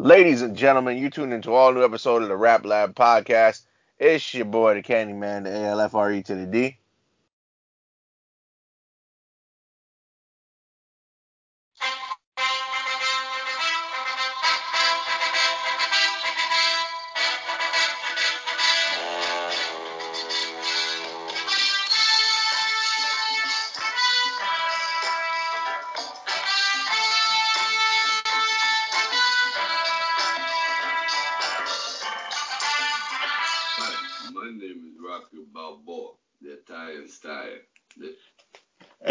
Ladies 0.00 0.40
and 0.40 0.56
gentlemen, 0.56 0.96
you 0.96 1.10
tuned 1.10 1.34
into 1.34 1.52
all 1.52 1.74
new 1.74 1.84
episode 1.84 2.22
of 2.22 2.28
the 2.28 2.36
Rap 2.36 2.64
Lab 2.64 2.94
podcast. 2.94 3.66
It's 3.98 4.32
your 4.32 4.46
boy, 4.46 4.72
the 4.72 4.82
Candyman, 4.82 5.44
the 5.44 5.50
ALFRE 5.50 6.24
to 6.24 6.34
the 6.34 6.46
D. 6.46 6.78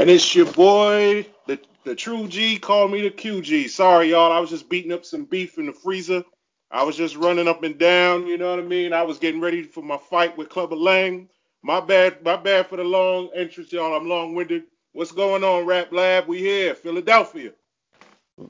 And 0.09 0.15
it's 0.15 0.33
your 0.33 0.51
boy, 0.53 1.27
the 1.45 1.59
the 1.83 1.93
true 1.93 2.27
G. 2.27 2.57
Call 2.57 2.87
me 2.87 3.03
the 3.03 3.11
QG. 3.11 3.69
Sorry, 3.69 4.09
y'all. 4.09 4.31
I 4.31 4.39
was 4.39 4.49
just 4.49 4.67
beating 4.67 4.91
up 4.91 5.05
some 5.05 5.23
beef 5.23 5.59
in 5.59 5.67
the 5.67 5.71
freezer. 5.71 6.23
I 6.71 6.81
was 6.81 6.97
just 6.97 7.15
running 7.15 7.47
up 7.47 7.61
and 7.61 7.77
down. 7.77 8.25
You 8.25 8.39
know 8.39 8.49
what 8.49 8.57
I 8.57 8.63
mean? 8.63 8.91
I 8.91 9.03
was 9.03 9.19
getting 9.19 9.39
ready 9.39 9.61
for 9.61 9.83
my 9.83 9.97
fight 9.97 10.35
with 10.35 10.49
Clubber 10.49 10.75
Lang. 10.75 11.29
My 11.61 11.79
bad. 11.79 12.23
My 12.23 12.37
bad 12.37 12.65
for 12.65 12.77
the 12.77 12.83
long 12.83 13.29
entrance, 13.35 13.71
y'all. 13.71 13.95
I'm 13.95 14.09
long 14.09 14.33
winded. 14.33 14.63
What's 14.93 15.11
going 15.11 15.43
on, 15.43 15.67
Rap 15.67 15.93
Lab? 15.93 16.27
We 16.27 16.39
here, 16.39 16.73
Philadelphia. 16.73 17.51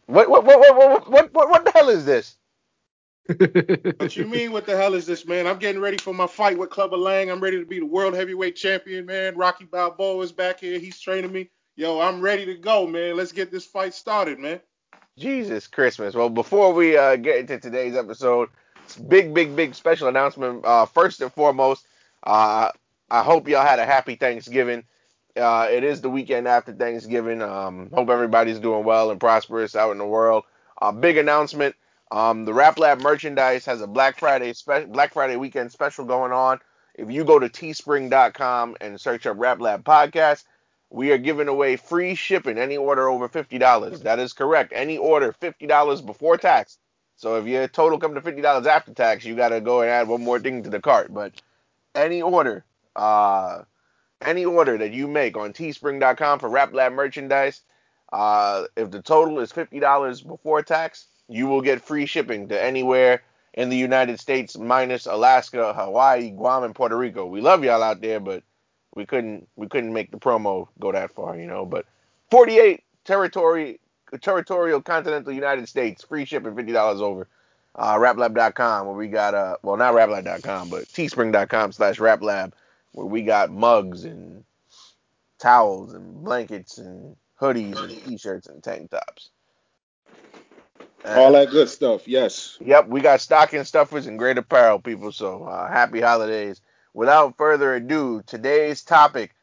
What 0.06 0.30
what 0.30 0.46
what 0.46 0.60
what 0.62 1.12
what, 1.12 1.34
what, 1.34 1.50
what 1.50 1.66
the 1.66 1.72
hell 1.72 1.90
is 1.90 2.06
this? 2.06 2.38
What 3.98 4.16
you 4.16 4.26
mean? 4.26 4.52
What 4.52 4.66
the 4.66 4.76
hell 4.76 4.96
is 4.96 5.06
this, 5.06 5.26
man? 5.28 5.46
I'm 5.46 5.60
getting 5.60 5.82
ready 5.82 5.98
for 5.98 6.14
my 6.14 6.26
fight 6.26 6.58
with 6.58 6.72
Clubber 6.72 6.98
Lang. 6.98 7.30
I'm 7.30 7.40
ready 7.40 7.60
to 7.60 7.66
be 7.66 7.80
the 7.80 7.86
world 7.86 8.16
heavyweight 8.16 8.56
champion, 8.56 9.06
man. 9.06 9.36
Rocky 9.36 9.66
Balboa 9.66 10.24
is 10.24 10.32
back 10.32 10.60
here. 10.60 10.80
He's 10.80 11.00
training 11.00 11.32
me. 11.32 11.50
Yo, 11.76 12.00
I'm 12.00 12.22
ready 12.22 12.46
to 12.48 12.56
go, 12.56 12.88
man. 12.88 13.16
Let's 13.16 13.32
get 13.32 13.52
this 13.52 13.66
fight 13.66 13.94
started, 13.94 14.40
man. 14.40 14.60
Jesus 15.18 15.68
Christmas. 15.68 16.16
Well, 16.16 16.30
before 16.30 16.74
we 16.74 16.98
uh, 16.98 17.18
get 17.18 17.38
into 17.38 17.60
today's 17.60 17.96
episode, 17.96 18.50
big, 19.08 19.34
big, 19.34 19.56
big 19.56 19.76
special 19.76 20.08
announcement. 20.08 20.66
Uh, 20.66 20.86
first 20.86 21.22
and 21.22 21.32
foremost, 21.32 21.86
uh, 22.24 22.72
I 23.12 23.24
hope 23.24 23.48
y'all 23.48 23.66
had 23.66 23.80
a 23.80 23.86
happy 23.86 24.16
Thanksgiving. 24.16 24.86
Uh, 25.36 25.68
it 25.70 25.84
is 25.84 26.02
the 26.02 26.10
weekend 26.10 26.48
after 26.48 26.74
Thanksgiving. 26.74 27.42
Um, 27.42 27.90
hope 27.94 28.10
everybody's 28.10 28.60
doing 28.60 28.84
well 28.84 29.12
and 29.12 29.20
prosperous 29.20 29.76
out 29.76 29.92
in 29.92 30.00
the 30.00 30.06
world. 30.06 30.46
Uh, 30.82 30.92
big 30.92 31.18
announcement. 31.18 31.76
Um, 32.12 32.46
the 32.46 32.54
Rap 32.54 32.80
Lab 32.80 33.02
merchandise 33.02 33.66
has 33.66 33.82
a 33.82 33.88
Black 33.88 34.18
Friday 34.18 34.54
spe- 34.54 34.88
Black 34.88 35.14
Friday 35.14 35.36
weekend 35.36 35.72
special 35.72 36.06
going 36.06 36.32
on. 36.32 36.60
If 36.96 37.12
you 37.12 37.24
go 37.24 37.40
to 37.40 37.48
teespring.com 37.48 38.78
and 38.82 39.00
search 39.00 39.26
up 39.26 39.38
Rap 39.40 39.62
Lab 39.62 39.84
podcast, 39.84 40.44
we 40.90 41.12
are 41.12 41.18
giving 41.18 41.48
away 41.48 41.76
free 41.76 42.16
shipping 42.16 42.58
any 42.58 42.78
order 42.78 43.08
over 43.08 43.30
$50. 43.30 44.02
That 44.02 44.20
is 44.20 44.34
correct. 44.34 44.74
Any 44.76 44.98
order 44.98 45.34
$50 45.34 46.06
before 46.06 46.38
tax. 46.38 46.78
So 47.16 47.36
if 47.36 47.46
your 47.46 47.68
total 47.68 48.00
come 48.00 48.16
to 48.16 48.22
$50 48.22 48.66
after 48.66 48.94
tax, 48.94 49.24
you 49.24 49.36
got 49.36 49.50
to 49.50 49.62
go 49.62 49.82
and 49.82 49.90
add 49.90 50.08
one 50.08 50.24
more 50.24 50.40
thing 50.40 50.64
to 50.64 50.70
the 50.70 50.80
cart. 50.80 51.14
But 51.14 51.34
any 51.94 52.22
order, 52.22 52.66
uh, 52.96 53.64
any 54.22 54.46
order 54.46 54.78
that 54.78 54.94
you 54.94 55.08
make 55.08 55.38
on 55.38 55.54
teespring.com 55.54 56.40
for 56.40 56.50
Rap 56.50 56.74
Lab 56.74 56.94
merchandise, 56.94 57.62
uh, 58.12 58.64
if 58.76 58.90
the 58.90 59.02
total 59.02 59.40
is 59.40 59.52
$50 59.52 60.26
before 60.26 60.64
tax, 60.64 61.06
you 61.30 61.48
will 61.48 61.62
get 61.62 61.82
free 61.82 62.06
shipping 62.06 62.48
to 62.50 62.62
anywhere 62.62 63.22
in 63.54 63.70
the 63.70 63.78
United 63.78 64.20
States 64.20 64.58
minus 64.58 65.06
Alaska, 65.06 65.74
Hawaii, 65.74 66.32
Guam, 66.32 66.64
and 66.64 66.76
Puerto 66.76 66.98
Rico. 66.98 67.26
We 67.26 67.40
love 67.42 67.64
y'all 67.64 67.84
out 67.84 68.02
there, 68.02 68.20
but 68.20 68.44
we 68.96 69.06
couldn't 69.06 69.48
we 69.56 69.68
couldn't 69.68 69.94
make 69.94 70.12
the 70.12 70.18
promo 70.18 70.68
go 70.80 70.92
that 70.92 71.12
far, 71.12 71.38
you 71.38 71.46
know. 71.48 71.66
But 71.66 71.86
48 72.32 72.84
territory 73.06 73.80
territorial 74.22 74.82
continental 74.82 75.32
United 75.32 75.70
States, 75.70 76.04
free 76.04 76.26
shipping, 76.26 76.56
fifty 76.56 76.74
dollars 76.74 77.02
over. 77.02 77.28
Uh, 77.76 77.96
raplab.com 77.96 78.88
where 78.88 78.96
we 78.96 79.08
got 79.08 79.36
uh 79.36 79.56
well 79.62 79.78
not 79.78 79.94
raplab.com 79.94 80.70
but 80.70 80.86
teespring.com 80.86 81.72
slash 81.72 81.98
raplab 82.00 82.52
where 82.94 83.06
we 83.06 83.22
got 83.22 83.52
mugs 83.52 84.06
and 84.06 84.44
towels 85.38 85.94
and 85.94 86.24
blankets 86.24 86.80
and 86.80 87.16
hoodies 87.40 87.78
and 87.78 88.04
t-shirts 88.04 88.48
and 88.48 88.64
tank 88.64 88.90
tops. 88.90 89.30
All 91.06 91.32
that 91.34 91.50
good 91.50 91.70
stuff. 91.70 92.08
Yes. 92.08 92.58
Yep, 92.62 92.88
we 92.88 93.02
got 93.02 93.22
stocking 93.22 93.64
stuffers 93.64 94.08
and 94.08 94.20
great 94.20 94.38
apparel, 94.38 94.80
people. 94.80 95.12
So 95.12 95.44
uh, 95.44 95.68
happy 95.70 96.02
holidays. 96.02 96.62
Without 96.94 97.38
further 97.38 97.76
ado, 97.76 98.22
today's 98.26 98.84
topic, 98.84 99.34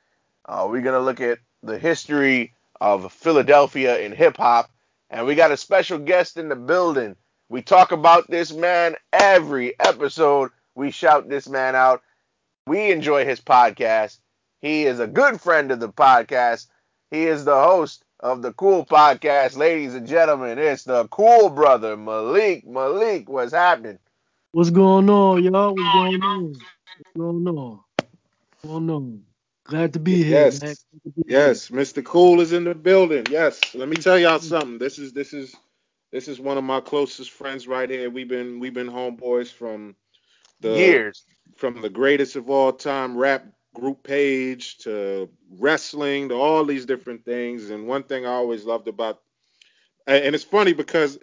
uh, 0.44 0.66
we're 0.68 0.82
gonna 0.82 1.00
look 1.00 1.20
at 1.20 1.38
the 1.62 1.78
history 1.78 2.54
of 2.80 3.12
Philadelphia 3.12 3.98
in 3.98 4.12
hip 4.12 4.36
hop, 4.36 4.70
and 5.10 5.26
we 5.26 5.34
got 5.34 5.52
a 5.52 5.56
special 5.56 5.98
guest 5.98 6.36
in 6.36 6.48
the 6.48 6.56
building. 6.56 7.16
We 7.48 7.62
talk 7.62 7.92
about 7.92 8.28
this 8.28 8.52
man 8.52 8.96
every 9.12 9.78
episode. 9.80 10.50
We 10.74 10.90
shout 10.90 11.28
this 11.28 11.48
man 11.48 11.74
out. 11.74 12.02
We 12.66 12.90
enjoy 12.90 13.24
his 13.24 13.40
podcast. 13.40 14.18
He 14.60 14.84
is 14.84 15.00
a 15.00 15.06
good 15.06 15.40
friend 15.40 15.70
of 15.70 15.80
the 15.80 15.88
podcast. 15.88 16.66
He 17.10 17.24
is 17.26 17.44
the 17.44 17.54
host 17.54 18.04
of 18.20 18.42
the 18.42 18.52
Cool 18.54 18.86
Podcast, 18.86 19.56
ladies 19.56 19.94
and 19.94 20.06
gentlemen. 20.06 20.58
It's 20.58 20.84
the 20.84 21.08
Cool 21.08 21.50
Brother 21.50 21.96
Malik. 21.96 22.66
Malik, 22.66 23.28
what's 23.28 23.52
happening? 23.52 23.98
What's 24.52 24.70
going 24.70 25.10
on, 25.10 25.44
y'all? 25.44 25.76
What's 25.76 25.90
going 25.90 26.22
on? 26.22 26.44
What's 26.98 27.10
going 27.16 27.48
on? 27.48 27.80
What's 28.50 28.64
going 28.72 28.90
on? 28.90 29.22
Glad 29.64 29.92
to 29.94 30.00
be 30.00 30.22
here, 30.24 30.46
Yes. 30.46 30.60
man. 30.62 30.76
Be 31.16 31.24
Yes, 31.26 31.70
Mr. 31.70 32.04
Cool 32.04 32.40
is 32.40 32.52
in 32.52 32.64
the 32.64 32.74
building. 32.74 33.26
Yes. 33.30 33.74
Let 33.74 33.88
me 33.88 33.96
tell 33.96 34.18
y'all 34.18 34.40
something. 34.40 34.78
This 34.78 34.98
is 34.98 35.12
this 35.12 35.32
is 35.34 35.54
this 36.12 36.28
is 36.28 36.40
one 36.40 36.58
of 36.58 36.64
my 36.64 36.80
closest 36.80 37.32
friends 37.32 37.68
right 37.68 37.90
here. 37.90 38.10
We've 38.10 38.28
been 38.28 38.60
we've 38.60 38.74
been 38.74 38.88
homeboys 38.90 39.52
from 39.52 39.96
the 40.60 40.68
Years. 40.78 41.24
from 41.56 41.82
the 41.82 41.90
greatest 41.90 42.36
of 42.36 42.50
all 42.50 42.72
time 42.72 43.16
rap 43.16 43.46
group 43.76 44.04
page 44.04 44.78
to 44.80 45.30
wrestling 45.60 46.30
to 46.30 46.36
all 46.36 46.64
these 46.66 46.86
different 46.86 47.24
things. 47.26 47.70
And 47.70 47.88
one 47.88 48.04
thing 48.04 48.26
I 48.26 48.30
always 48.32 48.64
loved 48.66 48.88
about 48.88 49.20
and 50.08 50.34
it's 50.34 50.44
funny 50.44 50.74
because 50.74 51.18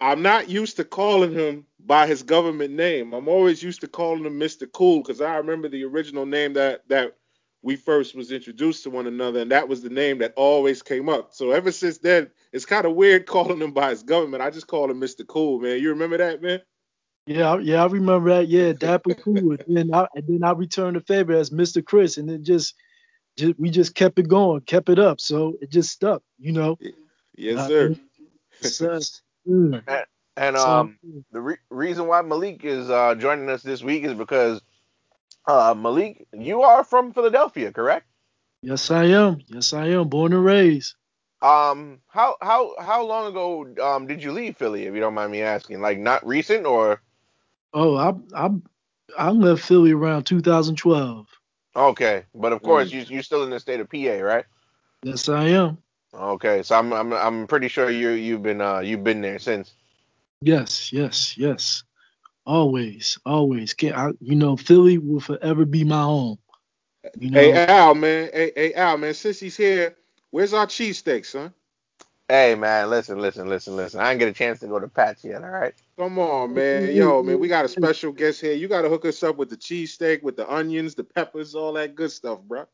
I'm 0.00 0.22
not 0.22 0.48
used 0.50 0.76
to 0.78 0.84
calling 0.84 1.32
him 1.32 1.66
by 1.80 2.06
his 2.06 2.22
government 2.22 2.74
name. 2.74 3.14
I'm 3.14 3.28
always 3.28 3.64
used 3.64 3.82
to 3.82 3.88
calling 3.88 4.26
him 4.26 4.40
Mr. 4.40 4.72
Cool 4.72 5.02
because 5.02 5.22
I 5.22 5.36
remember 5.38 5.68
the 5.68 5.84
original 5.84 6.26
name 6.26 6.54
that 6.54 6.88
that 6.90 7.16
we 7.64 7.76
first 7.76 8.14
was 8.16 8.32
introduced 8.32 8.84
to 8.84 8.90
one 8.90 9.08
another, 9.08 9.40
and 9.40 9.52
that 9.52 9.68
was 9.68 9.82
the 9.82 9.90
name 9.90 10.20
that 10.20 10.34
always 10.36 10.82
came 10.82 11.10
up. 11.10 11.34
So 11.34 11.52
ever 11.52 11.72
since 11.72 11.98
then, 11.98 12.30
it's 12.52 12.66
kind 12.66 12.86
of 12.86 12.94
weird 12.94 13.26
calling 13.28 13.60
him 13.60 13.72
by 13.72 13.90
his 13.90 14.04
government. 14.04 14.44
I 14.44 14.50
just 14.50 14.68
call 14.68 14.90
him 14.90 15.00
Mr. 15.02 15.26
Cool, 15.26 15.60
man. 15.60 15.80
You 15.80 15.90
remember 15.90 16.18
that, 16.18 16.42
man? 16.42 16.62
Yeah, 17.26 17.52
I- 17.52 17.60
yeah, 17.60 17.82
I 17.82 17.86
remember 17.86 18.30
that. 18.30 18.48
Yeah, 18.48 18.72
Dapper 18.72 19.14
Cool. 19.24 19.52
and 19.52 19.76
then 19.76 19.94
I 19.94 20.06
and 20.14 20.24
then 20.26 20.42
I 20.44 20.52
returned 20.52 20.96
the 20.96 21.00
favor 21.00 21.32
as 21.32 21.50
Mr. 21.50 21.84
Chris, 21.84 22.16
and 22.18 22.30
it 22.30 22.42
just, 22.42 22.74
just 23.36 23.58
we 23.58 23.70
just 23.70 23.94
kept 23.94 24.18
it 24.18 24.28
going, 24.28 24.60
kept 24.62 24.88
it 24.88 24.98
up, 24.98 25.20
so 25.20 25.54
it 25.60 25.70
just 25.70 25.90
stuck, 25.90 26.22
you 26.38 26.52
know. 26.52 26.78
Yes, 27.36 27.60
Uh, 27.60 27.68
sir. 27.68 27.96
So, 28.60 29.00
mm, 29.48 29.82
And 30.36 30.56
so, 30.56 30.80
um, 30.80 30.98
the 31.30 31.40
re- 31.40 31.56
reason 31.70 32.06
why 32.06 32.22
Malik 32.22 32.64
is 32.64 32.88
uh, 32.88 33.14
joining 33.14 33.50
us 33.50 33.62
this 33.62 33.82
week 33.82 34.04
is 34.04 34.14
because 34.14 34.62
uh, 35.46 35.74
Malik, 35.76 36.26
you 36.32 36.62
are 36.62 36.82
from 36.84 37.12
Philadelphia, 37.12 37.70
correct? 37.70 38.06
yes, 38.62 38.90
I 38.90 39.04
am. 39.06 39.38
Yes, 39.46 39.72
I 39.74 39.88
am. 39.88 40.08
Born 40.08 40.32
and 40.32 40.44
raised. 40.44 40.94
Um, 41.42 42.00
how 42.08 42.36
how 42.40 42.74
how 42.78 43.04
long 43.04 43.26
ago 43.26 43.66
um 43.84 44.06
did 44.06 44.22
you 44.22 44.32
leave 44.32 44.56
Philly, 44.56 44.84
if 44.86 44.94
you 44.94 45.00
don't 45.00 45.14
mind 45.14 45.32
me 45.32 45.42
asking? 45.42 45.80
Like 45.80 45.98
not 45.98 46.24
recent 46.26 46.64
or 46.66 47.00
Oh, 47.74 47.96
I 47.96 48.14
I 48.36 48.50
I 49.18 49.30
left 49.30 49.62
Philly 49.64 49.92
around 49.92 50.24
2012. 50.24 51.26
okay, 51.76 52.24
but 52.34 52.52
of 52.52 52.62
course 52.62 52.90
Mm. 52.90 52.92
you 52.92 53.14
you're 53.14 53.22
still 53.22 53.44
in 53.44 53.50
the 53.50 53.60
state 53.60 53.80
of 53.80 53.88
PA, 53.90 54.20
right? 54.22 54.44
Yes, 55.02 55.28
I 55.28 55.48
am. 55.48 55.78
Okay, 56.14 56.62
so 56.62 56.76
I'm 56.78 56.92
I'm 56.92 57.12
I'm 57.12 57.46
pretty 57.46 57.68
sure 57.68 57.90
you 57.90 58.10
you've 58.10 58.42
been 58.42 58.60
uh 58.60 58.80
you've 58.80 59.04
been 59.04 59.20
there 59.22 59.38
since. 59.38 59.72
Yes, 60.42 60.92
yes, 60.92 61.36
yes. 61.38 61.84
Always, 62.44 63.18
always. 63.24 63.72
Can't 63.74 63.96
I, 63.96 64.10
you 64.20 64.34
know, 64.34 64.56
Philly 64.56 64.98
will 64.98 65.20
forever 65.20 65.64
be 65.64 65.84
my 65.84 66.02
home. 66.02 66.38
You 67.18 67.30
know, 67.30 67.38
Hey 67.40 67.52
Al, 67.52 67.94
man. 67.94 68.30
Hey, 68.32 68.52
hey 68.54 68.74
Al, 68.74 68.98
man. 68.98 69.14
Since 69.14 69.40
he's 69.40 69.56
here, 69.56 69.96
where's 70.30 70.52
our 70.52 70.66
cheesesteak, 70.66 71.24
son? 71.24 71.54
Hey 72.28 72.54
man, 72.54 72.88
listen, 72.88 73.18
listen, 73.18 73.48
listen, 73.48 73.76
listen. 73.76 74.00
I 74.00 74.10
didn't 74.10 74.20
get 74.20 74.28
a 74.28 74.32
chance 74.32 74.60
to 74.60 74.66
go 74.66 74.78
to 74.78 74.88
Pat's 74.88 75.24
yet, 75.24 75.42
all 75.42 75.50
right? 75.50 75.74
Come 75.98 76.18
on, 76.18 76.54
man. 76.54 76.94
Yo, 76.94 77.22
man, 77.22 77.38
we 77.38 77.48
got 77.48 77.64
a 77.64 77.68
special 77.68 78.12
guest 78.12 78.40
here. 78.40 78.54
You 78.54 78.68
gotta 78.68 78.88
hook 78.88 79.04
us 79.04 79.22
up 79.22 79.36
with 79.36 79.50
the 79.50 79.56
cheesesteak, 79.56 80.22
with 80.22 80.36
the 80.36 80.50
onions, 80.50 80.94
the 80.94 81.04
peppers, 81.04 81.54
all 81.54 81.72
that 81.74 81.94
good 81.94 82.10
stuff, 82.10 82.40
bro. 82.42 82.66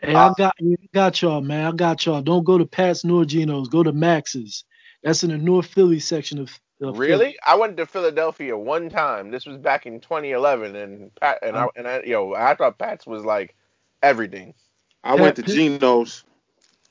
hey, 0.00 0.14
I 0.14 0.32
got, 0.36 0.54
I 0.60 0.76
got 0.94 1.20
y'all, 1.22 1.40
man. 1.40 1.66
I 1.66 1.72
got 1.72 2.06
y'all. 2.06 2.22
Don't 2.22 2.44
go 2.44 2.58
to 2.58 2.66
Pat's 2.66 3.04
nor 3.04 3.24
Geno's. 3.24 3.68
Go 3.68 3.82
to 3.82 3.92
Max's. 3.92 4.64
That's 5.02 5.24
in 5.24 5.30
the 5.30 5.38
North 5.38 5.66
Philly 5.66 5.98
section 5.98 6.38
of 6.38 6.50
Uh, 6.82 6.92
Really? 6.92 7.36
I 7.44 7.56
went 7.56 7.76
to 7.78 7.86
Philadelphia 7.86 8.56
one 8.56 8.88
time. 8.88 9.30
This 9.30 9.46
was 9.46 9.56
back 9.58 9.86
in 9.86 10.00
2011, 10.00 10.76
and 10.76 11.14
Pat 11.16 11.38
and 11.42 11.56
I 11.56 11.66
and 11.76 11.88
I, 11.88 12.02
yo, 12.04 12.34
I 12.34 12.54
thought 12.54 12.78
Pat's 12.78 13.06
was 13.06 13.24
like 13.24 13.54
everything. 14.02 14.54
I 15.02 15.14
went 15.14 15.36
to 15.36 15.42
Geno's. 15.42 16.24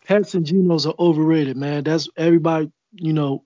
Pats 0.10 0.34
and 0.34 0.44
Genos 0.44 0.88
are 0.88 0.96
overrated, 0.98 1.56
man. 1.56 1.84
That's 1.84 2.10
everybody. 2.18 2.72
You 2.94 3.14
know, 3.14 3.46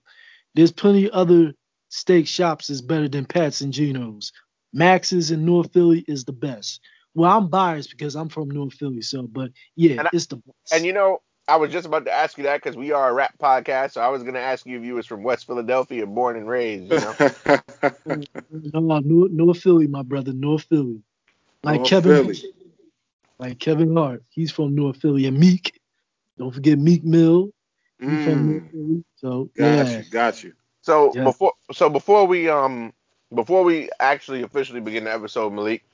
there's 0.54 0.72
plenty 0.72 1.10
other 1.10 1.52
steak 1.90 2.26
shops 2.26 2.68
that's 2.68 2.80
better 2.80 3.06
than 3.06 3.26
Pats 3.26 3.60
and 3.60 3.70
Genos. 3.70 4.32
Max's 4.72 5.30
in 5.30 5.44
North 5.44 5.74
Philly 5.74 6.06
is 6.08 6.24
the 6.24 6.32
best. 6.32 6.80
Well, 7.14 7.30
I'm 7.30 7.48
biased 7.48 7.90
because 7.90 8.16
I'm 8.16 8.30
from 8.30 8.48
North 8.48 8.72
Philly, 8.72 9.02
so 9.02 9.24
but 9.26 9.50
yeah, 9.76 9.98
And 9.98 10.06
I- 10.08 10.10
it's 10.14 10.24
the 10.26 10.36
best. 10.36 10.72
And 10.72 10.86
you 10.86 10.94
know, 10.94 11.20
I 11.46 11.56
was 11.56 11.70
just 11.70 11.86
about 11.86 12.06
to 12.06 12.12
ask 12.12 12.38
you 12.38 12.44
that 12.44 12.62
because 12.62 12.78
we 12.78 12.92
are 12.92 13.10
a 13.10 13.12
rap 13.12 13.34
podcast, 13.38 13.92
so 13.92 14.00
I 14.00 14.08
was 14.08 14.22
gonna 14.22 14.38
ask 14.38 14.64
you 14.64 14.78
if 14.78 14.84
you 14.84 14.94
was 14.94 15.06
from 15.06 15.22
West 15.22 15.46
Philadelphia, 15.46 16.06
born 16.06 16.38
and 16.38 16.48
raised. 16.48 16.90
You 16.90 16.98
know. 16.98 18.80
no, 18.80 19.00
North, 19.00 19.30
North 19.30 19.58
Philly, 19.60 19.86
my 19.86 20.02
brother, 20.02 20.32
North 20.32 20.62
Philly. 20.62 21.02
Like 21.62 21.76
North 21.80 21.90
Kevin, 21.90 22.24
Philly. 22.24 22.52
like 23.38 23.58
Kevin 23.58 23.94
Hart, 23.94 24.22
he's 24.30 24.50
from 24.50 24.74
North 24.74 24.96
Philly, 24.96 25.26
and 25.26 25.38
Meek. 25.38 25.78
Don't 26.38 26.52
forget 26.52 26.78
Meek 26.78 27.04
Mill, 27.04 27.50
he's 28.06 28.22
from 28.22 28.46
North 28.46 28.62
Mm, 28.74 29.04
So 29.16 29.50
got 29.56 29.86
yeah, 29.86 29.98
you, 29.98 30.04
got 30.10 30.42
you. 30.42 30.52
So 30.82 31.12
Yeah. 31.14 31.24
before 31.24 31.52
so 31.72 31.88
before 31.88 32.26
we 32.26 32.48
um 32.48 32.92
before 33.34 33.64
we 33.64 33.90
actually 34.00 34.42
officially 34.42 34.80
begin 34.80 35.04
the 35.04 35.12
episode, 35.12 35.52
Malik, 35.52 35.84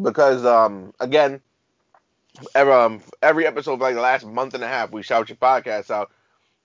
because 0.00 0.44
um 0.44 0.92
again, 1.00 1.40
every, 2.54 2.72
um, 2.72 3.00
every 3.22 3.46
episode 3.46 3.76
for 3.76 3.82
like 3.84 3.94
the 3.94 4.00
last 4.00 4.26
month 4.26 4.54
and 4.54 4.62
a 4.64 4.68
half, 4.68 4.90
we 4.92 5.02
shout 5.02 5.28
your 5.28 5.36
podcast 5.36 5.90
out. 5.90 6.10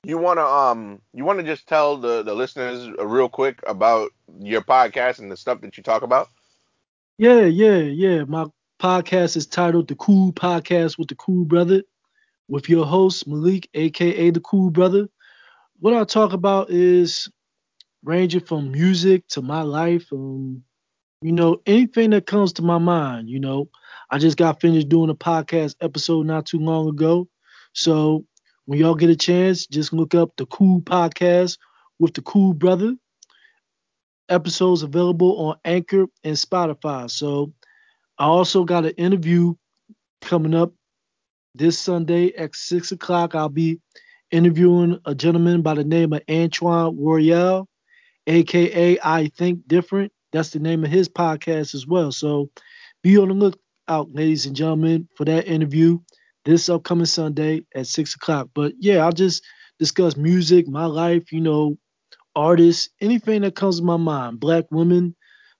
You 0.03 0.17
wanna 0.17 0.43
um 0.43 1.01
you 1.13 1.25
wanna 1.25 1.43
just 1.43 1.67
tell 1.67 1.97
the 1.97 2.23
the 2.23 2.33
listeners 2.33 2.89
real 2.99 3.29
quick 3.29 3.59
about 3.67 4.11
your 4.39 4.61
podcast 4.61 5.19
and 5.19 5.31
the 5.31 5.37
stuff 5.37 5.61
that 5.61 5.77
you 5.77 5.83
talk 5.83 6.03
about? 6.03 6.29
yeah, 7.17 7.41
yeah, 7.45 7.77
yeah. 7.77 8.23
My 8.25 8.45
podcast 8.79 9.35
is 9.37 9.45
titled 9.47 9.87
The 9.87 9.95
Cool 9.95 10.33
Podcast 10.33 10.97
with 10.97 11.07
the 11.09 11.15
Cool 11.15 11.45
Brother, 11.45 11.81
with 12.47 12.69
your 12.69 12.85
host 12.85 13.27
Malik, 13.27 13.69
aka 13.73 14.29
the 14.29 14.39
Cool 14.39 14.69
Brother. 14.69 15.07
What 15.79 15.93
I 15.93 16.03
talk 16.03 16.33
about 16.33 16.69
is 16.69 17.29
ranging 18.03 18.41
from 18.41 18.71
music 18.71 19.27
to 19.29 19.41
my 19.41 19.61
life, 19.61 20.07
um, 20.13 20.63
you 21.21 21.31
know, 21.31 21.61
anything 21.65 22.11
that 22.11 22.27
comes 22.27 22.53
to 22.53 22.61
my 22.61 22.77
mind. 22.77 23.29
You 23.29 23.39
know, 23.39 23.69
I 24.09 24.19
just 24.19 24.37
got 24.37 24.61
finished 24.61 24.89
doing 24.89 25.09
a 25.09 25.15
podcast 25.15 25.75
episode 25.81 26.25
not 26.25 26.45
too 26.45 26.59
long 26.59 26.87
ago, 26.87 27.27
so 27.73 28.25
when 28.65 28.79
y'all 28.79 28.95
get 28.95 29.09
a 29.09 29.15
chance, 29.15 29.67
just 29.67 29.93
look 29.93 30.15
up 30.15 30.31
the 30.37 30.45
Cool 30.47 30.81
Podcast 30.81 31.57
with 31.99 32.13
the 32.13 32.21
Cool 32.21 32.53
Brother. 32.53 32.95
Episodes 34.27 34.81
available 34.81 35.37
on 35.37 35.57
Anchor 35.65 36.07
and 36.23 36.35
Spotify. 36.35 37.09
So 37.11 37.53
I 38.17 38.25
also 38.25 38.63
got 38.63 38.85
an 38.85 38.93
interview 38.97 39.53
coming 40.21 40.55
up 40.55 40.73
this 41.57 41.79
Sunday 41.79 42.33
at 42.35 42.55
six 42.55 42.91
o'clock. 42.91 43.35
I'll 43.35 43.49
be 43.49 43.79
interviewing 44.31 44.99
a 45.05 45.15
gentleman 45.15 45.61
by 45.61 45.75
the 45.75 45.83
name 45.83 46.13
of 46.13 46.21
Antoine 46.29 46.97
Royale, 46.97 47.67
aka 48.27 48.99
I 49.03 49.27
Think 49.37 49.67
Different. 49.67 50.11
That's 50.31 50.49
the 50.49 50.59
name 50.59 50.83
of 50.83 50.91
his 50.91 51.07
podcast 51.07 51.73
as 51.75 51.87
well. 51.87 52.11
So 52.11 52.49
be 53.03 53.17
on 53.17 53.29
the 53.29 53.33
lookout, 53.33 54.13
ladies 54.13 54.45
and 54.45 54.55
gentlemen, 54.55 55.07
for 55.15 55.25
that 55.25 55.47
interview 55.47 55.99
this 56.43 56.69
upcoming 56.69 57.05
Sunday 57.05 57.65
at 57.73 57.87
six 57.87 58.15
o'clock. 58.15 58.49
But 58.53 58.73
yeah, 58.79 59.03
I'll 59.03 59.11
just 59.11 59.43
discuss 59.79 60.15
music, 60.15 60.67
my 60.67 60.85
life, 60.85 61.31
you 61.31 61.41
know, 61.41 61.77
artists, 62.35 62.89
anything 63.01 63.41
that 63.41 63.55
comes 63.55 63.79
to 63.79 63.85
my 63.85 63.97
mind. 63.97 64.39
Black 64.39 64.65
women, 64.71 65.15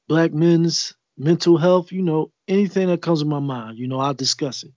black 0.08 0.34
men's 0.34 0.94
mental 1.18 1.58
health, 1.58 1.92
you 1.92 2.02
know, 2.02 2.32
anything 2.48 2.88
that 2.88 3.02
comes 3.02 3.20
to 3.22 3.26
my 3.26 3.40
mind, 3.40 3.78
you 3.78 3.88
know, 3.88 4.00
I'll 4.00 4.14
discuss 4.14 4.64
it. 4.64 4.72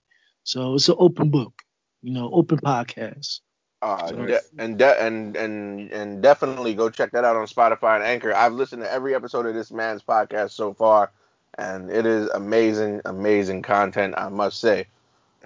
So 0.49 0.73
it's 0.73 0.89
an 0.89 0.95
open 0.97 1.29
book, 1.29 1.61
you 2.01 2.11
know, 2.11 2.31
open 2.33 2.57
podcast. 2.57 3.41
Uh, 3.83 4.07
So- 4.07 4.25
de- 4.25 4.41
and 4.57 4.79
de- 4.79 4.99
and 4.99 5.35
and 5.35 5.91
and 5.91 6.23
definitely 6.23 6.73
go 6.73 6.89
check 6.89 7.11
that 7.11 7.23
out 7.23 7.35
on 7.35 7.45
Spotify 7.45 7.97
and 7.97 8.03
Anchor. 8.03 8.33
I've 8.33 8.53
listened 8.53 8.81
to 8.81 8.91
every 8.91 9.13
episode 9.13 9.45
of 9.45 9.53
this 9.53 9.69
man's 9.71 10.01
podcast 10.01 10.49
so 10.51 10.73
far, 10.73 11.11
and 11.55 11.91
it 11.91 12.07
is 12.07 12.29
amazing, 12.33 13.01
amazing 13.05 13.61
content. 13.61 14.15
I 14.17 14.29
must 14.29 14.59
say. 14.59 14.87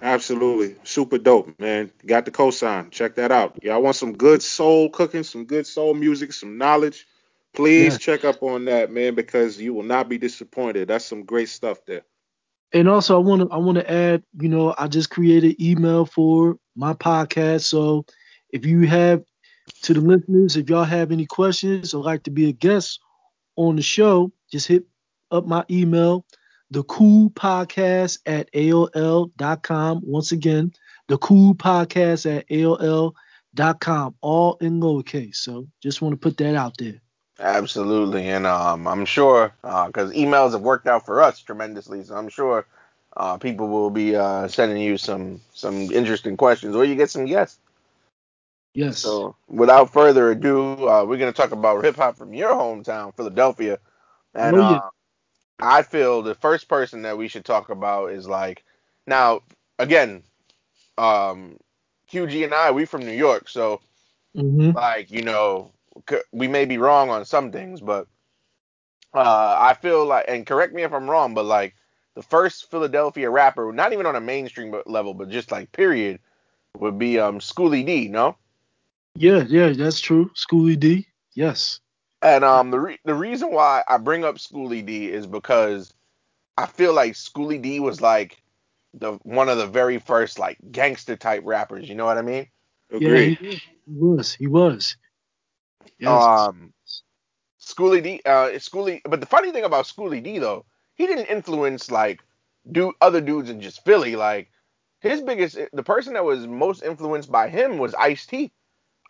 Absolutely. 0.00 0.76
Super 0.84 1.18
dope, 1.18 1.50
man. 1.60 1.90
Got 2.06 2.24
the 2.24 2.30
cosign. 2.30 2.90
Check 2.90 3.16
that 3.16 3.30
out. 3.30 3.62
Y'all 3.62 3.82
want 3.82 3.96
some 3.96 4.14
good 4.16 4.42
soul 4.42 4.88
cooking, 4.88 5.22
some 5.22 5.44
good 5.44 5.66
soul 5.66 5.92
music, 5.92 6.32
some 6.32 6.56
knowledge? 6.56 7.06
Please 7.52 7.92
Yeah. 7.92 7.98
check 7.98 8.24
up 8.24 8.42
on 8.42 8.64
that, 8.64 8.90
man, 8.90 9.14
because 9.14 9.60
you 9.60 9.74
will 9.74 9.82
not 9.84 10.08
be 10.08 10.16
disappointed. 10.16 10.88
That's 10.88 11.04
some 11.04 11.24
great 11.24 11.50
stuff 11.50 11.84
there. 11.84 12.04
And 12.74 12.88
also 12.88 13.14
I 13.14 13.22
want 13.22 13.42
to 13.42 13.54
I 13.54 13.58
want 13.58 13.78
to 13.78 13.90
add, 13.90 14.24
you 14.40 14.48
know, 14.48 14.74
I 14.76 14.88
just 14.88 15.08
created 15.08 15.62
email 15.62 16.04
for 16.04 16.56
my 16.74 16.92
podcast. 16.92 17.62
So 17.62 18.04
if 18.50 18.66
you 18.66 18.86
have 18.88 19.22
to 19.82 19.94
the 19.94 20.00
listeners, 20.00 20.56
if 20.56 20.68
y'all 20.68 20.84
have 20.84 21.12
any 21.12 21.24
questions 21.24 21.94
or 21.94 22.02
like 22.02 22.24
to 22.24 22.30
be 22.30 22.48
a 22.48 22.52
guest 22.52 23.00
on 23.56 23.76
the 23.76 23.82
show, 23.82 24.32
just 24.50 24.66
hit 24.66 24.84
up 25.30 25.46
my 25.46 25.64
email, 25.70 26.26
the 26.70 26.82
cool 26.84 27.30
podcast 27.30 28.18
at 28.26 28.52
AOL.com. 28.52 30.00
Once 30.04 30.32
again, 30.32 30.72
the 31.06 31.18
cool 31.18 31.54
podcast 31.54 32.26
at 32.38 32.48
AOL.com, 32.48 34.14
all 34.20 34.56
in 34.60 34.80
lowercase. 34.80 35.36
So 35.36 35.68
just 35.80 36.02
want 36.02 36.14
to 36.14 36.16
put 36.18 36.36
that 36.38 36.56
out 36.56 36.76
there. 36.78 37.00
Absolutely, 37.40 38.28
and 38.28 38.46
um, 38.46 38.86
I'm 38.86 39.04
sure 39.04 39.52
because 39.62 40.12
emails 40.12 40.52
have 40.52 40.62
worked 40.62 40.86
out 40.86 41.04
for 41.06 41.22
us 41.22 41.40
tremendously, 41.40 42.02
so 42.04 42.14
I'm 42.16 42.28
sure 42.28 42.66
uh, 43.16 43.38
people 43.38 43.68
will 43.68 43.90
be 43.90 44.14
uh, 44.16 44.46
sending 44.48 44.80
you 44.82 44.96
some 44.98 45.40
some 45.52 45.90
interesting 45.92 46.36
questions, 46.36 46.76
or 46.76 46.84
you 46.84 46.94
get 46.96 47.10
some 47.10 47.26
guests. 47.26 47.58
Yes. 48.74 49.22
So, 49.24 49.36
without 49.48 49.92
further 49.92 50.30
ado, 50.30 50.88
uh, 50.88 51.04
we're 51.04 51.18
gonna 51.18 51.32
talk 51.32 51.52
about 51.52 51.84
hip 51.84 51.96
hop 51.96 52.16
from 52.16 52.32
your 52.34 52.50
hometown, 52.52 53.14
Philadelphia, 53.16 53.78
and 54.34 54.56
Oh, 54.56 54.60
yeah. 54.60 54.78
uh, 54.78 54.90
I 55.60 55.82
feel 55.82 56.22
the 56.22 56.34
first 56.34 56.68
person 56.68 57.02
that 57.02 57.18
we 57.18 57.28
should 57.28 57.44
talk 57.44 57.70
about 57.70 58.12
is 58.12 58.28
like 58.28 58.64
now 59.06 59.42
again, 59.78 60.22
um, 60.98 61.58
QG 62.08 62.44
and 62.44 62.54
I 62.54 62.70
we 62.72 62.84
from 62.86 63.04
New 63.04 63.12
York, 63.12 63.48
so 63.48 63.80
hmm 64.34 64.72
like 64.74 65.10
you 65.10 65.22
know 65.22 65.72
we 66.32 66.48
may 66.48 66.64
be 66.64 66.78
wrong 66.78 67.10
on 67.10 67.24
some 67.24 67.52
things 67.52 67.80
but 67.80 68.06
uh 69.14 69.56
i 69.58 69.74
feel 69.74 70.04
like 70.04 70.24
and 70.28 70.46
correct 70.46 70.74
me 70.74 70.82
if 70.82 70.92
i'm 70.92 71.08
wrong 71.08 71.34
but 71.34 71.44
like 71.44 71.74
the 72.14 72.22
first 72.22 72.70
philadelphia 72.70 73.30
rapper 73.30 73.72
not 73.72 73.92
even 73.92 74.06
on 74.06 74.16
a 74.16 74.20
mainstream 74.20 74.74
level 74.86 75.14
but 75.14 75.28
just 75.28 75.52
like 75.52 75.70
period 75.72 76.18
would 76.78 76.98
be 76.98 77.18
um 77.18 77.38
schooly 77.38 77.84
d 77.84 78.08
no 78.08 78.36
Yeah, 79.14 79.44
yeah, 79.46 79.70
that's 79.70 80.00
true. 80.00 80.30
Schooly 80.34 80.76
D. 80.78 81.06
Yes. 81.34 81.80
and 82.22 82.42
um 82.44 82.70
the 82.70 82.80
re- 82.80 82.98
the 83.04 83.14
reason 83.14 83.52
why 83.52 83.82
i 83.88 83.96
bring 83.98 84.24
up 84.24 84.36
schooly 84.36 84.84
d 84.84 85.10
is 85.10 85.26
because 85.26 85.92
i 86.56 86.66
feel 86.66 86.92
like 86.92 87.12
schooly 87.14 87.60
d 87.62 87.78
was 87.78 88.00
like 88.00 88.42
the 88.94 89.12
one 89.22 89.48
of 89.48 89.58
the 89.58 89.66
very 89.66 89.98
first 89.98 90.38
like 90.38 90.58
gangster 90.70 91.16
type 91.16 91.42
rappers 91.44 91.88
you 91.88 91.94
know 91.94 92.04
what 92.04 92.18
i 92.18 92.22
mean 92.22 92.48
Agreed. 92.90 93.38
Yeah, 93.40 93.50
he, 93.50 93.62
he 93.86 93.92
was. 93.92 94.34
He 94.34 94.46
was. 94.46 94.96
Um, 96.04 96.72
Schooly 97.60 98.02
D, 98.02 98.22
uh, 98.26 98.50
Schooly, 98.58 99.00
but 99.04 99.20
the 99.20 99.26
funny 99.26 99.52
thing 99.52 99.64
about 99.64 99.86
Schooly 99.86 100.22
D 100.22 100.38
though, 100.38 100.64
he 100.94 101.06
didn't 101.06 101.26
influence 101.26 101.90
like 101.90 102.22
do 102.70 102.92
other 103.00 103.20
dudes 103.20 103.50
in 103.50 103.60
just 103.60 103.84
Philly. 103.84 104.16
Like 104.16 104.50
his 105.00 105.22
biggest, 105.22 105.58
the 105.72 105.82
person 105.82 106.14
that 106.14 106.24
was 106.24 106.46
most 106.46 106.82
influenced 106.82 107.32
by 107.32 107.48
him 107.48 107.78
was 107.78 107.94
Ice 107.94 108.26
T. 108.26 108.52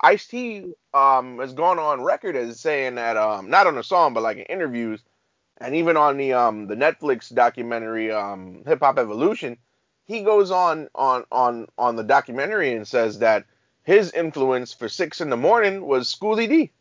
Ice 0.02 0.26
T 0.26 0.74
um 0.94 1.38
has 1.38 1.52
gone 1.54 1.78
on 1.78 2.02
record 2.02 2.36
as 2.36 2.60
saying 2.60 2.96
that 2.96 3.16
um 3.16 3.50
not 3.50 3.66
on 3.66 3.78
a 3.78 3.82
song 3.82 4.14
but 4.14 4.22
like 4.22 4.38
in 4.38 4.44
interviews 4.44 5.02
and 5.58 5.74
even 5.76 5.96
on 5.96 6.16
the 6.16 6.32
um 6.32 6.66
the 6.66 6.74
Netflix 6.76 7.34
documentary 7.34 8.10
um 8.12 8.62
Hip 8.66 8.80
Hop 8.80 8.98
Evolution, 8.98 9.58
he 10.04 10.22
goes 10.22 10.50
on 10.50 10.88
on 10.94 11.24
on 11.32 11.68
on 11.78 11.96
the 11.96 12.04
documentary 12.04 12.72
and 12.74 12.86
says 12.86 13.20
that 13.20 13.46
his 13.84 14.12
influence 14.12 14.72
for 14.72 14.88
Six 14.88 15.20
in 15.20 15.30
the 15.30 15.36
Morning 15.36 15.86
was 15.86 16.12
Schooly 16.14 16.48
D. 16.48 16.72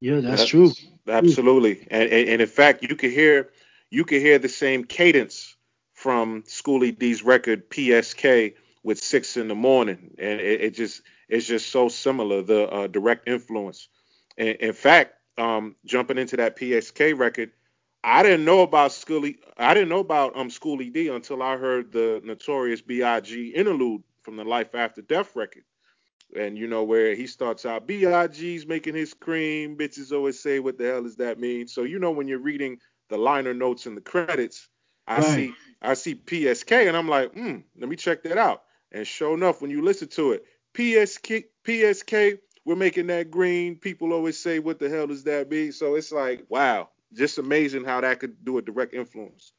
yeah, 0.00 0.20
that's 0.20 0.42
That- 0.42 0.48
true. 0.48 0.72
Absolutely. 1.08 1.86
And, 1.90 2.08
and, 2.10 2.28
and 2.28 2.42
in 2.42 2.46
fact, 2.48 2.82
you 2.82 2.94
could 2.94 3.10
hear 3.10 3.50
you 3.90 4.04
could 4.04 4.20
hear 4.22 4.38
the 4.38 4.48
same 4.48 4.84
cadence 4.84 5.56
from 5.94 6.42
Schooly 6.44 6.96
D's 6.96 7.22
record 7.24 7.68
PSK 7.70 8.54
with 8.82 8.98
Six 9.02 9.36
in 9.36 9.48
the 9.48 9.54
Morning, 9.54 10.14
and 10.18 10.40
it, 10.40 10.60
it 10.60 10.70
just 10.74 11.02
it's 11.28 11.46
just 11.46 11.70
so 11.70 11.88
similar 11.88 12.42
the 12.42 12.68
uh, 12.68 12.86
direct 12.86 13.28
influence. 13.28 13.88
In, 14.36 14.48
in 14.60 14.72
fact, 14.72 15.14
um, 15.38 15.74
jumping 15.84 16.18
into 16.18 16.36
that 16.36 16.56
PSK 16.56 17.18
record, 17.18 17.50
I 18.04 18.22
didn't 18.22 18.44
know 18.44 18.60
about 18.62 18.92
Schooly. 18.92 19.36
I 19.58 19.74
didn't 19.74 19.88
know 19.88 19.98
about 20.00 20.36
um 20.36 20.48
Schooly 20.50 20.92
D 20.92 21.08
until 21.08 21.42
I 21.42 21.56
heard 21.56 21.90
the 21.92 22.20
Notorious 22.24 22.80
B.I.G. 22.82 23.48
interlude 23.48 24.02
from 24.22 24.36
the 24.36 24.44
Life 24.44 24.74
After 24.74 25.02
Death 25.02 25.34
record. 25.34 25.64
And 26.36 26.58
you 26.58 26.66
know 26.66 26.84
where 26.84 27.14
he 27.14 27.26
starts 27.26 27.66
out, 27.66 27.86
Big's 27.86 28.66
making 28.66 28.94
his 28.94 29.14
cream. 29.14 29.76
Bitches 29.76 30.12
always 30.12 30.40
say, 30.40 30.58
"What 30.60 30.78
the 30.78 30.86
hell 30.86 31.02
does 31.02 31.16
that 31.16 31.38
mean?" 31.38 31.66
So 31.68 31.82
you 31.82 31.98
know 31.98 32.10
when 32.10 32.28
you're 32.28 32.38
reading 32.38 32.78
the 33.08 33.18
liner 33.18 33.54
notes 33.54 33.86
and 33.86 33.96
the 33.96 34.00
credits, 34.00 34.68
I 35.06 35.20
Right. 35.20 35.24
see 35.24 35.54
I 35.82 35.94
see 35.94 36.14
PSK, 36.14 36.86
and 36.88 36.96
I'm 36.96 37.08
like, 37.08 37.32
hmm, 37.32 37.58
let 37.78 37.88
me 37.88 37.96
check 37.96 38.22
that 38.24 38.38
out. 38.38 38.64
And 38.92 39.06
sure 39.06 39.34
enough, 39.34 39.62
when 39.62 39.70
you 39.70 39.82
listen 39.82 40.08
to 40.08 40.32
it, 40.32 40.44
PSK, 40.74 41.44
PSK, 41.64 42.38
we're 42.64 42.76
making 42.76 43.08
that 43.08 43.30
green. 43.30 43.76
People 43.76 44.12
always 44.12 44.38
say, 44.38 44.58
"What 44.58 44.78
the 44.78 44.88
hell 44.88 45.06
does 45.06 45.24
that 45.24 45.50
mean?" 45.50 45.72
So 45.72 45.94
it's 45.94 46.12
like, 46.12 46.44
wow, 46.48 46.90
just 47.12 47.38
amazing 47.38 47.84
how 47.84 48.00
that 48.00 48.20
could 48.20 48.44
do 48.44 48.58
a 48.58 48.62
direct 48.62 48.94
influence. 48.94 49.52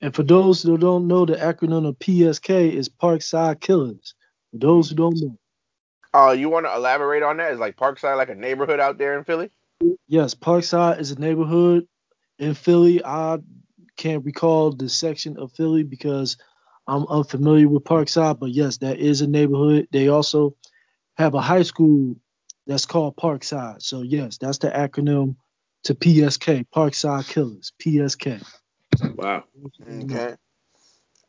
And 0.00 0.14
for 0.14 0.22
those 0.22 0.62
who 0.62 0.76
don't 0.78 1.08
know, 1.08 1.24
the 1.26 1.34
acronym 1.34 1.86
of 1.88 1.98
PSK 1.98 2.72
is 2.72 2.88
Parkside 2.88 3.60
Killers. 3.60 4.14
For 4.52 4.58
those 4.58 4.90
who 4.90 4.96
don't 4.96 5.20
know, 5.20 5.38
Uh, 6.14 6.34
you 6.36 6.48
want 6.48 6.66
to 6.66 6.74
elaborate 6.74 7.22
on 7.22 7.36
that? 7.36 7.52
Is 7.52 7.58
like 7.58 7.76
Parkside 7.76 8.16
like 8.16 8.30
a 8.30 8.34
neighborhood 8.34 8.80
out 8.80 8.98
there 8.98 9.18
in 9.18 9.24
Philly? 9.24 9.50
yes, 10.06 10.34
Parkside 10.34 11.00
is 11.00 11.10
a 11.10 11.18
neighborhood 11.18 11.86
in 12.38 12.54
Philly. 12.54 13.04
I 13.04 13.38
can't 13.96 14.24
recall 14.24 14.72
the 14.72 14.88
section 14.88 15.36
of 15.38 15.52
Philly 15.52 15.82
because 15.82 16.36
I'm 16.86 17.06
unfamiliar 17.06 17.68
with 17.68 17.84
Parkside, 17.84 18.38
but 18.38 18.50
yes, 18.50 18.78
that 18.78 18.98
is 18.98 19.20
a 19.20 19.26
neighborhood. 19.26 19.88
They 19.92 20.08
also 20.08 20.56
have 21.16 21.34
a 21.34 21.40
high 21.40 21.62
school 21.62 22.16
that's 22.66 22.86
called 22.86 23.16
Parkside. 23.16 23.82
So 23.82 24.02
yes, 24.02 24.38
that's 24.38 24.58
the 24.58 24.70
acronym 24.70 25.36
to 25.84 25.94
PSK, 25.94 26.66
Parkside 26.74 27.28
Killers, 27.28 27.72
PSK. 27.78 28.42
Wow. 29.16 29.44
Okay. 29.86 30.36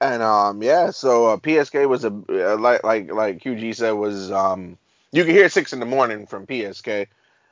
And 0.02 0.24
um 0.24 0.64
yeah, 0.64 0.92
so 0.92 1.28
uh, 1.28 1.38
PSK 1.38 1.88
was 1.88 2.06
a 2.06 2.08
uh, 2.30 2.58
like 2.58 2.84
like 2.84 3.12
like 3.12 3.40
QG 3.40 3.76
said 3.76 3.92
was 3.92 4.32
um 4.32 4.78
you 5.12 5.26
can 5.26 5.34
hear 5.34 5.50
six 5.50 5.74
in 5.74 5.80
the 5.80 5.86
morning 5.86 6.26
from 6.26 6.46
PSK. 6.48 7.08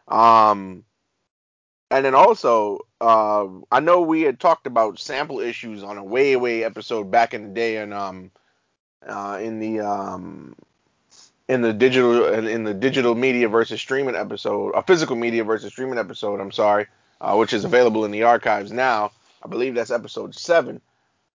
Um 0.08 0.86
and 1.92 2.06
then 2.06 2.16
also 2.16 2.80
uh, 3.02 3.48
I 3.72 3.80
know 3.80 4.02
we 4.02 4.22
had 4.22 4.40
talked 4.40 4.68
about 4.68 5.00
sample 5.00 5.40
issues 5.40 5.84
on 5.84 5.98
a 5.98 6.04
way 6.04 6.36
way 6.38 6.64
episode 6.64 7.12
back 7.12 7.34
in 7.34 7.44
the 7.50 7.54
day 7.54 7.78
and 7.78 7.94
um 7.94 8.32
uh 9.08 9.40
in 9.42 9.60
the 9.60 9.80
um 9.82 10.56
in 11.48 11.62
the 11.62 11.74
digital 11.74 12.26
in 12.34 12.64
the 12.64 12.74
digital 12.74 13.16
media 13.16 13.48
versus 13.48 13.80
streaming 13.82 14.16
episode, 14.16 14.72
a 14.72 14.84
physical 14.84 15.16
media 15.16 15.44
versus 15.44 15.72
streaming 15.72 15.98
episode, 15.98 16.40
I'm 16.42 16.52
sorry, 16.52 16.88
uh, 17.22 17.36
which 17.36 17.54
is 17.54 17.64
available 17.64 18.06
in 18.06 18.12
the 18.12 18.24
archives 18.24 18.72
now. 18.72 19.12
I 19.44 19.48
believe 19.48 19.76
that's 19.76 19.92
episode 19.92 20.36
7. 20.36 20.82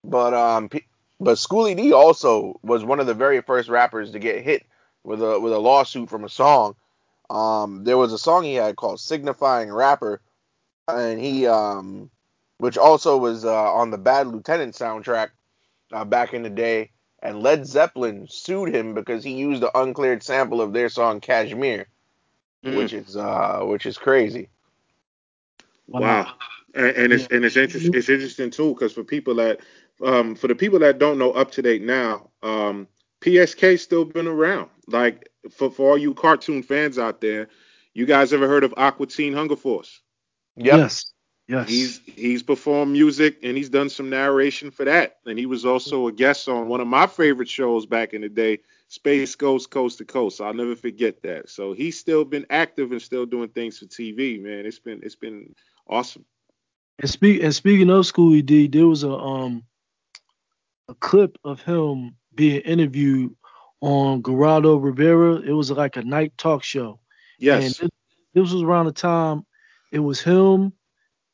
But 0.04 0.34
um, 0.34 0.70
P- 0.70 0.86
but 1.22 1.38
Schooly 1.38 1.76
D 1.76 1.94
also 1.94 2.60
was 2.64 2.84
one 2.84 3.00
of 3.00 3.08
the 3.08 3.14
very 3.14 3.42
first 3.42 3.70
rappers 3.70 4.12
to 4.12 4.20
get 4.20 4.44
hit 4.44 4.66
with 5.04 5.22
a 5.22 5.40
with 5.40 5.54
a 5.54 5.60
lawsuit 5.60 6.10
from 6.10 6.24
a 6.24 6.30
song. 6.30 6.76
Um, 7.30 7.84
there 7.84 7.98
was 7.98 8.12
a 8.12 8.18
song 8.18 8.44
he 8.44 8.56
had 8.56 8.76
called 8.76 9.00
"Signifying 9.00 9.72
Rapper," 9.72 10.22
and 10.88 11.20
he 11.20 11.48
um, 11.48 12.10
which 12.58 12.78
also 12.78 13.18
was 13.18 13.46
uh, 13.46 13.74
on 13.74 13.92
the 13.92 13.98
Bad 13.98 14.28
Lieutenant 14.28 14.76
soundtrack 14.76 15.30
uh, 15.92 16.06
back 16.06 16.34
in 16.34 16.44
the 16.44 16.50
day. 16.50 16.92
And 17.24 17.44
Led 17.44 17.68
Zeppelin 17.68 18.28
sued 18.28 18.74
him 18.74 18.96
because 18.96 19.24
he 19.24 19.34
used 19.34 19.62
the 19.62 19.78
uncleared 19.80 20.24
sample 20.24 20.60
of 20.60 20.74
their 20.74 20.90
song 20.90 21.22
"Kashmir," 21.22 21.88
Mm. 22.66 22.78
which 22.78 22.94
is 22.94 23.18
uh, 23.18 23.62
which 23.64 23.86
is 23.86 23.98
crazy. 23.98 24.50
Wow. 25.88 26.32
And, 26.74 26.96
and 26.96 27.14
it's 27.14 27.28
and 27.28 27.44
it's 27.44 27.58
interesting. 27.58 27.94
It's 27.94 28.10
interesting 28.10 28.52
too 28.52 28.74
because 28.74 28.94
for 28.94 29.04
people 29.04 29.36
that 29.36 29.60
um 30.04 30.36
for 30.36 30.48
the 30.48 30.56
people 30.56 30.80
that 30.80 31.00
don't 31.00 31.18
know 31.18 31.32
up 31.32 31.52
to 31.52 31.62
date 31.62 31.82
now, 31.82 32.30
um 32.44 32.88
PSK 33.22 33.80
still 33.80 34.06
been 34.06 34.28
around. 34.28 34.70
Like 34.88 35.30
for 35.52 35.72
for 35.72 35.92
all 35.92 35.98
you 35.98 36.14
cartoon 36.14 36.64
fans 36.64 36.98
out 36.98 37.22
there, 37.22 37.50
you 37.94 38.06
guys 38.06 38.34
ever 38.34 38.48
heard 38.48 38.64
of 38.64 38.74
Aqua 38.78 39.08
Teen 39.08 39.34
Hunger 39.34 39.56
Force? 39.56 40.02
Yep. 40.56 40.78
Yes. 40.78 41.14
Yes. 41.48 41.70
He's 41.70 42.02
he's 42.06 42.44
performed 42.44 42.94
music 42.94 43.40
and 43.44 43.58
he's 43.58 43.70
done 43.70 43.90
some 43.90 44.10
narration 44.10 44.72
for 44.72 44.86
that. 44.86 45.18
And 45.26 45.38
he 45.38 45.46
was 45.46 45.66
also 45.66 46.08
a 46.08 46.12
guest 46.12 46.48
on 46.48 46.70
one 46.70 46.80
of 46.80 46.88
my 46.88 47.08
favorite 47.08 47.50
shows 47.50 47.86
back 47.86 48.14
in 48.14 48.22
the 48.22 48.30
day, 48.30 48.60
Space 48.88 49.36
Ghost 49.36 49.70
Coast 49.70 49.98
to 49.98 50.06
Coast. 50.06 50.40
I'll 50.40 50.54
never 50.54 50.76
forget 50.76 51.22
that. 51.24 51.50
So 51.50 51.74
he's 51.74 52.00
still 52.00 52.24
been 52.24 52.46
active 52.50 52.92
and 52.92 53.02
still 53.02 53.26
doing 53.26 53.50
things 53.50 53.80
for 53.80 53.86
TV, 53.86 54.42
man. 54.42 54.66
It's 54.66 54.80
been 54.80 55.02
it's 55.04 55.16
been 55.16 55.54
awesome. 55.88 56.26
And 57.00 57.10
speak 57.10 57.44
and 57.44 57.54
speaking 57.54 57.90
of 57.90 58.06
Schooly 58.06 58.46
D, 58.46 58.68
there 58.68 58.88
was 58.88 59.04
a 59.04 59.12
um 59.12 59.64
a 60.88 60.96
clip 60.96 61.38
of 61.44 61.62
him 61.62 62.16
being 62.36 62.62
interviewed 62.62 63.36
on 63.82 64.22
Geraldo 64.24 64.82
Rivera. 64.82 65.36
It 65.36 65.54
was 65.54 65.72
like 65.72 65.98
a 65.98 66.04
night 66.04 66.38
talk 66.38 66.64
show. 66.64 67.00
Yes. 67.40 67.80
And 67.80 67.90
this, 67.90 67.98
this 68.34 68.54
was 68.54 68.62
around 68.62 68.86
the 68.86 68.92
time 68.92 69.46
it 69.92 70.00
was 70.00 70.22
him, 70.22 70.74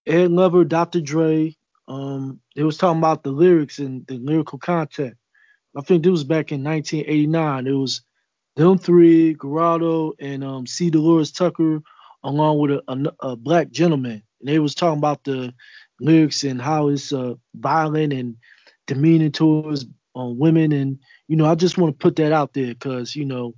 Ed 0.05 0.31
Lover, 0.31 0.65
Dr. 0.65 0.99
Dre. 0.99 1.55
Um, 1.87 2.41
they 2.55 2.63
was 2.63 2.77
talking 2.77 2.99
about 2.99 3.23
the 3.23 3.31
lyrics 3.31 3.79
and 3.79 4.05
the 4.07 4.17
lyrical 4.17 4.57
content. 4.57 5.15
I 5.75 5.81
think 5.81 6.03
this 6.03 6.11
was 6.11 6.23
back 6.23 6.51
in 6.51 6.63
1989. 6.63 7.67
It 7.67 7.71
was 7.71 8.01
them 8.55 8.77
three, 8.77 9.35
Geraldo 9.35 10.13
and 10.19 10.43
um, 10.43 10.65
C. 10.65 10.89
Dolores 10.89 11.31
Tucker, 11.31 11.81
along 12.23 12.59
with 12.59 12.71
a, 12.71 12.81
a, 12.87 13.29
a 13.29 13.35
black 13.35 13.69
gentleman. 13.69 14.23
And 14.39 14.49
they 14.49 14.59
was 14.59 14.73
talking 14.73 14.97
about 14.97 15.23
the 15.23 15.53
lyrics 15.99 16.43
and 16.43 16.61
how 16.61 16.87
it's 16.87 17.13
uh, 17.13 17.35
violent 17.55 18.11
and 18.11 18.35
demeaning 18.87 19.31
towards 19.31 19.85
uh, 20.17 20.25
women. 20.25 20.71
And 20.71 20.99
you 21.27 21.37
know, 21.37 21.45
I 21.45 21.55
just 21.55 21.77
want 21.77 21.93
to 21.93 22.03
put 22.03 22.15
that 22.17 22.31
out 22.33 22.53
there 22.53 22.67
because 22.73 23.15
you 23.15 23.25
know, 23.25 23.53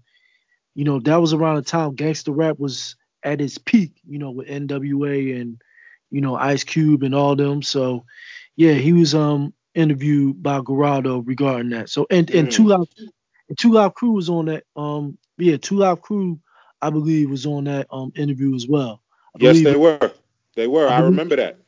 you 0.75 0.83
know 0.85 0.99
that 1.01 1.17
was 1.21 1.33
around 1.33 1.55
the 1.57 1.61
time 1.63 1.95
gangster 1.95 2.31
rap 2.31 2.59
was 2.59 2.95
at 3.23 3.41
its 3.41 3.57
peak. 3.57 3.93
You 4.07 4.19
know, 4.19 4.31
with 4.31 4.47
NWA 4.49 5.33
and 5.33 5.57
you 6.11 6.21
know 6.21 6.35
Ice 6.35 6.63
Cube 6.63 7.03
and 7.03 7.15
all 7.15 7.35
them. 7.35 7.61
So 7.63 8.05
yeah, 8.55 8.73
he 8.73 8.93
was 8.93 9.15
um 9.15 9.53
interviewed 9.75 10.41
by 10.43 10.59
Geraldo 10.59 11.25
regarding 11.25 11.69
that. 11.71 11.89
So 11.89 12.07
and 12.09 12.29
and 12.31 12.49
Mm. 12.49 12.51
Two 12.51 12.67
Live 12.67 12.87
and 13.49 13.57
Two 13.57 13.71
Live 13.73 13.93
Crew 13.95 14.11
was 14.11 14.29
on 14.29 14.45
that. 14.45 14.63
Um 14.75 15.17
yeah, 15.37 15.57
Two 15.57 15.77
Live 15.77 16.01
Crew 16.01 16.39
I 16.81 16.89
believe 16.89 17.29
was 17.29 17.45
on 17.45 17.65
that 17.65 17.87
um 17.91 18.11
interview 18.15 18.55
as 18.55 18.67
well. 18.67 19.01
I 19.35 19.39
Yes, 19.39 19.61
they 19.61 19.75
were. 19.75 20.11
They 20.55 20.67
were. 20.67 20.89
I 20.89 20.99
I 20.99 21.01
remember 21.01 21.35
that. 21.37 21.59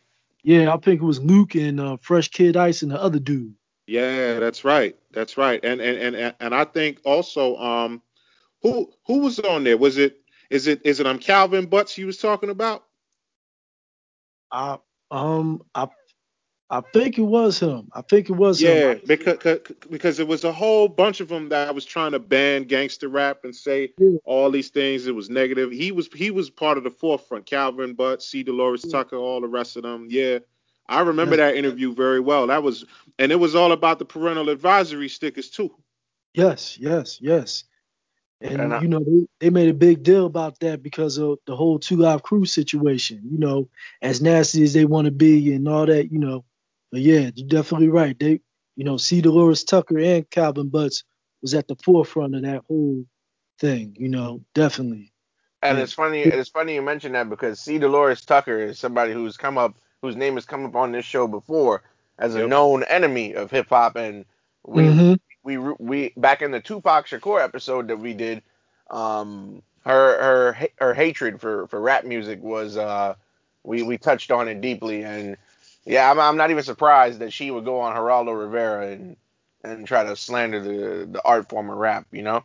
Yeah, 0.44 0.74
I 0.74 0.78
think 0.78 1.02
it 1.02 1.06
was 1.06 1.22
Luke 1.22 1.56
and 1.56 1.80
uh, 1.80 1.98
Fresh 2.02 2.30
Kid 2.30 2.58
Ice 2.58 2.82
and 2.82 2.92
the 2.92 3.02
other 3.02 3.20
dude. 3.20 3.54
Yeah, 3.88 4.40
that's 4.40 4.64
right. 4.64 4.96
That's 5.12 5.38
right. 5.38 5.60
And 5.64 5.82
and 5.82 6.16
and 6.16 6.36
and 6.40 6.56
I 6.56 6.66
think 6.66 7.02
also 7.04 7.58
um 7.58 8.02
who 8.62 8.92
who 9.06 9.20
was 9.20 9.40
on 9.40 9.64
there? 9.64 9.78
Was 9.78 9.98
it 9.98 10.18
is 10.50 10.68
it 10.68 10.82
is 10.86 11.00
it 11.00 11.08
um 11.08 11.20
Calvin 11.20 11.66
Butts 11.66 11.98
you 11.98 12.06
was 12.06 12.18
talking 12.18 12.50
about? 12.50 12.86
I 14.52 14.78
um 15.10 15.64
I 15.76 15.88
I 16.72 16.80
think 16.94 17.18
it 17.18 17.24
was 17.24 17.60
him. 17.60 17.90
I 17.94 18.02
think 18.02 18.30
it 18.30 18.34
was 18.34 18.62
Yeah, 18.62 18.94
him. 18.94 19.02
because 19.06 19.60
because 19.90 20.20
it 20.20 20.28
was 20.28 20.46
a 20.46 20.54
whole 20.54 20.88
bunch 20.88 21.20
of 21.20 21.28
them 21.28 21.50
that 21.50 21.76
was 21.76 21.84
trying 21.84 22.14
to 22.14 22.20
ban 22.20 22.64
gangster 22.64 23.10
rap 23.10 23.44
and 23.44 23.54
say 23.54 23.92
Yeah. 23.98 24.18
all 24.24 24.50
these 24.50 24.70
things. 24.70 25.06
It 25.06 25.14
was 25.14 25.30
negative. 25.30 25.72
He 25.72 25.92
was 25.92 26.08
he 26.16 26.32
was 26.32 26.50
part 26.50 26.78
of 26.78 26.86
the 26.86 26.90
forefront. 26.90 27.46
Calvin 27.46 27.94
Butts, 27.94 28.26
C. 28.26 28.42
Dolores 28.44 28.84
Tucker, 28.84 29.18
all 29.18 29.42
the 29.42 29.50
rest 29.50 29.76
of 29.76 29.84
them. 29.84 30.08
Yeah, 30.10 30.40
I 30.88 31.02
remember 31.02 31.36
that 31.36 31.56
interview 31.58 31.94
very 31.94 32.22
well. 32.22 32.48
That 32.48 32.64
was 32.64 32.86
and 33.20 33.34
it 33.34 33.36
was 33.36 33.54
all 33.54 33.74
about 33.74 34.00
the 34.00 34.06
parental 34.06 34.48
advisory 34.50 35.10
stickers 35.10 35.50
too. 35.50 35.76
Yes, 36.34 36.78
yes, 36.80 37.20
yes. 37.22 37.66
And, 38.40 38.62
And 38.62 38.74
I- 38.74 38.82
you 38.82 38.88
know 38.88 39.04
they, 39.06 39.28
they 39.40 39.50
made 39.50 39.68
a 39.70 39.74
big 39.74 40.04
deal 40.04 40.26
about 40.26 40.60
that 40.62 40.82
because 40.82 41.18
of 41.18 41.38
the 41.46 41.56
whole 41.56 41.78
Two 41.80 41.98
Live 41.98 42.24
Crew 42.24 42.46
situation. 42.46 43.22
You 43.30 43.38
know, 43.38 43.70
as 44.02 44.22
nasty 44.22 44.64
as 44.64 44.74
they 44.74 44.86
want 44.86 45.06
to 45.06 45.12
be 45.12 45.52
and 45.54 45.68
all 45.68 45.86
that. 45.86 46.12
You 46.12 46.18
know, 46.18 46.46
but 46.92 47.02
yeah, 47.02 47.32
you're 47.36 47.48
definitely 47.50 47.90
right. 47.90 48.18
They, 48.20 48.42
you 48.76 48.86
know, 48.86 48.98
C. 48.98 49.22
Dolores 49.22 49.64
Tucker 49.64 50.00
and 50.00 50.30
Calvin 50.30 50.70
Butts 50.70 51.04
was 51.42 51.54
at 51.56 51.68
the 51.68 51.76
forefront 51.84 52.36
of 52.36 52.44
that 52.44 52.64
whole 52.68 53.06
thing. 53.60 53.96
You 54.00 54.10
know, 54.10 54.42
definitely. 54.56 55.14
And 55.62 55.78
Yeah. 55.78 55.84
it's 55.84 55.94
funny. 55.94 56.24
It's 56.24 56.50
funny 56.50 56.76
you 56.76 56.82
mention 56.82 57.14
that 57.14 57.30
because 57.30 57.60
C. 57.60 57.78
Dolores 57.80 58.26
Tucker 58.26 58.60
is 58.60 58.80
somebody 58.80 59.14
who's 59.14 59.38
come 59.38 59.58
up, 59.58 59.76
whose 60.02 60.16
name 60.16 60.36
has 60.36 60.46
come 60.46 60.66
up 60.66 60.76
on 60.76 60.92
this 60.92 61.06
show 61.06 61.28
before 61.28 61.84
as 62.20 62.36
a 62.36 62.40
Yep. 62.40 62.50
known 62.50 62.84
enemy 62.84 63.36
of 63.36 63.52
hip 63.52 63.70
hop, 63.70 63.96
and 63.96 64.26
we 64.66 64.90
Mhm. 64.90 65.20
we 65.44 65.58
we 65.58 66.14
back 66.18 66.42
in 66.42 66.52
the 66.52 66.62
Tupac 66.62 67.08
Shakur 67.08 67.42
episode 67.44 67.88
that 67.90 67.98
we 68.00 68.14
did, 68.14 68.44
um, 68.90 69.62
her 69.86 70.54
her 70.56 70.68
her 70.80 70.94
hatred 70.94 71.42
for 71.42 71.68
for 71.68 71.82
rap 71.82 72.06
music 72.06 72.42
was 72.42 72.78
uh, 72.78 73.16
we 73.64 73.84
we 73.84 73.98
touched 73.98 74.32
on 74.32 74.48
it 74.48 74.62
deeply, 74.62 75.04
and 75.04 75.38
yeah, 75.86 76.10
I'm 76.10 76.20
I'm 76.20 76.38
not 76.38 76.52
even 76.52 76.64
surprised 76.64 77.20
that 77.20 77.34
she 77.34 77.52
would 77.52 77.66
go 77.66 77.82
on 77.82 77.96
Geraldo 77.96 78.38
Rivera 78.40 78.90
and 78.92 79.18
and 79.64 79.88
try 79.88 80.04
to 80.04 80.16
slander 80.16 80.62
the 80.62 81.06
the 81.08 81.22
art 81.26 81.50
form 81.50 81.70
of 81.70 81.78
rap, 81.78 82.08
you 82.12 82.24
know. 82.24 82.44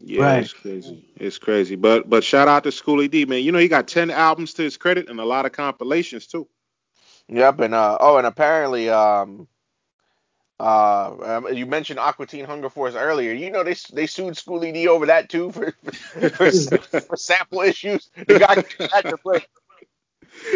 Yeah, 0.00 0.34
Right. 0.34 0.38
it's 0.38 0.52
crazy. 0.52 1.04
It's 1.16 1.38
crazy. 1.38 1.76
But 1.76 2.08
but 2.08 2.24
shout 2.24 2.48
out 2.48 2.64
to 2.64 2.70
Schooly 2.70 3.10
D, 3.10 3.24
man. 3.26 3.42
You 3.42 3.52
know 3.52 3.58
he 3.58 3.68
got 3.68 3.88
ten 3.88 4.10
albums 4.10 4.54
to 4.54 4.62
his 4.62 4.76
credit 4.76 5.08
and 5.08 5.20
a 5.20 5.24
lot 5.24 5.46
of 5.46 5.52
compilations 5.52 6.26
too. 6.26 6.48
Yep, 7.28 7.60
and 7.60 7.74
uh 7.74 7.98
oh, 8.00 8.18
and 8.18 8.26
apparently 8.26 8.90
um 8.90 9.48
Uh, 10.60 11.16
um, 11.44 11.54
you 11.54 11.66
mentioned 11.66 11.98
Aqua 11.98 12.26
Teen 12.26 12.44
Hunger 12.44 12.68
Force 12.70 12.94
earlier. 12.94 13.32
You 13.32 13.50
know 13.50 13.64
they 13.64 13.74
they 13.92 14.06
sued 14.06 14.34
Schooly 14.34 14.72
D 14.72 14.88
over 14.88 15.06
that 15.06 15.28
too 15.28 15.50
for 15.52 15.72
for, 16.30 16.52
for, 16.52 16.78
for 17.08 17.16
sample 17.16 17.60
issues. 17.62 18.10
The 18.28 18.36
guy 18.36 18.56
had 18.92 19.08
to 19.08 19.16
play. 19.18 19.40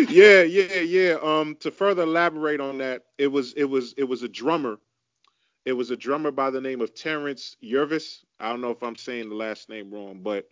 Yeah, 0.09 0.43
yeah, 0.43 0.81
yeah. 0.81 1.17
Um, 1.23 1.57
to 1.61 1.71
further 1.71 2.03
elaborate 2.03 2.61
on 2.61 2.79
that, 2.79 3.05
it 3.19 3.29
was 3.29 3.53
it 3.55 3.64
was 3.64 3.95
it 3.97 4.05
was 4.05 4.23
a 4.23 4.29
drummer. 4.29 4.79
It 5.64 5.73
was 5.73 5.91
a 5.91 5.97
drummer 5.97 6.31
by 6.31 6.50
the 6.50 6.61
name 6.61 6.81
of 6.81 6.95
Terrence 6.95 7.57
Yervis. 7.62 8.25
I 8.41 8.50
don't 8.50 8.61
know 8.61 8.71
if 8.71 8.83
I'm 8.83 8.97
saying 8.97 9.29
the 9.29 9.35
last 9.35 9.69
name 9.69 9.93
wrong, 9.93 10.21
but 10.23 10.49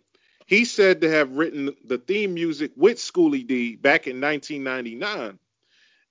he 0.47 0.65
said 0.65 1.01
to 1.01 1.09
have 1.09 1.31
written 1.31 1.75
the 1.85 1.97
theme 1.99 2.33
music 2.33 2.71
with 2.75 2.97
Schooly 2.97 3.45
D 3.45 3.75
back 3.75 4.07
in 4.07 4.21
1999. 4.21 5.39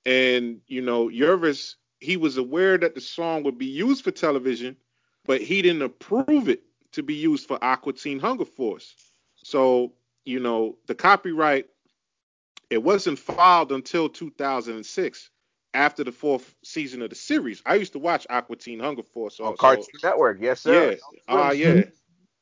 And 0.07 0.61
you 0.67 0.83
know, 0.83 1.09
Yervis 1.09 1.77
he 2.01 2.17
was 2.17 2.37
aware 2.37 2.77
that 2.79 2.95
the 2.95 3.01
song 3.01 3.45
would 3.45 3.59
be 3.59 3.67
used 3.67 4.05
for 4.05 4.11
television, 4.11 4.77
but 5.25 5.41
he 5.41 5.63
didn't 5.63 5.83
approve 5.83 6.49
it 6.49 6.63
to 6.93 7.03
be 7.03 7.15
used 7.15 7.47
for 7.47 7.63
Aqua 7.63 7.93
Teen 7.93 8.19
Hunger 8.19 8.45
Force. 8.45 8.95
So, 9.37 9.93
you 10.25 10.41
know, 10.41 10.77
the 10.87 10.97
copyright 10.97 11.67
it 12.73 12.83
wasn't 12.83 13.19
filed 13.19 13.71
until 13.71 14.09
2006 14.09 15.31
after 15.75 16.05
the 16.05 16.13
fourth 16.13 16.55
season 16.65 17.03
of 17.03 17.11
the 17.11 17.17
series. 17.17 17.63
I 17.67 17.75
used 17.75 17.93
to 17.93 17.99
watch 17.99 18.27
Aqua 18.31 18.57
Teen 18.57 18.81
Hunger 18.81 19.03
Force 19.03 19.41
on 19.41 19.57
Cartoon 19.57 19.85
Network. 20.03 20.39
Yes, 20.41 20.63
sir. 20.63 20.93
Yeah. 20.93 20.97
Ah, 21.29 21.49
uh, 21.49 21.53
yeah. 21.53 21.83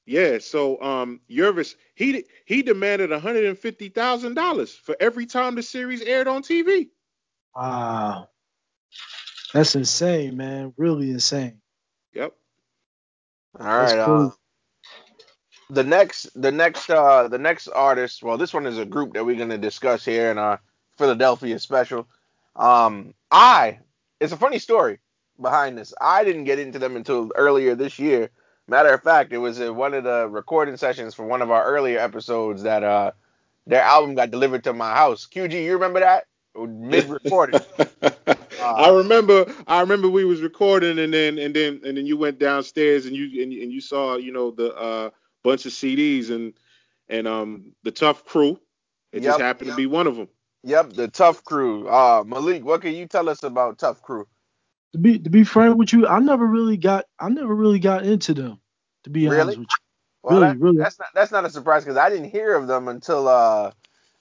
Yeah, 0.07 0.39
so 0.39 0.81
um 0.83 1.21
Yervis 1.31 1.75
he 1.95 2.25
he 2.45 2.63
demanded 2.63 3.11
$150,000 3.11 4.77
for 4.79 4.97
every 4.99 5.27
time 5.27 5.55
the 5.57 5.63
series 5.63 6.03
aired 6.03 6.29
on 6.29 6.43
TV. 6.43 6.89
Wow. 7.55 8.29
That's 9.53 9.75
insane, 9.75 10.37
man. 10.37 10.73
Really 10.77 11.11
insane. 11.11 11.61
Yep. 12.15 12.33
All 13.59 13.67
right. 13.67 14.05
Cool. 14.05 14.27
Uh, 14.27 14.31
the 15.71 15.85
next, 15.85 16.29
the 16.41 16.53
next, 16.53 16.91
uh, 16.91 17.29
the 17.29 17.39
next 17.39 17.69
artist. 17.69 18.23
Well, 18.23 18.39
this 18.39 18.55
one 18.55 18.67
is 18.67 18.79
a 18.79 18.85
group 18.87 19.15
that 19.15 19.25
we're 19.25 19.39
gonna 19.39 19.59
discuss 19.59 20.05
here 20.05 20.31
in 20.31 20.39
our 20.39 20.61
Philadelphia 20.99 21.59
special. 21.59 22.07
Um, 22.57 23.15
I. 23.31 23.81
It's 24.21 24.33
a 24.33 24.37
funny 24.37 24.59
story 24.59 24.99
behind 25.41 25.79
this. 25.79 25.95
I 26.01 26.25
didn't 26.25 26.45
get 26.45 26.59
into 26.59 26.79
them 26.79 26.97
until 26.97 27.31
earlier 27.37 27.75
this 27.75 27.99
year. 27.99 28.31
Matter 28.69 28.91
of 28.91 29.03
fact, 29.03 29.33
it 29.33 29.39
was 29.39 29.61
in 29.61 29.77
one 29.77 29.95
of 29.95 30.05
the 30.05 30.29
recording 30.29 30.77
sessions 30.77 31.15
for 31.15 31.27
one 31.27 31.43
of 31.43 31.51
our 31.51 31.65
earlier 31.65 31.99
episodes 31.99 32.63
that 32.65 32.85
uh 32.85 33.13
their 33.67 33.83
album 33.83 34.15
got 34.15 34.31
delivered 34.31 34.65
to 34.65 34.73
my 34.73 34.95
house. 34.95 35.27
QG, 35.33 35.65
you 35.65 35.75
remember 35.75 36.01
that? 36.01 36.27
Mid 36.57 37.09
recording. 37.09 37.61
I 38.63 38.91
remember 38.91 39.53
I 39.67 39.81
remember 39.81 40.09
we 40.09 40.25
was 40.25 40.43
recording 40.43 40.99
and 40.99 41.15
then 41.15 41.39
and 41.39 41.55
then 41.55 41.81
and 41.85 41.97
then 41.97 42.07
you 42.07 42.17
went 42.17 42.39
downstairs 42.39 43.07
and 43.07 43.17
you 43.17 43.43
and, 43.43 43.53
and 43.53 43.73
you 43.73 43.81
saw 43.81 44.17
you 44.17 44.33
know 44.33 44.51
the 44.51 44.75
uh, 44.77 45.11
bunch 45.43 45.67
of 45.67 45.73
CDs 45.73 46.31
and 46.31 46.55
and 47.09 47.27
um 47.27 47.73
the 47.83 47.91
Tough 47.91 48.25
Crew. 48.25 48.61
It 49.13 49.23
yep, 49.23 49.33
just 49.33 49.41
happened 49.41 49.69
yep. 49.69 49.77
to 49.77 49.83
be 49.83 49.87
one 49.87 50.07
of 50.07 50.17
them. 50.17 50.29
Yep, 50.63 50.93
the 50.93 51.09
Tough 51.09 51.43
Crew. 51.45 51.89
Uh, 51.89 52.23
Malik, 52.27 52.65
what 52.65 52.83
can 52.83 52.95
you 52.95 53.07
tell 53.07 53.29
us 53.29 53.43
about 53.43 53.79
Tough 53.79 54.03
Crew? 54.03 54.27
To 54.93 54.99
be 54.99 55.19
to 55.19 55.31
be 55.31 55.45
frank 55.45 55.77
with 55.77 55.93
you, 55.93 56.07
I 56.07 56.19
never 56.21 56.47
really 56.47 56.77
got 56.77 57.07
I 57.19 57.29
never 57.29 57.55
really 57.55 57.79
got 57.79 58.05
into 58.05 58.35
them. 58.35 58.61
To 59.05 59.11
be 59.11 59.27
really? 59.27 59.41
honest 59.41 59.59
with 59.59 59.69
you. 59.71 59.77
Well, 60.23 60.41
really, 60.41 60.53
that, 60.53 60.61
really. 60.61 60.79
That's 60.79 60.99
not 60.99 61.09
that's 61.15 61.33
not 61.33 61.45
a 61.45 61.51
surprise 61.51 61.85
because 61.85 61.97
I 61.97 62.11
didn't 62.11 62.31
hear 62.31 62.55
of 62.55 62.67
them 62.67 62.89
until 62.89 63.29
uh 63.29 63.73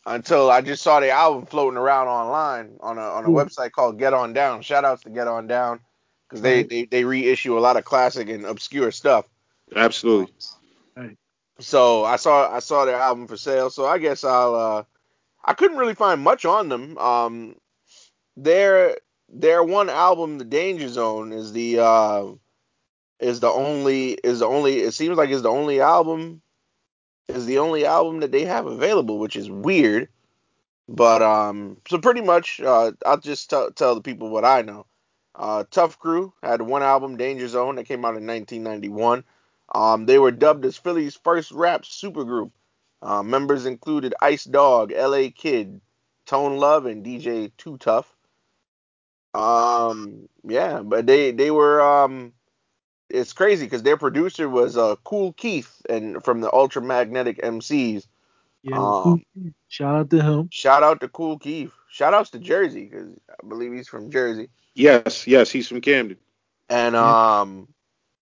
until 0.06 0.50
I 0.50 0.62
just 0.62 0.82
saw 0.82 1.00
the 1.00 1.10
album 1.10 1.46
floating 1.46 1.78
around 1.78 2.08
online 2.08 2.78
on 2.80 2.98
a 2.98 3.02
on 3.02 3.26
a 3.26 3.30
website 3.30 3.72
called 3.72 4.00
Get 4.00 4.14
On 4.14 4.34
Down. 4.34 4.62
Shout 4.62 4.86
outs 4.86 5.04
to 5.04 5.10
Get 5.10 5.28
On 5.28 5.48
Down 5.48 5.82
because 6.28 6.42
they, 6.42 6.64
they 6.64 6.86
they 6.86 7.04
reissue 7.04 7.58
a 7.58 7.60
lot 7.60 7.76
of 7.76 7.84
classic 7.84 8.30
and 8.30 8.46
obscure 8.46 8.92
stuff. 8.92 9.26
Absolutely. 9.76 10.34
So 11.60 12.06
I 12.06 12.16
saw 12.16 12.54
I 12.54 12.60
saw 12.60 12.86
their 12.86 12.96
album 12.96 13.28
for 13.28 13.38
sale. 13.38 13.70
So 13.70 13.86
I 13.86 13.98
guess 13.98 14.24
I'll 14.24 14.56
uh 14.56 14.84
I 15.44 15.54
couldn't 15.54 15.78
really 15.78 15.96
find 15.96 16.22
much 16.22 16.46
on 16.46 16.70
them. 16.70 16.98
Um 16.98 17.56
their 18.38 18.98
their 19.28 19.64
one 19.64 19.90
album, 19.90 20.38
The 20.38 20.46
Danger 20.46 20.88
Zone, 20.88 21.32
is 21.32 21.52
the 21.52 21.80
uh 21.80 22.26
is 23.20 23.42
the 23.42 23.50
only 23.50 24.12
is 24.12 24.40
the 24.40 24.48
only 24.48 24.80
it 24.80 24.94
seems 24.94 25.18
like 25.18 25.30
is 25.30 25.42
the 25.42 25.50
only 25.50 25.82
album 25.82 26.42
is 27.28 27.46
the 27.46 27.60
only 27.60 27.86
album 27.86 28.22
that 28.22 28.32
they 28.32 28.46
have 28.46 28.66
available, 28.66 29.20
which 29.20 29.36
is 29.36 29.50
weird. 29.50 30.10
But 30.88 31.22
um, 31.22 31.78
so 31.88 32.00
pretty 32.00 32.22
much, 32.22 32.60
uh, 32.60 32.94
I'll 33.06 33.20
just 33.20 33.50
t- 33.52 33.68
tell 33.76 33.94
the 33.94 34.02
people 34.02 34.30
what 34.30 34.44
I 34.44 34.64
know. 34.64 34.88
Uh, 35.36 35.64
Tough 35.70 36.00
Crew 36.00 36.34
had 36.42 36.64
one 36.64 36.82
album, 36.82 37.16
Danger 37.16 37.48
Zone, 37.48 37.76
that 37.76 37.86
came 37.86 38.04
out 38.04 38.18
in 38.18 38.26
1991. 38.26 39.24
Um, 39.74 40.06
they 40.06 40.18
were 40.20 40.32
dubbed 40.32 40.66
as 40.66 40.78
Philly's 40.78 41.16
first 41.16 41.52
rap 41.52 41.84
supergroup. 41.84 42.52
Uh, 43.02 43.24
members 43.24 43.66
included 43.66 44.14
Ice 44.22 44.44
Dog, 44.44 44.92
L.A. 44.92 45.30
Kid, 45.32 45.80
Tone 46.26 46.58
Love, 46.58 46.86
and 46.86 47.06
DJ 47.06 47.52
Too 47.58 47.78
Tough. 47.78 48.14
Um, 49.34 50.28
yeah, 50.44 50.82
but 50.82 51.06
they 51.06 51.32
they 51.32 51.52
were 51.52 51.82
um 51.82 52.34
it's 53.10 53.34
crazy 53.34 53.66
because 53.66 53.84
their 53.84 53.98
producer 53.98 54.50
was 54.50 54.78
uh 54.78 54.96
Kool 55.04 55.34
Keith 55.34 55.82
and 55.90 56.24
from 56.24 56.42
the 56.42 56.50
Ultramagnetic 56.50 57.40
MCs. 57.42 58.08
Yeah, 58.64 58.78
um, 58.78 59.24
shout 59.68 59.96
out 59.96 60.10
to 60.12 60.22
him. 60.22 60.50
Shout 60.52 60.84
out 60.84 61.00
to 61.02 61.08
Kool 61.08 61.38
Keith. 61.40 61.72
Shout 61.90 62.14
outs 62.14 62.32
to 62.32 62.40
Jersey 62.40 62.86
because 62.86 63.14
I 63.30 63.48
believe 63.48 63.74
he's 63.74 63.88
from 63.88 64.12
Jersey. 64.12 64.50
Yes, 64.76 65.28
yes, 65.28 65.52
he's 65.52 65.68
from 65.68 65.82
Camden. 65.82 66.18
And 66.70 66.96
um, 66.96 67.68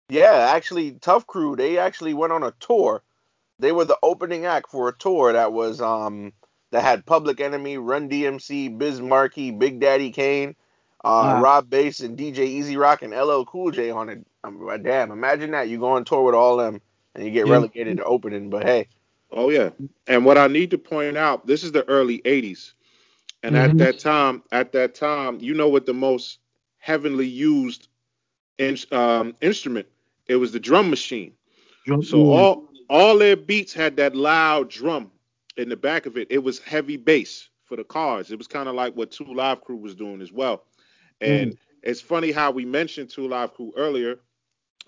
yeah, 0.09 0.51
actually, 0.55 0.92
Tough 0.92 1.27
Crew 1.27 1.57
they 1.57 1.79
actually 1.79 2.14
went 2.14 2.33
on 2.33 2.42
a 2.42 2.53
tour. 2.61 3.03
They 3.59 3.73
were 3.73 3.85
the 3.85 3.99
opening 4.03 4.45
act 4.45 4.71
for 4.71 4.88
a 4.88 4.97
tour 4.97 5.33
that 5.33 5.53
was 5.53 5.81
um 5.81 6.33
that 6.71 6.83
had 6.83 7.07
Public 7.07 7.40
Enemy, 7.40 7.79
Run 7.79 8.09
DMC, 8.09 8.77
Biz 8.77 9.01
Markie, 9.01 9.51
Big 9.51 9.81
Daddy 9.81 10.11
Kane, 10.11 10.51
uh, 11.05 11.35
wow. 11.37 11.42
Rob 11.42 11.71
Base, 11.71 12.01
and 12.01 12.19
DJ 12.19 12.40
Easy 12.40 12.77
Rock 12.77 13.03
and 13.03 13.12
LL 13.12 13.45
Cool 13.45 13.71
J 13.71 13.90
on 13.90 14.09
it. 14.09 14.27
Um, 14.45 14.69
damn, 14.83 15.11
imagine 15.11 15.53
that 15.53 15.69
you 15.69 15.79
go 15.79 15.92
on 15.92 16.05
tour 16.05 16.23
with 16.23 16.35
all 16.35 16.57
them 16.57 16.81
and 17.14 17.25
you 17.25 17.31
get 17.31 17.47
yeah. 17.47 17.53
relegated 17.53 17.97
to 17.97 18.05
opening. 18.05 18.51
But 18.51 18.64
hey. 18.64 18.88
Oh 19.33 19.51
yeah, 19.51 19.71
and 20.07 20.25
what 20.25 20.38
I 20.38 20.47
need 20.47 20.71
to 20.71 20.79
point 20.79 21.16
out, 21.16 21.47
this 21.49 21.64
is 21.64 21.73
the 21.73 21.87
early 21.88 22.21
'80s, 22.21 22.73
and 23.42 23.57
mm-hmm. 23.57 23.71
at 23.71 23.79
that 23.79 23.99
time, 23.99 24.42
at 24.53 24.71
that 24.73 24.95
time, 24.95 25.38
you 25.40 25.53
know 25.53 25.69
what 25.69 25.85
the 25.85 25.95
most 25.95 26.38
heavily 26.79 27.27
used 27.27 27.88
in, 28.59 28.79
um, 28.92 29.35
instrument? 29.40 29.88
It 30.28 30.36
was 30.36 30.52
the 30.52 30.60
drum 30.60 30.90
machine. 30.90 31.32
Drum, 31.84 32.02
so 32.02 32.30
all 32.32 32.68
all 32.88 33.18
their 33.18 33.36
beats 33.36 33.72
had 33.72 33.96
that 33.96 34.14
loud 34.14 34.70
drum 34.70 35.10
in 35.56 35.68
the 35.68 35.76
back 35.76 36.06
of 36.06 36.16
it. 36.16 36.28
It 36.30 36.42
was 36.42 36.58
heavy 36.58 36.96
bass 36.96 37.48
for 37.64 37.76
the 37.76 37.84
cars. 37.84 38.30
It 38.30 38.38
was 38.38 38.46
kind 38.46 38.68
of 38.68 38.74
like 38.74 38.94
what 38.94 39.10
Two 39.10 39.32
Live 39.32 39.62
Crew 39.62 39.76
was 39.76 39.94
doing 39.94 40.20
as 40.20 40.32
well. 40.32 40.64
And 41.20 41.52
mm. 41.52 41.58
it's 41.82 42.00
funny 42.00 42.32
how 42.32 42.50
we 42.50 42.64
mentioned 42.64 43.10
Two 43.10 43.28
Live 43.28 43.54
Crew 43.54 43.72
earlier 43.76 44.20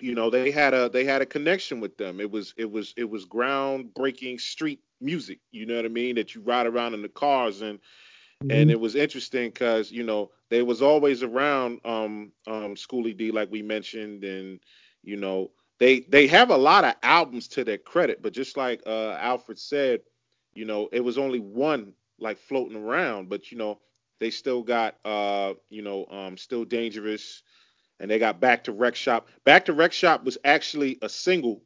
you 0.01 0.15
know 0.15 0.31
they 0.31 0.51
had 0.51 0.75
a 0.75 0.89
they 0.89 1.05
had 1.05 1.23
a 1.23 1.27
connection 1.27 1.81
with 1.81 1.97
them 1.97 2.21
it 2.21 2.31
was 2.31 2.55
it 2.57 2.71
was 2.71 2.95
it 2.97 3.09
was 3.09 3.27
groundbreaking 3.27 4.41
street 4.41 4.81
music 5.01 5.41
you 5.51 5.67
know 5.67 5.77
what 5.77 5.85
i 5.85 5.89
mean 5.89 6.15
that 6.15 6.35
you 6.35 6.41
ride 6.43 6.67
around 6.67 6.95
in 6.95 7.03
the 7.03 7.09
cars 7.09 7.63
and 7.63 7.79
mm-hmm. 7.79 8.51
and 8.51 8.71
it 8.71 8.79
was 8.79 8.95
interesting 8.95 9.51
because 9.51 9.91
you 9.91 10.03
know 10.03 10.31
they 10.51 10.63
was 10.63 10.83
always 10.83 11.23
around 11.23 11.81
um 11.85 12.33
um 12.47 12.75
schooly 12.75 13.17
d 13.17 13.31
like 13.31 13.51
we 13.51 13.63
mentioned 13.63 14.25
and 14.25 14.61
you 15.09 15.19
know 15.19 15.51
they 15.81 16.03
they 16.03 16.29
have 16.29 16.51
a 16.51 16.59
lot 16.59 16.85
of 16.85 16.95
albums 17.05 17.49
to 17.49 17.65
their 17.65 17.79
credit 17.79 18.23
but 18.23 18.35
just 18.35 18.57
like 18.59 18.83
uh 18.87 19.13
alfred 19.21 19.59
said 19.59 20.01
you 20.55 20.67
know 20.67 20.89
it 20.93 21.01
was 21.01 21.19
only 21.19 21.41
one 21.41 21.95
like 22.21 22.39
floating 22.39 22.77
around 22.77 23.31
but 23.31 23.53
you 23.53 23.59
know 23.59 23.81
they 24.21 24.31
still 24.31 24.63
got 24.63 24.97
uh 25.07 25.55
you 25.71 25.83
know 25.83 26.07
um 26.11 26.39
still 26.39 26.65
dangerous 26.65 27.41
and 28.01 28.11
they 28.11 28.19
got 28.19 28.41
Back 28.41 28.65
to 28.65 28.73
Rec 28.73 28.95
Shop. 28.95 29.29
Back 29.45 29.65
to 29.67 29.73
Rec 29.73 29.93
Shop 29.93 30.25
was 30.25 30.39
actually 30.45 30.99
a 31.03 31.09
single, 31.09 31.63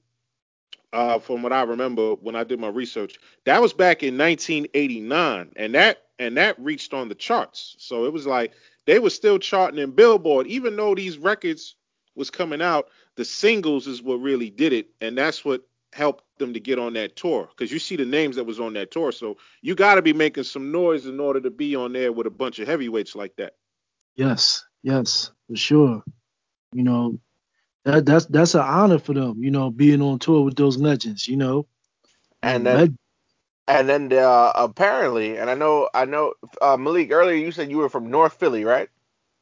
uh, 0.93 1.19
from 1.19 1.43
what 1.43 1.53
I 1.53 1.63
remember 1.63 2.15
when 2.15 2.37
I 2.37 2.45
did 2.45 2.61
my 2.61 2.69
research. 2.69 3.19
That 3.45 3.63
was 3.63 3.73
back 3.73 4.03
in 4.03 4.19
1989, 4.19 5.53
and 5.57 5.75
that 5.75 6.05
and 6.19 6.37
that 6.37 6.59
reached 6.61 6.95
on 6.95 7.09
the 7.09 7.15
charts. 7.15 7.77
So 7.79 8.07
it 8.07 8.13
was 8.13 8.27
like 8.27 8.53
they 8.87 8.99
were 8.99 9.11
still 9.11 9.39
charting 9.39 9.81
in 9.81 9.93
Billboard, 9.93 10.47
even 10.47 10.77
though 10.77 10.95
these 10.95 11.19
records 11.19 11.77
was 12.17 12.31
coming 12.31 12.63
out. 12.63 12.89
The 13.17 13.25
singles 13.25 13.87
is 13.87 14.03
what 14.03 14.17
really 14.17 14.51
did 14.51 14.73
it, 14.73 14.89
and 15.01 15.17
that's 15.17 15.45
what 15.45 15.63
helped 15.93 16.25
them 16.39 16.55
to 16.55 16.61
get 16.61 16.79
on 16.79 16.95
that 16.95 17.15
tour. 17.15 17.49
Because 17.51 17.71
you 17.71 17.79
see 17.79 17.97
the 17.97 18.07
names 18.07 18.37
that 18.37 18.45
was 18.45 18.59
on 18.59 18.73
that 18.75 18.91
tour, 18.91 19.13
so 19.13 19.37
you 19.61 19.75
got 19.75 19.97
to 19.97 20.03
be 20.03 20.15
making 20.15 20.45
some 20.45 20.73
noise 20.73 21.07
in 21.07 21.21
order 21.21 21.41
to 21.41 21.51
be 21.51 21.77
on 21.77 21.93
there 21.93 22.13
with 22.13 22.27
a 22.27 22.31
bunch 22.31 22.59
of 22.59 22.67
heavyweights 22.67 23.15
like 23.15 23.37
that. 23.37 23.55
Yes, 24.17 24.65
yes, 24.83 25.31
for 25.49 25.57
sure. 25.57 26.03
You 26.73 26.85
know, 26.85 27.19
that 27.85 28.07
that's 28.07 28.25
that's 28.27 28.55
an 28.55 28.63
honor 28.63 28.99
for 28.99 29.13
them. 29.13 29.43
You 29.43 29.51
know, 29.51 29.71
being 29.71 30.01
on 30.01 30.19
tour 30.19 30.43
with 30.43 30.57
those 30.57 30.79
legends. 30.79 31.29
You 31.29 31.37
know, 31.37 31.67
and 32.43 32.67
then 32.67 32.97
and 33.69 33.89
then 33.89 34.13
uh, 34.13 34.53
apparently, 34.55 35.37
and 35.37 35.51
I 35.51 35.55
know 35.55 35.89
I 35.93 36.07
know 36.07 36.33
uh, 36.63 36.79
Malik 36.79 37.13
earlier 37.13 37.37
you 37.37 37.53
said 37.53 37.71
you 37.71 37.77
were 37.77 37.91
from 37.91 38.11
North 38.11 38.35
Philly, 38.35 38.65
right? 38.65 38.89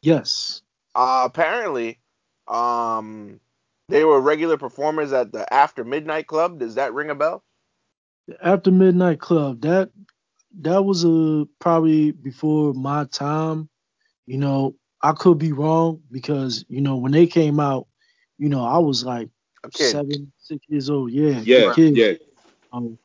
Yes. 0.03 0.63
Uh, 0.95 1.23
apparently, 1.25 2.01
Um, 2.49 3.39
they 3.91 4.05
were 4.05 4.21
regular 4.21 4.59
performers 4.59 5.13
at 5.13 5.33
the 5.33 5.53
After 5.53 5.85
Midnight 5.85 6.29
Club. 6.29 6.61
Does 6.61 6.77
that 6.77 6.95
ring 6.95 7.11
a 7.11 7.17
bell? 7.17 7.45
After 8.43 8.71
Midnight 8.73 9.21
Club, 9.21 9.63
that 9.63 9.91
that 10.61 10.85
was 10.85 11.05
a 11.05 11.47
probably 11.61 12.13
before 12.13 12.75
my 12.75 13.05
time. 13.07 13.69
You 14.27 14.39
know, 14.39 14.77
I 15.03 15.13
could 15.13 15.39
be 15.39 15.53
wrong 15.53 16.03
because 16.11 16.65
you 16.69 16.81
know 16.83 16.97
when 16.97 17.13
they 17.13 17.27
came 17.27 17.61
out, 17.61 17.89
you 18.39 18.49
know, 18.49 18.65
I 18.65 18.79
was 18.79 19.05
like 19.05 19.31
Okay. 19.67 19.91
seven, 19.93 20.33
six 20.39 20.65
years 20.69 20.91
old. 20.91 21.13
Yeah, 21.13 21.41
Yeah, 21.41 21.75
yeah. 21.93 22.13
Um, 22.73 22.99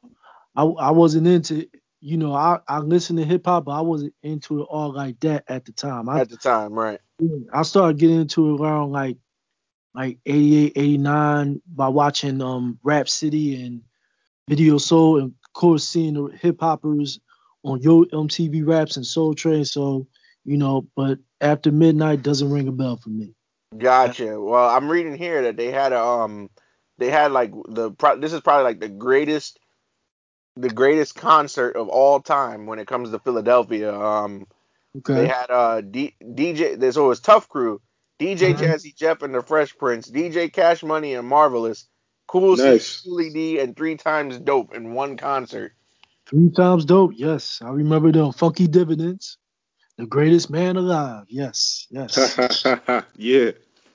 I 0.56 0.64
I 0.64 0.92
wasn't 0.92 1.28
into 1.28 1.68
you 2.02 2.18
know 2.18 2.34
I 2.34 2.60
I 2.68 2.80
listened 2.80 3.20
to 3.20 3.26
hip 3.26 3.46
hop, 3.48 3.66
but 3.66 3.74
I 3.74 3.82
wasn't 3.82 4.16
into 4.24 4.62
it 4.62 4.66
all 4.70 4.94
like 4.94 5.20
that 5.22 5.46
at 5.50 5.66
the 5.66 5.74
time. 5.74 6.10
I 6.10 6.22
At 6.22 6.30
the 6.30 6.38
time, 6.38 6.74
right? 6.74 7.00
I 7.54 7.64
started 7.64 8.00
getting 8.00 8.22
into 8.22 8.56
it 8.56 8.62
around 8.62 8.92
like 8.92 9.18
like 9.96 10.18
88, 10.26 10.74
89 10.76 11.62
by 11.74 11.88
watching 11.88 12.42
um 12.42 12.78
Rap 12.84 13.08
City 13.10 13.64
and 13.64 13.82
Video 14.50 14.78
Soul 14.78 15.20
and 15.20 15.28
of 15.32 15.54
course 15.54 15.88
seeing 15.88 16.14
the 16.16 16.38
hip 16.38 16.58
hoppers 16.60 17.20
on 17.64 17.82
Yo 17.82 18.04
MTV 18.06 18.68
Raps 18.68 18.98
and 18.98 19.06
Soul 19.06 19.34
Train. 19.34 19.66
So 19.66 20.08
you 20.44 20.58
know, 20.58 20.86
but 20.96 21.18
after 21.42 21.72
midnight 21.72 22.22
doesn't 22.22 22.52
ring 22.52 22.68
a 22.68 22.72
bell 22.72 22.98
for 22.98 23.10
me. 23.10 23.34
Gotcha. 23.78 24.40
Well, 24.40 24.70
I'm 24.70 24.90
reading 24.90 25.18
here 25.18 25.42
that 25.44 25.58
they 25.58 25.72
had 25.72 25.92
a 25.92 26.00
um, 26.00 26.50
they 26.98 27.10
had 27.10 27.32
like 27.32 27.52
the 27.68 27.92
pro- 27.92 28.20
this 28.20 28.34
is 28.34 28.42
probably 28.42 28.64
like 28.64 28.80
the 28.80 28.90
greatest, 28.90 29.60
the 30.56 30.70
greatest 30.70 31.16
concert 31.16 31.76
of 31.76 31.90
all 31.90 32.20
time 32.20 32.68
when 32.68 32.80
it 32.80 32.88
comes 32.88 33.12
to 33.12 33.20
Philadelphia. 33.20 33.94
Um, 33.94 34.46
Okay. 34.98 35.14
they 35.14 35.28
had 35.28 35.52
uh 35.52 35.82
D- 35.82 36.16
DJ. 36.24 36.80
This 36.80 36.96
so 36.96 37.06
it 37.06 37.10
was 37.10 37.20
Tough 37.20 37.50
Crew, 37.50 37.82
DJ 38.20 38.54
Mhm. 38.54 38.58
Jazzy 38.58 38.96
Jeff 38.96 39.22
and 39.22 39.34
the 39.36 39.42
Fresh 39.42 39.78
Prince, 39.78 40.10
DJ 40.10 40.50
Cash 40.50 40.84
Money 40.84 41.14
and 41.16 41.28
Marvelous, 41.28 41.88
Cool 42.28 42.58
C, 42.58 42.64
Nice. 42.64 43.02
Cooley 43.02 43.30
D, 43.32 43.60
and 43.60 43.76
Three 43.76 43.96
Times 43.98 44.40
Dope 44.40 44.74
in 44.74 44.94
one 44.94 45.18
concert. 45.18 45.74
Three 46.28 46.50
times 46.50 46.86
dope. 46.86 47.12
Yes, 47.16 47.60
I 47.64 47.70
remember 47.70 48.12
them. 48.12 48.32
Funky 48.32 48.68
dividends. 48.68 49.38
The 49.98 50.06
greatest 50.08 50.50
man 50.50 50.76
alive. 50.76 51.26
Yes, 51.30 51.88
yes. 51.92 52.38
yeah. 53.16 53.52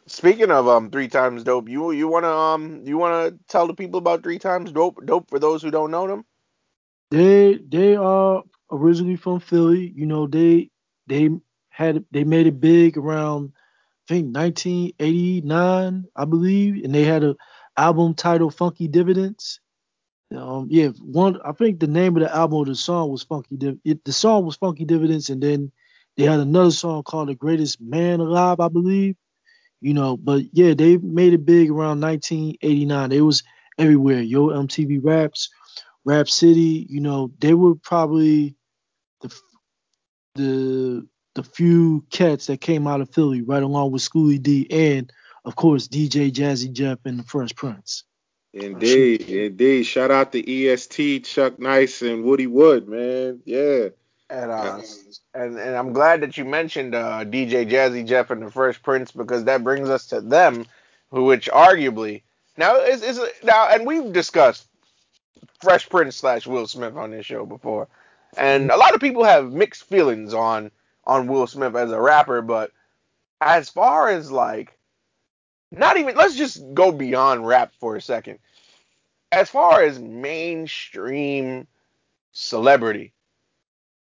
Speaking 0.06 0.50
of 0.50 0.68
um 0.68 0.90
Three 0.90 1.08
Times 1.08 1.44
Dope, 1.44 1.68
you 1.68 1.90
you 1.92 2.08
wanna 2.08 2.28
um 2.30 2.82
you 2.86 2.98
wanna 2.98 3.32
tell 3.48 3.66
the 3.66 3.74
people 3.74 3.98
about 3.98 4.22
Three 4.22 4.38
Times 4.38 4.72
Dope 4.72 5.04
Dope 5.06 5.28
for 5.30 5.38
those 5.38 5.62
who 5.62 5.70
don't 5.70 5.90
know 5.90 6.06
them? 6.06 6.24
they 7.10 7.58
they 7.68 7.96
are 7.96 8.42
originally 8.70 9.16
from 9.16 9.40
Philly. 9.40 9.92
You 9.94 10.06
know, 10.06 10.26
they 10.26 10.70
they 11.06 11.30
had 11.70 12.04
they 12.10 12.24
made 12.24 12.46
it 12.46 12.60
big 12.60 12.96
around 12.96 13.52
I 14.10 14.14
think 14.14 14.34
1989, 14.34 16.04
I 16.16 16.24
believe, 16.24 16.84
and 16.84 16.92
they 16.92 17.04
had 17.04 17.22
a 17.22 17.36
album 17.76 18.14
titled 18.14 18.56
Funky 18.56 18.88
Dividends. 18.88 19.60
Um, 20.36 20.66
yeah, 20.68 20.88
one 21.00 21.38
I 21.44 21.52
think 21.52 21.78
the 21.78 21.86
name 21.86 22.16
of 22.16 22.24
the 22.24 22.34
album 22.34 22.58
or 22.58 22.64
the 22.64 22.74
song 22.74 23.12
was 23.12 23.22
Funky 23.22 23.56
Div- 23.56 23.78
it, 23.84 24.04
the 24.04 24.12
song 24.12 24.44
was 24.44 24.56
Funky 24.56 24.84
Dividends, 24.84 25.30
and 25.30 25.40
then 25.40 25.70
they 26.16 26.24
had 26.24 26.40
another 26.40 26.72
song 26.72 27.04
called 27.04 27.28
The 27.28 27.36
Greatest 27.36 27.80
Man 27.80 28.18
Alive, 28.18 28.58
I 28.58 28.66
believe. 28.66 29.14
You 29.80 29.94
know, 29.94 30.16
but 30.16 30.42
yeah, 30.52 30.74
they 30.74 30.96
made 30.96 31.32
it 31.32 31.46
big 31.46 31.70
around 31.70 32.00
1989. 32.00 33.12
It 33.12 33.20
was 33.20 33.44
everywhere. 33.78 34.22
Yo 34.22 34.48
MTV 34.48 34.98
Raps, 35.04 35.50
Rap 36.04 36.28
City. 36.28 36.84
You 36.90 37.00
know, 37.00 37.30
they 37.38 37.54
were 37.54 37.76
probably 37.76 38.56
the 39.20 39.32
the 40.34 41.06
the 41.34 41.42
few 41.42 42.04
cats 42.10 42.46
that 42.46 42.60
came 42.60 42.86
out 42.86 43.00
of 43.00 43.10
Philly, 43.10 43.42
right 43.42 43.62
along 43.62 43.92
with 43.92 44.02
Schooly 44.02 44.42
D 44.42 44.66
and 44.70 45.12
of 45.44 45.56
course 45.56 45.88
DJ 45.88 46.30
Jazzy 46.30 46.72
Jeff 46.72 46.98
and 47.04 47.18
the 47.18 47.22
Fresh 47.24 47.54
Prince. 47.54 48.04
Indeed, 48.52 49.22
indeed. 49.28 49.84
Shout 49.84 50.10
out 50.10 50.32
to 50.32 50.52
EST, 50.52 51.24
Chuck 51.24 51.58
Nice, 51.60 52.02
and 52.02 52.24
Woody 52.24 52.48
Wood, 52.48 52.88
man. 52.88 53.40
Yeah. 53.44 53.88
And 54.28 54.50
uh 54.50 54.80
and 55.34 55.58
and 55.58 55.76
I'm 55.76 55.92
glad 55.92 56.20
that 56.22 56.36
you 56.36 56.44
mentioned 56.44 56.94
uh 56.94 57.24
DJ 57.24 57.68
Jazzy 57.68 58.06
Jeff 58.06 58.30
and 58.30 58.42
the 58.42 58.50
Fresh 58.50 58.82
Prince 58.82 59.12
because 59.12 59.44
that 59.44 59.64
brings 59.64 59.88
us 59.88 60.06
to 60.06 60.20
them, 60.20 60.66
who 61.10 61.24
which 61.24 61.48
arguably 61.50 62.22
now 62.56 62.76
is 62.76 63.02
is 63.02 63.20
now 63.42 63.68
and 63.68 63.86
we've 63.86 64.12
discussed 64.12 64.66
Fresh 65.62 65.88
Prince 65.88 66.16
slash 66.16 66.46
Will 66.46 66.66
Smith 66.66 66.96
on 66.96 67.10
this 67.10 67.26
show 67.26 67.44
before, 67.44 67.88
and 68.36 68.70
a 68.70 68.76
lot 68.76 68.94
of 68.94 69.00
people 69.00 69.24
have 69.24 69.52
mixed 69.52 69.84
feelings 69.84 70.32
on 70.32 70.70
on 71.10 71.26
Will 71.26 71.48
Smith 71.48 71.74
as 71.74 71.90
a 71.90 72.00
rapper, 72.00 72.40
but 72.40 72.70
as 73.40 73.68
far 73.68 74.08
as 74.08 74.30
like 74.30 74.78
not 75.72 75.96
even 75.96 76.14
let's 76.14 76.36
just 76.36 76.62
go 76.72 76.92
beyond 76.92 77.46
rap 77.46 77.72
for 77.80 77.96
a 77.96 78.00
second. 78.00 78.38
As 79.32 79.50
far 79.50 79.82
as 79.82 79.98
mainstream 79.98 81.66
celebrity, 82.32 83.12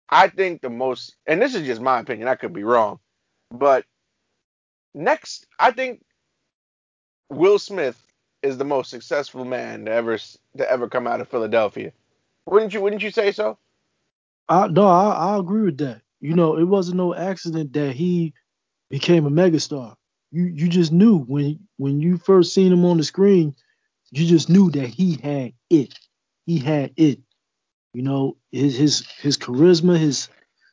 I 0.10 0.28
think 0.28 0.62
the 0.62 0.70
most, 0.70 1.16
and 1.26 1.42
this 1.42 1.56
is 1.56 1.66
just 1.66 1.82
my 1.82 2.00
opinion, 2.00 2.28
I 2.28 2.36
could 2.36 2.54
be 2.54 2.64
wrong, 2.64 3.00
but 3.52 3.86
next, 4.94 5.48
I 5.60 5.72
think 5.72 6.04
Will 7.30 7.58
Smith 7.58 8.00
is 8.44 8.60
the 8.60 8.66
most 8.66 8.92
successful 8.92 9.46
man 9.46 9.86
to 9.86 9.92
ever 9.92 10.18
to 10.58 10.72
ever 10.72 10.90
come 10.90 11.08
out 11.08 11.22
of 11.22 11.30
Philadelphia. 11.30 11.92
Wouldn't 12.46 12.76
you? 12.76 12.82
Wouldn't 12.82 13.02
you 13.02 13.12
say 13.12 13.32
so? 13.32 13.58
I 14.48 14.68
no, 14.68 14.86
I, 14.88 15.36
I 15.36 15.40
agree 15.40 15.64
with 15.64 15.80
that. 15.80 16.03
You 16.24 16.36
know, 16.36 16.58
it 16.58 16.64
wasn't 16.64 16.98
no 16.98 17.14
accident 17.14 17.74
that 17.74 17.96
he 17.96 18.34
became 18.90 19.26
a 19.26 19.32
megastar. 19.32 19.96
You 20.32 20.46
you 20.46 20.70
just 20.70 20.92
knew 20.94 21.20
when 21.20 21.60
when 21.78 22.02
you 22.02 22.18
first 22.18 22.54
seen 22.54 22.74
him 22.74 22.86
on 22.86 22.98
the 22.98 23.04
screen, 23.04 23.56
you 24.12 24.26
just 24.28 24.50
knew 24.50 24.72
that 24.72 24.88
he 24.88 25.18
had 25.24 25.54
it. 25.70 25.94
He 26.46 26.60
had 26.60 26.94
it. 26.98 27.20
You 27.94 28.04
know, 28.04 28.38
his 28.52 28.78
his 28.78 29.08
his 29.22 29.38
charisma, 29.38 30.00
his 30.00 30.30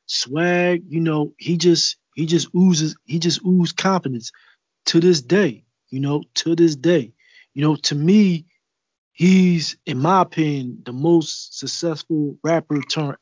swag, 0.06 0.84
you 0.88 1.00
know, 1.00 1.34
he 1.38 1.56
just 1.58 1.96
he 2.16 2.26
just 2.26 2.48
oozes 2.56 2.96
he 3.06 3.18
just 3.18 3.44
oozes 3.44 3.72
confidence 3.72 4.32
to 4.86 5.00
this 5.00 5.22
day, 5.22 5.64
you 5.90 6.00
know, 6.00 6.24
to 6.36 6.56
this 6.56 6.76
day. 6.76 7.12
You 7.54 7.62
know, 7.62 7.76
to 7.76 7.96
me, 7.96 8.46
he's 9.12 9.76
in 9.86 9.98
my 9.98 10.22
opinion 10.22 10.82
the 10.84 10.94
most 10.94 11.58
successful 11.58 12.38
rapper 12.44 12.82
turned. 12.82 13.18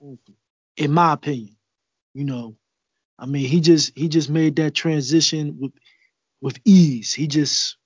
In 0.79 0.93
my 0.93 1.15
opinion. 1.15 1.58
You 2.19 2.25
know, 2.25 2.57
I 3.17 3.27
mean, 3.27 3.47
he 3.47 3.61
just 3.61 3.97
he 3.97 4.09
just 4.09 4.29
made 4.29 4.57
that 4.57 4.75
transition 4.75 5.57
with 5.61 5.73
with 6.41 6.59
ease. 6.65 7.15
He 7.15 7.29
just 7.29 7.77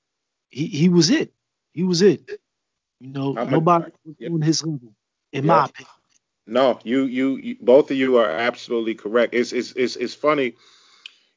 he 0.48 0.68
he 0.68 0.88
was 0.88 1.10
it. 1.10 1.34
He 1.74 1.82
was 1.82 2.00
it. 2.00 2.40
You 2.98 3.10
know, 3.10 3.36
I'm 3.36 3.48
a- 3.48 3.50
nobody 3.50 3.92
was 4.06 4.16
yeah. 4.18 4.30
on 4.30 4.40
his 4.40 4.64
level, 4.64 4.94
in 5.32 5.44
Yeah. 5.44 5.48
my 5.48 5.64
opinion. 5.66 5.90
No, 6.46 6.78
you, 6.82 7.04
you, 7.04 7.36
you, 7.36 7.56
both 7.60 7.90
of 7.90 7.96
you 7.98 8.16
are 8.16 8.30
absolutely 8.30 8.94
correct. 8.94 9.34
It's, 9.34 9.52
it's, 9.52 9.72
it's, 9.72 9.96
it's 9.96 10.14
funny, 10.14 10.54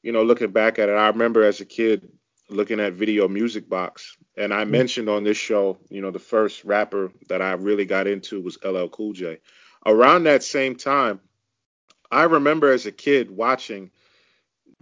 you 0.01 0.13
know, 0.13 0.23
looking 0.23 0.51
back 0.51 0.79
at 0.79 0.89
it. 0.89 0.93
I 0.93 1.07
remember 1.07 1.43
as 1.43 1.59
a 1.61 1.65
kid 1.65 2.07
looking 2.49 2.79
at 2.79 2.93
Video 2.93 3.27
Music 3.27 3.67
Box, 3.69 4.17
and 4.37 4.53
I 4.53 4.63
mm. 4.63 4.69
mentioned 4.69 5.09
on 5.09 5.23
this 5.23 5.37
show, 5.37 5.77
you 5.89 6.01
know, 6.01 6.11
the 6.11 6.19
first 6.19 6.63
rapper 6.63 7.11
that 7.27 7.41
I 7.41 7.51
really 7.53 7.85
got 7.85 8.07
into 8.07 8.41
was 8.41 8.57
LL 8.63 8.87
Cool 8.87 9.13
J. 9.13 9.39
Around 9.85 10.23
that 10.23 10.43
same 10.43 10.75
time, 10.75 11.19
I 12.11 12.23
remember 12.23 12.71
as 12.71 12.85
a 12.85 12.91
kid 12.91 13.31
watching 13.31 13.91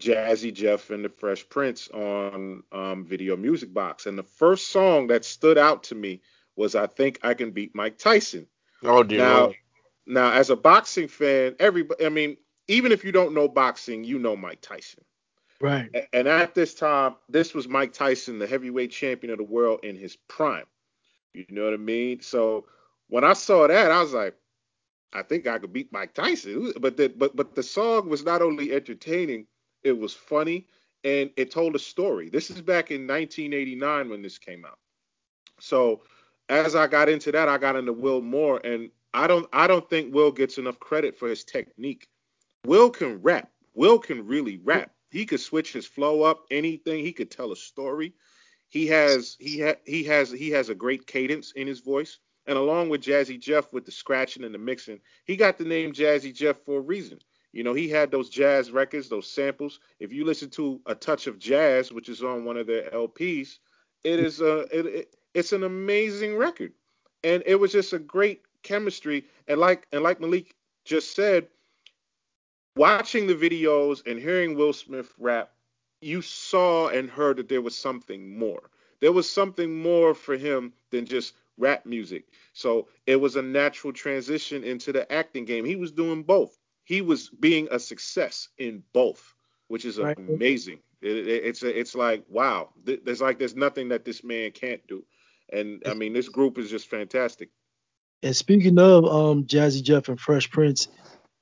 Jazzy 0.02 0.54
Jeff 0.54 0.90
and 0.90 1.04
the 1.06 1.10
Fresh 1.10 1.50
Prince 1.50 1.88
on 1.90 2.64
um, 2.72 3.06
Video 3.06 3.36
Music 3.38 3.74
Box, 3.74 4.06
and 4.06 4.18
the 4.18 4.24
first 4.24 4.70
song 4.70 5.08
that 5.08 5.26
stood 5.26 5.58
out 5.58 5.84
to 5.84 5.96
me 5.96 6.22
was 6.56 6.76
"I 6.76 6.88
Think 6.88 7.20
I 7.24 7.34
Can 7.34 7.52
Beat 7.52 7.76
Mike 7.76 7.98
Tyson." 7.98 8.48
Oh 8.84 9.04
dear 9.04 9.20
Now, 9.20 9.40
Lord. 9.42 9.56
now, 10.06 10.32
as 10.32 10.50
a 10.50 10.56
boxing 10.56 11.08
fan, 11.08 11.56
everybody, 11.60 12.06
I 12.06 12.10
mean, 12.10 12.38
even 12.68 12.92
if 12.92 13.04
you 13.04 13.12
don't 13.12 13.34
know 13.34 13.48
boxing, 13.48 14.04
you 14.04 14.20
know 14.20 14.36
Mike 14.36 14.62
Tyson. 14.62 15.04
Right. 15.62 15.90
And 16.12 16.28
at 16.28 16.56
this 16.56 16.74
time, 16.74 17.16
this 17.30 17.54
was 17.54 17.68
Mike 17.68 17.94
Tyson, 17.94 18.40
the 18.40 18.48
heavyweight 18.48 18.92
champion 18.92 19.32
of 19.32 19.38
the 19.38 19.44
world 19.46 19.82
in 19.84 19.96
his 19.96 20.16
prime. 20.28 20.66
You 21.34 21.46
know 21.50 21.66
what 21.66 21.74
I 21.74 21.78
mean? 21.78 22.22
So 22.22 22.66
when 23.08 23.24
I 23.24 23.34
saw 23.34 23.68
that, 23.68 23.92
I 23.92 24.02
was 24.02 24.14
like, 24.14 24.36
I 25.14 25.22
think 25.24 25.48
I 25.48 25.60
could 25.60 25.74
beat 25.74 25.92
Mike 25.92 26.14
Tyson. 26.14 26.74
But 26.80 26.98
the, 26.98 27.10
but 27.10 27.36
but 27.36 27.56
the 27.56 27.64
song 27.64 28.10
was 28.10 28.24
not 28.24 28.42
only 28.42 28.74
entertaining, 28.74 29.48
it 29.84 29.98
was 29.98 30.14
funny 30.14 30.68
and 31.04 31.30
it 31.36 31.52
told 31.52 31.76
a 31.76 31.80
story. 31.80 32.30
This 32.30 32.50
is 32.50 32.62
back 32.62 32.92
in 32.92 33.08
1989 33.08 34.10
when 34.10 34.22
this 34.22 34.38
came 34.38 34.66
out. 34.66 34.80
So 35.60 36.02
as 36.50 36.76
I 36.76 36.88
got 36.88 37.10
into 37.10 37.32
that, 37.32 37.50
I 37.50 37.58
got 37.58 37.76
into 37.76 37.94
Will 37.94 38.22
more, 38.22 38.60
and 38.64 38.90
I 39.14 39.28
don't 39.28 39.48
I 39.54 39.68
don't 39.68 39.90
think 39.90 40.14
Will 40.14 40.32
gets 40.32 40.58
enough 40.58 40.80
credit 40.80 41.18
for 41.18 41.28
his 41.28 41.44
technique. 41.44 42.08
Will 42.66 42.90
can 42.90 43.22
rap. 43.22 43.50
Will 43.74 44.00
can 44.00 44.26
really 44.26 44.58
rap. 44.64 44.92
He 45.12 45.26
could 45.26 45.42
switch 45.42 45.74
his 45.74 45.86
flow 45.86 46.24
up, 46.24 46.46
anything. 46.50 47.04
He 47.04 47.14
could 47.14 47.30
tell 47.30 47.52
a 47.52 47.56
story. 47.56 48.14
He 48.70 48.88
has 48.88 49.36
he 49.40 49.62
ha, 49.62 49.74
he 49.86 50.04
has 50.06 50.32
he 50.32 50.50
has 50.52 50.70
a 50.70 50.76
great 50.76 51.06
cadence 51.06 51.52
in 51.52 51.68
his 51.68 51.82
voice. 51.82 52.20
And 52.46 52.58
along 52.58 52.90
with 52.90 53.02
Jazzy 53.02 53.40
Jeff 53.40 53.72
with 53.72 53.86
the 53.86 53.92
scratching 53.92 54.44
and 54.44 54.54
the 54.54 54.60
mixing, 54.60 55.00
he 55.26 55.36
got 55.36 55.58
the 55.58 55.64
name 55.64 55.94
Jazzy 55.94 56.34
Jeff 56.34 56.58
for 56.66 56.80
a 56.80 56.82
reason. 56.82 57.20
You 57.54 57.64
know, 57.64 57.74
he 57.74 57.88
had 57.88 58.10
those 58.10 58.30
jazz 58.30 58.72
records, 58.72 59.08
those 59.08 59.30
samples. 59.30 59.80
If 60.00 60.12
you 60.12 60.26
listen 60.26 60.50
to 60.52 60.82
A 60.88 60.96
Touch 60.96 61.28
of 61.28 61.38
Jazz, 61.38 61.92
which 61.92 62.10
is 62.10 62.24
on 62.24 62.46
one 62.46 62.58
of 62.58 62.66
their 62.66 62.90
LPs, 62.90 63.60
it 64.04 64.20
is 64.20 64.42
a 64.42 64.62
it, 64.78 64.86
it, 64.86 65.16
it's 65.36 65.54
an 65.54 65.64
amazing 65.64 66.36
record. 66.36 66.74
And 67.24 67.44
it 67.46 67.56
was 67.56 67.72
just 67.72 67.94
a 67.94 68.00
great 68.00 68.42
chemistry. 68.64 69.26
And 69.48 69.60
like 69.60 69.88
and 69.94 70.04
like 70.04 70.20
Malik 70.20 70.56
just 70.84 71.16
said, 71.16 71.48
watching 72.76 73.28
the 73.28 73.36
videos 73.36 74.06
and 74.08 74.20
hearing 74.20 74.56
Will 74.56 74.74
Smith 74.74 75.14
rap, 75.20 75.52
you 76.02 76.22
saw 76.24 76.90
and 76.90 77.10
heard 77.10 77.38
that 77.38 77.50
there 77.50 77.62
was 77.62 77.78
something 77.78 78.38
more. 78.38 78.72
There 79.00 79.12
was 79.12 79.30
something 79.30 79.80
more 79.80 80.16
for 80.16 80.38
him 80.38 80.74
than 80.90 81.06
just 81.06 81.36
rap 81.58 81.86
music. 81.86 82.26
So 82.54 82.88
it 83.06 83.16
was 83.16 83.36
a 83.36 83.42
natural 83.42 83.94
transition 83.94 84.64
into 84.64 84.92
the 84.92 85.12
acting 85.12 85.46
game. 85.46 85.66
He 85.66 85.76
was 85.76 85.92
doing 85.92 86.24
both. 86.24 86.58
He 86.84 87.02
was 87.02 87.30
being 87.30 87.68
a 87.72 87.80
success 87.80 88.50
in 88.58 88.84
both, 88.94 89.36
which 89.68 89.86
is 89.86 90.00
right. 90.00 90.18
amazing. 90.18 90.80
It, 91.02 91.28
it, 91.28 91.46
it's 91.46 91.64
a, 91.64 91.80
it's 91.80 91.96
like 91.96 92.24
wow. 92.30 92.70
There's 92.84 93.22
like 93.22 93.40
there's 93.40 93.56
nothing 93.56 93.90
that 93.90 94.06
this 94.06 94.24
man 94.24 94.52
can't 94.52 94.86
do. 94.88 95.04
And 95.52 95.84
I 95.86 95.94
mean, 95.94 96.14
this 96.14 96.30
group 96.30 96.58
is 96.58 96.70
just 96.70 96.90
fantastic. 96.90 97.50
And 98.24 98.36
speaking 98.36 98.80
of 98.80 99.06
um, 99.06 99.44
Jazzy 99.46 99.84
Jeff 99.84 100.08
and 100.08 100.20
Fresh 100.20 100.50
Prince, 100.50 100.88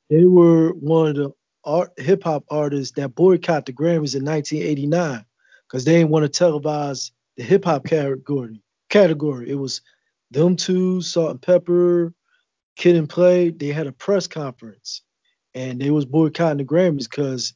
they 0.10 0.26
were 0.26 0.74
one 0.74 1.10
of 1.10 1.16
the 1.16 1.32
art, 1.64 1.92
hip 1.98 2.24
hop 2.24 2.44
artists 2.50 2.96
that 2.96 3.16
boycotted 3.16 3.66
the 3.68 3.74
Grammys 3.74 4.16
in 4.16 4.26
1989 4.26 5.24
because 5.68 5.86
they 5.86 5.94
didn't 5.94 6.10
want 6.10 6.32
to 6.32 6.44
televise 6.44 7.12
the 7.38 7.44
hip 7.44 7.66
hop 7.66 7.86
category. 7.86 8.62
Category. 8.90 9.50
It 9.50 9.56
was 9.56 9.82
them 10.32 10.56
two, 10.56 11.02
Salt-N-Pepa, 11.02 12.14
Kid 12.78 12.96
and 12.96 13.10
Play. 13.10 13.50
They 13.50 13.68
had 13.68 13.88
a 13.88 13.92
press 13.92 14.28
conference, 14.28 15.02
and 15.54 15.80
they 15.80 15.92
was 15.92 16.06
boycotting 16.06 16.58
the 16.58 16.64
Grammys 16.64 17.10
because 17.10 17.54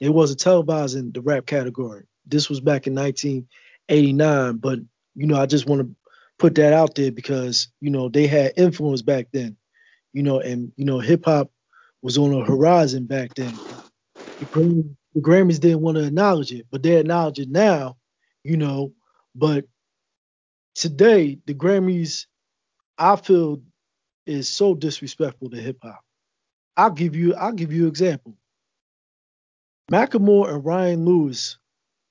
they 0.00 0.08
wasn't 0.08 0.40
televising 0.40 1.12
the 1.12 1.20
rap 1.20 1.46
category. 1.46 2.04
This 2.26 2.48
was 2.48 2.60
back 2.60 2.86
in 2.86 2.94
1989, 2.94 4.56
but 4.56 4.78
you 5.14 5.26
know, 5.26 5.40
I 5.40 5.46
just 5.46 5.66
want 5.66 5.82
to 5.82 5.94
put 6.38 6.54
that 6.54 6.72
out 6.72 6.94
there 6.94 7.12
because 7.12 7.68
you 7.80 7.90
know 7.90 8.08
they 8.08 8.26
had 8.26 8.52
influence 8.56 9.02
back 9.02 9.28
then, 9.32 9.56
you 10.12 10.22
know, 10.22 10.40
and 10.40 10.72
you 10.76 10.84
know 10.84 10.98
hip 11.00 11.24
hop 11.24 11.50
was 12.02 12.18
on 12.18 12.32
the 12.32 12.44
horizon 12.44 13.06
back 13.06 13.34
then. 13.34 13.54
The, 14.40 15.20
Grammys 15.20 15.60
didn't 15.60 15.82
want 15.82 15.98
to 15.98 16.06
acknowledge 16.06 16.52
it, 16.52 16.66
but 16.70 16.82
they 16.82 16.96
acknowledge 16.96 17.38
it 17.38 17.50
now, 17.50 17.96
you 18.42 18.56
know. 18.56 18.92
But 19.34 19.66
today, 20.74 21.38
the 21.46 21.54
Grammys, 21.54 22.26
I 22.98 23.16
feel, 23.16 23.62
is 24.26 24.48
so 24.48 24.74
disrespectful 24.74 25.50
to 25.50 25.56
hip 25.56 25.78
hop. 25.82 26.00
I'll 26.76 26.90
give 26.90 27.16
you, 27.16 27.34
I'll 27.34 27.52
give 27.52 27.72
you 27.72 27.82
an 27.82 27.88
example. 27.88 28.36
Macklemore 29.90 30.48
and 30.48 30.64
Ryan 30.64 31.04
Lewis 31.04 31.58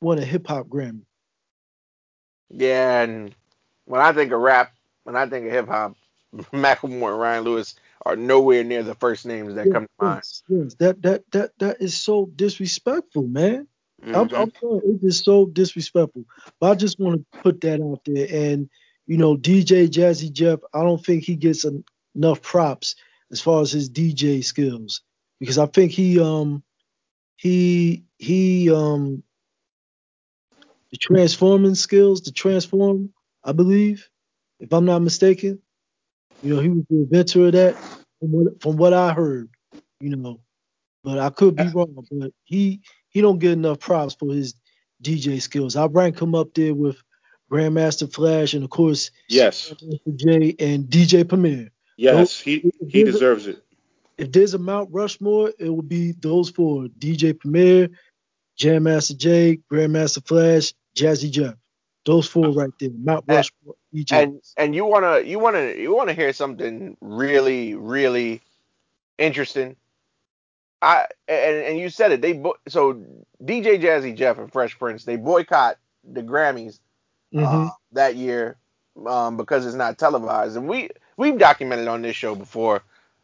won 0.01 0.19
a 0.19 0.25
hip 0.25 0.47
hop 0.47 0.67
Grammy. 0.67 1.05
Yeah, 2.49 3.01
and 3.01 3.33
when 3.85 4.01
I 4.01 4.11
think 4.11 4.31
of 4.31 4.41
rap, 4.41 4.73
when 5.03 5.15
I 5.15 5.25
think 5.25 5.45
of 5.47 5.51
hip 5.51 5.67
hop, 5.67 5.95
Macklemore 6.53 7.11
and 7.11 7.19
Ryan 7.19 7.43
Lewis 7.43 7.75
are 8.05 8.15
nowhere 8.15 8.63
near 8.63 8.83
the 8.83 8.95
first 8.95 9.25
names 9.25 9.55
that 9.55 9.65
yes, 9.65 9.73
come 9.73 9.83
to 9.83 10.05
mind. 10.05 10.23
Yes, 10.47 10.73
that 10.75 11.01
that 11.01 11.23
that 11.31 11.51
that 11.59 11.81
is 11.81 11.99
so 11.99 12.29
disrespectful, 12.35 13.27
man. 13.27 13.67
Mm-hmm. 14.03 14.15
I'm, 14.15 14.29
I'm 14.35 14.51
sorry, 14.59 14.81
it 14.85 14.95
is 14.95 15.01
just 15.01 15.25
so 15.25 15.45
disrespectful. 15.47 16.25
But 16.59 16.71
I 16.71 16.75
just 16.75 16.99
want 16.99 17.17
to 17.17 17.39
put 17.43 17.61
that 17.61 17.81
out 17.81 18.01
there. 18.05 18.27
And 18.31 18.69
you 19.07 19.17
know, 19.17 19.35
DJ 19.35 19.87
Jazzy 19.89 20.31
Jeff, 20.31 20.59
I 20.73 20.83
don't 20.83 21.03
think 21.03 21.23
he 21.23 21.35
gets 21.35 21.65
enough 22.15 22.41
props 22.41 22.95
as 23.31 23.41
far 23.41 23.61
as 23.61 23.71
his 23.71 23.89
DJ 23.89 24.43
skills 24.43 25.01
because 25.39 25.57
I 25.57 25.65
think 25.65 25.91
he 25.91 26.19
um 26.19 26.63
he 27.37 28.05
he 28.19 28.71
um 28.71 29.23
the 30.91 30.97
transforming 30.97 31.75
skills, 31.75 32.21
the 32.21 32.31
transform, 32.31 33.13
I 33.43 33.53
believe, 33.53 34.09
if 34.59 34.73
I'm 34.73 34.85
not 34.85 34.99
mistaken. 35.01 35.59
You 36.41 36.55
know, 36.55 36.61
he 36.61 36.69
was 36.69 36.83
the 36.89 36.95
inventor 36.97 37.47
of 37.47 37.51
that 37.53 37.75
from 38.19 38.31
what, 38.31 38.61
from 38.61 38.77
what 38.77 38.93
I 38.93 39.13
heard, 39.13 39.49
you 39.99 40.15
know. 40.15 40.41
But 41.03 41.19
I 41.19 41.29
could 41.29 41.55
be 41.55 41.69
wrong. 41.69 42.05
But 42.11 42.31
he 42.43 42.81
he 43.11 43.21
don't 43.21 43.39
get 43.39 43.51
enough 43.51 43.79
props 43.79 44.15
for 44.15 44.33
his 44.33 44.55
DJ 45.03 45.41
skills. 45.41 45.75
I 45.75 45.85
rank 45.85 46.19
him 46.19 46.33
up 46.33 46.53
there 46.53 46.73
with 46.73 47.01
Grandmaster 47.51 48.11
Flash 48.11 48.53
and 48.53 48.63
of 48.63 48.69
course 48.69 49.11
yes 49.27 49.73
J 50.15 50.55
and 50.59 50.85
DJ 50.85 51.27
Premier. 51.27 51.69
Yes, 51.97 52.39
he 52.39 52.71
he 52.89 53.03
deserves 53.03 53.45
a, 53.45 53.51
it. 53.51 53.63
If 54.17 54.31
there's 54.31 54.53
a 54.53 54.59
Mount 54.59 54.89
Rushmore, 54.91 55.51
it 55.59 55.69
would 55.69 55.89
be 55.89 56.13
those 56.13 56.49
four: 56.49 56.85
DJ 56.97 57.37
Premier, 57.37 57.89
Jam 58.55 58.83
Master 58.83 59.13
Jay, 59.13 59.59
Grandmaster 59.71 60.25
Flash, 60.25 60.73
Jazzy 60.95 61.29
Jeff. 61.29 61.55
Those 62.05 62.27
four 62.27 62.47
uh, 62.47 62.51
right 62.51 62.71
there, 62.79 62.89
Mount 62.97 63.25
Rushmore. 63.27 63.75
DJ. 63.93 64.11
And 64.23 64.41
and 64.57 64.73
you 64.73 64.85
wanna 64.85 65.19
you 65.19 65.37
wanna 65.37 65.73
you 65.73 65.93
wanna 65.93 66.13
hear 66.13 66.33
something 66.33 66.97
really 67.01 67.75
really 67.75 68.41
interesting. 69.17 69.75
I 70.81 71.05
and, 71.27 71.57
and 71.57 71.79
you 71.79 71.89
said 71.89 72.11
it. 72.11 72.21
They 72.21 72.33
bo- 72.33 72.57
so 72.67 72.93
DJ 73.43 73.81
Jazzy 73.81 74.15
Jeff 74.15 74.37
and 74.37 74.51
Fresh 74.51 74.77
Prince 74.79 75.05
they 75.05 75.15
boycott 75.15 75.77
the 76.03 76.23
Grammys 76.23 76.79
uh, 77.35 77.39
mm-hmm. 77.39 77.67
uh, 77.67 77.69
that 77.91 78.15
year 78.15 78.57
um, 79.05 79.37
because 79.37 79.65
it's 79.65 79.75
not 79.75 79.97
televised. 79.97 80.57
And 80.57 80.67
we 80.67 80.89
we've 81.17 81.37
documented 81.37 81.87
on 81.87 82.01
this 82.01 82.15
show 82.15 82.35
before 82.35 82.81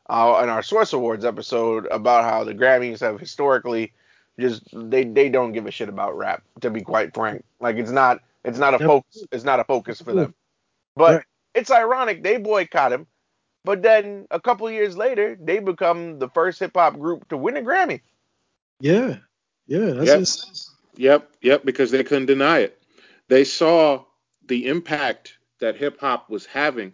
uh, 0.10 0.40
in 0.44 0.50
our 0.50 0.62
Source 0.62 0.94
Awards 0.94 1.26
episode 1.26 1.88
about 1.88 2.24
how 2.24 2.44
the 2.44 2.54
Grammys 2.54 3.00
have 3.00 3.20
historically 3.20 3.94
just 4.40 4.64
they 4.74 5.04
they 5.04 5.30
don't 5.30 5.52
give 5.52 5.66
a 5.66 5.72
shit 5.72 5.90
about 5.90 6.18
rap. 6.18 6.44
To 6.62 6.70
be 6.70 6.82
quite 6.82 7.14
frank, 7.14 7.44
like 7.60 7.78
it's 7.78 7.92
not 7.92 8.22
it's 8.44 8.60
not 8.60 8.74
a 8.74 8.80
focus 8.80 9.24
it's 9.32 9.44
not 9.44 9.60
a 9.60 9.64
focus 9.64 10.02
for 10.02 10.14
them. 10.14 10.34
But 10.96 11.24
it's 11.54 11.72
ironic 11.72 12.24
they 12.24 12.38
boycott 12.38 12.92
him, 12.92 13.08
but 13.68 13.82
then 13.82 14.26
a 14.32 14.40
couple 14.40 14.72
years 14.72 14.96
later 14.96 15.38
they 15.38 15.60
become 15.60 16.20
the 16.20 16.30
first 16.30 16.58
hip 16.62 16.72
hop 16.74 16.98
group 16.98 17.28
to 17.28 17.36
win 17.36 17.58
a 17.58 17.62
Grammy. 17.62 18.00
Yeah, 18.80 19.18
yeah, 19.68 19.92
that's 19.92 20.08
yep. 20.08 20.20
Just... 20.20 20.72
yep, 20.96 21.30
yep, 21.42 21.66
because 21.66 21.92
they 21.92 22.06
couldn't 22.06 22.28
deny 22.28 22.60
it. 22.60 22.82
They 23.28 23.44
saw 23.44 24.06
the 24.46 24.68
impact 24.68 25.34
that 25.60 25.76
hip 25.76 26.00
hop 26.00 26.30
was 26.30 26.46
having, 26.46 26.94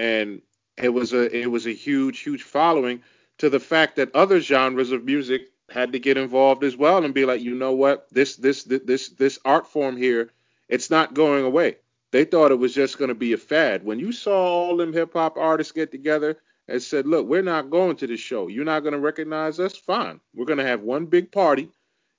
and 0.00 0.42
it 0.76 0.88
was 0.88 1.12
a 1.12 1.30
it 1.34 1.46
was 1.46 1.68
a 1.68 1.72
huge 1.72 2.18
huge 2.18 2.42
following 2.42 3.02
to 3.38 3.48
the 3.48 3.60
fact 3.60 3.94
that 3.94 4.12
other 4.12 4.40
genres 4.40 4.90
of 4.90 5.04
music 5.04 5.42
had 5.68 5.92
to 5.92 6.00
get 6.00 6.16
involved 6.16 6.64
as 6.64 6.76
well 6.76 7.04
and 7.04 7.14
be 7.14 7.24
like, 7.24 7.40
you 7.40 7.54
know 7.54 7.72
what, 7.72 8.08
this 8.10 8.34
this 8.34 8.64
this 8.64 9.10
this 9.10 9.38
art 9.44 9.68
form 9.68 9.96
here, 9.96 10.32
it's 10.68 10.90
not 10.90 11.14
going 11.14 11.44
away. 11.44 11.76
They 12.12 12.24
thought 12.24 12.50
it 12.50 12.58
was 12.58 12.74
just 12.74 12.98
going 12.98 13.08
to 13.08 13.14
be 13.14 13.32
a 13.32 13.38
fad. 13.38 13.84
When 13.84 13.98
you 13.98 14.12
saw 14.12 14.32
all 14.32 14.76
them 14.76 14.92
hip 14.92 15.12
hop 15.12 15.36
artists 15.36 15.72
get 15.72 15.90
together 15.90 16.38
and 16.68 16.82
said, 16.82 17.06
look, 17.06 17.26
we're 17.26 17.42
not 17.42 17.70
going 17.70 17.96
to 17.96 18.06
the 18.06 18.16
show. 18.16 18.48
You're 18.48 18.64
not 18.64 18.80
going 18.80 18.94
to 18.94 18.98
recognize 18.98 19.60
us. 19.60 19.76
Fine. 19.76 20.20
We're 20.34 20.46
going 20.46 20.58
to 20.58 20.66
have 20.66 20.82
one 20.82 21.06
big 21.06 21.30
party. 21.30 21.68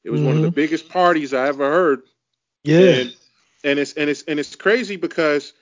It 0.04 0.10
was 0.10 0.20
mm-hmm. 0.20 0.28
one 0.28 0.36
of 0.38 0.42
the 0.42 0.48
mm-hmm. 0.50 0.56
biggest 0.56 0.90
parties 0.90 1.34
I 1.34 1.48
ever 1.48 1.70
heard. 1.70 2.04
Yeah. 2.64 2.80
And, 2.80 3.16
and 3.64 3.80
it's 3.80 3.94
and 3.94 4.10
it's 4.10 4.24
and 4.24 4.40
it's 4.40 4.56
crazy 4.56 4.96
because 4.96 5.54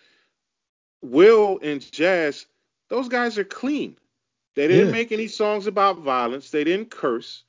Will 1.01 1.59
and 1.61 1.81
Jazz, 1.91 2.45
those 2.89 3.09
guys 3.09 3.37
are 3.37 3.43
clean. 3.43 3.97
They 4.55 4.67
didn't 4.67 4.87
yeah. 4.87 4.91
make 4.91 5.11
any 5.11 5.27
songs 5.27 5.67
about 5.67 5.99
violence. 5.99 6.49
They 6.49 6.63
didn't 6.63 6.91
curse. 6.91 7.43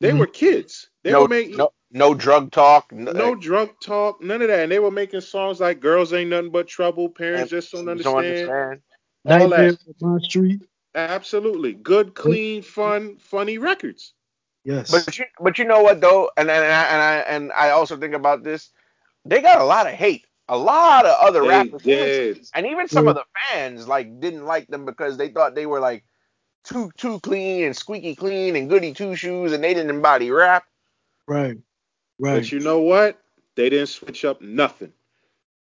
They 0.00 0.10
mm-hmm. 0.10 0.18
were 0.18 0.26
kids. 0.26 0.88
They 1.04 1.12
no, 1.12 1.22
were 1.22 1.28
making 1.28 1.56
no, 1.56 1.72
no 1.92 2.14
drug 2.14 2.50
talk. 2.50 2.90
No, 2.92 3.12
no, 3.12 3.34
drug 3.34 3.70
talk. 3.82 4.22
None 4.22 4.42
of 4.42 4.48
that. 4.48 4.60
And 4.60 4.72
they 4.72 4.78
were 4.78 4.90
making 4.90 5.20
songs 5.20 5.60
like 5.60 5.80
"Girls 5.80 6.12
Ain't 6.12 6.30
Nothing 6.30 6.50
But 6.50 6.68
Trouble." 6.68 7.08
Parents 7.08 7.50
just 7.50 7.72
don't 7.72 7.88
understand. 7.88 8.14
Don't 8.14 8.24
understand. 8.24 8.80
All 9.26 9.48
that. 9.48 9.78
on 10.02 10.12
my 10.14 10.18
street. 10.20 10.62
Absolutely, 10.94 11.74
good, 11.74 12.14
clean, 12.14 12.62
fun, 12.62 13.16
funny 13.18 13.58
records. 13.58 14.14
Yes. 14.64 14.90
But 14.90 15.18
you, 15.18 15.24
but 15.40 15.58
you 15.58 15.64
know 15.64 15.82
what 15.82 16.00
though, 16.00 16.30
and 16.36 16.50
and, 16.50 16.64
and 16.64 16.72
I 16.72 16.84
and 16.84 17.02
I 17.02 17.16
and 17.18 17.52
I 17.52 17.70
also 17.70 17.96
think 17.96 18.14
about 18.14 18.42
this. 18.42 18.70
They 19.24 19.40
got 19.40 19.60
a 19.60 19.64
lot 19.64 19.86
of 19.86 19.92
hate. 19.92 20.26
A 20.48 20.56
lot 20.56 21.06
of 21.06 21.14
other 21.20 21.42
they 21.42 21.48
rappers, 21.48 21.82
did. 21.82 22.46
and 22.54 22.66
even 22.66 22.88
some 22.88 23.06
of 23.06 23.14
the 23.14 23.24
fans 23.52 23.86
like 23.86 24.18
didn't 24.18 24.46
like 24.46 24.66
them 24.66 24.84
because 24.84 25.16
they 25.16 25.28
thought 25.28 25.54
they 25.54 25.66
were 25.66 25.78
like 25.78 26.04
too 26.64 26.90
too 26.96 27.20
clean 27.20 27.64
and 27.64 27.76
squeaky 27.76 28.14
clean 28.14 28.56
and 28.56 28.68
goody 28.68 28.92
two 28.92 29.16
shoes, 29.16 29.52
and 29.52 29.62
they 29.62 29.74
didn't 29.74 29.90
embody 29.90 30.30
rap. 30.30 30.64
Right. 31.26 31.58
Right. 32.18 32.36
But 32.36 32.52
you 32.52 32.60
know 32.60 32.80
what? 32.80 33.20
They 33.56 33.70
didn't 33.70 33.88
switch 33.88 34.24
up 34.24 34.40
nothing. 34.40 34.92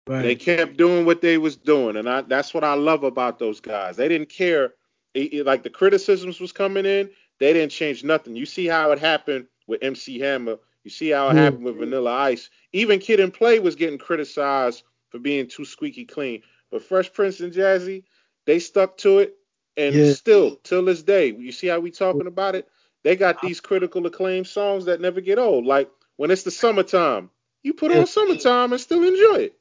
Right. 0.06 0.22
They 0.22 0.34
kept 0.36 0.76
doing 0.76 1.04
what 1.04 1.20
they 1.20 1.38
was 1.38 1.56
doing, 1.56 1.96
and 1.96 2.08
I, 2.08 2.20
that's 2.22 2.54
what 2.54 2.62
I 2.62 2.74
love 2.74 3.02
about 3.02 3.38
those 3.38 3.60
guys. 3.60 3.96
They 3.96 4.08
didn't 4.08 4.28
care. 4.28 4.74
It, 5.14 5.32
it, 5.32 5.46
like 5.46 5.62
the 5.62 5.70
criticisms 5.70 6.38
was 6.38 6.52
coming 6.52 6.86
in, 6.86 7.10
they 7.40 7.52
didn't 7.52 7.72
change 7.72 8.04
nothing. 8.04 8.36
You 8.36 8.46
see 8.46 8.66
how 8.66 8.92
it 8.92 8.98
happened 8.98 9.46
with 9.66 9.82
MC 9.82 10.20
Hammer. 10.20 10.58
You 10.84 10.90
see 10.90 11.10
how 11.10 11.30
it 11.30 11.34
yeah. 11.34 11.42
happened 11.42 11.64
with 11.64 11.78
Vanilla 11.78 12.12
Ice. 12.12 12.50
Even 12.72 13.00
Kid 13.00 13.18
and 13.18 13.34
Play 13.34 13.58
was 13.58 13.74
getting 13.74 13.98
criticized 13.98 14.84
for 15.08 15.18
being 15.18 15.48
too 15.48 15.64
squeaky 15.64 16.04
clean. 16.04 16.42
But 16.70 16.82
Fresh 16.82 17.12
Prince 17.12 17.40
and 17.40 17.52
Jazzy, 17.52 18.04
they 18.44 18.58
stuck 18.60 18.96
to 18.98 19.18
it, 19.18 19.36
and 19.76 19.94
yeah. 19.94 20.12
still 20.12 20.56
till 20.56 20.84
this 20.84 21.02
day, 21.02 21.32
you 21.32 21.52
see 21.52 21.66
how 21.66 21.80
we 21.80 21.90
talking 21.90 22.26
about 22.26 22.54
it. 22.54 22.68
they 23.04 23.14
got 23.16 23.40
these 23.40 23.60
critical 23.60 24.04
acclaim 24.06 24.44
songs 24.44 24.86
that 24.86 25.00
never 25.00 25.20
get 25.20 25.38
old. 25.38 25.64
Like 25.64 25.90
when 26.16 26.30
it's 26.30 26.42
the 26.42 26.50
summertime, 26.50 27.30
you 27.62 27.72
put 27.74 27.92
Yeah. 27.92 28.00
on 28.00 28.06
summertime 28.06 28.72
and 28.72 28.80
still 28.80 29.04
enjoy 29.04 29.42
it. 29.44 29.58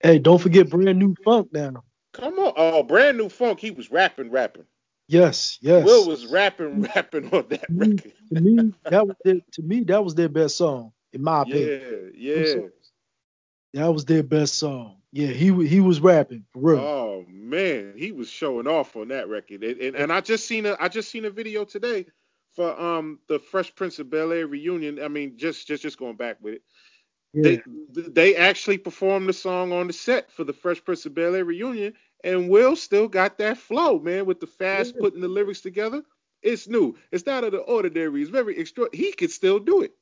Hey, 0.00 0.18
don't 0.18 0.38
forget 0.38 0.70
brand 0.70 0.98
new 0.98 1.14
funk 1.24 1.48
now. 1.52 1.84
Come 2.12 2.38
on, 2.38 2.52
oh, 2.56 2.82
brand 2.82 3.18
new 3.18 3.28
funk. 3.28 3.60
He 3.60 3.70
was 3.70 3.90
rapping, 3.90 4.30
rapping. 4.30 4.64
Yes, 5.08 5.58
yes. 5.60 5.84
Will 5.84 6.06
was 6.06 6.26
rapping, 6.26 6.82
rapping 6.94 7.32
on 7.34 7.46
that 7.48 7.70
Mm. 7.70 7.80
record. 7.98 8.12
to 8.34 8.40
me, 8.40 8.72
that 8.84 9.06
was 9.06 9.16
their, 9.24 9.40
to 9.52 9.62
me 9.62 9.80
that 9.84 10.04
was 10.04 10.14
their 10.14 10.28
best 10.28 10.56
song, 10.56 10.92
in 11.12 11.22
my 11.22 11.42
opinion. 11.42 12.12
Yeah, 12.14 12.34
yeah. 12.34 12.60
That 13.74 13.92
was 13.92 14.04
their 14.04 14.22
best 14.22 14.54
song. 14.54 14.96
Yeah, 15.12 15.28
he 15.28 15.66
he 15.66 15.80
was 15.80 16.00
rapping 16.00 16.44
for 16.52 16.60
real. 16.60 16.80
Oh 16.80 17.24
man, 17.28 17.94
he 17.96 18.12
was 18.12 18.28
showing 18.30 18.66
off 18.66 18.96
on 18.96 19.08
that 19.08 19.28
record. 19.28 19.62
And, 19.64 19.80
and, 19.80 19.96
and 19.96 20.12
I 20.12 20.20
just 20.20 20.46
seen 20.46 20.66
a 20.66 20.76
I 20.78 20.88
just 20.88 21.10
seen 21.10 21.24
a 21.24 21.30
video 21.30 21.64
today 21.64 22.06
for 22.54 22.78
um 22.80 23.18
the 23.28 23.38
Fresh 23.38 23.74
Prince 23.74 23.98
of 23.98 24.10
Bel 24.10 24.32
Air 24.32 24.46
reunion. 24.46 25.02
I 25.02 25.08
mean, 25.08 25.36
just 25.36 25.66
just 25.66 25.82
just 25.82 25.98
going 25.98 26.16
back 26.16 26.36
with 26.42 26.54
it. 26.54 26.62
yeah. 27.32 27.60
They 27.94 28.02
they 28.10 28.36
actually 28.36 28.78
performed 28.78 29.28
the 29.28 29.32
song 29.32 29.72
on 29.72 29.86
the 29.86 29.92
set 29.92 30.30
for 30.30 30.44
the 30.44 30.52
Fresh 30.52 30.84
Prince 30.84 31.06
of 31.06 31.14
Bel 31.14 31.34
Air 31.34 31.44
reunion, 31.44 31.94
and 32.24 32.48
Will 32.50 32.76
still 32.76 33.08
got 33.08 33.38
that 33.38 33.56
flow, 33.58 33.98
man, 33.98 34.26
with 34.26 34.40
the 34.40 34.46
fast 34.46 34.94
Yeah. 34.94 35.00
putting 35.02 35.20
the 35.20 35.28
lyrics 35.28 35.60
together. 35.60 36.02
It's 36.42 36.68
new. 36.68 36.96
It's 37.12 37.26
not 37.26 37.44
of 37.44 37.52
the 37.52 37.58
ordinary. 37.58 38.22
It's 38.22 38.30
very 38.30 38.58
extra. 38.58 38.88
He 38.92 39.12
could 39.12 39.30
still 39.30 39.58
do 39.58 39.82
it. 39.82 39.92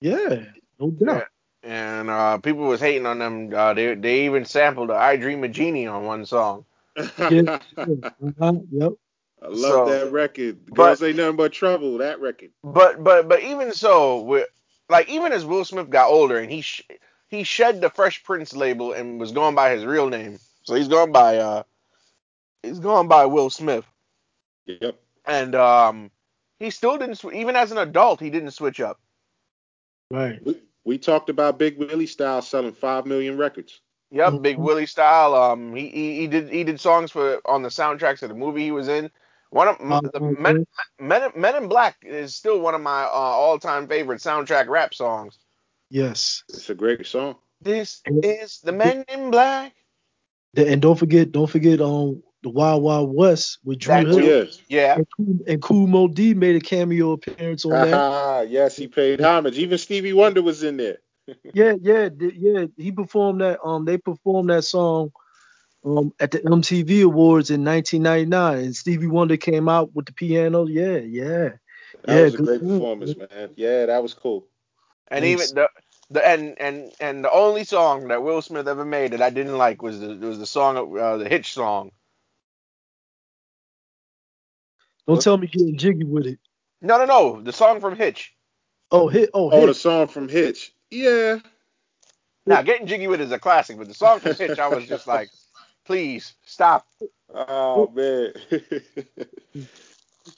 yeah, 0.00 0.44
no 0.78 0.90
doubt. 0.90 1.26
And 1.62 2.10
uh, 2.10 2.38
people 2.38 2.64
was 2.64 2.80
hating 2.80 3.06
on 3.06 3.18
them. 3.20 3.52
Uh, 3.54 3.72
they 3.74 3.94
they 3.94 4.24
even 4.26 4.44
sampled 4.44 4.88
the 4.90 4.94
"I 4.94 5.16
Dream 5.16 5.44
a 5.44 5.48
Jeannie" 5.48 5.86
on 5.86 6.04
one 6.04 6.26
song. 6.26 6.64
Yeah. 7.30 7.58
Uh-huh, 7.76 8.52
yep. 8.70 8.92
I 9.42 9.46
love 9.48 9.58
So- 9.58 9.88
that 9.88 10.12
record. 10.12 10.58
but- 10.66 10.74
Girls 10.76 11.02
ain't 11.02 11.16
nothing 11.16 11.36
but 11.36 11.52
trouble. 11.52 11.98
That 11.98 12.20
record. 12.20 12.50
But 12.64 13.02
but 13.04 13.28
but 13.28 13.42
even 13.42 13.72
so, 13.72 14.20
with 14.22 14.48
like 14.88 15.08
even 15.08 15.32
as 15.32 15.44
Will 15.44 15.64
Smith 15.64 15.88
got 15.90 16.08
older 16.10 16.38
and 16.38 16.50
he 16.50 16.62
sh- 16.62 16.82
he 17.28 17.44
shed 17.44 17.80
the 17.80 17.90
Fresh 17.90 18.24
Prince 18.24 18.52
label 18.54 18.92
and 18.92 19.18
was 19.20 19.32
going 19.32 19.54
by 19.54 19.70
his 19.70 19.84
real 19.84 20.08
name. 20.08 20.38
So 20.64 20.74
he's 20.74 20.88
going 20.88 21.12
by 21.12 21.38
uh 21.38 21.62
he's 22.62 22.78
going 22.80 23.08
by 23.08 23.26
Will 23.26 23.50
Smith. 23.50 23.84
Yep. 24.66 24.96
And 25.26 25.54
um 25.54 26.10
he 26.58 26.70
still 26.70 26.98
didn't 26.98 27.16
sw- 27.16 27.32
even 27.32 27.54
as 27.56 27.70
an 27.72 27.78
adult 27.78 28.20
he 28.20 28.30
didn't 28.30 28.50
switch 28.50 28.80
up. 28.80 29.00
Right. 30.10 30.40
We, 30.84 30.94
we 30.94 30.98
talked 30.98 31.30
about 31.30 31.58
Big 31.58 31.78
Willie 31.78 32.06
Style 32.06 32.42
selling 32.42 32.72
five 32.72 33.06
million 33.06 33.36
records. 33.36 33.80
Yep, 34.10 34.42
Big 34.42 34.56
Mhm. 34.58 34.62
Willie 34.62 34.86
style. 34.86 35.34
Um 35.34 35.74
he, 35.74 35.88
he 35.88 36.16
he 36.20 36.26
did 36.26 36.50
he 36.50 36.64
did 36.64 36.80
songs 36.80 37.10
for 37.10 37.40
on 37.46 37.62
the 37.62 37.70
soundtracks 37.70 38.22
of 38.22 38.28
the 38.28 38.34
movie 38.34 38.62
he 38.62 38.70
was 38.70 38.88
in. 38.88 39.10
One 39.50 39.68
of 39.68 39.76
Uh, 39.80 40.00
the 40.12 40.20
Men, 40.20 40.66
Men, 40.98 41.30
Men 41.36 41.56
in 41.56 41.68
Black 41.68 41.96
is 42.02 42.34
still 42.34 42.60
one 42.60 42.74
of 42.74 42.80
my 42.80 43.02
uh, 43.04 43.08
all-time 43.08 43.86
favorite 43.86 44.20
soundtrack 44.20 44.68
rap 44.68 44.94
songs. 44.94 45.38
Yes. 45.90 46.44
It's 46.48 46.70
a 46.70 46.74
great 46.74 47.06
song. 47.06 47.36
This 47.60 48.00
is 48.06 48.60
the 48.60 48.72
Men 48.72 49.04
in 49.08 49.30
Black. 49.30 49.74
And 50.56 50.80
don't 50.80 50.98
forget, 50.98 51.32
don't 51.32 51.46
forget 51.50 51.80
on 51.80 52.22
the 52.42 52.50
Wild 52.50 52.82
Wild 52.82 53.14
West 53.14 53.58
with 53.64 53.78
Drew 53.78 54.04
That 54.04 54.06
Hill 54.06 54.20
too. 54.20 54.26
yeah. 54.28 54.44
Yeah. 54.68 54.94
and, 54.96 55.06
Cool, 55.16 55.36
and 55.48 55.62
Kool 55.62 55.86
Moe 55.86 56.08
Dee 56.08 56.34
made 56.34 56.56
a 56.56 56.60
cameo 56.60 57.12
appearance 57.12 57.64
on 57.64 57.80
that. 57.82 58.04
Ah, 58.04 58.40
yes, 58.42 58.76
he 58.76 58.88
paid 58.88 59.20
homage. 59.20 59.58
Even 59.58 59.78
Stevie 59.78 60.12
Wonder 60.12 60.42
was 60.42 60.62
in 60.62 60.76
there. 60.78 60.98
Yeah, 61.54 61.74
yeah, 61.80 62.08
th- 62.08 62.34
yeah. 62.36 62.66
He 62.76 62.92
performed 62.92 63.40
that. 63.42 63.60
Um, 63.64 63.84
they 63.84 63.98
performed 63.98 64.50
that 64.50 64.64
song, 64.64 65.12
um, 65.84 66.12
at 66.20 66.30
the 66.32 66.40
MTV 66.40 67.04
Awards 67.04 67.50
in 67.50 67.64
1999, 67.64 68.58
and 68.64 68.76
Stevie 68.76 69.06
Wonder 69.08 69.36
came 69.36 69.68
out 69.68 69.94
with 69.94 70.06
the 70.06 70.12
piano. 70.12 70.66
Yeah, 70.66 70.98
yeah. 70.98 71.50
That 72.04 72.16
Yeah, 72.16 72.22
was 72.22 72.34
a 72.34 72.38
great 72.38 72.60
performance, 72.60 73.16
man. 73.16 73.50
Yeah, 73.56 73.86
that 73.86 74.02
was 74.02 74.14
cool. 74.14 74.46
And 75.08 75.24
Thanks. 75.24 75.42
even 75.42 75.56
the 75.56 75.68
the 76.10 76.26
and 76.28 76.60
and 76.60 76.92
and 77.00 77.24
the 77.24 77.30
only 77.32 77.64
song 77.64 78.08
that 78.08 78.22
Will 78.22 78.42
Smith 78.42 78.68
ever 78.68 78.84
made 78.84 79.12
that 79.12 79.22
I 79.22 79.30
didn't 79.30 79.58
like 79.58 79.82
was 79.82 80.00
the 80.00 80.16
was 80.16 80.38
the 80.38 80.46
song 80.46 80.98
uh, 80.98 81.16
the 81.18 81.28
Hitch 81.28 81.52
song. 81.52 81.92
Don't 85.06 85.20
tell 85.20 85.36
me 85.36 85.46
getting 85.46 85.76
jiggy 85.76 86.04
with 86.04 86.26
it. 86.26 86.38
No, 86.80 86.98
no, 86.98 87.04
no, 87.04 87.40
the 87.42 87.52
song 87.52 87.80
from 87.80 87.96
Hitch. 87.96 88.34
Oh, 88.90 89.08
hit. 89.08 89.30
Oh, 89.34 89.50
Oh, 89.50 89.66
the 89.66 89.74
song 89.74 90.08
from 90.08 90.28
Hitch. 90.28 90.72
Yeah. 90.90 91.38
Now, 92.46 92.62
getting 92.62 92.86
jiggy 92.86 93.06
with 93.06 93.20
it 93.20 93.24
is 93.24 93.32
a 93.32 93.38
classic, 93.38 93.78
but 93.78 93.88
the 93.88 93.94
song 93.94 94.20
from 94.20 94.34
Hitch, 94.34 94.58
I 94.58 94.68
was 94.68 94.84
just 94.86 95.06
like, 95.06 95.30
please 95.84 96.34
stop. 96.44 96.86
Oh 97.34 97.88
man. 97.94 98.32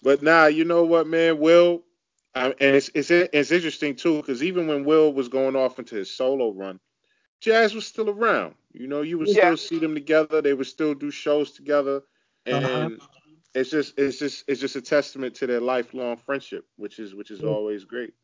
but 0.03 0.23
nah, 0.23 0.47
you 0.47 0.65
know 0.65 0.85
what, 0.85 1.07
man? 1.07 1.39
Will, 1.41 1.83
I, 2.35 2.47
and 2.49 2.77
it's 2.77 2.91
it's 2.95 3.11
it's 3.11 3.51
interesting 3.51 3.97
too, 3.97 4.17
because 4.19 4.43
even 4.43 4.67
when 4.69 4.85
Will 4.85 5.13
was 5.13 5.29
going 5.29 5.57
off 5.57 5.79
into 5.79 5.97
his 5.97 6.15
solo 6.15 6.53
run, 6.53 6.79
Jazz 7.41 7.75
was 7.75 7.87
still 7.87 8.11
around. 8.11 8.55
You 8.73 8.87
know, 8.87 9.03
you 9.03 9.19
would 9.19 9.29
Yeah. 9.29 9.47
still 9.47 9.57
see 9.57 9.79
them 9.79 9.95
together. 9.95 10.41
They 10.41 10.55
would 10.55 10.67
still 10.67 10.95
do 10.95 11.11
shows 11.11 11.53
together, 11.53 12.03
and 12.47 12.65
Uh-huh. 12.65 12.91
It's 13.55 13.71
just 13.71 13.99
it's 13.99 14.19
just 14.19 14.45
it's 14.49 14.61
just 14.61 14.77
a 14.77 14.83
testament 14.83 15.35
to 15.37 15.47
their 15.47 15.61
lifelong 15.61 16.17
friendship, 16.17 16.67
which 16.77 16.99
is 16.99 17.15
which 17.15 17.31
is 17.31 17.41
Yeah. 17.41 17.49
always 17.49 17.85
great. 17.85 18.15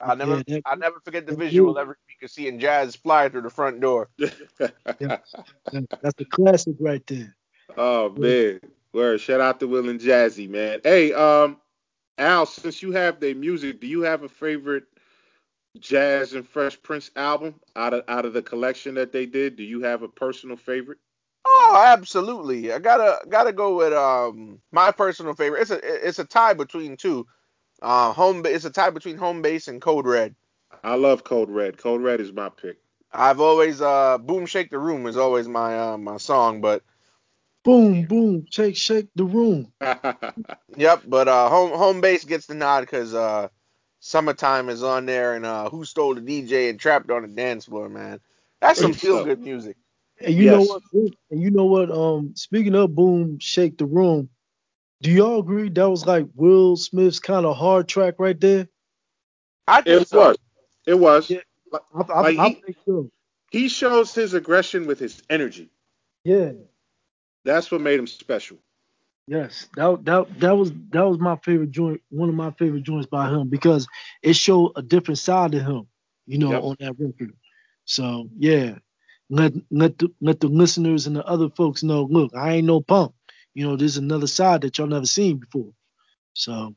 I'll 0.00 0.16
never, 0.16 0.42
Yeah, 0.48 0.58
I'll 0.66 0.76
never 0.78 0.98
forget 1.04 1.26
the 1.26 1.36
visual 1.36 1.74
dude- 1.74 1.80
every 1.80 1.94
week 2.08 2.22
of 2.24 2.30
seeing 2.30 2.58
Jazz 2.58 2.96
fly 2.96 3.28
through 3.28 3.42
the 3.42 3.50
front 3.50 3.80
door. 3.80 4.10
That- 4.18 4.74
That's 5.70 6.14
the 6.16 6.24
classic 6.30 6.74
right 6.80 7.06
there. 7.06 7.36
Oh 7.76 8.10
man. 8.10 8.60
Word. 8.92 9.20
Shout 9.20 9.40
out 9.40 9.60
to 9.60 9.68
Will 9.68 9.88
and 9.88 10.00
Jazzy, 10.00 10.48
man. 10.50 10.80
Hey, 10.84 11.12
um, 11.14 11.56
Al, 12.18 12.44
since 12.46 12.82
you 12.82 12.92
have 12.92 13.20
their 13.20 13.34
music, 13.34 13.80
do 13.80 13.86
you 13.86 14.02
have 14.02 14.22
a 14.22 14.28
favorite 14.28 14.84
Jazz 15.78 16.34
and 16.34 16.46
Fresh 16.46 16.82
Prince 16.82 17.10
album 17.16 17.54
out 17.76 17.94
of 17.94 18.04
out 18.08 18.26
of 18.26 18.32
the 18.34 18.42
collection 18.42 18.94
that 18.96 19.12
they 19.12 19.24
did? 19.24 19.56
Do 19.56 19.62
you 19.62 19.80
have 19.82 20.02
a 20.02 20.08
personal 20.08 20.56
favorite? 20.56 20.98
Oh, 21.54 21.84
absolutely. 21.86 22.72
I 22.72 22.78
gotta 22.78 23.18
gotta 23.28 23.52
go 23.52 23.76
with 23.76 23.92
um 23.92 24.60
my 24.72 24.90
personal 24.92 25.34
favorite. 25.34 25.62
It's 25.62 25.70
a 25.70 26.08
it's 26.08 26.18
a 26.18 26.24
tie 26.24 26.54
between 26.54 26.96
two. 26.96 27.26
Uh, 27.82 28.12
home. 28.12 28.42
Ba- 28.42 28.54
It's 28.54 28.64
a 28.64 28.70
tie 28.70 28.90
between 28.90 29.18
Home 29.18 29.42
Base 29.42 29.68
and 29.68 29.80
Code 29.82 30.06
Red. 30.06 30.34
I 30.84 30.96
love 30.96 31.24
Code 31.24 31.50
Red. 31.50 31.78
Code 31.78 32.02
Red 32.02 32.20
is 32.20 32.32
my 32.32 32.48
pick. 32.48 32.78
I've 33.12 33.40
always 33.40 33.80
uh 33.82 34.18
Boom 34.18 34.46
Shake 34.46 34.70
the 34.70 34.78
Room 34.78 35.06
is 35.06 35.16
always 35.16 35.48
my 35.48 35.78
uh, 35.78 35.98
my 35.98 36.16
song, 36.18 36.60
but 36.60 36.82
Boom, 37.64 38.06
boom, 38.06 38.46
shake, 38.50 38.76
shake 38.76 39.08
the 39.14 39.24
room. 39.24 39.72
yep. 40.76 41.02
But 41.06 41.28
uh, 41.28 41.48
Home 41.48 41.72
Home 41.76 42.00
Base 42.00 42.24
gets 42.24 42.46
the 42.46 42.54
nod 42.54 42.80
because 42.80 43.14
uh, 43.14 43.48
Summertime 44.00 44.68
is 44.68 44.82
on 44.82 45.06
there 45.06 45.34
and 45.34 45.46
uh, 45.46 45.70
Who 45.70 45.84
Stole 45.84 46.14
the 46.16 46.20
DJ 46.20 46.70
and 46.70 46.80
Trapped 46.80 47.10
on 47.10 47.22
the 47.22 47.28
Dance 47.28 47.66
Floor, 47.66 47.88
man. 47.88 48.20
That's 48.60 48.80
some 48.80 48.94
feel 48.94 49.20
good 49.20 49.40
music. 49.40 49.76
And 50.24 50.34
you 50.34 50.46
know 50.50 50.62
what? 50.62 50.82
And 51.30 51.42
you 51.42 51.50
know 51.50 51.64
what? 51.64 51.90
Um, 51.90 52.32
speaking 52.34 52.74
of 52.74 52.94
boom, 52.94 53.38
shake 53.40 53.78
the 53.78 53.86
room. 53.86 54.28
Do 55.00 55.10
y'all 55.10 55.40
agree 55.40 55.68
that 55.68 55.90
was 55.90 56.06
like 56.06 56.26
Will 56.34 56.76
Smith's 56.76 57.18
kind 57.18 57.44
of 57.44 57.56
hard 57.56 57.88
track 57.88 58.14
right 58.18 58.38
there? 58.40 58.68
I 59.66 59.82
think 59.82 60.02
it 60.02 60.08
so. 60.08 60.18
was. 60.18 60.36
It 60.86 60.94
was. 60.94 61.30
Yeah. 61.30 61.40
I, 61.72 61.78
I, 62.12 62.20
Like 62.20 62.38
I 62.38 62.48
he- 62.48 62.54
think 62.54 62.76
so. 62.86 63.10
He 63.50 63.68
shows 63.68 64.14
his 64.14 64.32
aggression 64.34 64.86
with 64.86 64.98
his 64.98 65.22
energy. 65.28 65.68
Yeah. 66.24 66.52
That's 67.44 67.70
what 67.70 67.80
made 67.80 67.98
him 67.98 68.06
special. 68.06 68.58
Yes, 69.28 69.68
that 69.76 70.04
that 70.04 70.40
that 70.40 70.56
was 70.56 70.72
that 70.90 71.02
was 71.08 71.18
my 71.18 71.36
favorite 71.44 71.70
joint, 71.70 72.00
one 72.10 72.28
of 72.28 72.34
my 72.34 72.50
favorite 72.52 72.82
joints 72.82 73.06
by 73.06 73.28
him 73.28 73.48
because 73.48 73.86
it 74.20 74.34
showed 74.34 74.72
a 74.74 74.82
different 74.82 75.18
side 75.18 75.52
to 75.52 75.62
him, 75.62 75.86
you 76.26 76.38
know, 76.38 76.50
Yep. 76.50 76.62
on 76.62 76.76
that 76.80 76.94
record. 76.98 77.32
So 77.84 78.28
yeah, 78.36 78.78
let 79.32 79.54
let 79.70 79.98
the, 79.98 80.12
let 80.20 80.40
the 80.40 80.48
listeners 80.48 81.06
and 81.06 81.16
the 81.16 81.24
other 81.26 81.48
folks 81.50 81.82
know. 81.82 82.04
Look, 82.04 82.34
I 82.36 82.54
ain't 82.54 82.66
no 82.66 82.80
punk. 82.82 83.14
You 83.54 83.66
know, 83.66 83.76
there's 83.76 83.96
another 83.96 84.26
side 84.26 84.60
that 84.62 84.78
y'all 84.78 84.86
never 84.86 85.06
seen 85.06 85.38
before. 85.38 85.72
So 86.34 86.74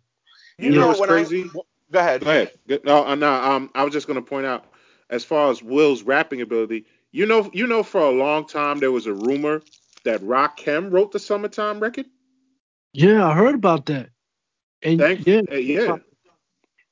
You 0.57 0.71
You 0.71 0.71
know 0.71 0.81
know 0.81 0.87
what's 0.87 1.01
crazy? 1.01 1.43
I 1.43 1.59
go 1.91 1.99
ahead. 1.99 2.23
Go 2.23 2.29
ahead. 2.31 2.51
Go- 2.67 2.79
No, 2.85 3.05
uh, 3.05 3.15
no. 3.15 3.31
Um, 3.33 3.71
I 3.75 3.83
was 3.83 3.93
just 3.93 4.07
gonna 4.07 4.21
point 4.21 4.45
out, 4.45 4.65
as 5.09 5.23
far 5.25 5.51
as 5.51 5.61
Will's 5.61 6.03
rapping 6.03 6.41
ability, 6.41 6.85
you 7.11 7.25
know, 7.25 7.49
you 7.53 7.67
know, 7.67 7.83
for 7.83 8.01
a 8.01 8.11
long 8.11 8.47
time 8.47 8.79
there 8.79 8.91
was 8.91 9.05
a 9.05 9.13
rumor 9.13 9.61
that 10.05 10.21
Rakim 10.21 10.91
wrote 10.91 11.11
the 11.11 11.19
"Summertime" 11.19 11.79
record. 11.81 12.05
yeah, 12.93 13.27
I 13.27 13.33
heard 13.33 13.55
about 13.55 13.85
that. 13.87 14.09
And 14.81 14.99
Thank 14.99 15.27
yeah, 15.27 15.41
uh, 15.51 15.55
yeah. 15.55 15.97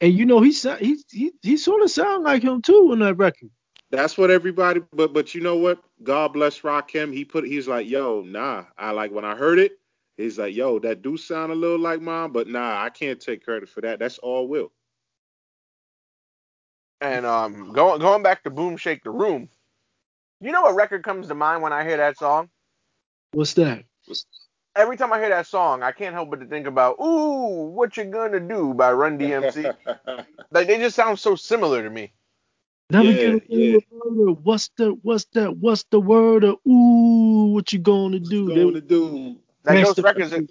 and 0.02 0.14
you 0.14 0.26
know 0.26 0.42
he 0.42 0.52
sound 0.52 0.80
he 0.82 0.98
he, 1.12 1.32
he 1.42 1.58
sort 1.58 1.84
of 1.84 1.92
sound 1.92 2.24
like 2.24 2.44
him 2.44 2.62
too 2.62 2.90
on 2.92 3.00
that 3.00 3.16
record. 3.16 3.50
That's 3.94 4.18
what 4.18 4.32
everybody. 4.32 4.82
But 4.92 5.14
but 5.14 5.36
you 5.36 5.42
know 5.42 5.56
what? 5.56 5.84
God 6.02 6.34
bless 6.34 6.62
Rakim. 6.62 7.14
He 7.14 7.24
put. 7.24 7.46
He's 7.46 7.68
like, 7.68 7.88
yo, 7.88 8.22
nah. 8.22 8.66
I 8.76 8.90
like 8.90 9.12
when 9.12 9.24
I 9.24 9.36
heard 9.36 9.60
it. 9.60 9.78
He's 10.18 10.40
like, 10.40 10.56
yo, 10.56 10.80
that 10.80 11.04
do 11.04 11.16
sound 11.16 11.52
a 11.52 11.56
little 11.56 11.78
like 11.78 12.02
mine, 12.02 12.32
but 12.32 12.48
nah, 12.48 12.84
I 12.84 12.90
can't 12.90 13.20
take 13.20 13.46
credit 13.46 13.70
for 13.70 13.82
that. 13.82 14.00
That's 14.00 14.18
all 14.18 14.48
Will. 14.48 14.72
And 17.02 17.24
um, 17.28 17.72
going 17.72 18.02
going 18.02 18.24
back 18.24 18.44
to 18.44 18.50
Boom 18.50 18.78
Shake 18.78 19.04
the 19.04 19.12
Room. 19.12 19.48
You 20.42 20.52
know 20.52 20.64
what 20.64 20.74
record 20.74 21.04
comes 21.04 21.28
to 21.28 21.36
mind 21.36 21.62
when 21.62 21.72
I 21.72 21.84
hear 21.84 21.98
that 21.98 22.18
song? 22.18 22.50
What's 23.34 23.54
that? 23.54 23.84
every 24.76 24.98
time 24.98 25.14
I 25.14 25.20
hear 25.20 25.30
that 25.30 25.46
song, 25.46 25.84
I 25.84 25.92
can't 25.92 26.16
help 26.16 26.32
but 26.32 26.40
to 26.40 26.48
think 26.48 26.66
about 26.66 26.96
"Ooh, 27.00 27.70
What 27.70 27.96
You 27.96 28.06
Gonna 28.06 28.40
Do" 28.40 28.74
by 28.74 28.92
Run 28.92 29.20
DMC. 29.20 29.76
like 30.52 30.68
they 30.68 30.80
just 30.80 30.96
sound 30.96 31.20
so 31.20 31.36
similar 31.36 31.84
to 31.84 31.90
me. 31.92 32.12
Never 32.90 33.06
Yeah, 33.12 33.14
get 33.14 33.30
away 33.34 33.44
yeah. 33.50 33.76
with 33.76 33.86
murder. 33.92 34.32
What's 34.32 34.70
the 34.78 34.90
what's 35.02 35.26
that? 35.34 35.58
What's 35.58 35.84
the 35.90 36.00
word? 36.00 36.44
Of, 36.44 36.56
Ooh, 36.68 37.54
what 37.54 37.74
you 37.74 37.80
gonna 37.80 38.20
do? 38.20 38.48
They- 38.50 38.56
going 38.56 38.74
to 38.76 38.82
do? 38.82 39.38
Like 39.66 39.86
those 39.86 40.00
records, 40.00 40.34
are, 40.34 40.42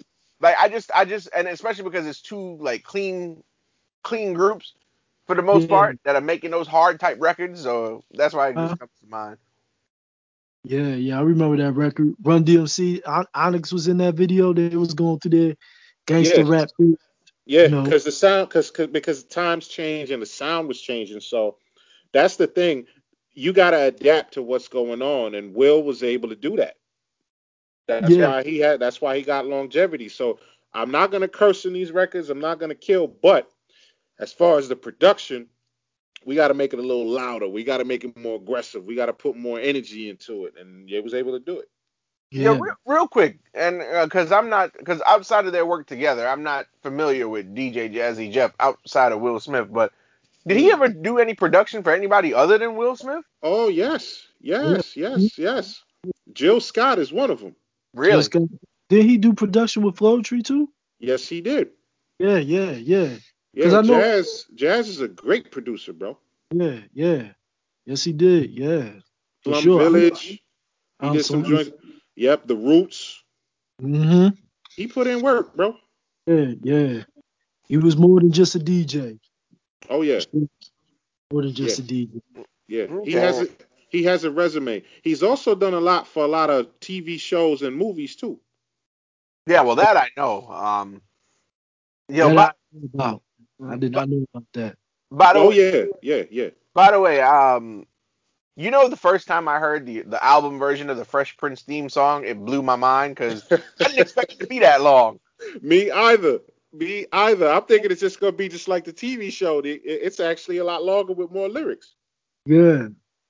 like 0.41 0.55
I 0.59 0.69
just, 0.69 0.89
I 0.93 1.05
just, 1.05 1.29
and 1.35 1.47
especially 1.47 1.83
because 1.83 2.07
it's 2.07 2.21
two 2.21 2.57
like 2.59 2.83
clean, 2.83 3.43
clean 4.03 4.33
groups 4.33 4.73
for 5.27 5.35
the 5.35 5.43
most 5.43 5.63
Yeah. 5.63 5.67
part 5.69 5.99
that 6.03 6.15
are 6.15 6.21
making 6.21 6.51
those 6.51 6.67
hard 6.67 6.99
type 6.99 7.17
records. 7.21 7.61
So 7.61 8.03
that's 8.11 8.33
why 8.33 8.49
it 8.49 8.55
just 8.55 8.65
Uh-huh. 8.65 8.75
comes 8.77 8.91
to 9.01 9.07
mind. 9.07 9.37
Yeah, 10.63 10.95
yeah, 10.95 11.19
I 11.19 11.21
remember 11.21 11.57
that 11.57 11.73
record. 11.73 12.15
Run 12.23 12.43
DMC, 12.43 13.01
On- 13.05 13.27
Onyx 13.35 13.71
was 13.71 13.87
in 13.87 13.97
that 13.97 14.15
video. 14.15 14.53
They 14.53 14.75
was 14.75 14.93
going 14.93 15.19
through 15.19 15.31
their 15.31 15.55
gangster 16.07 16.39
Yes. 16.41 16.47
rap. 16.47 16.69
beat. 16.79 16.97
Yeah, 17.45 17.67
No. 17.67 17.83
because 17.83 18.03
the 18.05 18.11
sound, 18.11 18.49
because 18.49 18.71
because 18.71 19.25
times 19.25 19.67
change 19.67 20.09
and 20.11 20.21
the 20.21 20.25
sound 20.25 20.67
was 20.69 20.81
changing. 20.81 21.19
So 21.19 21.57
that's 22.13 22.37
the 22.37 22.47
thing. 22.47 22.87
You 23.33 23.53
got 23.53 23.71
to 23.71 23.83
adapt 23.83 24.35
to 24.35 24.43
what's 24.43 24.69
going 24.69 25.01
on, 25.03 25.35
and 25.35 25.55
Will 25.55 25.83
was 25.83 26.03
able 26.03 26.29
to 26.29 26.37
do 26.37 26.57
that. 26.57 26.75
That's 27.87 28.19
Yeah. 28.19 28.19
why 28.19 28.43
he 28.43 28.59
had. 28.59 28.79
That's 28.81 29.01
why 29.01 29.17
he 29.17 29.23
got 29.23 29.47
longevity. 29.47 30.09
So 30.09 30.39
I'm 30.73 30.91
not 30.91 31.11
gonna 31.11 31.27
curse 31.29 31.65
in 31.65 31.73
these 31.73 31.91
records. 31.91 32.29
I'm 32.29 32.39
not 32.41 32.59
gonna 32.59 32.75
kill, 32.75 33.07
but 33.07 33.49
as 34.19 34.33
far 34.33 34.57
as 34.59 34.69
the 34.69 34.75
production, 34.77 35.47
we 36.25 36.35
got 36.35 36.49
to 36.49 36.55
make 36.55 36.73
it 36.73 36.79
a 36.79 36.83
little 36.83 37.07
louder. 37.07 37.47
We 37.49 37.63
got 37.65 37.79
to 37.79 37.85
make 37.85 38.05
it 38.05 38.17
more 38.17 38.37
aggressive. 38.37 38.85
We 38.85 38.95
got 38.95 39.07
to 39.07 39.13
put 39.13 39.37
more 39.37 39.59
energy 39.59 40.09
into 40.09 40.45
it, 40.45 40.55
and 40.59 40.89
he 40.89 40.99
was 41.01 41.15
able 41.15 41.33
to 41.33 41.39
do 41.45 41.59
it. 41.59 41.69
Yeah, 42.31 42.49
Yeah, 42.49 42.59
real, 42.59 42.75
real 42.85 43.07
quick, 43.07 43.39
and 43.53 43.81
uh, 43.81 44.05
because 44.05 44.31
I'm 44.31 44.49
not, 44.49 44.73
because 44.77 45.01
outside 45.07 45.45
of 45.45 45.53
their 45.53 45.65
work 45.65 45.87
together, 45.87 46.27
I'm 46.27 46.43
not 46.43 46.65
familiar 46.83 47.27
with 47.29 47.55
DJ 47.55 47.93
Jazzy 47.93 48.31
Jeff 48.31 48.53
outside 48.59 49.13
of 49.13 49.21
Will 49.21 49.39
Smith. 49.39 49.71
But 49.71 49.93
did 50.47 50.57
he 50.57 50.71
ever 50.71 50.87
do 50.87 51.19
any 51.19 51.33
production 51.33 51.83
for 51.83 51.91
anybody 51.93 52.33
other 52.33 52.57
than 52.57 52.75
Will 52.75 52.95
Smith? 52.95 53.23
Oh 53.41 53.67
yes, 53.69 54.27
yes, 54.41 54.95
yes, 54.97 55.37
yes. 55.37 55.83
Jill 56.33 56.59
Scott 56.59 56.99
is 56.99 57.11
one 57.13 57.31
of 57.31 57.39
them. 57.39 57.55
Really? 57.93 58.23
Did 58.89 59.05
he 59.05 59.17
do 59.17 59.33
production 59.33 59.83
with 59.83 59.95
Floetry 59.95 60.43
too? 60.43 60.69
Yes, 60.99 61.27
he 61.27 61.41
did. 61.41 61.69
Yeah, 62.19 62.37
yeah, 62.37 62.71
yeah, 62.71 63.17
Yeah, 63.53 63.63
'Cause 63.65 63.73
I 63.73 63.81
know- 63.81 63.99
Jazz. 63.99 64.45
Jazz 64.55 64.89
is 64.89 65.01
a 65.01 65.07
great 65.07 65.51
producer, 65.51 65.93
bro. 65.93 66.17
yeah, 66.51 66.79
yeah. 66.93 67.29
Yes, 67.85 68.03
he 68.03 68.13
did. 68.13 68.51
Yeah, 68.51 68.89
for 69.43 69.51
Plum 69.51 69.63
sure. 69.63 69.79
Village. 69.83 70.21
He 70.21 70.41
I'm 70.99 71.13
did 71.13 71.25
some 71.25 71.43
so- 71.43 71.49
joints. 71.49 71.71
Yep, 72.15 72.47
the 72.47 72.55
Roots. 72.55 73.23
Mm-hmm. 73.81 74.35
He 74.75 74.87
put 74.87 75.07
in 75.07 75.21
work, 75.21 75.55
bro. 75.55 75.75
Yeah, 76.27 76.53
yeah. 76.61 77.03
He 77.67 77.77
was 77.77 77.97
more 77.97 78.19
than 78.19 78.31
just 78.31 78.55
a 78.55 78.59
DJ. 78.59 79.19
Oh 79.89 80.01
yeah, 80.01 80.23
More 81.31 81.43
than 81.43 81.53
just 81.53 81.79
Yeah. 81.79 81.79
a 81.79 81.83
DJ. 81.83 82.21
yeah. 82.67 82.87
He 83.01 83.17
has 83.17 83.41
a 83.41 83.47
he 83.89 84.03
has 84.03 84.23
a 84.23 84.31
resume. 84.31 84.83
He's 85.01 85.23
also 85.23 85.55
done 85.55 85.73
a 85.73 85.79
lot 85.81 86.07
for 86.07 86.23
a 86.23 86.27
lot 86.27 86.49
of 86.49 86.79
TV 86.79 87.17
shows 87.17 87.61
and 87.61 87.75
movies 87.75 88.15
too. 88.15 88.39
Yeah, 89.47 89.61
well, 89.61 89.75
that 89.75 89.97
I 89.97 90.09
know. 90.17 90.47
Um, 90.49 91.01
yo, 92.09 92.29
That 92.29 92.35
by, 92.35 92.43
I 92.43 92.51
about. 92.93 93.21
I 93.69 93.77
did 93.77 93.91
not 93.93 94.09
know 94.09 94.25
about 94.33 94.45
that. 94.53 94.77
by 95.11 95.33
the 95.33 95.39
Oh 95.39 95.49
way, 95.49 95.55
yeah, 95.55 95.85
yeah, 96.01 96.23
yeah. 96.31 96.49
by 96.73 96.91
the 96.91 96.99
way, 96.99 97.21
um, 97.21 97.85
you 98.55 98.71
know, 98.71 98.87
the 98.89 98.97
first 98.97 99.27
time 99.27 99.47
I 99.47 99.59
heard 99.59 99.85
the 99.85 100.01
the 100.01 100.23
album 100.23 100.59
version 100.59 100.89
of 100.89 100.97
the 100.97 101.05
Fresh 101.05 101.37
Prince 101.37 101.61
theme 101.61 101.89
song, 101.89 102.25
it 102.25 102.43
blew 102.43 102.61
my 102.61 102.75
mind 102.75 103.15
because 103.15 103.45
I 103.79 103.85
didn't 103.85 103.99
expect 104.01 104.33
it 104.33 104.39
to 104.39 104.47
be 104.47 104.59
that 104.59 104.81
long. 104.81 105.19
Me 105.61 105.91
either. 105.91 106.39
Me 106.73 107.05
either. 107.11 107.47
I'm 107.49 107.63
thinking 107.63 107.91
it's 107.91 108.01
just 108.01 108.19
gonna 108.19 108.31
be 108.31 108.49
just 108.49 108.67
like 108.67 108.83
the 108.83 108.93
TV 108.93 109.31
show. 109.31 109.61
It's 109.63 110.19
actually 110.19 110.57
a 110.57 110.63
lot 110.63 110.83
longer 110.83 111.13
with 111.13 111.31
more 111.31 111.47
lyrics. 111.47 111.93
Yeah, 112.45 112.87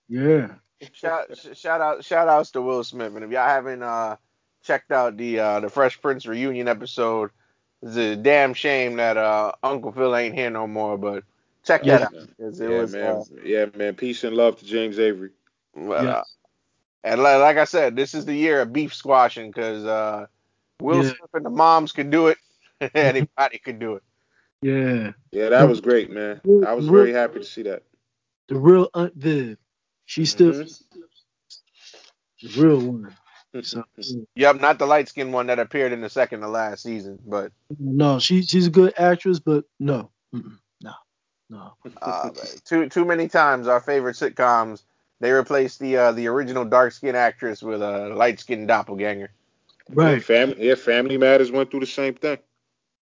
yeah. 0.07 0.47
Shout, 0.93 1.37
shout 1.53 1.81
out, 1.81 2.03
shout 2.03 2.27
outs 2.27 2.51
to 2.51 2.61
Will 2.61 2.83
Smith, 2.83 3.13
and 3.15 3.23
if 3.23 3.31
y'all 3.31 3.47
haven't 3.47 3.83
uh 3.83 4.15
checked 4.63 4.91
out 4.91 5.17
the 5.17 5.39
uh 5.39 5.59
the 5.59 5.69
Fresh 5.69 6.01
Prince 6.01 6.25
reunion 6.25 6.67
episode, 6.69 7.31
it's 7.81 7.95
a 7.97 8.15
damn 8.15 8.53
shame 8.53 8.95
that 8.97 9.17
uh 9.17 9.51
Uncle 9.61 9.91
Phil 9.91 10.15
ain't 10.15 10.35
here 10.35 10.49
no 10.49 10.65
more, 10.67 10.97
but 10.97 11.23
check 11.63 11.85
Yeah. 11.85 11.99
that 11.99 12.07
out 12.07 12.29
'cause 12.39 12.59
it 12.61 12.69
yeah, 12.69 12.77
was 12.79 12.93
man. 12.93 13.15
uh, 13.15 13.23
yeah, 13.43 13.65
man. 13.75 13.95
Peace 13.95 14.23
and 14.23 14.35
love 14.35 14.57
to 14.59 14.65
James 14.65 14.99
Avery. 14.99 15.31
But, 15.75 16.03
Yeah. 16.05 16.11
uh, 16.11 16.23
and 17.03 17.19
li- 17.23 17.35
like 17.37 17.57
I 17.57 17.65
said, 17.65 17.95
this 17.95 18.13
is 18.13 18.25
the 18.25 18.35
year 18.35 18.61
of 18.61 18.71
beef 18.73 18.93
squashing 18.93 19.51
because 19.51 19.83
uh, 19.85 20.27
Will 20.81 21.03
Yeah. 21.03 21.09
Smith 21.09 21.29
and 21.33 21.45
the 21.45 21.49
moms 21.49 21.91
could 21.91 22.09
do 22.09 22.27
it. 22.27 22.37
Anybody 22.95 23.59
could 23.59 23.79
do 23.79 23.95
it. 23.95 24.03
Yeah. 24.61 25.11
Yeah, 25.31 25.49
that 25.49 25.67
was 25.69 25.81
great, 25.81 26.11
man. 26.11 26.41
I 26.65 26.73
was 26.73 26.87
very 26.87 27.13
happy 27.13 27.39
to 27.39 27.45
see 27.45 27.63
that. 27.63 27.83
The 28.49 28.55
real 28.55 28.89
Aunt 28.93 29.15
Viv. 29.15 29.57
She's 30.05 30.31
still 30.31 30.53
Mhm. 30.53 30.83
the 32.41 32.61
real 32.61 32.79
one. 32.79 33.15
So, 33.63 33.83
Yep, 34.35 34.61
not 34.61 34.79
the 34.79 34.87
light 34.87 35.09
skinned 35.09 35.33
one 35.33 35.47
that 35.47 35.59
appeared 35.59 35.91
in 35.93 36.01
the 36.01 36.09
second 36.09 36.41
to 36.41 36.49
last 36.49 36.83
season, 36.83 37.19
but 37.25 37.51
no, 37.79 38.19
she 38.19 38.41
she's 38.43 38.67
a 38.67 38.71
good 38.71 38.93
actress, 38.97 39.39
but 39.39 39.65
no, 39.79 40.11
Mm-mm. 40.35 40.57
no, 40.81 40.93
no. 41.49 41.73
uh, 42.01 42.31
too 42.65 42.89
too 42.89 43.05
many 43.05 43.27
times 43.27 43.67
our 43.67 43.79
favorite 43.81 44.15
sitcoms 44.15 44.83
they 45.19 45.31
replaced 45.31 45.79
the 45.79 45.97
uh, 45.97 46.11
the 46.13 46.27
original 46.27 46.65
dark 46.65 46.93
skinned 46.93 47.17
actress 47.17 47.61
with 47.63 47.81
a 47.81 48.09
light 48.09 48.39
skinned 48.39 48.67
doppelganger. 48.67 49.31
Yeah, 49.89 49.95
Right. 49.95 50.23
family, 50.23 50.67
yeah, 50.67 50.75
Family 50.75 51.17
Matters 51.17 51.51
went 51.51 51.71
through 51.71 51.81
the 51.81 51.85
same 51.87 52.15
thing. 52.15 52.39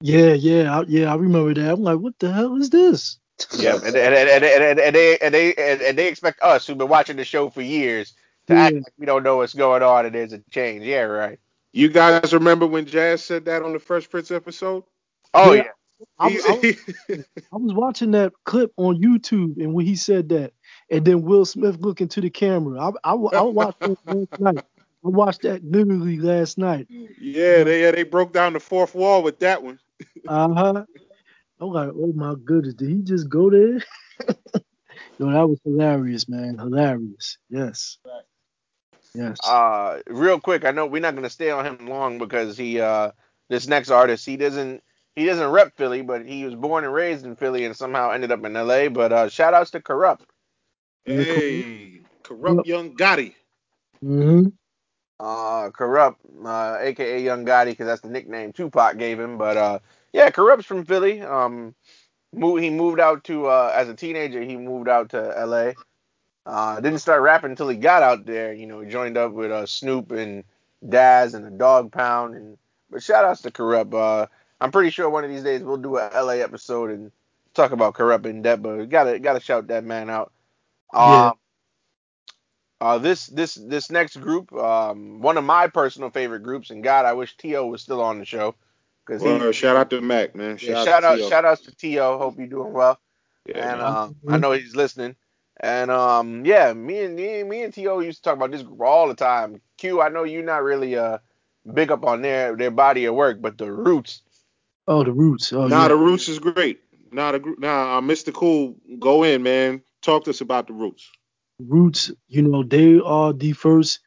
Yeah, 0.01 0.33
yeah, 0.33 0.79
I, 0.81 0.85
yeah. 0.89 1.13
I 1.13 1.17
remember 1.17 1.55
that. 1.55 1.73
I'm 1.73 1.83
like, 1.83 1.99
what 1.99 2.19
the 2.19 2.33
hell 2.33 2.57
is 2.57 2.71
this? 2.71 3.19
yeah, 3.59 3.75
and, 3.77 3.97
and, 3.97 4.15
and, 4.15 4.31
and, 4.31 4.45
and, 4.45 4.81
and 4.81 4.95
they 4.95 5.19
and 5.19 5.35
they 5.35 5.55
and, 5.55 5.81
and 5.81 5.99
they 5.99 6.09
expect 6.09 6.43
us 6.43 6.67
who've 6.67 6.77
been 6.79 6.89
watching 6.89 7.17
the 7.17 7.25
show 7.25 7.49
for 7.51 7.63
years 7.63 8.13
to 8.47 8.55
act 8.55 8.75
like 8.75 8.93
we 8.99 9.07
don't 9.07 9.23
know 9.23 9.39
what's 9.39 9.55
going 9.55 9.83
on 9.83 10.07
and 10.07 10.15
there's 10.15 10.33
a 10.33 10.41
change. 10.51 10.85
Yeah, 10.85 11.03
right. 11.03 11.39
You 11.73 11.89
guys 11.89 12.33
remember 12.35 12.67
when 12.67 12.85
Jazz 12.87 13.23
said 13.25 13.45
that 13.47 13.63
on 13.63 13.73
the 13.73 13.79
Fresh 13.79 14.11
Prince 14.11 14.31
episode? 14.31 14.85
Oh 15.35 15.53
Yeah. 15.53 15.63
yeah. 15.65 15.71
I, 16.19 16.31
He- 16.31 16.41
I, 17.09 17.15
I 17.53 17.57
was 17.57 17.75
watching 17.75 18.11
that 18.13 18.33
clip 18.45 18.73
on 18.79 19.01
YouTube, 19.03 19.59
and 19.59 19.75
when 19.75 19.85
he 19.87 19.97
said 19.97 20.31
that, 20.31 20.53
and 20.91 21.05
then 21.05 21.23
Will 21.23 21.45
Smith 21.45 21.77
looking 21.81 22.09
to 22.09 22.21
the 22.23 22.31
camera, 22.31 22.81
I, 22.81 22.91
I, 23.05 23.15
I 23.15 23.41
watched 23.43 23.81
that 23.81 23.99
last 24.07 24.41
night. 24.41 24.65
I 25.05 25.09
watched 25.09 25.43
that 25.43 25.65
literally 25.65 26.19
last 26.19 26.59
night. 26.59 26.87
yeah, 26.89 27.65
they 27.65 27.83
yeah, 27.83 27.91
they 27.91 28.03
broke 28.03 28.33
down 28.33 28.53
the 28.55 28.61
fourth 28.61 28.95
wall 28.95 29.23
with 29.23 29.39
that 29.41 29.63
one. 29.63 29.79
Uh 30.29 30.49
huh. 30.55 30.85
I'm 31.61 31.69
like, 31.71 31.91
oh 31.95 32.13
my 32.15 32.35
goodness, 32.45 32.75
did 32.75 32.91
he 32.91 33.03
just 33.03 33.29
go 33.29 33.51
there? 33.51 33.81
Yo, 35.19 35.31
that 35.33 35.49
was 35.49 35.61
hilarious, 35.65 36.29
man. 36.29 36.59
Hilarious. 36.59 37.39
Yes. 37.51 37.99
Yes. 39.15 39.39
Uh, 39.45 40.01
real 40.09 40.41
quick, 40.41 40.65
I 40.65 40.73
know 40.73 40.87
we're 40.87 41.03
not 41.03 41.15
gonna 41.17 41.31
stay 41.31 41.51
on 41.51 41.67
him 41.67 41.89
long 41.89 42.19
because 42.19 42.57
he 42.59 42.81
uh 42.81 43.13
this 43.51 43.69
next 43.69 43.91
artist 43.91 44.27
he 44.27 44.37
doesn't 44.37 44.83
he 45.17 45.27
doesn't 45.27 45.51
rep 45.51 45.77
Philly, 45.77 46.03
but 46.03 46.27
he 46.27 46.45
was 46.45 46.55
born 46.57 46.85
and 46.85 46.95
raised 46.95 47.27
in 47.27 47.37
Philly 47.37 47.65
and 47.67 47.77
somehow 47.77 48.11
ended 48.13 48.33
up 48.33 48.45
in 48.45 48.57
L.A. 48.57 48.89
But 48.89 49.13
uh, 49.13 49.29
shout 49.31 49.55
outs 49.55 49.73
to 49.73 49.81
Kurupt. 49.81 50.23
Hey, 51.07 52.03
Kurupt 52.25 52.65
young 52.65 52.97
Gotti. 52.97 53.35
hmm 54.03 54.49
Uh, 55.21 55.69
Kurupt, 55.69 56.17
uh, 56.47 56.79
aka 56.81 57.21
Young 57.21 57.45
Gotti, 57.45 57.67
because 57.67 57.87
that's 57.87 58.01
the 58.01 58.09
nickname 58.09 58.55
Tupac 58.55 58.97
gave 58.97 59.21
him. 59.21 59.37
But 59.37 59.57
uh, 59.59 59.79
yeah, 60.15 60.31
Kurupt's 60.31 60.65
from 60.65 60.87
Philly. 60.87 61.21
Um, 61.21 61.75
moved, 62.33 62.63
he 62.63 62.71
moved 62.71 63.01
out 63.01 63.25
to 63.25 63.47
uh, 63.47 63.71
as 63.75 63.91
a 63.91 63.95
teenager. 63.95 64.41
He 64.43 64.57
moved 64.57 64.89
out 64.89 65.11
to 65.11 65.39
L.A. 65.39 65.75
Uh, 66.47 66.81
didn't 66.81 67.01
start 67.01 67.21
rapping 67.21 67.51
until 67.51 67.69
he 67.69 67.77
got 67.77 68.03
out 68.03 68.25
there. 68.25 68.55
You 68.55 68.67
know, 68.67 68.81
he 68.81 68.89
joined 68.91 69.19
up 69.19 69.33
with 69.33 69.51
uh, 69.51 69.67
Snoop 69.67 70.11
and 70.11 70.43
Daz 70.89 71.35
and 71.35 71.45
the 71.45 71.51
Dog 71.51 71.93
Pound. 71.93 72.35
And 72.35 72.59
but 72.91 73.03
shout 73.03 73.27
outs 73.27 73.43
to 73.43 73.51
Kurupt. 73.51 73.93
Uh, 73.93 74.27
I'm 74.59 74.73
pretty 74.73 74.89
sure 74.89 75.11
one 75.11 75.25
of 75.25 75.31
these 75.31 75.43
days 75.43 75.63
we'll 75.63 75.77
do 75.77 75.99
a 75.99 76.11
LA 76.15 76.41
episode 76.43 76.91
and 76.91 77.13
talk 77.53 77.73
about 77.73 77.95
Kurupt 77.95 78.25
in 78.25 78.41
depth. 78.41 78.63
But 78.63 78.79
we 78.79 78.87
gotta 78.87 79.19
gotta 79.19 79.41
shout 79.41 79.67
that 79.67 79.85
man 79.85 80.09
out. 80.09 80.33
Yeah. 81.11 81.33
Uh, 82.81 82.99
this 82.99 83.27
this 83.27 83.55
this 83.55 83.91
next 83.91 84.17
group, 84.17 84.53
um, 84.55 85.21
one 85.21 85.37
of 85.39 85.45
my 85.45 85.67
personal 85.69 86.11
favorite 86.11 86.43
groups, 86.43 86.71
and 86.71 86.83
God, 86.83 87.07
I 87.07 87.13
wish 87.13 87.37
T.O. 87.37 87.67
was 87.67 87.83
still 87.83 88.03
on 88.03 88.19
the 88.19 88.25
show 88.25 88.55
because 89.07 89.23
he. 89.23 89.29
Well, 89.29 89.53
shout 89.53 89.77
out 89.77 89.91
to 89.91 90.01
Mac, 90.01 90.35
man. 90.35 90.59
yeah, 90.61 90.75
Shout, 90.75 90.87
shout 90.87 91.05
out, 91.05 91.11
to 91.13 91.19
T.O. 91.19 91.29
shout 91.29 91.45
outs 91.45 91.63
to 91.63 91.77
T.O. 91.77 92.19
Hope 92.19 92.39
you're 92.39 92.47
doing 92.47 92.73
well 92.73 92.99
Yeah, 93.47 93.63
and 93.63 93.81
man. 93.81 93.81
um, 93.83 94.17
I 94.29 94.39
know 94.39 94.53
he's 94.53 94.77
listening. 94.77 95.17
And 95.63 95.91
um, 95.91 96.47
yeah, 96.47 96.73
me 96.73 97.05
and 97.05 97.17
me, 97.17 97.43
me 97.43 97.63
and 97.65 97.75
T.O. 97.75 98.01
used 98.01 98.19
to 98.19 98.23
talk 98.23 98.37
about 98.37 98.51
this 98.51 98.63
group 98.63 98.81
all 98.81 99.09
the 99.09 99.15
time. 99.15 99.61
Q, 99.77 100.01
I 100.01 100.09
know 100.09 100.25
you're 100.25 100.43
not 100.43 100.63
really 100.63 100.97
uh 100.97 101.19
big 101.75 101.91
up 101.93 102.05
on 102.05 102.23
their 102.23 102.57
their 102.57 102.71
body 102.71 103.05
of 103.07 103.15
work, 103.15 103.43
but 103.43 103.59
the 103.59 103.71
Roots. 103.71 104.23
Oh, 104.89 105.05
the 105.05 105.13
roots. 105.13 105.53
Oh, 105.53 105.69
nah, 105.69 105.83
yeah. 105.83 105.89
the 105.89 105.97
Roots 105.97 106.29
is 106.29 106.39
great. 106.39 106.81
Nah, 107.13 107.33
the 107.33 107.39
gr- 107.39 107.59
nah, 107.59 107.99
uh, 107.99 108.01
Mr. 108.01 108.33
Cool, 108.33 108.77
go 108.99 109.23
in, 109.23 109.43
man. 109.43 109.83
Talk 110.03 110.25
to 110.25 110.31
us 110.31 110.41
about 110.41 110.67
the 110.67 110.73
Roots. 110.73 111.11
Roots, 111.69 112.13
you 112.29 112.43
know, 112.43 112.63
they 112.65 113.01
are 113.01 113.33
the 113.33 113.53
first 113.53 114.01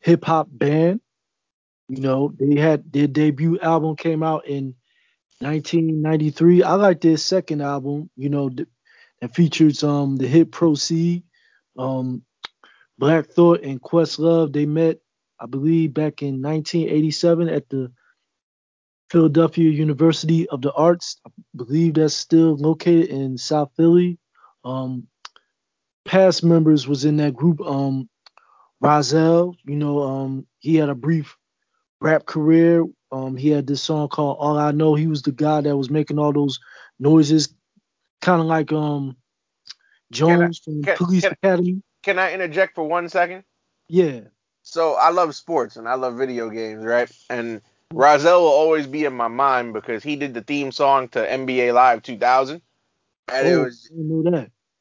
hip 0.00 0.24
hop 0.24 0.48
band 0.50 1.00
You 1.88 2.02
know, 2.02 2.34
they 2.38 2.60
had 2.60 2.92
their 2.92 3.06
debut 3.08 3.60
album 3.60 3.96
came 3.96 4.22
out 4.24 4.46
in 4.48 4.74
1993. 5.40 6.62
I 6.64 6.74
like 6.74 7.00
their 7.02 7.16
second 7.18 7.62
album. 7.62 8.10
You 8.16 8.30
know, 8.30 8.50
that 8.50 9.34
features 9.34 9.84
um 9.84 10.16
the 10.16 10.28
hit 10.28 10.52
Proceed. 10.52 11.24
Um, 11.78 12.22
Black 12.98 13.28
Thought 13.28 13.62
and 13.64 13.82
Questlove 13.82 14.52
they 14.52 14.66
met, 14.66 14.98
I 15.40 15.46
believe, 15.46 15.94
back 15.94 16.22
in 16.22 16.42
1987 16.42 17.48
at 17.48 17.68
the 17.70 17.92
Philadelphia 19.10 19.70
University 19.70 20.48
of 20.48 20.62
the 20.62 20.72
Arts. 20.72 21.20
I 21.26 21.30
believe 21.56 21.94
that's 21.94 22.14
still 22.14 22.56
located 22.56 23.08
in 23.10 23.38
South 23.38 23.72
Philly. 23.76 24.18
Um, 24.64 25.08
past 26.08 26.42
members 26.42 26.88
was 26.88 27.04
in 27.04 27.18
that 27.18 27.34
group. 27.34 27.60
Um, 27.60 28.08
Rahzel, 28.82 29.54
you 29.64 29.76
know, 29.76 30.02
um, 30.02 30.46
he 30.58 30.76
had 30.76 30.88
a 30.88 30.94
brief 30.94 31.36
rap 32.00 32.26
career. 32.26 32.84
Um, 33.12 33.36
he 33.36 33.50
had 33.50 33.66
this 33.66 33.82
song 33.82 34.08
called 34.08 34.38
All 34.40 34.58
I 34.58 34.70
Know. 34.72 34.94
He 34.94 35.06
was 35.06 35.22
the 35.22 35.32
guy 35.32 35.60
that 35.60 35.76
was 35.76 35.90
making 35.90 36.18
all 36.18 36.32
those 36.32 36.58
noises, 36.98 37.54
kind 38.20 38.40
of 38.40 38.46
like 38.46 38.72
um 38.72 39.16
Jones 40.10 40.60
I- 40.62 40.64
from 40.64 40.82
can- 40.82 40.96
Police 40.96 41.22
can- 41.22 41.32
Academy. 41.32 41.82
Can 42.02 42.18
I 42.18 42.32
interject 42.32 42.74
for 42.74 42.88
one 42.88 43.08
second? 43.08 43.44
Yeah. 43.88 44.20
So 44.62 44.94
I 44.94 45.10
love 45.10 45.34
sports 45.34 45.76
and 45.76 45.88
I 45.88 45.94
love 45.94 46.16
video 46.16 46.48
games, 46.48 46.84
right? 46.84 47.10
And 47.28 47.60
Rahzel 47.92 48.40
will 48.40 48.46
always 48.46 48.86
be 48.86 49.04
in 49.04 49.14
my 49.14 49.28
mind 49.28 49.72
because 49.72 50.02
he 50.02 50.16
did 50.16 50.32
the 50.32 50.42
theme 50.42 50.72
song 50.72 51.08
to 51.08 51.18
NBA 51.18 51.74
Live 51.74 52.02
2000, 52.02 52.62
and 53.32 53.46
it 53.46 53.54
oh, 53.54 53.64
was 53.64 53.90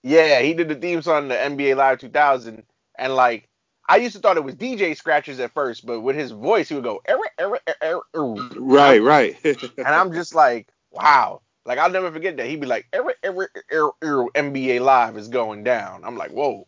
I 0.03 0.09
didn't 0.09 0.19
know 0.19 0.29
that. 0.29 0.41
yeah, 0.41 0.41
he 0.41 0.53
did 0.53 0.69
the 0.69 0.75
theme 0.75 1.01
song 1.01 1.29
to 1.29 1.35
NBA 1.35 1.75
Live 1.75 1.99
2000, 1.99 2.63
and 2.97 3.15
like 3.15 3.49
I 3.89 3.97
used 3.97 4.15
to 4.15 4.21
thought 4.21 4.37
it 4.37 4.43
was 4.43 4.55
DJ 4.55 4.95
scratches 4.97 5.39
at 5.39 5.53
first, 5.53 5.85
but 5.85 6.01
with 6.01 6.15
his 6.15 6.31
voice 6.31 6.69
he 6.69 6.75
would 6.75 6.83
go 6.83 7.01
"Err, 7.07 7.19
err, 7.39 7.59
err, 7.67 7.75
err, 7.81 7.99
err." 8.15 8.35
Right, 8.57 9.01
right. 9.01 9.37
and 9.45 9.87
I'm 9.87 10.13
just 10.13 10.35
like 10.35 10.67
wow, 10.91 11.41
like 11.65 11.79
I'll 11.79 11.89
never 11.89 12.11
forget 12.11 12.37
that 12.37 12.47
he'd 12.47 12.61
be 12.61 12.67
like 12.67 12.87
"Every 12.93 13.13
err, 13.23 13.49
err, 13.71 13.89
err, 14.01 14.25
NBA 14.35 14.81
Live 14.81 15.17
is 15.17 15.29
going 15.29 15.63
down. 15.63 16.03
I'm 16.03 16.17
like 16.17 16.31
whoa, 16.31 16.67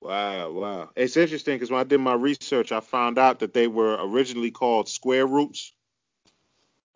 wow, 0.00 0.50
wow. 0.50 0.90
It's 0.96 1.16
interesting 1.16 1.56
because 1.56 1.70
when 1.70 1.80
I 1.80 1.84
did 1.84 1.98
my 1.98 2.14
research, 2.14 2.72
I 2.72 2.80
found 2.80 3.18
out 3.18 3.40
that 3.40 3.54
they 3.54 3.68
were 3.68 3.98
originally 4.00 4.50
called 4.50 4.88
Square 4.88 5.26
Roots. 5.28 5.72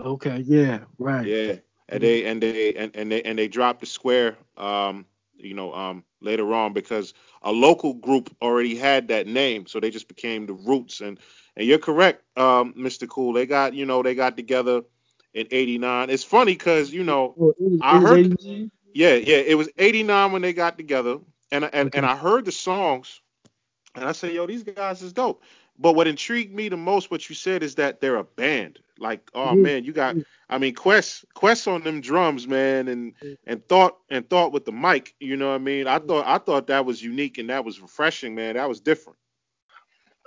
Okay, 0.00 0.44
yeah, 0.46 0.80
right. 0.98 1.26
Yeah, 1.26 1.56
and 1.88 2.02
they 2.02 2.24
and 2.24 2.42
they 2.42 2.74
and, 2.74 2.94
and 2.94 3.10
they 3.10 3.22
and 3.22 3.38
they 3.38 3.48
dropped 3.48 3.80
the 3.80 3.86
square, 3.86 4.36
um, 4.56 5.06
you 5.38 5.54
know, 5.54 5.72
um, 5.74 6.04
later 6.20 6.52
on 6.54 6.72
because 6.72 7.14
a 7.42 7.52
local 7.52 7.94
group 7.94 8.34
already 8.42 8.76
had 8.76 9.08
that 9.08 9.26
name, 9.26 9.66
so 9.66 9.80
they 9.80 9.90
just 9.90 10.08
became 10.08 10.46
the 10.46 10.54
Roots. 10.54 11.00
And 11.00 11.18
and 11.56 11.66
you're 11.66 11.78
correct, 11.78 12.22
um, 12.38 12.74
Mr. 12.74 13.08
Cool. 13.08 13.32
They 13.32 13.46
got 13.46 13.74
you 13.74 13.86
know 13.86 14.02
they 14.02 14.14
got 14.14 14.36
together 14.36 14.82
in 15.34 15.46
'89. 15.50 16.10
It's 16.10 16.24
funny 16.24 16.52
because 16.52 16.92
you 16.92 17.04
know 17.04 17.34
Well, 17.36 17.54
was, 17.58 17.80
I 17.82 18.00
heard- 18.00 18.18
89? 18.18 18.70
yeah, 18.94 19.14
yeah. 19.14 19.36
It 19.38 19.56
was 19.56 19.68
'89 19.78 20.32
when 20.32 20.42
they 20.42 20.52
got 20.52 20.76
together, 20.76 21.18
and 21.52 21.64
and 21.64 21.88
Okay. 21.88 21.98
and 21.98 22.06
I 22.06 22.16
heard 22.16 22.44
the 22.44 22.52
songs, 22.52 23.20
and 23.94 24.04
I 24.04 24.12
said, 24.12 24.32
"Yo, 24.32 24.46
these 24.46 24.62
guys 24.64 25.02
is 25.02 25.12
dope." 25.12 25.42
But 25.78 25.94
what 25.94 26.08
intrigued 26.08 26.54
me 26.54 26.68
the 26.68 26.76
most, 26.76 27.10
what 27.10 27.28
you 27.28 27.34
said, 27.34 27.62
is 27.62 27.76
that 27.76 28.00
they're 28.00 28.16
a 28.16 28.24
band. 28.24 28.80
Like, 28.98 29.30
oh 29.34 29.54
Yeah. 29.54 29.62
man, 29.62 29.84
you 29.84 29.92
got, 29.92 30.16
I 30.50 30.58
mean, 30.58 30.74
Quest, 30.74 31.24
Quest 31.34 31.68
on 31.68 31.82
them 31.82 32.00
drums, 32.00 32.48
man, 32.48 32.88
and 32.88 33.14
mm-hmm. 33.16 33.34
and 33.46 33.66
thought 33.68 33.98
and 34.10 34.28
thought 34.28 34.52
with 34.52 34.64
the 34.64 34.72
mic. 34.72 35.14
You 35.20 35.36
know 35.36 35.48
what 35.48 35.54
I 35.54 35.58
mean? 35.58 35.86
I 35.86 35.98
mm-hmm. 35.98 36.08
thought 36.08 36.26
I 36.26 36.38
thought 36.38 36.66
that 36.66 36.84
was 36.84 37.02
unique 37.02 37.38
and 37.38 37.50
that 37.50 37.64
was 37.64 37.80
refreshing, 37.80 38.34
man. 38.34 38.56
That 38.56 38.68
was 38.68 38.80
different. 38.80 39.18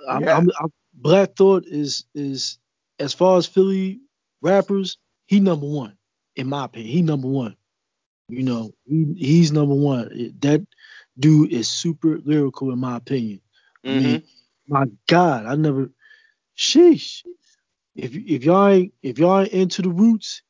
I'm, 0.08 0.22
Yeah. 0.22 0.38
I'm, 0.38 0.50
I'm, 0.60 0.72
Black 0.94 1.36
Thought 1.36 1.64
is 1.66 2.04
is 2.14 2.58
as 2.98 3.12
far 3.12 3.36
as 3.36 3.46
Philly 3.46 4.00
rappers, 4.40 4.96
he 5.26 5.40
number 5.40 5.66
one 5.66 5.96
in 6.36 6.48
my 6.48 6.64
opinion. 6.64 6.92
He 6.92 7.02
number 7.02 7.28
one. 7.28 7.56
You 8.28 8.42
know, 8.42 8.72
he 8.86 9.14
he's 9.18 9.52
number 9.52 9.74
one. 9.74 10.34
That 10.40 10.66
dude 11.18 11.52
is 11.52 11.68
super 11.68 12.18
lyrical 12.24 12.72
in 12.72 12.78
my 12.78 12.96
opinion. 12.96 13.40
Mm-hmm. 13.84 14.04
mean, 14.04 14.22
my 14.68 14.86
God, 15.08 15.46
I 15.46 15.54
never. 15.56 15.90
Sheesh. 16.56 17.22
If 17.94 18.14
if 18.14 18.44
y'all 18.44 18.68
ain't 18.68 18.94
if 19.02 19.18
y'all 19.18 19.40
ain't 19.40 19.52
into 19.52 19.82
the 19.82 19.90
Roots, 19.90 20.42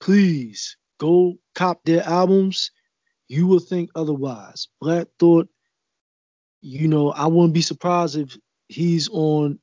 please 0.00 0.76
go 0.98 1.38
cop 1.54 1.84
their 1.84 2.02
albums. 2.04 2.70
You 3.28 3.46
will 3.46 3.60
think 3.60 3.90
otherwise. 3.94 4.68
Black 4.80 5.08
Thought. 5.18 5.48
You 6.60 6.88
know, 6.88 7.10
I 7.12 7.26
wouldn't 7.26 7.54
be 7.54 7.62
surprised 7.62 8.16
if 8.16 8.36
he's 8.68 9.08
on 9.10 9.58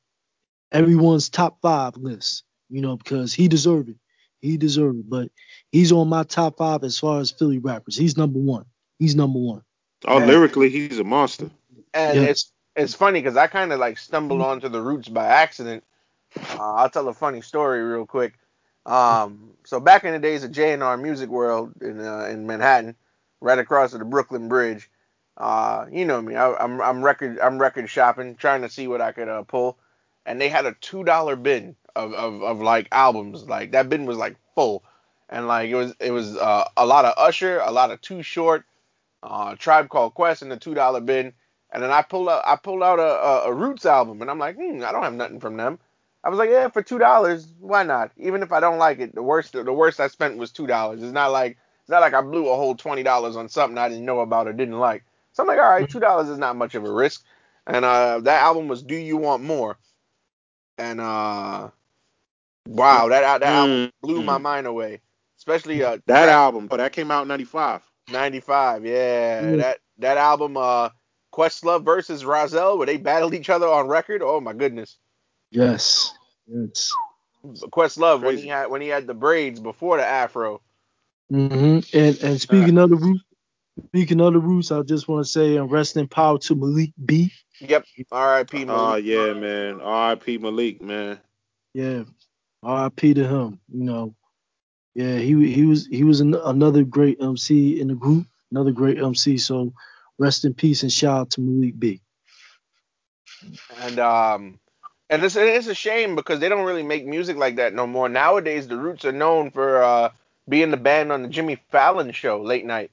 everyone's 0.72 1.28
top 1.28 1.58
five 1.62 1.96
list. 1.96 2.44
You 2.68 2.80
know, 2.82 2.96
because 2.96 3.32
he 3.34 3.48
deserved 3.48 3.88
it. 3.90 3.96
He 4.40 4.56
deserved 4.56 5.00
it. 5.00 5.10
But 5.10 5.30
he's 5.72 5.92
on 5.92 6.08
my 6.08 6.22
top 6.24 6.58
five 6.58 6.84
as 6.84 6.98
far 6.98 7.20
as 7.20 7.30
Philly 7.30 7.58
rappers. 7.58 7.96
He's 7.96 8.16
number 8.16 8.38
one. 8.38 8.64
He's 8.98 9.14
number 9.16 9.38
one. 9.38 9.62
Oh, 10.06 10.18
Yeah. 10.18 10.26
lyrically, 10.26 10.70
he's 10.70 10.98
a 10.98 11.04
monster. 11.04 11.50
and 11.94 12.16
Yes. 12.16 12.30
it's 12.30 12.52
it's 12.80 12.94
funny 12.94 13.20
because 13.20 13.36
I 13.36 13.46
kind 13.46 13.72
of 13.72 13.78
like 13.78 13.98
stumbled 13.98 14.40
onto 14.40 14.68
the 14.68 14.80
Roots 14.80 15.08
by 15.08 15.26
accident. 15.26 15.84
Uh, 16.36 16.74
I'll 16.74 16.90
tell 16.90 17.08
a 17.08 17.14
funny 17.14 17.40
story 17.42 17.82
real 17.82 18.06
quick. 18.06 18.34
Um, 18.86 19.50
so 19.64 19.78
back 19.80 20.04
in 20.04 20.12
the 20.12 20.18
days 20.18 20.44
of 20.44 20.52
J&R 20.52 20.96
Music 20.96 21.28
World 21.28 21.72
in 21.82 22.00
uh, 22.00 22.24
in 22.30 22.46
Manhattan, 22.46 22.96
right 23.40 23.58
across 23.58 23.92
the 23.92 24.04
Brooklyn 24.04 24.48
Bridge, 24.48 24.90
uh, 25.36 25.86
you 25.92 26.04
know 26.04 26.22
me. 26.22 26.36
I, 26.36 26.54
I'm 26.54 26.80
I'm 26.80 27.04
record 27.04 27.38
I'm 27.38 27.58
record 27.58 27.88
shopping, 27.90 28.36
trying 28.36 28.62
to 28.62 28.70
see 28.70 28.88
what 28.88 29.00
I 29.00 29.12
could 29.12 29.28
uh, 29.28 29.42
pull, 29.42 29.78
and 30.24 30.40
they 30.40 30.48
had 30.48 30.64
a 30.64 30.72
two 30.80 31.04
dollar 31.04 31.36
bin 31.36 31.76
of, 31.94 32.14
of 32.14 32.42
of 32.42 32.60
like 32.60 32.88
albums. 32.92 33.44
Like 33.44 33.72
that 33.72 33.90
bin 33.90 34.06
was 34.06 34.16
like 34.16 34.36
full, 34.54 34.84
and 35.28 35.46
like 35.46 35.68
it 35.68 35.76
was 35.76 35.94
it 36.00 36.12
was 36.12 36.36
uh, 36.36 36.64
a 36.76 36.86
lot 36.86 37.04
of 37.04 37.14
Usher, 37.18 37.60
a 37.60 37.70
lot 37.70 37.90
of 37.90 38.00
Too 38.00 38.22
Short, 38.22 38.64
uh, 39.22 39.56
Tribe 39.56 39.90
Called 39.90 40.14
Quest 40.14 40.40
in 40.42 40.48
the 40.48 40.56
two 40.56 40.74
dollar 40.74 41.00
bin. 41.00 41.34
And 41.72 41.82
then 41.82 41.90
I 41.90 42.02
pulled 42.02 42.28
out 42.28 42.42
I 42.46 42.56
pulled 42.56 42.82
out 42.82 42.98
a, 42.98 43.48
a, 43.48 43.54
Roots 43.54 43.86
album, 43.86 44.20
and 44.22 44.30
I'm 44.30 44.38
like, 44.38 44.56
hmm, 44.56 44.82
I 44.84 44.92
don't 44.92 45.02
have 45.04 45.14
nothing 45.14 45.40
from 45.40 45.56
them. 45.56 45.78
I 46.24 46.28
was 46.28 46.38
like, 46.38 46.50
yeah, 46.50 46.68
for 46.68 46.82
two 46.82 46.98
dollars, 46.98 47.46
why 47.60 47.82
not? 47.84 48.10
Even 48.18 48.42
if 48.42 48.52
I 48.52 48.60
don't 48.60 48.78
like 48.78 48.98
it, 48.98 49.14
the 49.14 49.22
worst 49.22 49.52
the 49.52 49.72
worst 49.72 50.00
I 50.00 50.08
spent 50.08 50.36
was 50.36 50.50
two 50.50 50.66
dollars. 50.66 51.02
It's 51.02 51.12
not 51.12 51.30
like 51.32 51.58
it's 51.80 51.88
not 51.90 52.00
like 52.00 52.14
I 52.14 52.20
blew 52.22 52.48
a 52.48 52.56
whole 52.56 52.74
twenty 52.74 53.02
dollars 53.02 53.36
on 53.36 53.48
something 53.48 53.78
I 53.78 53.88
didn't 53.88 54.04
know 54.04 54.20
about 54.20 54.48
or 54.48 54.52
didn't 54.52 54.78
like. 54.78 55.04
So 55.32 55.42
I'm 55.42 55.46
like, 55.48 55.58
all 55.58 55.70
right, 55.70 55.88
two 55.88 56.00
dollars 56.00 56.28
is 56.28 56.38
not 56.38 56.56
much 56.56 56.74
of 56.74 56.84
a 56.84 56.92
risk. 56.92 57.24
And 57.66 57.84
uh, 57.84 58.20
that 58.20 58.42
album 58.42 58.68
was 58.68 58.82
Do 58.82 58.96
You 58.96 59.16
Want 59.16 59.42
More? 59.44 59.78
And 60.76 61.00
uh, 61.00 61.70
wow, 62.66 63.08
that 63.08 63.40
that 63.40 63.52
album 63.52 63.92
blew 64.02 64.22
my 64.22 64.38
Mm. 64.38 64.42
mind 64.42 64.66
away. 64.66 65.00
Especially 65.38 65.82
uh, 65.84 65.98
That 66.06 66.24
track- 66.24 66.28
album, 66.28 66.68
oh, 66.70 66.76
that 66.76 66.92
came 66.92 67.10
out 67.10 67.22
in 67.22 67.28
'95. 67.28 67.82
95, 68.10 68.84
yeah. 68.84 68.92
Yeah. 68.92 69.56
That 69.56 69.78
that 69.98 70.16
album, 70.18 70.56
uh, 70.56 70.90
Questlove 71.40 71.86
versus 71.86 72.22
Rahzel, 72.22 72.76
where 72.76 72.86
they 72.86 72.98
battled 72.98 73.32
each 73.32 73.48
other 73.48 73.66
on 73.66 73.88
record. 73.88 74.20
Oh 74.22 74.42
my 74.42 74.52
goodness. 74.52 74.98
Yes. 75.50 76.12
Yes. 76.46 76.92
Questlove 77.42 78.22
when 78.22 78.36
he 78.36 78.46
had 78.46 78.66
when 78.66 78.82
he 78.82 78.88
had 78.88 79.06
the 79.06 79.14
braids 79.14 79.58
before 79.58 79.96
the 79.96 80.06
afro. 80.06 80.60
hmm 81.30 81.78
And 81.94 82.22
and 82.22 82.38
speaking 82.38 82.76
of 82.76 82.90
the 82.90 82.96
roots, 82.96 83.24
speaking 83.86 84.20
of 84.20 84.34
the 84.34 84.38
roots, 84.38 84.70
I 84.70 84.82
just 84.82 85.08
want 85.08 85.24
to 85.24 85.32
say 85.32 85.56
and 85.56 85.70
rest 85.72 85.96
in 85.96 86.08
power 86.08 86.38
to 86.40 86.54
Malik 86.54 86.92
B. 87.02 87.32
Yep. 87.60 87.86
R.I.P. 88.12 88.64
Oh 88.64 88.66
Malik. 88.66 89.04
yeah, 89.06 89.32
man. 89.32 89.80
R.I.P. 89.80 90.36
Malik, 90.36 90.82
man. 90.82 91.18
Yeah, 91.72 92.02
R.I.P. 92.62 93.14
to 93.14 93.26
him. 93.26 93.58
You 93.72 93.84
know, 93.84 94.14
yeah, 94.94 95.16
he 95.16 95.50
he 95.50 95.64
was 95.64 95.86
he 95.86 96.04
was 96.04 96.20
an, 96.20 96.34
another 96.34 96.84
great 96.84 97.18
MC 97.22 97.80
in 97.80 97.88
the 97.88 97.94
group, 97.94 98.26
another 98.50 98.72
great 98.72 98.98
MC. 98.98 99.38
So 99.38 99.72
rest 100.20 100.44
in 100.46 100.54
peace 100.54 100.84
and 100.84 100.92
shout 100.92 101.18
out 101.20 101.30
to 101.32 101.42
Malik 101.42 101.80
B. 101.80 102.02
And 103.70 104.00
um, 104.00 104.60
and 105.10 105.24
it's 105.24 105.36
it's 105.36 105.68
a 105.68 105.74
shame 105.74 106.16
because 106.16 106.40
they 106.40 106.48
don't 106.48 106.66
really 106.66 106.82
make 106.82 107.06
music 107.06 107.36
like 107.36 107.56
that 107.56 107.74
no 107.74 107.86
more. 107.86 108.08
Nowadays, 108.08 108.68
the 108.68 108.76
Roots 108.76 109.04
are 109.06 109.12
known 109.12 109.50
for 109.50 109.82
uh 109.82 110.10
being 110.48 110.70
the 110.70 110.78
band 110.78 111.12
on 111.12 111.22
the 111.22 111.28
Jimmy 111.28 111.56
Fallon 111.70 112.12
show 112.12 112.40
late 112.42 112.66
night. 112.66 112.92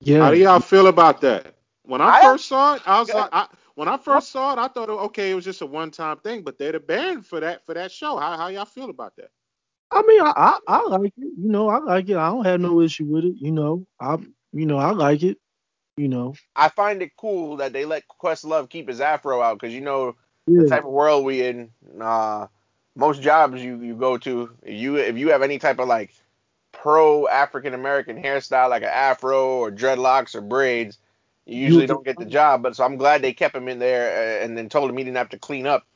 Yeah, 0.00 0.20
How 0.20 0.30
do 0.30 0.38
y'all 0.38 0.60
feel 0.60 0.88
about 0.88 1.20
that? 1.22 1.54
When 1.84 2.00
I, 2.02 2.10
I- 2.10 2.20
first 2.20 2.46
saw 2.48 2.76
it, 2.76 2.82
I 2.86 3.00
was 3.00 3.14
like, 3.14 3.30
I, 3.32 3.48
when 3.74 3.88
I 3.88 3.98
first 3.98 4.30
saw 4.30 4.52
it, 4.52 4.58
I 4.58 4.68
thought, 4.68 4.90
okay, 4.90 5.30
it 5.30 5.34
was 5.34 5.44
just 5.44 5.62
a 5.62 5.66
one-time 5.66 6.18
thing, 6.18 6.42
but 6.42 6.58
they're 6.58 6.72
the 6.72 6.80
band 6.80 7.26
for 7.26 7.40
that 7.40 7.64
for 7.66 7.74
that 7.74 7.92
show. 7.92 8.18
How 8.18 8.36
how 8.38 8.48
y'all 8.48 8.66
feel 8.66 8.90
about 8.90 9.16
that? 9.16 9.30
I 9.92 10.02
mean, 10.02 10.22
I, 10.22 10.32
I 10.36 10.60
I 10.68 10.86
like 10.88 11.14
it. 11.18 11.32
You 11.38 11.50
know, 11.50 11.70
I 11.70 11.78
like 11.80 12.10
it. 12.10 12.16
I 12.16 12.30
don't 12.30 12.46
have 12.46 12.60
no 12.60 12.82
issue 12.82 13.06
with 13.06 13.24
it. 13.24 13.36
You 13.38 13.52
know, 13.52 13.86
I 14.00 14.16
you 14.52 14.66
know 14.66 14.78
I 14.78 14.92
like 14.92 15.24
it. 15.24 15.38
You 16.00 16.08
know, 16.08 16.34
I 16.56 16.70
find 16.70 17.02
it 17.02 17.14
cool 17.18 17.58
that 17.58 17.74
they 17.74 17.84
let 17.84 18.04
Questlove 18.08 18.70
keep 18.70 18.88
his 18.88 19.02
afro 19.02 19.42
out 19.42 19.60
because 19.60 19.74
you 19.74 19.82
know 19.82 20.16
the 20.56 20.64
type 20.64 20.84
of 20.84 20.90
world 20.90 21.26
we 21.26 21.46
in. 21.46 21.70
Uh, 22.00 22.46
most 22.96 23.20
jobs 23.20 23.62
you 23.62 23.80
you 23.82 23.94
go 23.96 24.16
to, 24.16 24.50
you 24.64 24.96
if 24.96 25.18
you 25.18 25.28
have 25.28 25.42
any 25.42 25.58
type 25.58 25.78
of 25.78 25.88
like 25.88 26.14
pro 26.72 27.28
African 27.28 27.74
American 27.74 28.22
hairstyle 28.22 28.70
like 28.70 28.82
an 28.82 28.88
afro 28.88 29.58
or 29.58 29.70
dreadlocks 29.70 30.34
or 30.34 30.40
braids, 30.40 30.96
you 31.44 31.58
usually 31.58 31.82
You- 31.84 31.88
don't 31.88 32.04
get 32.04 32.18
the 32.18 32.24
job. 32.24 32.62
But 32.62 32.76
so 32.76 32.84
I'm 32.84 32.96
glad 32.96 33.20
they 33.20 33.34
kept 33.34 33.54
him 33.54 33.68
in 33.68 33.78
there 33.78 34.40
uh, 34.40 34.44
and 34.44 34.56
then 34.56 34.70
told 34.70 34.88
him 34.88 34.96
he 34.96 35.04
didn't 35.04 35.18
have 35.18 35.28
to 35.30 35.38
clean 35.38 35.66
up. 35.66 35.86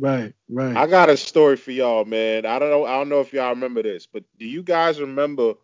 Right, 0.00 0.34
right. 0.50 0.76
I 0.76 0.88
got 0.88 1.08
a 1.08 1.16
story 1.16 1.56
for 1.56 1.70
y'all, 1.70 2.04
man. 2.04 2.46
I 2.46 2.58
don't 2.58 2.70
know. 2.70 2.84
I 2.84 2.98
don't 2.98 3.10
know 3.10 3.20
if 3.20 3.32
y'all 3.32 3.50
remember 3.50 3.84
this, 3.84 4.06
but 4.06 4.24
do 4.40 4.44
you 4.44 4.64
guys 4.64 5.00
remember 5.00 5.54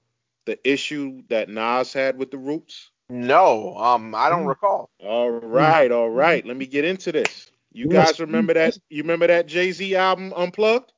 the 0.45 0.57
issue 0.71 1.23
that 1.31 1.49
Nas 1.49 1.93
had 1.93 2.17
with 2.17 2.31
the 2.31 2.39
Roots? 2.39 2.92
No, 3.13 3.77
um, 3.79 4.15
I 4.15 4.31
don't 4.31 4.47
Mm. 4.47 4.47
recall. 4.47 4.91
All 5.01 5.31
right, 5.31 5.91
all 5.93 6.11
right. 6.11 6.47
Let 6.47 6.57
me 6.57 6.67
get 6.67 6.85
into 6.85 7.13
this. 7.13 7.51
You 7.73 7.89
Yes, 7.89 7.89
guys 7.89 8.21
remember 8.21 8.55
that? 8.55 8.79
You 8.91 9.03
remember 9.03 9.29
that 9.29 9.47
Jay 9.47 9.73
Z 9.73 9.95
album 9.97 10.33
Unplugged? 10.37 10.93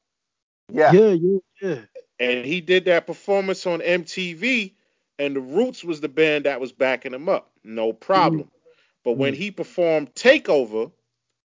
Yeah. 0.72 0.96
yeah, 0.96 1.10
yeah, 1.10 1.38
yeah. 1.62 1.80
And 2.20 2.46
he 2.46 2.60
did 2.60 2.86
that 2.86 3.06
performance 3.06 3.66
on 3.66 3.80
MTV, 3.80 4.74
and 5.18 5.36
the 5.36 5.40
Roots 5.40 5.84
was 5.84 6.00
the 6.00 6.08
band 6.08 6.46
that 6.46 6.60
was 6.60 6.72
backing 6.72 7.14
him 7.14 7.28
up. 7.28 7.50
No 7.64 7.92
problem. 7.92 8.50
But 9.04 9.14
when 9.14 9.34
Mm. 9.34 9.36
he 9.36 9.50
performed 9.50 10.14
Takeover 10.14 10.92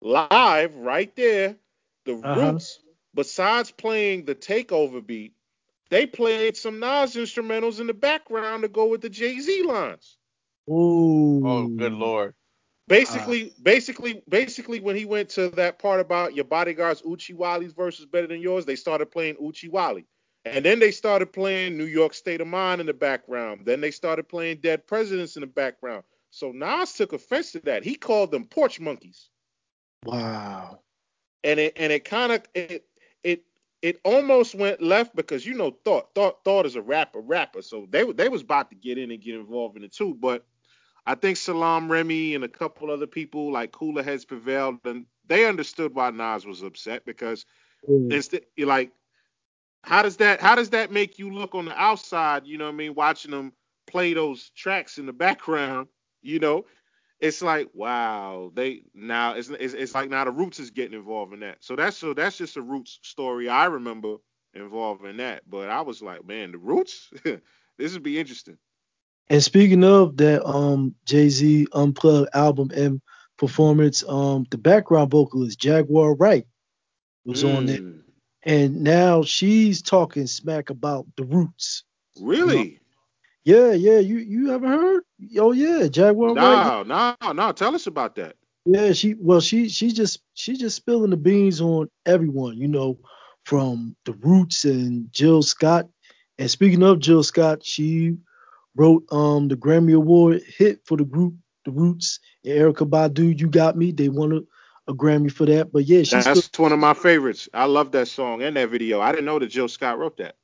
live 0.02 0.76
right 0.76 1.14
there, 1.16 1.56
the 2.06 2.14
Uh-huh. 2.22 2.58
Roots, 2.58 2.80
besides 3.14 3.70
playing 3.72 4.24
the 4.26 4.34
Takeover 4.36 5.06
beat, 5.06 5.34
they 5.90 6.06
played 6.06 6.56
some 6.56 6.80
Nas 6.80 7.14
instrumentals 7.16 7.80
in 7.80 7.86
the 7.88 7.94
background 7.94 8.62
to 8.62 8.68
go 8.68 8.86
with 8.86 9.02
the 9.02 9.10
Jay 9.10 9.40
Z 9.40 9.62
lines. 9.64 10.18
Ooh. 10.68 11.46
Oh, 11.46 11.68
good 11.68 11.92
lord. 11.92 12.34
Basically, 12.88 13.52
basically, 13.62 14.22
basically, 14.28 14.78
when 14.78 14.94
he 14.94 15.04
went 15.04 15.28
to 15.30 15.48
that 15.50 15.80
part 15.80 15.98
about 15.98 16.34
your 16.36 16.44
bodyguard's 16.44 17.02
Oochie 17.02 17.34
Wally's 17.34 17.72
verse 17.72 17.98
is 17.98 18.06
better 18.06 18.28
than 18.28 18.40
yours, 18.40 18.64
they 18.64 18.76
started 18.76 19.10
playing 19.10 19.34
Oochie 19.36 19.70
Wally. 19.70 20.06
And 20.44 20.64
then 20.64 20.78
they 20.78 20.92
started 20.92 21.32
playing 21.32 21.76
New 21.76 21.86
York 21.86 22.14
State 22.14 22.40
of 22.40 22.46
Mind 22.46 22.80
in 22.80 22.86
the 22.86 22.94
background. 22.94 23.62
Then 23.64 23.80
they 23.80 23.90
started 23.90 24.28
playing 24.28 24.58
Dead 24.58 24.86
Presidents 24.86 25.36
in 25.36 25.40
the 25.40 25.48
background. 25.48 26.04
So 26.30 26.52
Nas 26.52 26.92
took 26.92 27.12
offense 27.12 27.52
to 27.52 27.60
that. 27.60 27.82
He 27.82 27.96
called 27.96 28.30
them 28.30 28.44
porch 28.44 28.78
monkeys. 28.78 29.28
Wow. 30.04 30.80
And 31.42 31.58
it 31.58 31.72
and 31.76 31.92
it 31.92 32.04
kind 32.04 32.30
of 32.30 32.42
it 32.54 32.86
it 33.24 33.42
it 33.82 34.00
almost 34.04 34.54
went 34.54 34.80
left 34.80 35.16
because 35.16 35.44
you 35.44 35.54
know 35.54 35.76
thought 35.84 36.14
thought 36.14 36.44
thought 36.44 36.66
is 36.66 36.76
a 36.76 36.82
rapper 36.82 37.20
rapper. 37.20 37.62
So 37.62 37.86
they 37.90 38.04
they 38.12 38.28
was 38.28 38.42
about 38.42 38.70
to 38.70 38.76
get 38.76 38.98
in 38.98 39.10
and 39.10 39.20
get 39.20 39.34
involved 39.34 39.76
in 39.76 39.82
it 39.82 39.92
too. 39.92 40.14
But 40.14 40.46
I 41.06 41.14
think 41.14 41.36
Salaam 41.36 41.90
Remi 41.90 42.34
and 42.34 42.42
a 42.44 42.48
couple 42.48 42.90
other 42.90 43.06
people 43.06 43.52
like 43.52 43.72
Cooler 43.72 44.02
Heads 44.02 44.24
prevailed 44.24 44.78
and 44.84 45.06
they 45.26 45.46
understood 45.46 45.94
why 45.94 46.10
Nas 46.10 46.44
was 46.44 46.62
upset 46.62 47.04
because 47.04 47.44
mm. 47.88 48.10
Yeah. 48.10 48.16
instead 48.16 48.42
like 48.58 48.90
how 49.82 50.02
does 50.02 50.16
that 50.16 50.40
how 50.40 50.54
does 50.56 50.70
that 50.70 50.90
make 50.90 51.18
you 51.18 51.30
look 51.32 51.54
on 51.54 51.66
the 51.66 51.80
outside 51.80 52.46
you 52.46 52.58
know 52.58 52.64
what 52.64 52.74
i 52.74 52.76
mean 52.76 52.94
watching 52.94 53.30
them 53.30 53.52
play 53.86 54.14
those 54.14 54.50
tracks 54.56 54.98
in 54.98 55.06
the 55.06 55.12
background 55.12 55.86
you 56.22 56.40
know? 56.40 56.64
It's 57.18 57.40
like 57.40 57.70
wow 57.72 58.50
they 58.54 58.82
now 58.94 59.34
it's, 59.34 59.48
it's, 59.48 59.72
it's 59.72 59.94
like 59.94 60.10
now 60.10 60.24
the 60.24 60.30
roots 60.30 60.60
is 60.60 60.70
getting 60.70 60.98
involved 60.98 61.32
in 61.32 61.40
that. 61.40 61.58
So 61.60 61.74
that's 61.74 61.96
so 61.96 62.12
that's 62.12 62.36
just 62.36 62.58
a 62.58 62.62
roots 62.62 62.98
story 63.02 63.48
i 63.48 63.64
remember 63.64 64.16
involved 64.52 65.04
in 65.06 65.16
that. 65.16 65.48
But 65.48 65.70
i 65.70 65.80
was 65.80 66.02
like 66.02 66.26
man 66.26 66.52
the 66.52 66.58
roots? 66.58 67.10
This 67.78 67.92
would 67.92 68.02
be 68.02 68.18
interesting 68.18 68.56
And 69.28 69.42
speaking 69.42 69.84
of 69.84 70.16
that 70.18 70.44
um 70.46 70.94
Jay 71.04 71.28
Z 71.28 71.66
unplugged 71.72 72.30
album 72.34 72.70
and 72.74 73.00
performance, 73.38 74.04
um 74.08 74.46
the 74.50 74.58
background 74.58 75.10
vocalist 75.10 75.58
Jaguar 75.60 76.14
Wright 76.14 76.46
was 77.24 77.44
on 77.44 77.68
it. 77.68 77.84
Mm, 77.84 78.02
And 78.44 78.82
now 78.82 79.22
she's 79.22 79.82
talking 79.82 80.26
smack 80.26 80.70
about 80.70 81.06
the 81.16 81.24
roots. 81.24 81.84
really 82.20 82.80
Yeah, 83.44 83.72
yeah. 83.72 83.98
You 83.98 84.18
you 84.18 84.52
ever 84.52 84.68
heard? 84.68 85.02
Oh 85.38 85.52
yeah, 85.52 85.88
Jaguar 85.88 86.36
Wright. 86.36 86.64
no 86.64 86.82
no 86.84 87.14
no 87.32 87.52
tell 87.52 87.74
us 87.74 87.86
about 87.86 88.14
that 88.16 88.36
Yeah, 88.66 88.92
she 88.92 89.14
well 89.14 89.40
she 89.40 89.68
she 89.68 89.92
just 89.92 90.20
she 90.34 90.56
just 90.56 90.76
spilling 90.76 91.10
the 91.10 91.16
beans 91.16 91.60
on 91.60 91.88
everyone, 92.06 92.56
you 92.58 92.68
know, 92.68 92.98
from 93.44 93.96
the 94.04 94.12
Roots 94.12 94.64
and 94.64 95.12
Jill 95.12 95.42
Scott. 95.42 95.88
And 96.38 96.50
speaking 96.50 96.82
of 96.82 96.98
Jill 97.00 97.22
Scott, 97.22 97.64
she 97.64 98.16
wrote 98.76 99.04
um 99.12 99.48
the 99.48 99.56
Grammy 99.56 99.94
Award 99.94 100.42
hit 100.46 100.80
for 100.84 100.96
the 100.96 101.04
group 101.04 101.34
The 101.64 101.72
Roots 101.72 102.20
and 102.44 102.54
Erykah 102.54 102.88
Badu, 102.88 103.38
You 103.38 103.48
Got 103.48 103.76
Me. 103.76 103.92
They 103.92 104.08
won 104.08 104.32
a, 104.32 104.92
a 104.92 104.94
Grammy 104.94 105.32
for 105.32 105.46
that. 105.46 105.72
But 105.72 105.86
yeah, 105.86 106.02
she's 106.04 106.24
that's 106.24 106.58
one 106.58 106.72
of 106.72 106.78
my 106.78 106.94
favorites 106.94 107.48
i 107.54 107.64
love 107.64 107.92
that 107.92 108.08
song 108.08 108.42
and 108.42 108.56
that 108.56 108.68
video 108.70 109.00
i 109.00 109.10
didn't 109.12 109.26
know 109.26 109.38
that 109.38 109.48
jill 109.48 109.68
scott 109.68 109.98
wrote 109.98 110.16
that 110.18 110.36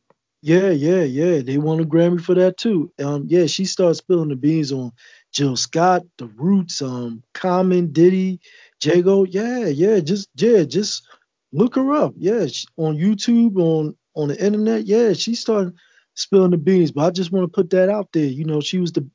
Yeah, 0.42 0.70
yeah, 0.70 1.02
yeah. 1.04 1.40
They 1.42 1.58
won 1.58 1.80
a 1.80 1.84
Grammy 1.84 2.20
for 2.20 2.34
that 2.34 2.56
too. 2.56 2.92
Um, 2.98 3.26
yeah, 3.28 3.46
she 3.46 3.64
starts 3.64 3.98
spilling 3.98 4.28
the 4.28 4.36
beans 4.36 4.72
on 4.72 4.92
Jill 5.32 5.56
Scott, 5.56 6.02
The 6.18 6.26
Roots, 6.26 6.82
um, 6.82 7.22
Common, 7.32 7.92
Diddy, 7.92 8.40
Jago. 8.82 9.24
Yeah, 9.24 9.66
yeah, 9.66 10.00
just 10.00 10.28
yeah, 10.34 10.64
just 10.64 11.06
look 11.52 11.76
her 11.76 11.92
up. 11.92 12.14
Yeah, 12.16 12.46
she, 12.48 12.66
on 12.76 12.96
YouTube, 12.98 13.56
on 13.56 13.96
on 14.14 14.28
the 14.28 14.44
internet. 14.44 14.84
Yeah, 14.84 15.12
she 15.12 15.36
started 15.36 15.74
spilling 16.14 16.50
the 16.52 16.58
beans. 16.58 16.92
But 16.92 17.06
I 17.06 17.10
just 17.10 17.32
want 17.32 17.44
to 17.44 17.54
put 17.54 17.70
that 17.70 17.88
out 17.88 18.08
there. 18.12 18.24
You 18.26 18.44
know, 18.44 18.60
she 18.60 18.78
was 18.78 18.92
the 18.92 19.06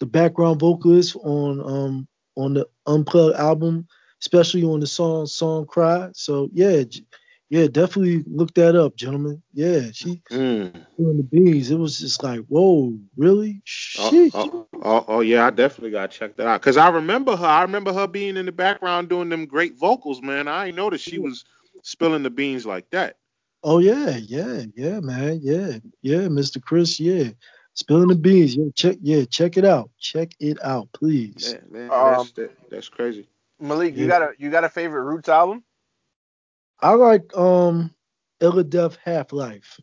the 0.00 0.06
background 0.06 0.60
vocalist 0.60 1.16
on 1.16 1.60
um 1.60 2.08
on 2.36 2.54
the 2.54 2.66
Unplugged 2.86 3.36
album, 3.36 3.86
especially 4.20 4.64
on 4.64 4.80
the 4.80 4.86
song 4.86 5.26
"Song 5.26 5.66
Cry." 5.66 6.10
So 6.14 6.50
yeah, 6.52 6.82
yeah, 7.50 7.68
definitely 7.68 8.24
look 8.26 8.54
that 8.54 8.76
up, 8.76 8.96
gentlemen. 8.96 9.42
Yeah, 9.52 9.90
she 9.92 10.22
Mm. 10.30 10.72
doing 10.98 11.16
the 11.18 11.22
beans. 11.22 11.70
It 11.70 11.78
was 11.78 11.98
just 11.98 12.22
like, 12.22 12.40
whoa, 12.48 12.98
really? 13.16 13.62
Oh, 13.98 14.10
Shit. 14.10 14.34
oh, 14.34 14.66
oh, 14.82 15.04
oh, 15.08 15.20
yeah, 15.20 15.46
I 15.46 15.50
definitely 15.50 15.90
gotta 15.92 16.08
check 16.08 16.36
that 16.36 16.46
out. 16.46 16.62
Cause 16.62 16.76
I 16.76 16.88
remember 16.88 17.36
her. 17.36 17.46
I 17.46 17.62
remember 17.62 17.92
her 17.92 18.06
being 18.06 18.36
in 18.36 18.46
the 18.46 18.52
background 18.52 19.08
doing 19.08 19.28
them 19.28 19.46
great 19.46 19.76
vocals, 19.78 20.22
man. 20.22 20.48
I 20.48 20.66
ain't 20.68 20.76
noticed 20.76 21.04
she 21.04 21.18
was 21.18 21.44
spilling 21.82 22.22
the 22.22 22.30
beans 22.30 22.66
like 22.66 22.90
that. 22.90 23.16
Oh 23.64 23.78
yeah, 23.78 24.16
yeah, 24.18 24.64
yeah, 24.76 25.00
man. 25.00 25.40
Yeah, 25.42 25.78
yeah, 26.02 26.28
Mr. 26.28 26.60
Chris, 26.60 27.00
yeah. 27.00 27.30
Spilling 27.74 28.08
the 28.08 28.14
beans. 28.16 28.56
Yo, 28.56 28.70
check 28.74 28.98
yeah, 29.02 29.24
check 29.24 29.56
it 29.56 29.64
out. 29.64 29.90
Check 29.98 30.32
it 30.40 30.62
out, 30.62 30.92
please. 30.92 31.56
Man, 31.70 31.72
man, 31.72 31.90
Um, 31.90 32.04
that's 32.12 32.32
that, 32.32 32.52
that's 32.70 32.88
crazy. 32.88 33.28
Malik, 33.60 33.96
you 33.96 34.06
Yeah. 34.06 34.12
got 34.12 34.22
a 34.22 34.32
you 34.38 34.50
got 34.50 34.64
a 34.64 34.68
favorite 34.68 35.02
Roots 35.04 35.28
album? 35.28 35.64
I 36.80 36.92
like 36.94 37.36
um 37.36 37.94
Illadelph 38.40 38.98
Halflife. 39.04 39.80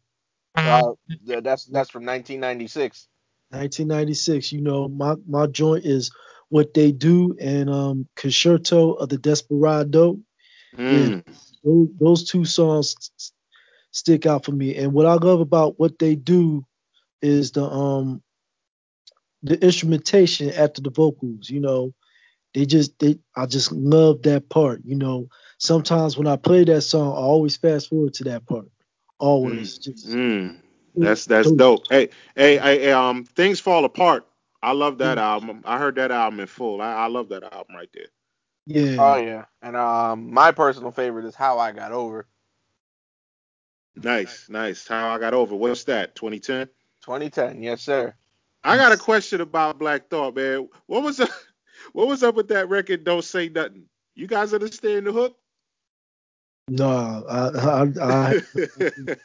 Uh, 0.55 0.93
that's 1.41 1.65
that's 1.65 1.89
from 1.89 2.05
1996. 2.05 3.07
1996. 3.51 4.51
You 4.53 4.61
know, 4.61 4.87
my 4.87 5.15
my 5.27 5.47
joint 5.47 5.85
is 5.85 6.11
what 6.49 6.73
they 6.73 6.91
do 6.91 7.35
and 7.39 7.69
um 7.69 8.07
Concerto 8.15 8.93
of 8.93 9.09
the 9.09 9.17
Desperado. 9.17 10.19
Mm. 10.77 11.23
those, 11.63 11.87
those 11.99 12.23
two 12.29 12.45
songs 12.45 12.95
s- 12.99 13.31
stick 13.91 14.25
out 14.25 14.45
for 14.45 14.51
me. 14.51 14.75
And 14.75 14.93
what 14.93 15.05
I 15.05 15.13
love 15.15 15.39
about 15.41 15.79
what 15.79 15.99
they 15.99 16.15
do 16.15 16.65
is 17.21 17.51
the 17.51 17.63
um 17.63 18.21
the 19.43 19.63
instrumentation 19.63 20.49
after 20.51 20.81
the 20.81 20.91
vocals. 20.91 21.49
You 21.49 21.59
know, 21.61 21.93
they 22.53 22.65
just 22.65 22.97
they 22.99 23.19
I 23.35 23.45
just 23.45 23.71
love 23.71 24.23
that 24.23 24.49
part. 24.49 24.81
You 24.85 24.95
know, 24.95 25.27
sometimes 25.59 26.17
when 26.17 26.27
I 26.27 26.35
play 26.37 26.63
that 26.65 26.81
song, 26.81 27.13
I 27.13 27.17
always 27.19 27.57
fast 27.57 27.89
forward 27.89 28.13
to 28.15 28.23
that 28.25 28.45
part. 28.47 28.67
Always, 29.19 29.77
just 29.77 30.07
Mm. 30.07 30.61
That's 30.99 31.25
that's 31.25 31.51
dope. 31.51 31.85
Hey, 31.89 32.09
hey, 32.35 32.57
hey, 32.57 32.91
um, 32.91 33.25
things 33.25 33.59
fall 33.59 33.85
apart. 33.85 34.25
I 34.61 34.71
love 34.73 34.97
that 34.99 35.17
Mm. 35.17 35.21
album. 35.21 35.61
I 35.65 35.77
heard 35.77 35.95
that 35.95 36.11
album 36.11 36.39
in 36.39 36.47
full. 36.47 36.81
I, 36.81 36.93
I 36.93 37.07
love 37.07 37.29
that 37.29 37.43
album 37.43 37.75
right 37.75 37.89
there. 37.93 38.07
Yeah. 38.65 38.97
Oh 38.97 39.15
yeah, 39.17 39.45
and 39.61 39.75
um, 39.75 40.33
my 40.33 40.51
personal 40.51 40.91
favorite 40.91 41.25
is 41.25 41.35
How 41.35 41.59
I 41.59 41.71
Got 41.71 41.91
Over. 41.91 42.27
Nice, 43.95 44.47
nice. 44.49 44.87
How 44.87 45.09
I 45.09 45.19
got 45.19 45.33
over. 45.33 45.55
What's 45.55 45.83
that? 45.85 46.15
2010. 46.15 46.67
2010, 47.01 47.63
yes 47.63 47.81
sir. 47.81 48.13
I 48.63 48.77
got 48.77 48.91
a 48.91 48.97
question 48.97 49.41
about 49.41 49.79
Black 49.79 50.09
Thought, 50.09 50.35
man. 50.35 50.69
What 50.85 51.03
was 51.03 51.19
up, 51.19 51.29
what 51.93 52.07
was 52.07 52.23
up 52.23 52.35
with 52.35 52.47
that 52.49 52.69
record? 52.69 53.03
Don't 53.03 53.23
say 53.23 53.49
nothing. 53.49 53.85
You 54.15 54.27
guys 54.27 54.53
understand 54.53 55.07
the 55.07 55.11
hook? 55.11 55.37
No, 56.69 57.25
I, 57.27 57.47
I 57.57 57.87
I 58.01 59.15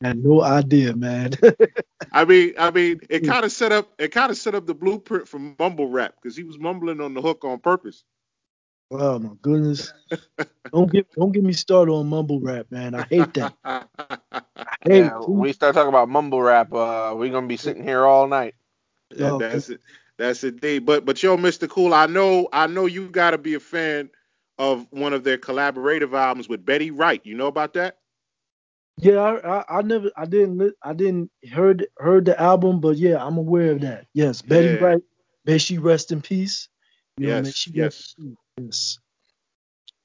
had 0.00 0.18
no 0.24 0.42
idea, 0.42 0.96
man. 0.96 1.32
I 2.12 2.24
mean, 2.24 2.54
I 2.58 2.70
mean, 2.70 3.00
it 3.08 3.20
kind 3.24 3.44
of 3.44 3.52
set 3.52 3.72
up 3.72 3.92
it 3.98 4.08
kind 4.08 4.30
of 4.30 4.38
set 4.38 4.54
up 4.54 4.66
the 4.66 4.74
blueprint 4.74 5.28
for 5.28 5.38
mumble 5.38 5.88
rap 5.88 6.14
because 6.20 6.36
he 6.36 6.44
was 6.44 6.58
mumbling 6.58 7.00
on 7.00 7.14
the 7.14 7.20
hook 7.22 7.44
on 7.44 7.60
purpose. 7.60 8.04
Oh 8.92 9.18
my 9.18 9.34
goodness. 9.42 9.94
Don't 10.72 10.90
get 10.92 11.06
don't 11.16 11.32
get 11.32 11.44
me 11.44 11.52
started 11.52 11.92
on 11.92 12.08
mumble 12.08 12.40
rap, 12.40 12.66
man. 12.70 12.94
I 12.94 13.02
hate 13.02 13.34
that. 13.34 13.54
I 14.66 14.76
hate 14.88 15.06
Yeah, 15.06 15.18
it. 15.20 15.28
we 15.28 15.52
start 15.52 15.74
talking 15.74 15.88
about 15.88 16.08
mumble 16.08 16.42
rap. 16.42 16.72
Uh, 16.72 17.14
we're 17.16 17.30
gonna 17.32 17.46
be 17.46 17.56
sitting 17.56 17.82
here 17.84 18.04
all 18.04 18.26
night. 18.28 18.54
Yeah, 19.14 19.32
No, 19.32 19.36
that's 19.36 19.68
it. 19.70 19.80
That's 20.18 20.44
it. 20.44 20.60
D. 20.60 20.78
But 20.78 21.04
but 21.04 21.22
yo, 21.22 21.36
Mr. 21.36 21.66
Cool, 21.66 21.94
I 21.94 22.06
know 22.06 22.48
I 22.52 22.66
know 22.66 22.86
you 22.86 23.08
got 23.08 23.30
to 23.32 23.38
be 23.38 23.54
a 23.54 23.60
fan 23.60 24.10
of 24.58 24.86
one 24.90 25.12
of 25.12 25.24
their 25.24 25.38
collaborative 25.38 26.14
albums 26.14 26.48
with 26.48 26.64
Betty 26.64 26.90
Wright. 26.90 27.24
You 27.24 27.36
know 27.36 27.48
about 27.48 27.74
that? 27.74 27.98
Yeah, 28.98 29.18
I, 29.20 29.58
I, 29.60 29.78
I 29.78 29.82
never, 29.82 30.10
I 30.16 30.26
didn't, 30.26 30.74
I 30.82 30.92
didn't 30.92 31.30
heard 31.52 31.86
heard 31.98 32.24
the 32.26 32.40
album, 32.40 32.80
but 32.80 32.96
yeah, 32.96 33.24
I'm 33.24 33.38
aware 33.38 33.72
of 33.72 33.80
that. 33.82 34.06
Yes, 34.14 34.42
Betty 34.42 34.74
Yeah. 34.74 34.76
Wright, 34.76 35.02
may 35.44 35.58
she 35.58 35.78
rest 35.78 36.12
in 36.12 36.20
peace. 36.22 36.68
You 37.16 37.30
know, 37.42 37.42
Yes, 37.42 37.52
she 37.52 37.72
yes. 37.72 37.92
rest 37.96 38.18
in 38.18 38.36
peace. 38.51 38.51
Yes. 38.58 38.98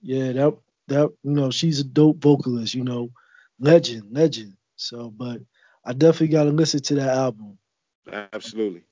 Yeah, 0.01 0.31
that 0.33 0.57
that 0.87 1.09
you 1.23 1.31
know 1.31 1.51
she's 1.51 1.79
a 1.79 1.83
dope 1.83 2.17
vocalist. 2.21 2.73
You 2.75 2.83
know, 2.83 3.09
legend, 3.59 4.11
legend. 4.11 4.55
So, 4.75 5.09
but 5.09 5.41
I 5.83 5.93
definitely 5.93 6.29
got 6.29 6.43
to 6.45 6.51
listen 6.51 6.81
to 6.83 6.95
that 6.95 7.17
album. 7.17 7.57
Absolutely. 8.11 8.83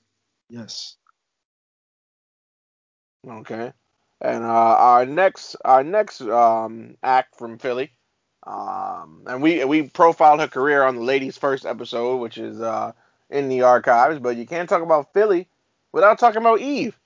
Yes. 0.50 0.98
Okay. 3.28 3.74
And 4.22 4.44
uh, 4.44 4.48
our 4.48 5.06
next 5.06 5.56
our 5.66 5.84
next 5.84 6.22
um, 6.22 6.96
act 7.04 7.36
from 7.38 7.58
Philly, 7.58 7.92
um, 8.48 9.24
and 9.28 9.42
we 9.42 9.64
we 9.66 9.90
profiled 9.90 10.40
her 10.40 10.48
career 10.48 10.84
on 10.84 10.96
the 10.96 11.02
ladies' 11.02 11.38
first 11.38 11.66
episode, 11.66 12.18
which 12.18 12.38
is 12.38 12.62
uh, 12.62 12.94
in 13.30 13.50
the 13.50 13.64
archives. 13.64 14.20
But 14.20 14.38
you 14.38 14.46
can't 14.46 14.70
talk 14.70 14.82
about 14.82 15.14
Philly 15.14 15.50
without 15.92 16.20
talking 16.20 16.42
about 16.42 16.62
Eve. 16.62 16.98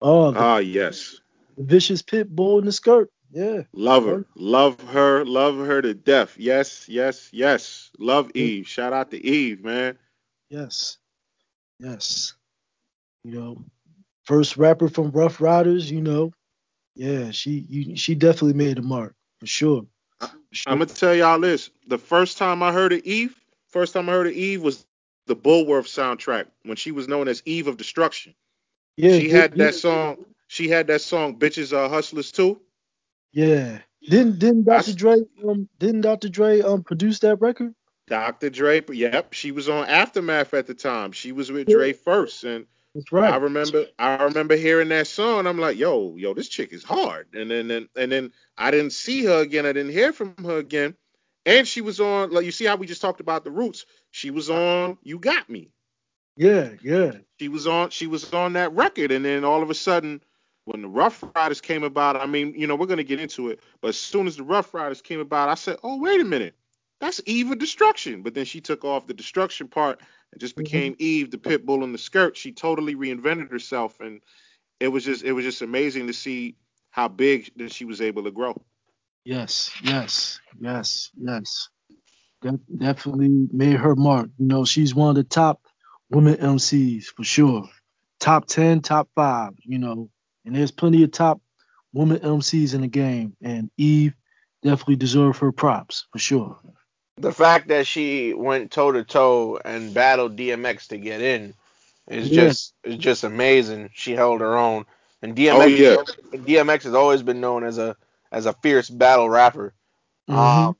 Oh, 0.00 0.32
the, 0.32 0.38
Ah, 0.40 0.58
yes. 0.58 1.20
Vicious 1.56 2.02
pit 2.02 2.34
bull 2.34 2.58
in 2.58 2.64
the 2.64 2.72
skirt. 2.72 3.10
Yeah. 3.30 3.62
Love 3.72 4.04
her. 4.06 4.24
Love 4.36 4.80
her. 4.90 5.24
Love 5.24 5.58
her 5.58 5.82
to 5.82 5.92
death. 5.94 6.36
Yes, 6.38 6.88
yes, 6.88 7.30
yes. 7.32 7.90
Love 7.98 8.30
Eve. 8.34 8.68
Shout 8.68 8.92
out 8.92 9.10
to 9.10 9.24
Eve, 9.24 9.64
man. 9.64 9.98
Yes. 10.50 10.98
Yes. 11.80 12.34
You 13.24 13.32
know, 13.32 13.64
first 14.24 14.56
rapper 14.56 14.88
from 14.88 15.10
Ruff 15.10 15.40
Ryders. 15.40 15.90
You 15.90 16.00
know, 16.00 16.32
yeah, 16.94 17.30
she 17.32 17.66
you, 17.68 17.96
she 17.96 18.14
definitely 18.14 18.54
made 18.54 18.78
a 18.78 18.82
mark 18.82 19.14
for 19.40 19.46
sure. 19.46 19.86
For 20.20 20.30
sure. 20.52 20.72
I'm 20.72 20.78
gonna 20.78 20.86
tell 20.86 21.14
y'all 21.14 21.40
this. 21.40 21.70
The 21.88 21.98
first 21.98 22.38
time 22.38 22.62
I 22.62 22.72
heard 22.72 22.92
of 22.92 23.00
Eve, 23.00 23.34
first 23.68 23.94
time 23.94 24.08
I 24.08 24.12
heard 24.12 24.28
of 24.28 24.32
Eve 24.32 24.62
was 24.62 24.86
the 25.26 25.34
Bulworth 25.34 25.86
soundtrack 25.86 26.46
when 26.64 26.76
she 26.76 26.92
was 26.92 27.08
known 27.08 27.28
as 27.28 27.42
Eve 27.46 27.66
of 27.66 27.76
Destruction. 27.76 28.34
yeah, 28.96 29.18
she 29.18 29.30
had 29.30 29.54
that 29.54 29.74
song. 29.74 30.24
She 30.54 30.68
had 30.68 30.86
that 30.86 31.00
song, 31.00 31.36
"Bitches 31.40 31.76
Are 31.76 31.88
Hustlers" 31.88 32.30
too. 32.30 32.60
Yeah. 33.32 33.80
Didn't 34.08 34.38
didn't 34.38 34.62
Dr. 34.64 34.90
s- 34.90 34.94
Dre 34.94 35.16
um 35.48 35.68
didn't 35.80 36.02
Dr. 36.02 36.28
Dre 36.28 36.60
um 36.60 36.84
produce 36.84 37.18
that 37.20 37.40
record? 37.40 37.74
Dr. 38.06 38.50
Dre, 38.50 38.80
yep, 38.92 39.32
she 39.32 39.50
was 39.50 39.68
on 39.68 39.88
Aftermath 39.88 40.54
at 40.54 40.68
the 40.68 40.74
time. 40.74 41.10
She 41.10 41.32
was 41.32 41.50
with 41.50 41.68
Yeah. 41.68 41.74
Dre 41.76 41.92
first, 41.92 42.44
and 42.44 42.66
That's 42.94 43.10
right. 43.10 43.32
I 43.32 43.36
remember 43.38 43.86
I 43.98 44.22
remember 44.22 44.54
hearing 44.54 44.90
that 44.90 45.08
song. 45.08 45.48
I'm 45.48 45.58
like, 45.58 45.76
yo, 45.76 46.14
yo, 46.16 46.34
this 46.34 46.48
chick 46.48 46.72
is 46.72 46.84
hard. 46.84 47.26
And 47.34 47.50
then 47.50 47.68
and, 47.72 47.88
and 47.96 48.12
then 48.12 48.32
I 48.56 48.70
didn't 48.70 48.92
see 48.92 49.24
her 49.24 49.40
again. 49.40 49.66
I 49.66 49.72
didn't 49.72 49.90
hear 49.92 50.12
from 50.12 50.36
her 50.44 50.58
again. 50.58 50.94
And 51.46 51.66
she 51.66 51.80
was 51.80 51.98
on 51.98 52.30
like 52.30 52.44
you 52.44 52.52
see 52.52 52.64
how 52.66 52.76
we 52.76 52.86
just 52.86 53.02
talked 53.02 53.18
about 53.20 53.42
the 53.42 53.50
roots. 53.50 53.86
She 54.12 54.30
was 54.30 54.50
on 54.50 54.98
You 55.02 55.18
Got 55.18 55.50
Me. 55.50 55.72
Yeah, 56.36 56.70
yeah. 56.80 57.12
She 57.40 57.48
was 57.48 57.66
on 57.66 57.90
she 57.90 58.06
was 58.06 58.32
on 58.32 58.52
that 58.52 58.72
record. 58.72 59.10
And 59.10 59.24
then 59.24 59.42
all 59.44 59.60
of 59.64 59.70
a 59.70 59.74
sudden, 59.74 60.22
when 60.64 60.82
the 60.82 60.88
Ruff 60.88 61.22
Ryders 61.34 61.60
came 61.60 61.84
about, 61.84 62.16
I 62.16 62.26
mean, 62.26 62.54
you 62.56 62.66
know, 62.66 62.74
we're 62.74 62.86
gonna 62.86 63.04
get 63.04 63.20
into 63.20 63.48
it. 63.48 63.60
But 63.80 63.88
as 63.88 63.98
soon 63.98 64.26
as 64.26 64.36
the 64.36 64.42
Ruff 64.42 64.72
Ryders 64.72 65.02
came 65.02 65.20
about, 65.20 65.48
I 65.48 65.54
said, 65.54 65.76
oh 65.82 65.98
wait 65.98 66.20
a 66.20 66.24
minute, 66.24 66.54
that's 67.00 67.20
Eve 67.26 67.50
of 67.50 67.58
Destruction. 67.58 68.22
But 68.22 68.34
then 68.34 68.44
she 68.44 68.60
took 68.60 68.84
off 68.84 69.06
the 69.06 69.14
destruction 69.14 69.68
part 69.68 70.00
and 70.32 70.40
just 70.40 70.54
mm-hmm. 70.54 70.64
became 70.64 70.96
Eve, 70.98 71.30
the 71.30 71.38
pit 71.38 71.66
bull 71.66 71.84
in 71.84 71.92
the 71.92 71.98
skirt. 71.98 72.36
She 72.36 72.52
totally 72.52 72.94
reinvented 72.94 73.50
herself, 73.50 74.00
and 74.00 74.20
it 74.80 74.88
was 74.88 75.04
just 75.04 75.22
it 75.22 75.32
was 75.32 75.44
just 75.44 75.62
amazing 75.62 76.06
to 76.06 76.12
see 76.12 76.56
how 76.90 77.08
big 77.08 77.50
that 77.56 77.72
she 77.72 77.84
was 77.84 78.00
able 78.00 78.24
to 78.24 78.30
grow. 78.30 78.54
Yes, 79.24 79.70
yes, 79.82 80.40
yes, 80.60 81.10
yes. 81.16 81.68
That 82.42 82.60
definitely 82.78 83.48
made 83.52 83.76
her 83.76 83.96
mark. 83.96 84.28
You 84.38 84.46
know, 84.46 84.64
she's 84.64 84.94
one 84.94 85.08
of 85.08 85.16
the 85.16 85.24
top 85.24 85.62
women 86.10 86.36
MCs 86.36 87.06
for 87.06 87.24
sure. 87.24 87.68
Top 88.20 88.46
ten, 88.46 88.80
top 88.80 89.08
five, 89.14 89.52
you 89.62 89.78
know. 89.78 90.10
And 90.44 90.54
there's 90.54 90.70
plenty 90.70 91.02
of 91.02 91.10
top 91.12 91.40
women 91.92 92.18
MCs 92.18 92.74
in 92.74 92.82
the 92.82 92.88
game. 92.88 93.36
And 93.42 93.70
Eve 93.76 94.14
definitely 94.62 94.96
deserves 94.96 95.38
her 95.38 95.52
props 95.52 96.06
for 96.12 96.18
sure. 96.18 96.58
The 97.16 97.32
fact 97.32 97.68
that 97.68 97.86
she 97.86 98.34
went 98.34 98.72
toe 98.72 98.90
to 98.92 99.04
toe 99.04 99.58
and 99.64 99.94
battled 99.94 100.36
DMX 100.36 100.88
to 100.88 100.98
get 100.98 101.20
in 101.20 101.54
is 102.08 102.28
Yeah. 102.28 102.48
just 102.48 102.74
is 102.82 102.96
just 102.96 103.24
amazing. 103.24 103.90
She 103.94 104.12
held 104.12 104.40
her 104.40 104.56
own, 104.56 104.84
and 105.22 105.36
DMX 105.36 105.62
Oh 105.62 105.66
yeah, 105.66 105.96
DMX 106.38 106.82
has 106.82 106.94
always 106.94 107.22
been 107.22 107.40
known 107.40 107.62
as 107.64 107.78
a 107.78 107.96
as 108.32 108.46
a 108.46 108.52
fierce 108.54 108.90
battle 108.90 109.30
rapper. 109.30 109.72
Mhm. 110.28 110.34
Um, 110.34 110.76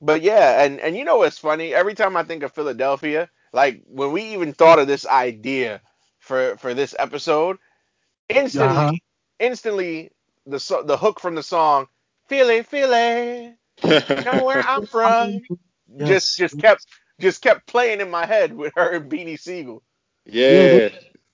but 0.00 0.22
yeah, 0.22 0.64
and 0.64 0.80
and 0.80 0.96
you 0.96 1.04
know 1.04 1.18
what's 1.18 1.38
funny? 1.38 1.74
Every 1.74 1.94
time 1.94 2.16
I 2.16 2.22
think 2.22 2.42
of 2.42 2.52
Philadelphia, 2.52 3.28
like 3.52 3.82
when 3.86 4.12
we 4.12 4.22
even 4.32 4.54
thought 4.54 4.78
of 4.78 4.86
this 4.86 5.06
idea 5.06 5.80
for 6.18 6.56
for 6.56 6.72
this 6.72 6.94
episode, 6.98 7.58
instantly 8.28 8.80
Uh-huh. 8.80 8.96
instantly 9.40 10.10
the 10.46 10.58
the 10.86 10.96
hook 10.98 11.20
from 11.20 11.34
the 11.36 11.42
song 11.42 11.86
Philly 12.28 12.62
Philly, 12.64 13.54
know 14.24 14.44
where 14.44 14.62
I'm 14.62 14.84
from, 14.84 15.42
Yes. 15.98 16.02
just 16.02 16.36
just 16.36 16.58
kept 16.58 16.86
just 17.20 17.42
kept 17.42 17.66
playing 17.66 18.00
in 18.00 18.10
my 18.10 18.26
head 18.26 18.54
with 18.54 18.74
her 18.76 18.92
and 18.96 19.10
Beanie 19.10 19.40
Sigel. 19.40 19.82
yeah. 20.26 20.88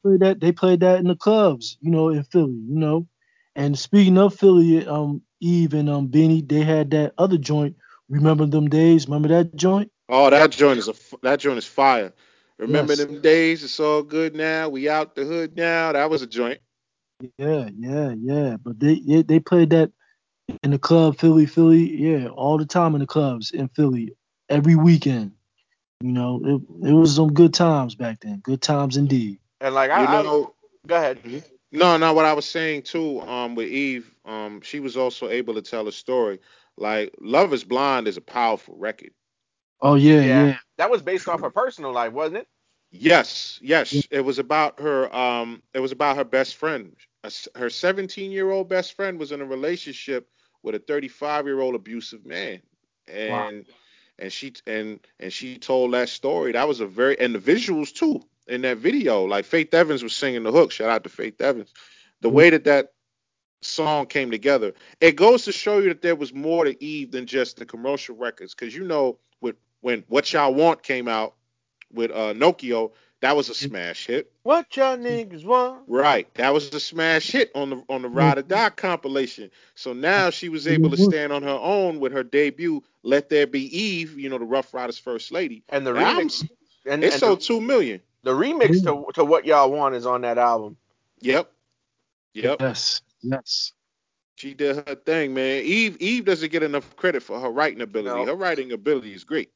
played 0.04 0.20
that 0.20 0.40
they 0.40 0.52
played 0.52 0.80
that 0.80 1.00
in 1.00 1.08
the 1.08 1.16
clubs, 1.16 1.78
you 1.80 1.90
know, 1.90 2.10
in 2.10 2.24
Philly, 2.24 2.52
you 2.52 2.78
know. 2.78 3.06
And 3.56 3.78
speaking 3.78 4.18
of 4.18 4.34
Philly, 4.34 4.86
um, 4.86 5.22
Eve 5.40 5.74
and 5.74 5.90
um 5.90 6.08
Beanie, 6.08 6.48
they 6.48 6.62
had 6.62 6.90
that 6.92 7.14
other 7.18 7.38
joint. 7.38 7.76
Remember 8.08 8.46
them 8.46 8.68
days? 8.68 9.06
Remember 9.06 9.28
that 9.30 9.56
joint? 9.56 9.92
Oh, 10.08 10.30
that 10.30 10.52
joint 10.52 10.78
is 10.78 10.88
a 10.88 10.94
that 11.22 11.40
joint 11.40 11.58
is 11.58 11.66
fire. 11.66 12.14
Remember 12.58 12.94
Yes. 12.94 12.96
them 12.96 13.22
days? 13.22 13.64
It's 13.64 13.80
all 13.80 14.02
good 14.04 14.36
now. 14.36 14.70
We 14.70 14.88
out 14.88 15.16
the 15.16 15.24
hood 15.24 15.56
now. 15.56 15.92
That 15.92 16.10
was 16.10 16.22
a 16.22 16.28
joint. 16.28 16.60
Yeah, 17.38 17.70
yeah, 17.76 18.14
yeah. 18.18 18.58
But 18.62 18.80
they 18.80 19.00
they, 19.00 19.22
they 19.22 19.40
played 19.40 19.70
that 19.70 19.92
in 20.62 20.72
the 20.72 20.78
club, 20.78 21.18
Philly, 21.18 21.46
Philly, 21.46 21.96
yeah, 21.96 22.28
all 22.28 22.58
the 22.58 22.66
time 22.66 22.94
in 22.94 23.00
the 23.00 23.06
clubs 23.06 23.52
in 23.52 23.68
Philly, 23.70 24.16
every 24.50 24.76
weekend. 24.76 25.32
You 26.00 26.12
know, 26.12 26.40
it, 26.44 26.88
it 26.90 26.92
was 26.94 27.16
some 27.16 27.32
good 27.34 27.54
times 27.54 27.96
back 27.96 28.20
then. 28.22 28.40
Good 28.40 28.62
times 28.62 28.96
indeed. 28.98 29.40
And 29.60 29.74
like 29.74 29.90
I, 29.90 29.96
You 30.00 30.08
I 30.20 30.22
know, 30.22 30.54
go 30.86 30.96
ahead. 30.96 31.20
No, 31.72 31.98
no, 31.98 32.14
what 32.14 32.26
I 32.26 32.34
was 32.34 32.46
saying 32.48 32.84
too, 32.84 33.20
um, 33.22 33.56
with 33.56 33.68
Eve, 33.68 34.14
um, 34.26 34.62
she 34.62 34.80
was 34.80 34.96
also 34.96 35.28
able 35.30 35.54
to 35.54 35.62
tell 35.62 35.88
a 35.88 35.92
story. 35.92 36.40
Like 36.78 37.14
Love 37.20 37.52
is 37.54 37.64
Blind 37.64 38.08
is 38.08 38.18
a 38.18 38.22
powerful 38.22 38.76
record. 38.78 39.12
Oh 39.80 39.94
yeah, 39.96 40.22
Yeah. 40.22 40.26
yeah. 40.26 40.56
That 40.78 40.90
was 40.90 41.02
based 41.02 41.28
off 41.28 41.42
her 41.42 41.50
personal 41.50 41.92
life, 41.92 42.12
wasn't 42.12 42.38
it? 42.38 42.48
Yes, 42.92 43.60
yes. 43.62 44.08
It 44.10 44.22
was 44.22 44.38
about 44.40 44.80
her 44.80 45.14
um 45.14 45.62
it 45.74 45.80
was 45.80 45.92
about 45.92 46.16
her 46.18 46.24
best 46.24 46.56
friend. 46.56 46.96
A 47.24 47.26
s- 47.26 47.48
Her 47.54 47.70
17-year-old 47.70 48.68
best 48.68 48.94
friend 48.94 49.18
was 49.18 49.32
in 49.32 49.40
a 49.40 49.44
relationship 49.46 50.28
with 50.62 50.74
a 50.74 50.80
35-year-old 50.80 51.74
abusive 51.74 52.24
man. 52.26 52.60
And 53.08 53.66
and 54.18 54.32
she 54.32 54.54
and 54.66 55.00
and 55.18 55.32
she 55.32 55.58
told 55.58 55.92
that 55.94 56.08
story. 56.08 56.52
That 56.52 56.68
was 56.68 56.80
a 56.80 56.86
very 56.86 57.18
and 57.18 57.34
the 57.34 57.38
visuals 57.38 57.92
too 57.92 58.22
in 58.46 58.62
that 58.62 58.78
video. 58.78 59.24
Like 59.24 59.44
Faith 59.44 59.74
Evans 59.74 60.02
was 60.02 60.14
singing 60.14 60.42
the 60.44 60.52
hook. 60.52 60.70
Shout 60.72 60.90
out 60.90 61.04
to 61.04 61.10
Faith 61.10 61.40
Evans. 61.40 61.72
The 62.20 62.28
way 62.30 62.50
that 62.50 62.64
that 62.64 62.92
song 63.62 64.06
came 64.06 64.30
together, 64.30 64.74
it 65.00 65.16
goes 65.16 65.44
to 65.44 65.52
show 65.52 65.78
you 65.78 65.88
that 65.88 66.02
there 66.02 66.16
was 66.16 66.32
more 66.32 66.64
to 66.64 66.82
Eve 66.84 67.10
than 67.12 67.26
just 67.26 67.56
the 67.56 67.66
commercial 67.66 68.16
records. 68.16 68.54
Because 68.54 68.74
you 68.74 68.84
know, 68.84 69.18
with 69.40 69.56
when 69.80 70.04
What 70.08 70.32
Y'all 70.32 70.54
Want 70.54 70.82
came 70.82 71.08
out 71.08 71.34
with 71.92 72.10
uh 72.10 72.32
Nokio, 72.34 72.92
that 73.22 73.36
was 73.36 73.48
a 73.48 73.54
smash 73.54 74.08
hit. 74.08 74.32
What 74.42 74.76
y'all 74.76 74.98
niggas 74.98 75.44
want? 75.44 75.84
Right, 75.86 76.32
that 76.34 76.52
was 76.52 76.74
a 76.74 76.80
smash 76.80 77.30
hit 77.30 77.52
on 77.54 77.70
the 77.70 77.76
on 77.88 78.02
the 78.02 78.08
mm-hmm. 78.08 78.18
Ride 78.18 78.38
or 78.38 78.42
Die 78.42 78.70
compilation. 78.70 79.50
So 79.76 79.92
now 79.92 80.30
she 80.30 80.48
was 80.48 80.66
able 80.66 80.90
to 80.90 80.96
mm-hmm. 80.96 81.10
stand 81.10 81.32
on 81.32 81.42
her 81.44 81.58
own 81.60 82.00
with 82.00 82.12
her 82.12 82.24
debut, 82.24 82.82
"Let 83.04 83.28
There 83.28 83.46
Be 83.46 83.64
Eve," 83.76 84.18
you 84.18 84.28
know, 84.28 84.38
the 84.38 84.44
Ruff 84.44 84.74
Ryders' 84.74 84.98
first 84.98 85.30
lady. 85.30 85.62
And 85.68 85.86
the 85.86 85.92
The 85.92 86.00
remix, 86.00 86.04
album's- 86.04 86.44
and, 86.84 87.04
It 87.04 87.12
and 87.12 87.20
sold 87.20 87.40
the, 87.40 87.44
two 87.44 87.60
million. 87.60 88.00
the 88.24 88.32
remix 88.32 88.82
to 88.82 88.90
mm-hmm. 88.90 89.10
to 89.14 89.24
what 89.24 89.46
y'all 89.46 89.70
want 89.70 89.94
is 89.94 90.04
on 90.04 90.22
that 90.22 90.36
album. 90.36 90.76
Yep, 91.20 91.50
yep. 92.34 92.60
Yes, 92.60 93.02
yes. 93.22 93.72
She 94.34 94.54
did 94.54 94.88
her 94.88 94.96
thing, 94.96 95.32
man. 95.32 95.62
Eve 95.64 95.96
Eve 96.00 96.24
doesn't 96.24 96.50
get 96.50 96.64
enough 96.64 96.96
credit 96.96 97.22
for 97.22 97.38
her 97.38 97.50
writing 97.50 97.82
ability. 97.82 98.18
No. 98.18 98.26
Her 98.26 98.34
writing 98.34 98.72
ability 98.72 99.14
is 99.14 99.22
great. 99.22 99.52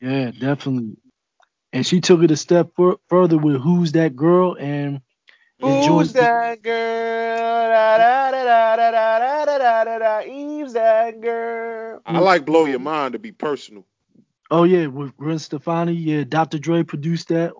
Yeah, 0.00 0.30
definitely. 0.30 0.96
And 1.72 1.86
she 1.86 2.00
took 2.00 2.22
it 2.22 2.30
a 2.30 2.36
step 2.36 2.70
fur- 2.76 2.96
further 3.08 3.38
with 3.38 3.60
"Who's 3.60 3.92
That 3.92 4.14
Girl" 4.16 4.54
and 4.58 5.00
and 5.60 5.76
Who's 5.76 5.86
joined- 5.86 6.08
that 6.10 6.60
girl? 6.62 7.38
Da, 7.38 7.96
da, 7.98 8.30
da, 8.30 8.44
da, 8.44 8.76
da, 8.76 9.18
da, 9.18 9.44
da, 9.46 9.58
da, 9.58 9.84
da, 9.84 9.98
da. 9.98 10.20
Eve's 10.26 10.72
that 10.72 11.20
girl. 11.20 12.00
I 12.04 12.18
like 12.18 12.44
Blow 12.44 12.64
Your 12.66 12.80
Mind 12.80 13.12
to 13.12 13.18
be 13.18 13.30
personal. 13.32 13.86
Oh 14.50 14.64
yeah, 14.64 14.86
with 14.86 15.16
Gwen 15.16 15.38
Stefani. 15.38 15.92
Yeah, 15.94 16.24
Dr. 16.24 16.58
Dre 16.58 16.82
produced 16.82 17.28
that 17.28 17.52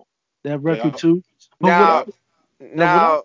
that 0.43 0.59
record 0.59 0.85
Yeah. 0.93 0.97
too. 0.99 1.23
But 1.59 1.67
Now, 1.67 1.95
what- 2.03 2.75
now, 2.75 3.23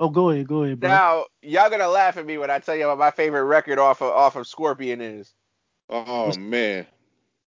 oh, 0.00 0.08
go 0.10 0.30
ahead, 0.30 0.48
go 0.48 0.64
ahead, 0.64 0.80
bro. 0.80 0.88
now, 0.90 1.24
y'all 1.42 1.70
gonna 1.70 1.88
laugh 1.88 2.16
at 2.18 2.26
me 2.26 2.36
when 2.36 2.50
I 2.50 2.58
tell 2.58 2.74
you 2.76 2.88
what 2.88 2.98
my 2.98 3.10
favorite 3.12 3.44
record 3.44 3.78
off 3.78 4.02
of 4.02 4.10
off 4.12 4.36
of 4.36 4.46
Scorpion 4.46 5.00
is. 5.00 5.32
Oh 5.88 6.36
man. 6.36 6.86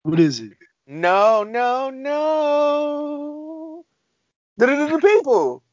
What 0.04 0.20
is 0.20 0.40
it? 0.40 0.54
No, 0.88 1.44
no, 1.44 1.90
no. 1.90 3.86
The, 4.58 4.66
the, 4.68 4.88
the 4.88 5.00
people. 5.00 5.64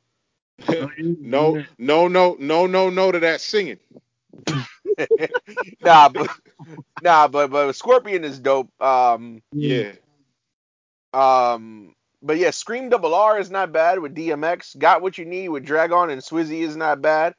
no, 1.21 1.59
no, 1.79 2.09
no, 2.09 2.37
no, 2.39 2.67
no, 2.67 2.91
no 2.91 3.13
to 3.13 3.21
that 3.21 3.41
singing. 3.41 3.79
nah, 5.85 6.09
but 6.09 6.29
nah, 7.01 7.29
but 7.29 7.51
but 7.51 7.73
Scorpion 7.75 8.25
is 8.25 8.39
dope. 8.39 8.71
Um, 8.83 9.43
yeah. 9.53 9.93
um, 11.13 11.95
but 12.23 12.39
yeah, 12.39 12.51
Scream 12.51 12.89
Double 12.89 13.15
R 13.15 13.39
is 13.39 13.51
not 13.51 13.73
bad 13.73 13.99
with 14.01 14.15
DMX. 14.15 14.79
Got 14.79 15.03
what 15.03 15.19
you 15.19 15.25
need 15.25 15.49
with 15.49 15.65
Drag-On 15.65 16.11
and 16.11 16.23
Swizzy 16.23 16.61
is 16.63 16.77
not 16.77 17.03
bad. 17.03 17.35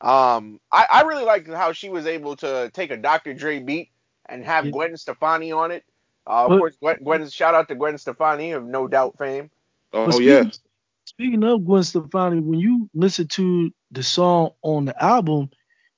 Um, 0.00 0.60
I, 0.72 0.86
I 0.90 1.02
really 1.02 1.24
liked 1.24 1.48
how 1.48 1.72
she 1.72 1.88
was 1.90 2.06
able 2.06 2.36
to 2.36 2.70
take 2.74 2.90
a 2.90 2.96
Dr. 2.96 3.34
Dre 3.34 3.60
beat 3.60 3.90
and 4.28 4.44
have 4.44 4.66
Yeah. 4.66 4.72
Gwen 4.72 4.96
Stefani 4.96 5.52
on 5.52 5.72
it. 5.72 5.84
Uh, 6.28 6.44
of 6.44 6.48
But- 6.50 6.58
course, 6.58 6.76
Gwen, 6.80 6.96
Gwen, 7.02 7.28
shout 7.30 7.54
out 7.54 7.68
to 7.68 7.74
Gwen 7.74 7.96
Stefani 7.98 8.52
of 8.52 8.64
No 8.64 8.86
Doubt 8.86 9.16
fame. 9.18 9.50
Oh 9.92 10.06
But 10.06 10.20
yeah. 10.22 10.40
speaking, 10.42 10.60
Speaking 11.06 11.44
of 11.44 11.64
Gwen 11.64 11.82
Stefani, 11.82 12.40
when 12.40 12.60
you 12.60 12.90
listen 12.92 13.26
to 13.28 13.72
the 13.90 14.02
song 14.02 14.50
on 14.62 14.84
the 14.84 15.02
album, 15.02 15.48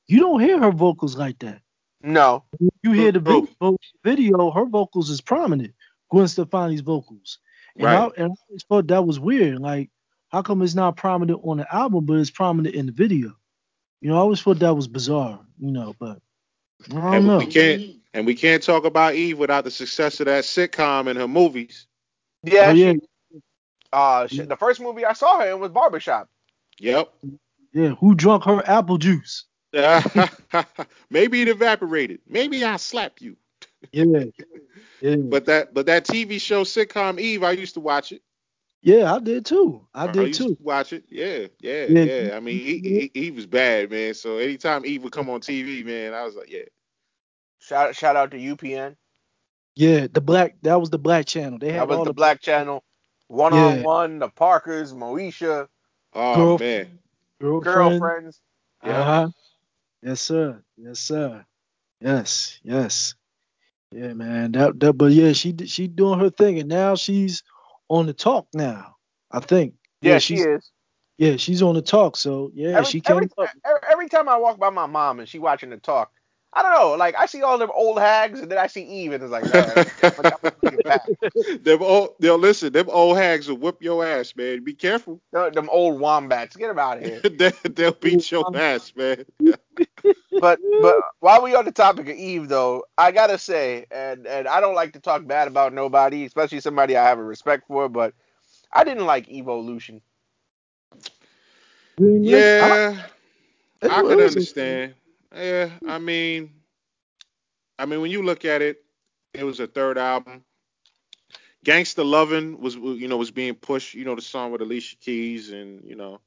you 0.06 0.20
don't 0.20 0.40
hear 0.40 0.58
her 0.60 0.70
vocals 0.70 1.16
like 1.16 1.38
that. 1.40 1.60
No, 2.02 2.44
You 2.82 2.92
hear 2.92 3.10
the 3.12 3.18
video, 3.20 3.76
video 4.04 4.50
her 4.52 4.64
vocals 4.66 5.10
is 5.10 5.20
prominent. 5.20 5.74
Gwen 6.10 6.28
Stefani's 6.28 6.80
vocals. 6.80 7.38
And, 7.76 7.88
I, 7.88 8.02
Right. 8.04 8.12
and 8.16 8.26
I 8.32 8.34
always 8.48 8.64
thought 8.68 8.86
that 8.86 9.04
was 9.04 9.18
weird. 9.20 9.58
Like, 9.58 9.90
how 10.28 10.42
come 10.42 10.62
it's 10.62 10.74
not 10.76 10.96
prominent 10.96 11.40
on 11.44 11.56
the 11.58 11.74
album, 11.74 12.06
but 12.06 12.14
it's 12.18 12.30
prominent 12.30 12.74
in 12.76 12.86
the 12.86 12.92
video? 12.92 13.32
You 14.00 14.10
know, 14.10 14.16
I 14.16 14.20
always 14.20 14.40
thought 14.40 14.60
that 14.60 14.74
was 14.74 14.86
bizarre, 14.88 15.40
you 15.58 15.72
know, 15.72 15.94
but 15.98 16.08
I 16.08 16.12
don't 16.12 16.22
And 16.92 17.26
know. 17.26 17.38
we 17.38 17.46
can't 17.46 17.96
and 18.14 18.26
we 18.26 18.34
can't 18.34 18.62
talk 18.62 18.84
about 18.84 19.14
Eve 19.14 19.38
without 19.38 19.64
the 19.64 19.70
success 19.70 20.20
of 20.20 20.26
that 20.26 20.44
sitcom 20.44 21.08
and 21.08 21.18
her 21.18 21.28
movies. 21.28 21.86
yeah, 22.42 22.70
Oh, 22.70 22.72
yeah, 22.72 22.92
she, 22.92 23.40
uh, 23.92 24.26
she, 24.26 24.40
the 24.42 24.56
first 24.56 24.80
movie 24.80 25.04
I 25.04 25.12
saw 25.12 25.40
her 25.40 25.50
in 25.50 25.60
was 25.60 25.70
Barbershop. 25.70 26.28
Yep. 26.78 27.12
yeah. 27.72 27.88
Who 27.90 28.14
drunk 28.14 28.44
her 28.44 28.62
apple 28.68 28.98
juice? 28.98 29.44
Maybe 31.10 31.42
it 31.42 31.48
evaporated. 31.48 32.20
Maybe 32.26 32.64
I'll 32.64 32.78
slap 32.78 33.20
you. 33.20 33.36
Yeah. 33.92 34.04
Yeah. 35.02 35.16
But 35.16 35.46
that 35.46 35.72
but 35.72 35.86
that 35.86 36.04
TV 36.04 36.38
show 36.38 36.62
sitcom 36.64 37.18
Eve, 37.18 37.42
I 37.42 37.52
used 37.52 37.72
to 37.72 37.80
watch 37.80 38.12
it. 38.12 38.20
Yeah, 38.82 39.12
I 39.14 39.18
did 39.18 39.44
too. 39.44 39.86
I 39.94 40.06
did 40.06 40.28
used 40.28 40.40
too. 40.40 40.56
to 40.56 40.62
watch 40.62 40.92
it. 40.92 41.04
Yeah, 41.08 41.46
yeah, 41.60 41.86
Yeah. 41.88 42.04
yeah. 42.04 42.36
I 42.36 42.40
mean, 42.40 42.58
he, 42.64 42.78
he, 42.78 43.10
Eve 43.14 43.36
was 43.36 43.46
bad, 43.46 43.90
man. 43.90 44.14
So 44.14 44.38
anytime 44.38 44.84
Eve 44.86 45.02
would 45.04 45.12
come 45.12 45.28
on 45.30 45.40
TV, 45.40 45.84
man, 45.84 46.14
I 46.14 46.24
was 46.24 46.34
like, 46.36 46.50
yeah. 46.50 46.62
Shout 47.58 47.94
shout 47.94 48.16
out 48.16 48.30
to 48.30 48.38
UPN. 48.38 48.96
Yeah, 49.76 50.06
the 50.12 50.20
black 50.20 50.56
that 50.62 50.80
was 50.80 50.90
the 50.90 50.98
black 50.98 51.26
channel. 51.26 51.58
They 51.58 51.72
had 51.72 51.82
That 51.82 51.88
was 51.88 51.98
all 51.98 52.04
the 52.04 52.10
the 52.10 52.14
Black 52.14 52.40
Channel. 52.40 52.82
One 53.28 53.52
on 53.52 53.82
one, 53.82 54.18
the 54.18 54.28
Parkers, 54.28 54.92
Moesha, 54.92 55.68
Oh 56.14 56.34
Girl- 56.34 56.58
man. 56.58 56.98
girlfriend. 57.40 58.00
girlfriends. 58.00 58.40
Yeah. 58.84 58.98
Uh-huh. 59.00 59.28
Yes, 60.02 60.20
sir. 60.20 60.62
Yes, 60.76 60.98
sir. 60.98 61.44
Yes, 62.00 62.58
yes. 62.62 63.14
Yeah, 63.92 64.14
man. 64.14 64.52
That, 64.52 64.80
that 64.80 64.94
but 64.94 65.12
yeah, 65.12 65.32
she 65.32 65.54
she 65.66 65.86
doing 65.86 66.18
her 66.18 66.30
thing 66.30 66.58
and 66.58 66.68
now 66.68 66.94
she's 66.96 67.42
on 67.90 68.06
the 68.06 68.14
talk 68.14 68.46
now. 68.54 68.96
I 69.30 69.40
think. 69.40 69.74
Yeah, 70.00 70.18
she 70.18 70.36
is. 70.36 70.70
Yeah, 71.18 71.36
she's 71.36 71.60
on 71.60 71.74
the 71.74 71.82
talk. 71.82 72.16
So 72.16 72.50
yeah, 72.54 72.78
Every, 72.78 72.84
she 72.86 73.00
came 73.02 73.16
every, 73.16 73.28
every 73.90 74.08
time 74.08 74.26
I 74.28 74.38
walk 74.38 74.58
by 74.58 74.70
my 74.70 74.86
mom 74.86 75.20
and 75.20 75.28
she 75.28 75.38
watching 75.38 75.68
the 75.68 75.76
talk, 75.76 76.10
I 76.52 76.62
don't 76.62 76.72
know, 76.74 76.92
like 76.96 77.14
I 77.16 77.26
see 77.26 77.42
all 77.42 77.58
them 77.58 77.70
old 77.74 77.98
hags 78.00 78.40
and 78.40 78.50
then 78.50 78.58
I 78.58 78.66
see 78.66 78.82
Eve 78.82 79.12
and 79.12 79.22
it's 79.22 79.30
like, 79.30 79.44
all 79.54 79.60
right, 79.60 79.92
I'm 80.02 80.40
gonna 80.42 80.54
bring 80.60 80.74
it 80.78 80.84
back. 80.84 81.06
them 81.62 81.82
old, 81.82 82.16
they'll 82.18 82.38
listen. 82.38 82.72
Them 82.72 82.88
old 82.90 83.16
hags 83.18 83.48
will 83.48 83.56
whip 83.58 83.80
your 83.80 84.04
ass, 84.04 84.34
man. 84.34 84.64
Be 84.64 84.74
careful. 84.74 85.20
Them 85.32 85.52
them 85.52 85.68
old 85.70 86.00
wombats, 86.00 86.56
get 86.56 86.66
them 86.68 86.78
out 86.78 86.98
of 86.98 87.04
here. 87.04 87.20
they, 87.24 87.52
they'll 87.70 87.92
beat 87.92 88.30
your 88.32 88.56
ass, 88.56 88.92
man. 88.96 89.24
But 90.40 90.58
but 90.80 90.96
while 91.20 91.42
we 91.42 91.54
are 91.54 91.58
on 91.58 91.64
the 91.66 91.72
topic 91.72 92.08
of 92.08 92.16
Eve 92.16 92.48
though, 92.48 92.84
I 92.96 93.12
gotta 93.12 93.38
say, 93.38 93.86
and 93.90 94.26
and 94.26 94.48
I 94.48 94.60
don't 94.60 94.74
like 94.74 94.92
to 94.94 95.00
talk 95.00 95.26
bad 95.26 95.48
about 95.48 95.72
nobody, 95.74 96.24
especially 96.24 96.60
somebody 96.60 96.96
I 96.96 97.04
have 97.04 97.18
a 97.18 97.24
respect 97.24 97.66
for, 97.68 97.88
but 97.88 98.14
I 98.72 98.84
didn't 98.84 99.06
like 99.06 99.28
Evolution. 99.28 100.00
Yeah, 101.98 102.96
I, 103.82 103.86
I 103.94 104.02
it 104.02 104.06
can 104.06 104.16
was- 104.16 104.36
understand. 104.36 104.94
Yeah, 105.34 105.70
I 105.86 105.98
mean, 105.98 106.52
I 107.78 107.86
mean, 107.86 108.00
when 108.02 108.10
you 108.10 108.22
look 108.22 108.44
at 108.44 108.62
it, 108.62 108.84
it 109.34 109.44
was 109.44 109.60
a 109.60 109.66
third 109.68 109.98
album. 109.98 110.44
Gangsta 111.64 112.04
Lovin' 112.04 112.60
was, 112.60 112.76
you 112.76 113.08
know, 113.08 113.18
was 113.18 113.30
being 113.32 113.54
pushed. 113.54 113.94
You 113.94 114.04
know, 114.04 114.16
the 114.16 114.22
song 114.22 114.52
with 114.52 114.62
Alicia 114.62 114.96
Keys, 114.96 115.50
and 115.50 115.84
you 115.84 115.96
know, 115.96 116.20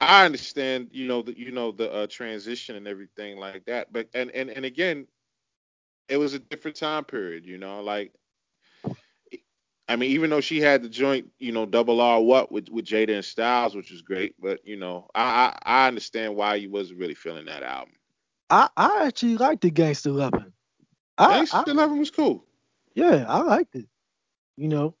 I 0.00 0.26
understand, 0.26 0.90
you 0.92 1.08
know, 1.08 1.22
the, 1.22 1.38
you 1.38 1.52
know, 1.52 1.72
the 1.72 1.92
uh, 1.92 2.06
transition 2.08 2.76
and 2.76 2.88
everything 2.88 3.38
like 3.38 3.66
that. 3.66 3.92
But 3.92 4.08
and 4.14 4.30
and 4.32 4.50
and 4.50 4.64
again, 4.66 5.06
it 6.08 6.18
was 6.18 6.34
a 6.34 6.40
different 6.40 6.76
time 6.78 7.04
period. 7.04 7.46
You 7.46 7.58
know, 7.58 7.82
like. 7.82 8.12
I 9.90 9.96
mean, 9.96 10.12
even 10.12 10.30
though 10.30 10.40
she 10.40 10.60
had 10.60 10.84
the 10.84 10.88
joint, 10.88 11.28
you 11.40 11.50
know, 11.50 11.66
double 11.66 12.00
R 12.00 12.20
what 12.20 12.52
with, 12.52 12.68
with 12.68 12.84
Jada 12.84 13.12
and 13.16 13.24
Styles, 13.24 13.74
which 13.74 13.90
was 13.90 14.02
great, 14.02 14.36
but 14.40 14.60
you 14.64 14.76
know, 14.76 15.08
I, 15.16 15.52
I 15.64 15.84
I 15.84 15.88
understand 15.88 16.36
why 16.36 16.54
you 16.54 16.70
wasn't 16.70 17.00
really 17.00 17.14
feeling 17.14 17.46
that 17.46 17.64
album. 17.64 17.94
I, 18.50 18.68
I 18.76 19.06
actually 19.06 19.36
liked 19.36 19.62
the 19.62 19.70
Gangster 19.70 20.12
Lovin'. 20.12 20.52
I, 21.18 21.40
Gangsta 21.40 21.68
I, 21.68 21.72
Lovin' 21.72 21.98
was 21.98 22.10
cool. 22.12 22.44
yeah, 22.94 23.24
I 23.28 23.42
liked 23.42 23.74
it. 23.74 23.86
You 24.56 24.68
know, 24.68 24.94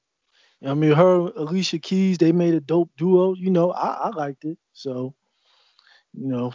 I 0.66 0.74
mean, 0.74 0.92
her 0.92 1.18
Alicia 1.36 1.78
Keys, 1.78 2.18
they 2.18 2.32
made 2.32 2.54
a 2.54 2.60
dope 2.60 2.90
duo. 2.96 3.34
You 3.34 3.50
know, 3.50 3.70
I, 3.70 4.08
I 4.08 4.08
liked 4.08 4.44
it. 4.44 4.58
So, 4.72 5.14
you 6.14 6.26
know, 6.26 6.52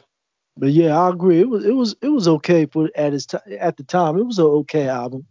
but 0.58 0.72
yeah, 0.72 1.00
I 1.00 1.10
agree. 1.10 1.40
It 1.40 1.50
was 1.50 1.66
it 1.66 1.72
was 1.72 1.96
it 2.02 2.10
was 2.10 2.28
okay 2.28 2.66
for 2.66 2.90
at 2.96 3.14
its 3.14 3.28
t- 3.28 3.38
at 3.60 3.78
the 3.78 3.84
time. 3.84 4.18
It 4.18 4.26
was 4.26 4.40
an 4.40 4.46
okay 4.46 4.90
album. 4.90 5.26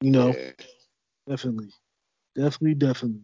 You 0.00 0.10
know, 0.10 0.32
Yeah. 0.32 0.52
definitely, 1.28 1.70
definitely, 2.36 2.74
definitely. 2.74 3.22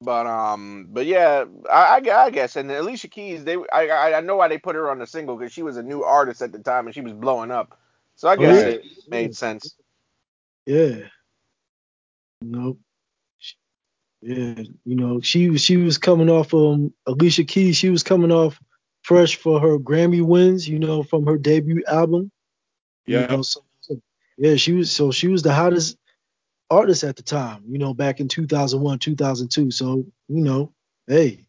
But 0.00 0.26
um, 0.26 0.88
but 0.90 1.06
yeah, 1.06 1.44
I, 1.70 2.00
I, 2.06 2.24
I 2.26 2.30
guess, 2.30 2.56
and 2.56 2.70
Alicia 2.70 3.08
Keys, 3.08 3.44
they 3.44 3.56
I 3.72 3.88
I 3.88 4.18
I 4.18 4.20
know 4.20 4.36
why 4.36 4.48
they 4.48 4.58
put 4.58 4.76
her 4.76 4.90
on 4.90 4.98
the 5.00 5.06
single 5.06 5.36
because 5.36 5.52
she 5.52 5.62
was 5.62 5.76
a 5.76 5.82
new 5.82 6.04
artist 6.04 6.40
at 6.42 6.52
the 6.52 6.60
time 6.60 6.86
and 6.86 6.94
she 6.94 7.00
was 7.00 7.12
blowing 7.14 7.50
up, 7.50 7.78
so 8.14 8.28
I 8.28 8.36
guess 8.36 8.60
yeah. 8.60 8.68
it 8.68 8.84
made 9.08 9.34
sense. 9.34 9.74
Yeah. 10.66 11.08
Nope. 12.42 12.78
Yeah, 14.20 14.62
you 14.84 14.96
know, 14.96 15.20
she 15.20 15.50
was 15.50 15.62
she 15.62 15.76
was 15.76 15.98
coming 15.98 16.28
off 16.28 16.52
um 16.54 16.92
Alicia 17.06 17.44
Keys, 17.44 17.76
she 17.76 17.90
was 17.90 18.02
coming 18.02 18.32
off 18.32 18.60
fresh 19.02 19.36
for 19.36 19.60
her 19.60 19.78
Grammy 19.78 20.22
wins, 20.22 20.68
you 20.68 20.78
know, 20.78 21.02
from 21.02 21.26
her 21.26 21.38
debut 21.38 21.82
album. 21.88 22.30
You 23.06 23.20
Yeah. 23.20 23.26
know, 23.26 23.42
so, 23.42 23.64
so- 23.80 24.00
yeah, 24.36 24.56
she 24.56 24.72
was 24.72 24.92
so 24.92 25.10
she 25.10 25.28
was 25.28 25.42
the 25.42 25.52
hottest 25.54 25.96
artist 26.70 27.04
at 27.04 27.16
the 27.16 27.22
time, 27.22 27.62
you 27.68 27.78
know, 27.78 27.94
back 27.94 28.20
in 28.20 28.28
2001, 28.28 28.98
2002. 28.98 29.70
So, 29.70 30.04
you 30.28 30.42
know, 30.42 30.72
hey, 31.06 31.44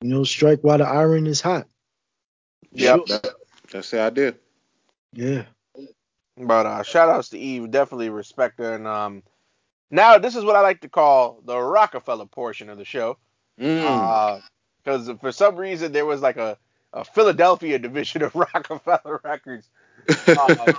you 0.00 0.08
know, 0.08 0.24
strike 0.24 0.60
while 0.62 0.78
the 0.78 0.84
iron 0.86 1.26
is 1.26 1.40
hot. 1.40 1.66
Yep. 2.72 3.06
That- 3.06 3.34
that's 3.72 3.90
the 3.92 4.00
idea. 4.00 4.34
Yeah. 5.12 5.44
But 6.36 6.66
uh, 6.66 6.82
shout 6.82 7.08
outs 7.08 7.28
to 7.28 7.38
Eve, 7.38 7.70
definitely 7.70 8.10
respect 8.10 8.58
her. 8.58 8.74
And 8.74 8.86
um, 8.86 9.22
now 9.92 10.18
this 10.18 10.34
is 10.34 10.44
what 10.44 10.56
I 10.56 10.60
like 10.60 10.80
to 10.80 10.88
call 10.88 11.40
the 11.44 11.56
Roc-A-Fella 11.56 12.26
portion 12.26 12.68
of 12.68 12.78
the 12.78 12.84
show, 12.84 13.16
Mm. 13.60 14.42
because 14.82 15.10
for 15.20 15.30
some 15.30 15.54
reason 15.56 15.92
there 15.92 16.06
was 16.06 16.20
like 16.22 16.36
a, 16.38 16.56
a 16.92 17.04
Philadelphia 17.04 17.78
division 17.86 18.22
of 18.22 18.34
Roc-A-Fella 18.34 19.20
Records. 19.22 19.68
Uh, 20.26 20.72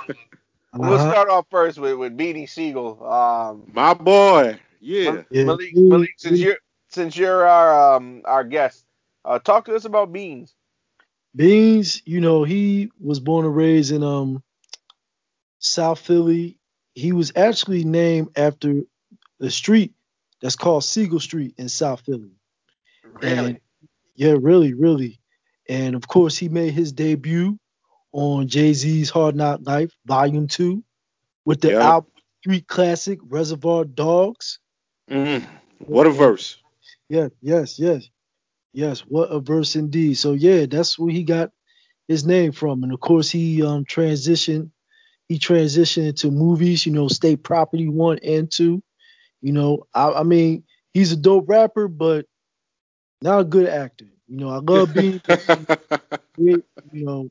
We'll 0.74 0.94
Uh-huh. 0.94 1.12
start 1.12 1.30
off 1.30 1.48
first 1.50 1.78
with 1.80 1.96
with 1.98 2.18
Beanie 2.18 2.48
Sigel. 2.50 3.04
Um, 3.06 3.64
My 3.74 3.94
boy. 3.94 4.60
Yeah. 4.80 5.24
Yeah. 5.30 5.44
Malik, 5.46 5.76
Malik, 5.76 6.10
since 6.18 6.40
you're 6.40 6.58
since 6.90 7.16
you're 7.18 7.46
our 7.46 7.96
um 7.96 8.22
our 8.26 8.44
guest, 8.44 8.86
uh, 9.26 9.40
talk 9.40 9.66
to 9.66 9.76
us 9.76 9.86
about 9.86 10.12
Beans. 10.14 10.56
Beans, 11.36 12.02
you 12.06 12.22
know, 12.22 12.44
he 12.44 12.92
was 13.00 13.20
born 13.20 13.46
and 13.46 13.56
raised 13.56 13.92
in 13.92 14.04
um 14.04 14.44
South 15.60 16.00
Philly. 16.00 16.58
He 16.96 17.12
was 17.14 17.32
actually 17.36 17.84
named 17.84 18.30
after 18.38 18.82
the 19.40 19.52
street 19.52 19.94
that's 20.42 20.56
called 20.56 20.84
Sigel 20.84 21.20
Street 21.20 21.54
in 21.58 21.70
South 21.70 22.02
Philly. 22.02 22.32
And 23.22 23.60
yeah, 24.16 24.36
really, 24.40 24.74
really. 24.74 25.20
And 25.70 25.96
of 25.96 26.08
course, 26.08 26.38
he 26.38 26.50
made 26.50 26.74
his 26.74 26.92
debut 26.92 27.58
on 28.14 28.48
Jay 28.48 28.74
Z's 28.74 29.10
Hard 29.10 29.36
Knock 29.36 29.62
Life, 29.64 29.92
Volume 30.06 30.48
2, 30.48 30.84
with 31.46 31.62
the 31.62 31.74
Yep. 31.74 31.82
album 31.82 32.12
Street 32.42 32.68
Classic 32.68 33.20
Reservoir 33.24 33.86
Dogs. 33.86 34.60
Mm. 35.10 35.46
What 35.80 36.08
a 36.08 36.12
verse. 36.12 36.58
Yeah, 37.10 37.30
yes, 37.42 37.80
yes. 37.80 38.10
Yes, 38.74 39.02
what 39.02 39.30
a 39.32 39.40
verse 39.40 39.76
indeed. 39.76 40.16
So 40.16 40.34
yeah, 40.34 40.66
that's 40.66 40.98
where 41.00 41.12
he 41.14 41.24
got 41.24 41.52
his 42.08 42.26
name 42.26 42.52
from. 42.52 42.84
And 42.84 42.94
of 42.94 43.00
course 43.00 43.30
he 43.30 43.64
um 43.64 43.86
transitioned 43.86 44.72
he 45.30 45.40
transitioned 45.40 46.10
into 46.10 46.32
movies, 46.32 46.86
you 46.86 46.92
know, 46.94 47.08
State 47.08 47.44
Property 47.44 47.88
1 47.90 48.20
and 48.20 48.52
2. 48.52 48.82
You 49.42 49.54
know, 49.54 49.88
I, 49.94 50.12
I 50.12 50.24
mean, 50.24 50.64
he's 50.94 51.12
a 51.12 51.18
dope 51.18 51.50
rapper, 51.50 51.88
but 51.88 52.26
not 53.22 53.42
a 53.42 53.46
good 53.46 53.68
actor. 53.68 54.06
You 54.28 54.38
know, 54.38 54.50
I 54.50 54.58
love 54.60 54.94
being 54.94 55.22
you 56.38 56.64
know, 56.92 57.30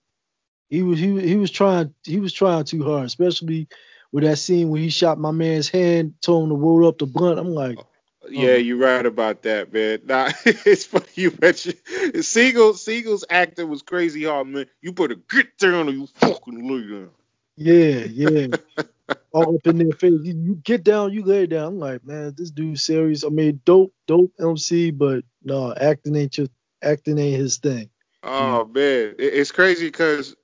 He 0.70 0.82
was 0.84 1.00
he 1.00 1.20
he 1.20 1.36
was 1.36 1.52
trying 1.52 1.94
he 2.04 2.20
was 2.20 2.34
trying 2.34 2.64
too 2.64 2.84
hard, 2.84 3.06
especially 3.06 3.68
with 4.12 4.24
that 4.24 4.38
scene 4.38 4.70
when 4.70 4.82
he 4.82 4.90
shot 4.90 5.18
my 5.20 5.32
man's 5.32 5.68
hand, 5.70 6.14
told 6.22 6.44
him 6.44 6.50
to 6.50 6.56
roll 6.56 6.88
up 6.88 6.98
the 6.98 7.06
blunt. 7.06 7.40
I'm 7.40 7.54
like, 7.54 7.78
oh, 7.78 7.86
Yeah, 8.30 8.52
oh. 8.54 8.56
you're 8.56 8.78
right 8.78 9.06
about 9.06 9.42
that, 9.44 9.72
man. 9.72 10.00
Nah, 10.06 10.30
it's 10.46 10.86
funny 10.86 11.06
you 11.16 11.32
mentioned 11.42 11.76
Sigel. 12.22 12.74
Sigel's 12.74 13.24
acting 13.30 13.68
was 13.70 13.82
crazy 13.82 14.24
hard, 14.24 14.48
man. 14.48 14.66
You 14.82 14.92
better 14.92 15.16
get 15.30 15.58
down 15.58 15.88
or 15.88 15.92
you 15.92 16.08
fucking 16.16 16.68
lay 16.68 16.88
down. 16.98 17.10
yeah, 17.56 18.04
yeah, 18.06 18.48
all 19.32 19.56
up 19.56 19.66
in 19.66 19.78
their 19.78 19.92
face. 19.98 20.20
You, 20.22 20.56
get 20.64 20.84
down, 20.84 21.12
you 21.12 21.24
lay 21.24 21.46
down. 21.46 21.68
I'm 21.68 21.78
like, 21.80 22.04
man, 22.06 22.34
this 22.36 22.50
dude's 22.52 22.82
serious. 22.84 23.24
I 23.24 23.28
mean, 23.30 23.60
dope, 23.64 23.92
dope 24.06 24.32
MC, 24.40 24.92
but 24.92 25.24
no, 25.44 25.74
acting 25.74 26.16
ain't 26.16 26.32
just 26.32 26.52
acting 26.82 27.18
ain't 27.18 27.40
his 27.40 27.58
thing. 27.58 27.90
Oh 28.24 28.64
man, 28.66 29.14
It- 29.18 29.34
it's 29.34 29.52
crazy 29.52 29.86
because 29.88 30.36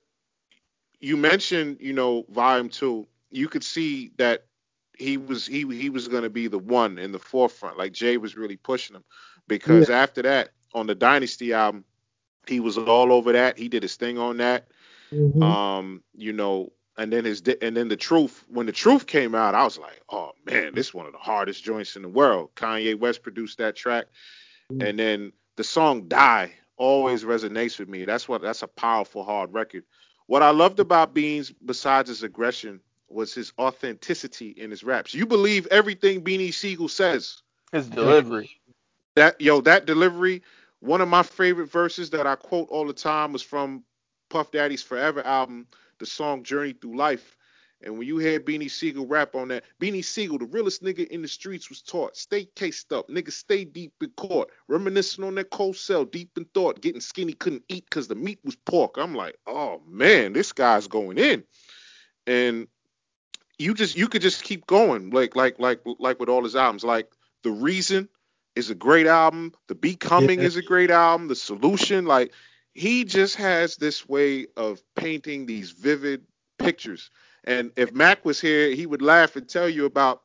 you 0.99 1.17
mentioned, 1.17 1.77
you 1.79 1.93
know, 1.93 2.25
volume 2.29 2.69
two. 2.69 3.07
You 3.31 3.47
could 3.47 3.63
see 3.63 4.11
that 4.17 4.45
he 4.97 5.17
was 5.17 5.45
he 5.45 5.65
he 5.67 5.89
was 5.89 6.07
going 6.07 6.23
to 6.23 6.29
be 6.29 6.47
the 6.47 6.59
one 6.59 6.97
in 6.97 7.11
the 7.11 7.19
forefront. 7.19 7.77
Like 7.77 7.91
Jay 7.93 8.17
was 8.17 8.35
really 8.37 8.57
pushing 8.57 8.95
him 8.95 9.03
because 9.47 9.89
after 9.89 10.21
that 10.23 10.49
on 10.73 10.87
the 10.87 10.95
Dynasty 10.95 11.53
album, 11.53 11.85
he 12.47 12.59
was 12.59 12.77
all 12.77 13.11
over 13.11 13.33
that. 13.33 13.57
He 13.57 13.67
did 13.67 13.83
his 13.83 13.95
thing 13.95 14.17
on 14.17 14.37
that. 14.37 14.67
Mhm. 15.13 15.41
Um, 15.41 16.03
you 16.15 16.33
know, 16.33 16.71
and 16.97 17.13
then 17.13 17.25
his 17.25 17.41
and 17.61 17.77
then 17.77 17.87
the 17.89 17.95
truth. 17.95 18.43
When 18.47 18.65
the 18.65 18.71
truth 18.71 19.05
came 19.05 19.35
out, 19.35 19.55
I 19.55 19.63
was 19.63 19.77
like, 19.77 20.01
oh 20.09 20.31
man, 20.45 20.73
this 20.73 20.87
is 20.87 20.93
one 20.93 21.05
of 21.05 21.11
the 21.11 21.19
hardest 21.19 21.63
joints 21.63 21.95
in 21.95 22.01
the 22.01 22.09
world. 22.09 22.49
Kanye 22.55 22.97
West 22.97 23.21
produced 23.23 23.59
that 23.59 23.75
track, 23.75 24.07
Mm. 24.71 24.89
and 24.89 24.99
then 24.99 25.33
the 25.55 25.63
song 25.63 26.07
"Die" 26.07 26.53
always 26.75 27.23
resonates 27.23 27.79
with 27.79 27.87
me. 27.87 28.05
That's 28.05 28.27
what 28.27 28.41
that's 28.41 28.63
a 28.63 28.67
powerful 28.67 29.23
hard 29.23 29.53
record. 29.53 29.83
What 30.27 30.43
I 30.43 30.51
loved 30.51 30.79
about 30.79 31.13
Beans, 31.13 31.51
besides 31.51 32.09
his 32.09 32.23
aggression, 32.23 32.81
was 33.09 33.33
his 33.33 33.53
authenticity 33.59 34.49
in 34.51 34.69
his 34.71 34.83
raps. 34.83 35.13
You 35.13 35.25
believe 35.25 35.67
everything 35.67 36.23
Beanie 36.23 36.53
Sigel 36.53 36.89
says 36.89 37.41
His 37.71 37.87
delivery. 37.87 38.59
that 39.15 39.39
yo 39.41 39.61
that 39.61 39.85
delivery 39.85 40.43
one 40.81 41.01
of 41.01 41.07
my 41.07 41.23
favorite 41.23 41.71
verses 41.71 42.09
that 42.11 42.27
i 42.27 42.35
quote 42.35 42.67
all 42.69 42.85
the 42.85 42.93
time 42.93 43.33
was 43.33 43.41
from 43.41 43.83
puff 44.29 44.51
daddy's 44.51 44.83
forever 44.83 45.25
album 45.25 45.67
the 45.99 46.05
song 46.05 46.43
journey 46.43 46.73
through 46.73 46.97
life 46.97 47.36
and 47.83 47.97
when 47.97 48.07
you 48.07 48.17
hear 48.17 48.39
beanie 48.39 48.69
sigel 48.69 49.05
rap 49.05 49.35
on 49.35 49.49
that 49.49 49.63
beanie 49.81 50.03
sigel 50.03 50.37
the 50.37 50.45
realest 50.45 50.83
nigga 50.83 51.07
in 51.07 51.21
the 51.21 51.27
streets 51.27 51.69
was 51.69 51.81
taught 51.81 52.15
stay 52.15 52.45
cased 52.55 52.91
up 52.91 53.07
nigga 53.07 53.31
stay 53.31 53.63
deep 53.65 53.93
in 54.01 54.09
court 54.11 54.49
reminiscing 54.67 55.23
on 55.23 55.35
that 55.35 55.49
cold 55.49 55.75
cell 55.75 56.05
deep 56.05 56.29
in 56.37 56.45
thought 56.53 56.81
getting 56.81 57.01
skinny 57.01 57.33
couldn't 57.33 57.63
eat 57.69 57.85
because 57.85 58.07
the 58.07 58.15
meat 58.15 58.39
was 58.43 58.55
pork 58.55 58.95
i'm 58.97 59.15
like 59.15 59.37
oh 59.47 59.81
man 59.87 60.33
this 60.33 60.53
guy's 60.53 60.87
going 60.87 61.17
in 61.17 61.43
and 62.25 62.67
you 63.59 63.73
just 63.73 63.97
you 63.97 64.07
could 64.07 64.21
just 64.21 64.43
keep 64.43 64.65
going 64.67 65.09
like 65.11 65.35
like 65.35 65.59
like 65.59 65.81
like 65.99 66.19
with 66.19 66.29
all 66.29 66.43
his 66.43 66.55
albums 66.55 66.83
like 66.83 67.11
the 67.43 67.51
reason 67.51 68.09
is 68.57 68.69
a 68.71 68.75
great 68.75 69.07
album. 69.07 69.53
The 69.67 69.75
Becoming 69.75 70.39
Yeah. 70.39 70.47
is 70.47 70.55
a 70.55 70.61
great 70.61 70.89
album. 70.91 71.27
The 71.27 71.35
Solution, 71.35 72.05
like 72.05 72.33
he 72.73 73.05
just 73.05 73.35
has 73.35 73.75
this 73.77 74.07
way 74.09 74.47
of 74.57 74.81
painting 74.95 75.45
these 75.45 75.71
vivid 75.71 76.25
pictures. 76.57 77.09
And 77.47 77.71
if 77.77 77.93
Mac 77.93 78.25
was 78.25 78.41
here, 78.41 78.75
he 78.75 78.85
would 78.85 79.01
laugh 79.01 79.37
and 79.37 79.47
tell 79.47 79.69
you 79.69 79.85
about 79.85 80.21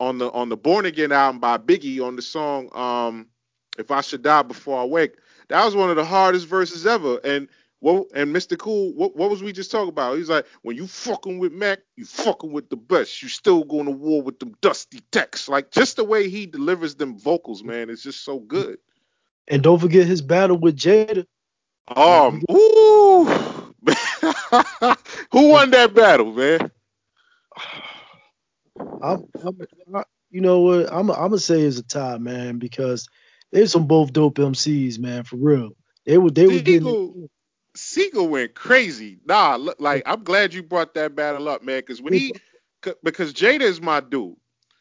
on 0.00 0.18
the 0.18 0.30
on 0.32 0.48
the 0.48 0.56
Born 0.56 0.84
Again 0.84 1.12
album 1.12 1.40
by 1.40 1.56
Biggie 1.56 2.04
on 2.04 2.16
the 2.16 2.22
song 2.22 2.68
um 2.76 3.28
If 3.78 3.90
I 3.90 4.00
Should 4.00 4.22
Die 4.22 4.42
Before 4.42 4.80
I 4.80 4.84
Wake. 4.84 5.14
That 5.48 5.64
was 5.64 5.76
one 5.76 5.88
of 5.88 5.96
the 5.96 6.04
hardest 6.04 6.48
verses 6.48 6.84
ever. 6.84 7.20
And 7.22 7.48
what 7.78 8.08
and 8.14 8.34
Mr. 8.34 8.58
Cool, 8.58 8.92
what, 8.94 9.14
what 9.14 9.30
was 9.30 9.40
we 9.40 9.52
just 9.52 9.70
talking 9.70 9.90
about? 9.90 10.16
He's 10.16 10.28
like, 10.28 10.46
when 10.62 10.74
you 10.74 10.88
fucking 10.88 11.38
with 11.38 11.52
Mac, 11.52 11.78
you 11.96 12.04
fucking 12.04 12.50
with 12.50 12.68
the 12.70 12.76
best. 12.76 13.22
You 13.22 13.28
still 13.28 13.62
going 13.62 13.84
to 13.84 13.92
war 13.92 14.20
with 14.20 14.40
them 14.40 14.54
dusty 14.60 15.00
texts. 15.12 15.48
Like 15.48 15.70
just 15.70 15.96
the 15.96 16.04
way 16.04 16.28
he 16.28 16.44
delivers 16.44 16.96
them 16.96 17.16
vocals, 17.16 17.62
man, 17.62 17.88
it's 17.88 18.02
just 18.02 18.24
so 18.24 18.40
good. 18.40 18.78
And 19.46 19.62
don't 19.62 19.78
forget 19.78 20.08
his 20.08 20.22
battle 20.22 20.56
with 20.56 20.76
Jada. 20.76 21.24
Um, 21.86 22.42
ooh, 22.50 23.74
who 25.34 25.48
won 25.48 25.70
that 25.70 25.94
battle, 25.94 26.32
man? 26.32 26.70
I'm, 29.02 29.24
I'm, 29.44 29.58
I, 29.94 30.04
you 30.30 30.40
know 30.40 30.60
what? 30.60 30.92
I'm, 30.92 31.10
I'm 31.10 31.30
gonna 31.30 31.38
say 31.38 31.62
it's 31.62 31.78
a 31.78 31.82
tie, 31.82 32.18
man, 32.18 32.58
because 32.58 33.08
there's 33.50 33.72
some 33.72 33.86
both 33.86 34.12
dope 34.12 34.36
MCs, 34.36 35.00
man, 35.00 35.24
for 35.24 35.36
real. 35.36 35.70
They 36.06 36.18
were, 36.18 36.30
they 36.30 36.46
were 36.46 36.60
getting. 36.60 37.28
Sigel, 37.74 38.28
went 38.28 38.54
crazy. 38.54 39.18
Nah, 39.26 39.58
like 39.80 40.04
I'm 40.06 40.22
glad 40.22 40.54
you 40.54 40.62
brought 40.62 40.94
that 40.94 41.16
battle 41.16 41.48
up, 41.48 41.64
man, 41.64 41.80
because 41.80 42.00
when 42.00 42.12
he, 42.12 42.32
because 43.02 43.32
Jada 43.32 43.62
is 43.62 43.80
my 43.80 43.98
dude. 43.98 44.36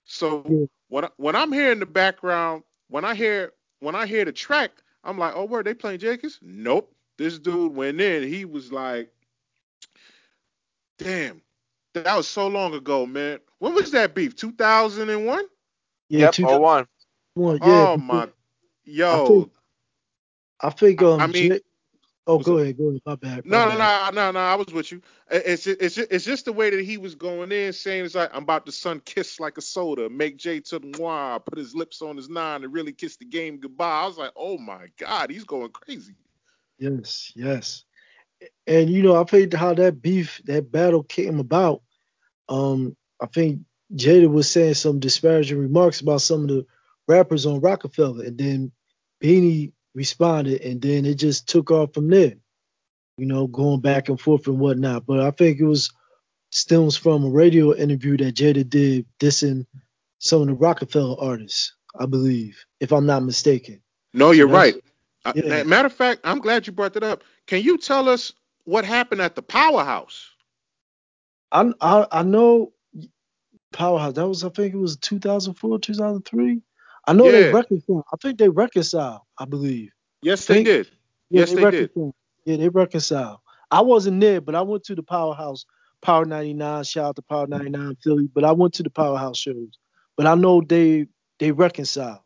So 0.06 0.68
when 0.89 1.06
I, 1.06 1.10
when 1.18 1.36
I'm 1.36 1.51
hearing 1.51 1.80
the 1.80 1.88
background, 1.88 2.62
when 2.89 3.06
I 3.06 3.16
hear 3.16 3.54
when 3.80 3.95
I 3.95 4.06
hear 4.06 4.24
the 4.26 4.32
track, 4.32 4.72
I'm 5.04 5.18
like, 5.18 5.34
oh, 5.36 5.45
where 5.45 5.64
they 5.64 5.74
playing 5.74 5.99
Jacobs? 5.99 6.38
Nope. 6.43 6.93
This 7.18 7.39
dude 7.39 7.76
went 7.76 7.99
in. 7.99 8.28
He 8.28 8.45
was 8.45 8.72
like, 8.72 9.10
damn, 11.04 11.41
that 11.93 12.16
was 12.16 12.28
so 12.28 12.47
long 12.47 12.74
ago, 12.74 13.06
man. 13.06 13.39
When 13.60 13.76
was 13.76 13.91
that 13.91 14.16
beef? 14.16 14.36
2001? 14.36 15.45
Yeah, 16.10 16.20
yep, 16.20 16.34
two 16.34 16.45
or 16.47 16.60
one. 16.60 16.88
one. 17.36 17.60
Yeah, 17.62 17.89
oh 17.89 17.97
my, 17.97 18.30
yo. 18.86 19.49
I 20.60 20.70
think 20.70 21.01
um. 21.01 21.20
I 21.22 21.28
mean- 21.28 21.60
oh, 22.28 22.39
go 22.39 22.58
ahead, 22.60 22.78
go 22.78 22.88
ahead. 22.89 23.01
My 23.06 23.16
bad. 23.16 23.45
my 23.45 23.58
No, 23.58 23.66
no, 23.72 23.78
bad. 23.78 24.14
no, 24.16 24.26
no, 24.26 24.32
no. 24.32 24.39
I 24.39 24.56
was 24.56 24.68
with 24.68 24.91
you. 24.91 25.01
It- 25.30 25.43
It's 25.45 25.64
just, 25.64 25.82
it's 25.82 25.95
just, 25.95 26.12
it's 26.12 26.26
just 26.26 26.45
the 26.45 26.54
way 26.54 26.70
that 26.70 26.84
he 26.86 26.97
was 26.97 27.16
going 27.16 27.51
in, 27.51 27.74
saying 27.74 28.06
it's 28.06 28.16
like 28.16 28.34
I'm 28.34 28.43
about 28.43 28.66
to 28.68 28.72
sun 28.72 29.01
kiss 29.01 29.39
like 29.39 29.58
a 29.58 29.62
soda, 29.62 30.10
make 30.10 30.38
Jay 30.38 30.60
to 30.62 30.80
the 30.80 30.88
noir, 30.88 31.39
put 31.39 31.58
his 31.58 31.76
lips 31.76 32.01
on 32.01 32.16
his 32.18 32.30
nine, 32.30 32.64
and 32.64 32.74
really 32.74 32.93
kiss 32.93 33.18
the 33.18 33.26
game 33.26 33.60
goodbye. 33.60 34.01
I 34.04 34.08
was 34.08 34.18
like, 34.18 34.32
oh 34.36 34.58
my 34.58 34.88
god, 34.97 35.32
he's 35.32 35.43
going 35.45 35.70
crazy. 35.72 36.16
Yes, 36.80 37.32
yes. 37.36 37.84
And 38.66 38.89
you 38.89 39.04
know, 39.04 39.22
I 39.22 39.26
think 39.26 39.54
how 39.54 39.74
that 39.74 40.02
beef, 40.02 40.41
that 40.46 40.72
battle 40.72 41.04
came 41.04 41.39
about. 41.39 41.82
Um, 42.50 42.96
I 43.22 43.28
think 43.28 43.62
Jada 43.94 44.30
was 44.30 44.50
saying 44.50 44.76
some 44.76 45.00
disparaging 45.00 45.58
remarks 45.58 46.02
about 46.02 46.22
some 46.22 46.44
of 46.44 46.48
the 46.48 46.66
rappers 47.08 47.46
on 47.46 47.62
Roc-A-Fella, 47.62 48.24
and 48.24 48.38
then 48.38 48.72
Beanie 49.22 49.72
responded, 49.94 50.62
and 50.62 50.82
then 50.82 51.06
it 51.06 51.16
just 51.16 51.48
took 51.48 51.72
off 51.72 51.94
from 51.94 52.10
there. 52.10 52.36
You 53.18 53.28
know, 53.28 53.46
going 53.48 53.82
back 53.82 54.10
and 54.10 54.20
forth 54.20 54.48
and 54.48 54.60
whatnot. 54.60 55.06
But 55.06 55.20
I 55.20 55.32
think 55.32 55.60
it 55.60 55.66
was 55.66 55.91
stems 56.50 56.98
from 56.98 57.26
a 57.26 57.30
radio 57.30 57.76
interview 57.76 58.18
that 58.18 58.36
Jada 58.36 58.68
did 58.68 59.06
dissing 59.20 59.66
some 60.20 60.41
of 60.41 60.48
the 60.48 60.54
Roc-A-Fella 60.54 61.18
artists, 61.20 61.76
I 62.00 62.06
believe, 62.06 62.64
if 62.80 62.91
I'm 62.91 63.06
not 63.06 63.24
mistaken. 63.24 63.82
No, 64.14 64.32
you're 64.32 64.48
right. 64.48 64.76
Uh, 65.26 65.34
yeah. 65.36 65.64
Matter 65.64 65.86
of 65.88 65.94
fact, 65.94 66.22
I'm 66.24 66.40
glad 66.40 66.68
you 66.68 66.74
brought 66.74 66.94
that 66.94 67.04
up. 67.04 67.24
Can 67.48 67.62
you 67.62 67.78
tell 67.78 68.10
us 68.10 68.34
what 68.66 68.86
happened 68.86 69.22
at 69.22 69.36
the 69.36 69.42
Powerhouse? 69.42 70.30
I 71.52 71.72
I, 71.82 72.08
I 72.12 72.24
know 72.24 72.74
Powerhouse. 73.72 74.14
That 74.14 74.28
was 74.28 74.44
I 74.44 74.50
think 74.50 74.74
it 74.74 74.78
was 74.78 74.98
2004, 74.98 75.80
2003. 75.80 76.62
I 77.06 77.14
know 77.14 77.32
they 77.32 77.52
reconciled. 77.52 78.04
I 78.14 78.18
think 78.22 78.38
they 78.38 78.50
reconciled. 78.50 79.22
I 79.38 79.46
believe. 79.46 79.92
Yes, 80.22 80.46
they 80.46 80.56
Think- 80.56 80.66
did. 80.68 80.88
Yeah, 81.30 81.40
Yes, 81.42 81.50
they 81.50 81.56
did. 81.56 81.64
reconciled. 81.66 82.14
Yeah, 82.46 82.58
they 82.58 82.70
reconciled. 82.70 83.40
I 83.72 83.82
wasn't 83.82 84.22
there, 84.22 84.40
but 84.42 84.56
I 84.56 84.62
went 84.62 84.84
to 84.86 84.96
the 84.96 85.02
Powerhouse, 85.04 85.66
Power 86.02 86.26
99. 86.26 86.84
Shout 86.84 87.06
out 87.06 87.16
to 87.16 87.22
Power 87.24 87.48
99 87.48 87.98
Philly. 88.04 88.30
But 88.34 88.44
I 88.44 88.52
went 88.52 88.74
to 88.76 88.84
the 88.84 88.90
Powerhouse 88.90 89.38
shows. 89.38 89.78
But 90.16 90.28
I 90.28 90.36
know 90.36 90.62
they 90.62 91.08
they 91.40 91.52
reconciled. 91.52 92.20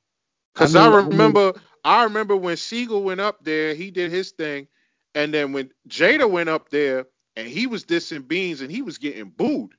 Cause 0.56 0.76
I 0.76 0.86
I, 0.86 0.90
mean- 0.90 0.94
I 0.94 1.02
mean- 1.02 1.10
remember, 1.12 1.54
I 1.88 2.04
remember 2.04 2.36
when 2.36 2.58
Sigel 2.58 3.02
went 3.04 3.22
up 3.22 3.44
there, 3.46 3.74
he 3.74 3.92
did 3.92 4.12
his 4.12 4.32
thing, 4.32 4.68
and 5.16 5.34
then 5.34 5.54
when 5.54 5.72
Jada 5.88 6.30
went 6.30 6.50
up 6.50 6.70
there, 6.70 7.08
and 7.38 7.48
he 7.48 7.66
was 7.68 7.86
dissing 7.86 8.28
Beans, 8.28 8.62
and 8.62 8.72
he 8.72 8.82
was 8.82 8.98
getting 8.98 9.30
booed. 9.30 9.74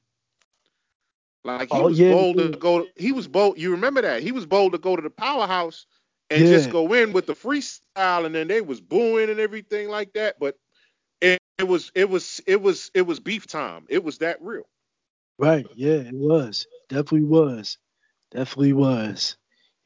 Like 1.44 1.68
he 1.70 1.82
Oh, 1.82 1.88
was 1.88 2.00
yeah, 2.00 2.10
bold 2.10 2.38
yeah. 2.38 2.48
to 2.52 2.58
go. 2.58 2.86
He 2.96 3.12
was 3.12 3.28
bold. 3.28 3.58
You 3.58 3.72
remember 3.72 4.00
that? 4.02 4.22
He 4.22 4.32
was 4.32 4.46
bold 4.46 4.72
to 4.72 4.78
go 4.78 4.96
to 4.96 5.02
the 5.02 5.10
powerhouse 5.10 5.86
and 6.30 6.44
Yeah. 6.44 6.48
just 6.48 6.70
go 6.70 6.94
in 6.94 7.12
with 7.12 7.26
the 7.26 7.34
freestyle, 7.34 8.24
and 8.26 8.34
then 8.34 8.48
they 8.48 8.60
was 8.62 8.80
booing 8.80 9.30
and 9.30 9.40
everything 9.40 9.88
like 9.88 10.12
that. 10.14 10.38
But 10.40 10.56
it, 11.20 11.38
it 11.58 11.68
was, 11.68 11.92
it 11.94 12.08
was, 12.08 12.40
it 12.46 12.60
was, 12.62 12.90
it 12.94 13.02
was 13.02 13.20
beef 13.20 13.46
time. 13.46 13.86
It 13.90 14.02
was 14.02 14.18
that 14.18 14.40
real. 14.42 14.64
Right. 15.38 15.66
Yeah, 15.74 15.96
it 15.98 16.14
was. 16.14 16.66
Definitely 16.88 17.24
was. 17.24 17.78
Definitely 18.30 18.72
was. 18.74 19.36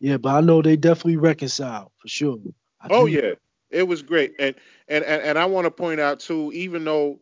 Yeah, 0.02 0.18
but 0.18 0.36
I 0.36 0.42
know 0.42 0.62
they 0.62 0.76
definitely 0.76 1.18
reconciled 1.18 1.92
for 1.98 2.08
sure. 2.08 2.38
I 2.82 2.90
Oh 2.90 3.06
do- 3.06 3.18
yeah, 3.18 3.34
it 3.70 3.84
was 3.88 4.02
great, 4.02 4.34
and 4.40 4.56
and 4.88 5.04
and, 5.04 5.22
and 5.22 5.38
I 5.38 5.46
want 5.46 5.66
to 5.66 5.70
point 5.70 6.00
out 6.00 6.20
too, 6.20 6.52
even 6.54 6.84
though 6.84 7.20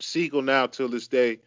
Sigel 0.00 0.42
now 0.42 0.66
till 0.66 0.88
this 0.88 1.08
day, 1.08 1.40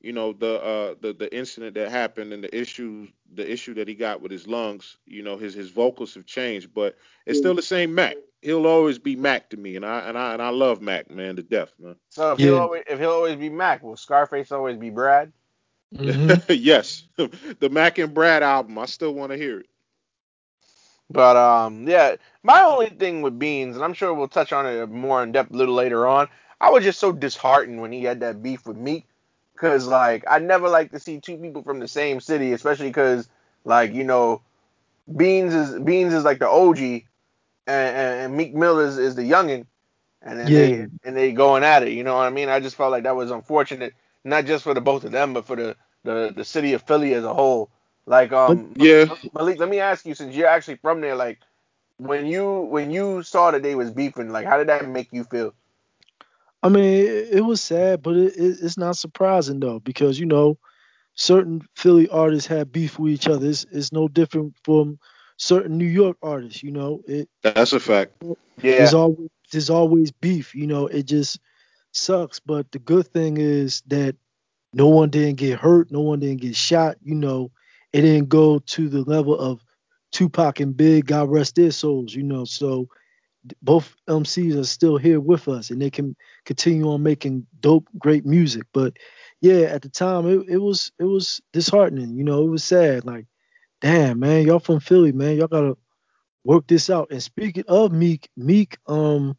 you 0.00 0.12
know 0.12 0.32
the 0.32 0.62
uh 0.62 0.94
the 1.00 1.12
the 1.14 1.34
incident 1.36 1.74
that 1.74 1.90
happened 1.90 2.32
and 2.32 2.44
the 2.44 2.56
issue 2.58 3.08
the 3.34 3.50
issue 3.50 3.74
that 3.74 3.88
he 3.88 3.94
got 3.94 4.22
with 4.22 4.32
his 4.32 4.46
lungs, 4.48 4.98
you 5.06 5.22
know 5.22 5.36
his 5.38 5.54
his 5.54 5.70
vocals 5.70 6.14
have 6.14 6.26
changed, 6.26 6.74
but 6.74 6.96
it's 7.26 7.38
still 7.38 7.54
the 7.54 7.62
same 7.62 7.94
Mac. 7.94 8.16
he'll 8.42 8.66
always 8.66 8.98
be 8.98 9.16
Mac 9.16 9.50
to 9.50 9.56
me, 9.56 9.76
and 9.76 9.86
I 9.86 10.00
and 10.00 10.18
I 10.18 10.34
and 10.34 10.42
I 10.42 10.50
love 10.50 10.82
Mac, 10.82 11.10
man, 11.10 11.36
to 11.36 11.42
death, 11.42 11.72
man. 11.78 11.96
So 12.10 12.32
if 12.32 12.40
Yeah. 12.40 12.50
he'll 12.50 12.56
always, 12.58 12.84
if 12.88 12.98
he'll 13.00 13.10
always 13.12 13.36
be 13.36 13.50
Mac, 13.50 13.82
will 13.82 13.96
Scarface 13.96 14.52
always 14.52 14.78
be 14.78 14.90
Brad? 14.90 15.32
Mhm. 15.94 16.42
yes, 16.48 17.04
the 17.16 17.68
Mac 17.70 17.98
and 17.98 18.14
Brad 18.14 18.42
album, 18.42 18.78
I 18.78 18.86
still 18.86 19.14
want 19.14 19.32
to 19.32 19.38
hear 19.38 19.60
it. 19.60 19.66
But 21.10 21.36
um, 21.36 21.88
yeah, 21.88 22.16
my 22.42 22.62
only 22.62 22.90
thing 22.90 23.22
with 23.22 23.38
Beans, 23.38 23.76
and 23.76 23.84
I'm 23.84 23.94
sure 23.94 24.12
we'll 24.14 24.28
touch 24.28 24.52
on 24.52 24.66
it 24.66 24.88
more 24.90 25.22
in 25.22 25.32
depth 25.32 25.52
a 25.52 25.56
little 25.56 25.74
later 25.74 26.06
on. 26.06 26.28
I 26.60 26.70
was 26.70 26.84
just 26.84 26.98
so 27.00 27.12
disheartened 27.12 27.80
when 27.80 27.92
he 27.92 28.02
had 28.04 28.20
that 28.20 28.42
beef 28.42 28.66
with 28.66 28.76
Meek, 28.76 29.06
cause 29.56 29.86
like 29.86 30.24
I 30.28 30.38
never 30.40 30.68
like 30.68 30.90
to 30.92 31.00
see 31.00 31.20
two 31.20 31.36
people 31.38 31.62
from 31.62 31.78
the 31.80 31.88
same 31.88 32.20
city, 32.20 32.52
especially 32.52 32.92
cause 32.92 33.28
like 33.64 33.92
you 33.94 34.04
know, 34.04 34.42
Beans 35.16 35.54
is 35.54 35.78
Beans 35.80 36.14
is 36.14 36.24
like 36.24 36.40
the 36.40 36.48
OG, 36.48 36.78
and, 36.78 37.02
and, 37.68 38.20
and 38.26 38.36
Meek 38.36 38.54
Mill 38.54 38.80
is, 38.80 38.98
is 38.98 39.14
the 39.16 39.22
youngin, 39.22 39.66
and 40.22 40.38
then 40.40 40.52
Yeah. 40.52 40.54
they 40.54 40.88
and 41.04 41.16
they 41.16 41.32
going 41.32 41.64
at 41.64 41.84
it. 41.84 41.92
You 41.92 42.04
know 42.04 42.16
what 42.16 42.26
I 42.26 42.30
mean? 42.30 42.48
I 42.50 42.60
just 42.60 42.76
felt 42.76 42.92
like 42.92 43.04
that 43.04 43.16
was 43.16 43.30
unfortunate, 43.32 43.94
not 44.24 44.46
just 44.46 44.64
for 44.64 44.74
the 44.74 44.80
both 44.82 45.04
of 45.04 45.12
them, 45.12 45.34
but 45.34 45.46
for 45.46 45.56
the 45.56 45.76
the, 46.04 46.32
the 46.36 46.44
city 46.44 46.74
of 46.74 46.82
Philly 46.82 47.14
as 47.14 47.24
a 47.24 47.34
whole. 47.34 47.70
Like 48.08 48.32
um, 48.32 48.72
Yeah, 48.76 49.04
Malik, 49.34 49.58
let 49.58 49.68
me 49.68 49.80
ask 49.80 50.06
you, 50.06 50.14
since 50.14 50.34
you're 50.34 50.48
actually 50.48 50.76
from 50.76 51.02
there, 51.02 51.14
like 51.14 51.38
when 51.98 52.26
you 52.26 52.60
when 52.70 52.90
you 52.90 53.22
saw 53.22 53.50
that 53.50 53.62
they 53.62 53.74
was 53.74 53.90
beefing, 53.90 54.30
like 54.30 54.46
how 54.46 54.56
did 54.56 54.68
that 54.68 54.88
make 54.88 55.08
you 55.12 55.24
feel? 55.24 55.52
I 56.62 56.70
mean, 56.70 56.84
it, 56.84 57.28
it 57.32 57.40
was 57.42 57.60
sad, 57.60 58.02
but 58.02 58.16
it, 58.16 58.34
it, 58.36 58.58
it's 58.62 58.78
not 58.78 58.96
surprising 58.96 59.60
though, 59.60 59.80
because 59.80 60.18
you 60.18 60.24
know, 60.24 60.58
certain 61.14 61.60
Philly 61.76 62.08
artists 62.08 62.48
have 62.48 62.72
beef 62.72 62.98
with 62.98 63.12
each 63.12 63.28
other. 63.28 63.46
It's, 63.46 63.66
it's 63.70 63.92
no 63.92 64.08
different 64.08 64.54
from 64.64 64.98
certain 65.36 65.76
New 65.76 65.84
York 65.84 66.16
artists. 66.22 66.62
You 66.62 66.70
know, 66.72 67.02
it 67.06 67.28
that's 67.42 67.74
a 67.74 67.80
fact. 67.80 68.12
Yeah. 68.22 68.78
There's 68.78 68.94
always 68.94 69.28
there's 69.52 69.70
always 69.70 70.12
beef. 70.12 70.54
You 70.54 70.66
know, 70.66 70.86
it 70.86 71.02
just 71.02 71.40
sucks. 71.92 72.40
But 72.40 72.72
the 72.72 72.78
good 72.78 73.06
thing 73.08 73.36
is 73.36 73.82
that 73.88 74.16
no 74.72 74.88
one 74.88 75.10
didn't 75.10 75.36
get 75.36 75.58
hurt, 75.58 75.90
no 75.90 76.00
one 76.00 76.20
didn't 76.20 76.40
get 76.40 76.56
shot. 76.56 76.96
You 77.02 77.14
know, 77.14 77.50
it 77.92 78.02
didn't 78.02 78.28
go 78.28 78.58
to 78.58 78.88
the 78.88 79.02
level 79.02 79.38
of 79.38 79.60
Tupac 80.12 80.60
and 80.60 80.76
Big. 80.76 81.06
God 81.06 81.30
rest 81.30 81.56
their 81.56 81.70
souls. 81.70 82.14
You 82.14 82.22
know, 82.22 82.44
so 82.44 82.88
both 83.62 83.94
MCs 84.08 84.56
are 84.58 84.64
still 84.64 84.96
here 84.96 85.20
with 85.20 85.48
us, 85.48 85.70
and 85.70 85.80
they 85.80 85.90
can 85.90 86.16
continue 86.44 86.88
on 86.90 87.02
making 87.02 87.46
dope, 87.60 87.88
great 87.98 88.26
music. 88.26 88.64
But 88.72 88.96
yeah, 89.40 89.62
at 89.62 89.82
the 89.82 89.88
time, 89.88 90.26
it, 90.26 90.48
it 90.48 90.58
was 90.58 90.92
it 90.98 91.04
was 91.04 91.40
disheartening. 91.52 92.16
You 92.16 92.24
know, 92.24 92.44
it 92.44 92.50
was 92.50 92.64
sad. 92.64 93.04
Like, 93.04 93.26
damn, 93.80 94.18
man, 94.20 94.46
y'all 94.46 94.58
from 94.58 94.80
Philly, 94.80 95.12
man, 95.12 95.36
y'all 95.36 95.48
gotta 95.48 95.76
work 96.44 96.66
this 96.66 96.90
out. 96.90 97.08
And 97.10 97.22
speaking 97.22 97.64
of 97.68 97.92
Meek, 97.92 98.28
Meek 98.36 98.78
um 98.86 99.36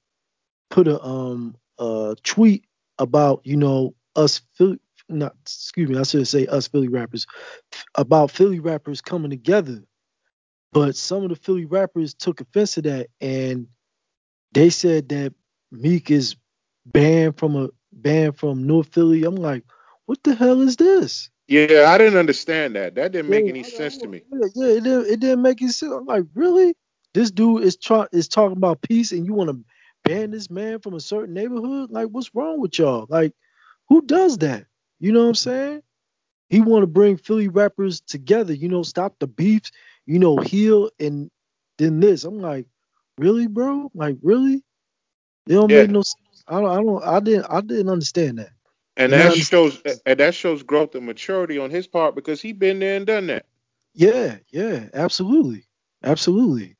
put 0.70 0.88
a 0.88 1.02
um 1.04 1.56
a 1.80 2.16
tweet 2.24 2.66
about 2.98 3.42
you 3.46 3.58
know 3.58 3.96
us 4.16 4.42
Philly, 4.56 4.80
not 5.10 5.36
excuse 5.44 5.90
me, 5.90 5.98
I 6.00 6.04
should 6.04 6.28
say 6.28 6.48
us 6.48 6.68
Philly 6.68 6.90
rappers 6.90 7.28
about 7.96 8.32
Philly 8.32 8.60
rappers 8.60 9.02
coming 9.02 9.32
together. 9.32 9.84
But 10.74 10.96
some 10.96 11.24
of 11.24 11.30
the 11.30 11.36
Philly 11.36 11.66
rappers 11.66 12.14
took 12.14 12.42
offense 12.42 12.74
to 12.76 12.84
that, 12.84 13.08
and 13.22 13.68
they 14.54 14.70
said 14.70 15.10
that 15.10 15.34
Meek 15.72 16.12
is 16.12 16.36
banned 16.86 17.38
from 17.40 17.56
a 17.56 17.70
banned 17.94 18.38
from 18.38 18.68
North 18.68 18.94
Philly. 18.94 19.24
I'm 19.26 19.36
like, 19.36 19.64
what 20.06 20.24
the 20.24 20.36
hell 20.36 20.62
is 20.62 20.78
this? 20.78 21.30
Yeah, 21.48 21.86
I 21.90 21.98
didn't 21.98 22.20
understand 22.20 22.76
that. 22.76 22.96
That 22.96 23.12
didn't 23.14 23.30
make 23.30 23.48
Yeah, 23.48 23.50
any 23.50 23.64
sense 23.64 23.98
to 24.00 24.08
me. 24.08 24.24
Yeah, 24.32 24.48
yeah, 24.56 24.68
it 24.78 24.84
didn't, 24.84 25.08
it 25.08 25.20
didn't 25.22 25.42
make 25.44 25.62
any 25.62 25.72
sense. 25.72 25.92
I'm 25.94 26.06
like, 26.06 26.26
really? 26.36 26.76
This 27.14 27.32
dude 27.32 27.64
is 27.64 27.78
trying 27.78 28.08
is 28.14 28.28
talking 28.28 28.58
about 28.58 28.82
peace, 28.82 29.12
and 29.12 29.26
you 29.26 29.34
want 29.34 29.50
to 29.52 29.60
ban 30.06 30.32
this 30.32 30.50
man 30.50 30.80
from 30.80 30.96
a 30.96 31.02
certain 31.02 31.34
neighborhood? 31.34 31.92
Like, 31.92 32.08
what's 32.10 32.36
wrong 32.36 32.60
with 32.62 32.80
y'all? 32.80 33.08
Like, 33.10 33.34
who 33.90 34.02
does 34.04 34.40
that? 34.40 34.66
You 35.00 35.12
know 35.12 35.22
what 35.22 35.30
I'm 35.30 35.36
saying? 35.36 35.82
He 36.50 36.62
want 36.62 36.84
to 36.84 36.88
bring 36.88 37.18
Philly 37.18 37.48
rappers 37.48 38.02
together. 38.02 38.54
You 38.54 38.70
know, 38.70 38.84
stop 38.84 39.20
the 39.20 39.28
beefs. 39.28 39.72
You 40.06 40.20
know, 40.20 40.40
heal 40.40 40.90
and 41.00 41.30
then 41.78 42.00
this. 42.00 42.24
I'm 42.26 42.40
like, 42.40 42.68
really, 43.18 43.48
bro? 43.48 43.92
Like, 43.94 44.18
really? 44.22 44.64
It 45.48 45.54
don't 45.54 45.74
Yeah. 45.74 45.76
make 45.76 45.90
no 45.90 46.02
sense. 46.02 46.44
I 46.48 46.60
don't. 46.62 46.70
I 46.72 46.76
don't. 46.82 47.04
I 47.04 47.20
didn't. 47.20 47.46
I 47.50 47.62
didn't 47.62 47.90
understand 47.90 48.40
that. 48.40 48.50
And 48.98 49.12
You 49.12 49.14
that 49.14 49.36
shows 49.38 49.82
and 50.06 50.20
that 50.20 50.36
shows 50.36 50.64
growth 50.64 50.96
and 50.96 51.06
maturity 51.06 51.58
on 51.58 51.70
his 51.72 51.88
part 51.88 52.16
because 52.16 52.42
he 52.42 52.54
been 52.54 52.80
there 52.80 52.96
and 52.98 53.06
done 53.08 53.28
that. 53.28 53.46
Yeah, 53.94 54.38
yeah, 54.52 54.90
absolutely, 54.94 55.66
absolutely. 56.04 56.78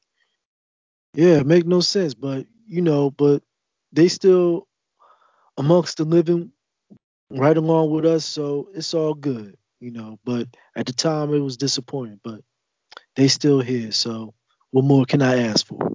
Yeah, 1.14 1.44
make 1.44 1.66
no 1.66 1.80
sense, 1.82 2.14
but 2.14 2.46
you 2.68 2.82
know, 2.82 3.12
but 3.12 3.44
they 3.92 4.08
still 4.08 4.68
amongst 5.58 5.98
the 5.98 6.06
living, 6.06 6.52
right 7.30 7.58
along 7.58 7.92
with 7.92 8.06
us, 8.06 8.26
so 8.26 8.70
it's 8.74 8.94
all 8.94 9.14
good, 9.14 9.58
you 9.80 9.92
know. 9.92 10.20
But 10.24 10.48
at 10.76 10.86
the 10.86 10.94
time, 10.94 11.34
it 11.34 11.40
was 11.40 11.58
disappointing, 11.58 12.20
but 12.24 12.42
they 13.16 13.28
still 13.28 13.62
here. 13.62 13.92
So, 13.92 14.34
what 14.72 14.86
more 14.86 15.06
can 15.06 15.22
I 15.22 15.44
ask 15.44 15.66
for? 15.66 15.94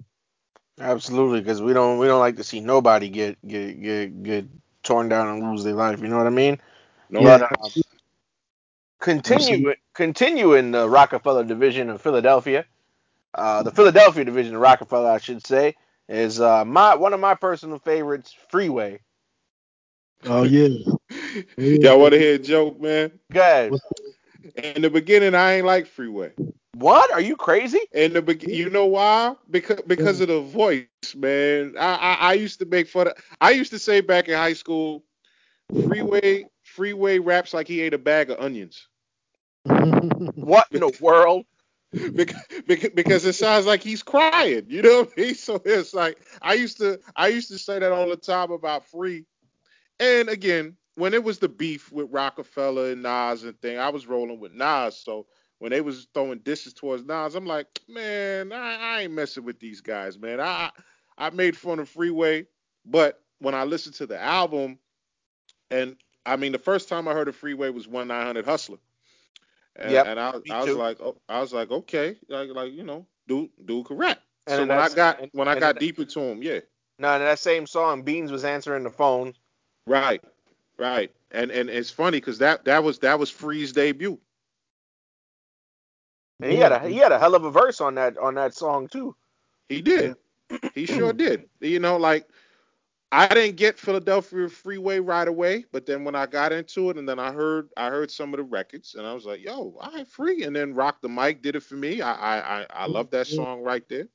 Absolutely, 0.80 1.40
because 1.40 1.62
we 1.62 1.72
don't 1.72 1.98
we 1.98 2.06
don't 2.06 2.20
like 2.20 2.36
to 2.36 2.44
see 2.44 2.60
nobody 2.60 3.08
get 3.08 3.38
get 3.46 3.80
get 3.80 4.22
get 4.22 4.46
torn 4.82 5.08
down 5.08 5.28
and 5.28 5.50
lose 5.50 5.64
their 5.64 5.74
life. 5.74 6.00
You 6.00 6.08
know 6.08 6.18
what 6.18 6.26
I 6.26 6.30
mean? 6.30 6.60
No 7.10 7.22
Yeah. 7.22 7.38
But 7.38 7.42
uh, 7.42 7.68
continue 9.00 9.56
Absolutely. 9.56 9.76
continue 9.94 10.54
in 10.54 10.72
the 10.72 10.88
Roc-A-Fella 10.88 11.44
division 11.44 11.90
of 11.90 12.00
Philadelphia. 12.00 12.64
Uh, 13.34 13.62
the 13.62 13.70
Philadelphia 13.70 14.24
division 14.24 14.54
of 14.54 14.60
Roc-A-Fella, 14.60 15.12
I 15.14 15.18
should 15.18 15.46
say, 15.46 15.76
is 16.08 16.40
uh, 16.40 16.64
my 16.64 16.94
one 16.96 17.14
of 17.14 17.20
my 17.20 17.34
personal 17.34 17.78
favorites, 17.78 18.34
Freeway. 18.50 19.00
Oh 20.26 20.42
yeah, 20.44 20.68
Y'all 21.56 22.00
want 22.00 22.12
to 22.12 22.18
hear 22.18 22.34
a 22.34 22.38
joke, 22.38 22.80
man? 22.80 23.12
Go 23.32 23.40
ahead. 23.40 23.72
In 24.56 24.82
the 24.82 24.90
beginning, 24.90 25.34
I 25.34 25.54
ain't 25.54 25.66
like 25.66 25.86
Freeway. 25.86 26.32
What? 26.74 27.12
Are 27.12 27.20
you 27.20 27.36
crazy? 27.36 27.80
In 27.92 28.12
the 28.12 28.22
be- 28.22 28.52
you 28.52 28.68
know 28.68 28.86
why? 28.86 29.34
Because 29.50 29.80
because 29.86 30.20
of 30.20 30.28
the 30.28 30.40
voice, 30.40 30.86
man. 31.16 31.74
I, 31.78 31.94
I 31.94 32.14
I 32.20 32.32
used 32.34 32.58
to 32.60 32.66
make 32.66 32.88
fun 32.88 33.08
of. 33.08 33.14
I 33.40 33.50
used 33.50 33.70
to 33.72 33.78
say 33.78 34.00
back 34.00 34.28
in 34.28 34.34
high 34.34 34.52
school, 34.54 35.04
Freeway 35.86 36.46
Freeway 36.62 37.18
raps 37.18 37.54
like 37.54 37.68
he 37.68 37.80
ate 37.80 37.94
a 37.94 37.98
bag 37.98 38.30
of 38.30 38.38
onions. 38.40 38.88
What 40.34 40.66
in 40.72 40.80
the 40.80 40.96
world? 41.00 41.46
because, 42.14 42.88
because 42.94 43.24
it 43.24 43.34
sounds 43.34 43.66
like 43.66 43.82
he's 43.82 44.02
crying. 44.02 44.64
You 44.68 44.82
know 44.82 45.00
what 45.00 45.12
I 45.16 45.20
mean? 45.20 45.34
So 45.34 45.62
it's 45.64 45.94
like 45.94 46.18
I 46.42 46.54
used 46.54 46.78
to 46.78 47.00
I 47.16 47.28
used 47.28 47.48
to 47.48 47.58
say 47.58 47.78
that 47.78 47.92
all 47.92 48.08
the 48.08 48.16
time 48.16 48.50
about 48.50 48.86
Free. 48.86 49.24
And 50.00 50.28
again, 50.28 50.76
when 50.96 51.14
it 51.14 51.22
was 51.24 51.38
the 51.38 51.48
beef 51.48 51.90
with 51.92 52.08
Roc-A-Fella 52.10 52.92
and 52.92 53.02
Nas 53.02 53.44
and 53.44 53.60
thing, 53.60 53.78
I 53.78 53.88
was 53.88 54.06
rolling 54.06 54.38
with 54.40 54.52
Nas. 54.52 54.96
So 54.96 55.26
when 55.58 55.70
they 55.70 55.80
was 55.80 56.06
throwing 56.14 56.38
dishes 56.38 56.72
towards 56.72 57.04
Nas, 57.04 57.34
I'm 57.34 57.46
like, 57.46 57.80
man, 57.88 58.52
I, 58.52 58.76
I 58.76 59.00
ain't 59.02 59.12
messing 59.12 59.44
with 59.44 59.58
these 59.60 59.80
guys, 59.80 60.18
man. 60.18 60.40
I 60.40 60.70
I 61.16 61.30
made 61.30 61.56
fun 61.56 61.78
of 61.78 61.88
Freeway, 61.88 62.46
but 62.84 63.20
when 63.38 63.54
I 63.54 63.64
listened 63.64 63.94
to 63.96 64.06
the 64.06 64.20
album, 64.20 64.78
and 65.70 65.96
I 66.26 66.36
mean 66.36 66.52
the 66.52 66.58
first 66.58 66.88
time 66.88 67.06
I 67.08 67.12
heard 67.12 67.28
of 67.28 67.36
Freeway 67.36 67.70
was 67.70 67.86
One 67.88 68.08
Nine 68.08 68.26
Hundred 68.26 68.44
Hustler. 68.44 68.78
And, 69.76 69.90
Yep, 69.90 70.06
and 70.06 70.20
I, 70.20 70.30
I 70.50 70.58
was 70.60 70.66
too. 70.66 70.74
like, 70.74 71.00
oh, 71.00 71.16
I 71.28 71.40
was 71.40 71.52
like, 71.52 71.70
okay, 71.70 72.16
like, 72.28 72.48
like 72.50 72.72
you 72.72 72.84
know, 72.84 73.06
do 73.26 73.50
do 73.64 73.82
correct. 73.84 74.20
And 74.46 74.56
so 74.56 74.66
when 74.66 74.78
I 74.78 74.88
got 74.90 75.20
when 75.32 75.48
I 75.48 75.58
got 75.58 75.74
then- 75.76 75.80
deeper 75.80 76.04
to 76.04 76.20
him, 76.20 76.42
yeah, 76.42 76.60
No, 76.98 77.14
in 77.14 77.22
that 77.22 77.38
same 77.38 77.66
song, 77.66 78.02
Beans 78.02 78.30
was 78.30 78.44
answering 78.44 78.84
the 78.84 78.90
phone. 78.90 79.34
right, 79.86 80.22
right, 80.78 81.12
and 81.32 81.50
and 81.50 81.70
it's 81.70 81.90
funny 81.90 82.18
because 82.18 82.38
that 82.38 82.64
that 82.66 82.82
was 82.84 82.98
that 83.00 83.18
was 83.18 83.30
Free's 83.30 83.72
debut. 83.72 84.18
And 86.42 86.52
he 86.52 86.58
had 86.58 86.72
a 86.72 86.80
he 86.88 86.96
had 86.98 87.12
a 87.12 87.18
hell 87.18 87.34
of 87.34 87.44
a 87.44 87.50
verse 87.50 87.80
on 87.80 87.94
that 87.96 88.18
on 88.18 88.34
that 88.36 88.54
song 88.54 88.88
too. 88.88 89.16
He 89.68 89.82
did, 89.82 90.16
he 90.74 90.86
sure 90.86 91.12
did. 91.14 91.46
You 91.60 91.80
know, 91.80 91.96
like 91.96 92.28
I 93.12 93.28
didn't 93.28 93.56
get 93.56 93.78
Philadelphia 93.78 94.48
Freeway 94.48 94.98
right 95.00 95.28
away, 95.28 95.64
but 95.72 95.86
then 95.86 96.04
when 96.04 96.14
I 96.14 96.26
got 96.26 96.52
into 96.52 96.90
it, 96.90 96.98
and 96.98 97.08
then 97.08 97.18
I 97.18 97.32
heard 97.32 97.70
I 97.76 97.88
heard 97.88 98.10
some 98.10 98.34
of 98.34 98.38
the 98.38 98.44
records, 98.44 98.94
and 98.96 99.06
I 99.06 99.14
was 99.14 99.24
like, 99.26 99.42
yo, 99.44 99.76
I 99.80 99.96
right, 99.98 100.08
free. 100.08 100.44
And 100.44 100.54
then 100.56 100.74
Rock 100.74 101.00
the 101.02 101.08
Mic 101.08 101.42
did 101.42 101.56
it 101.56 101.62
for 101.62 101.76
me. 101.76 102.02
I 102.02 102.12
I 102.14 102.60
I, 102.62 102.66
I 102.70 102.86
love 102.86 103.10
that 103.10 103.26
song 103.28 103.62
right 103.62 103.88
there. 103.88 104.08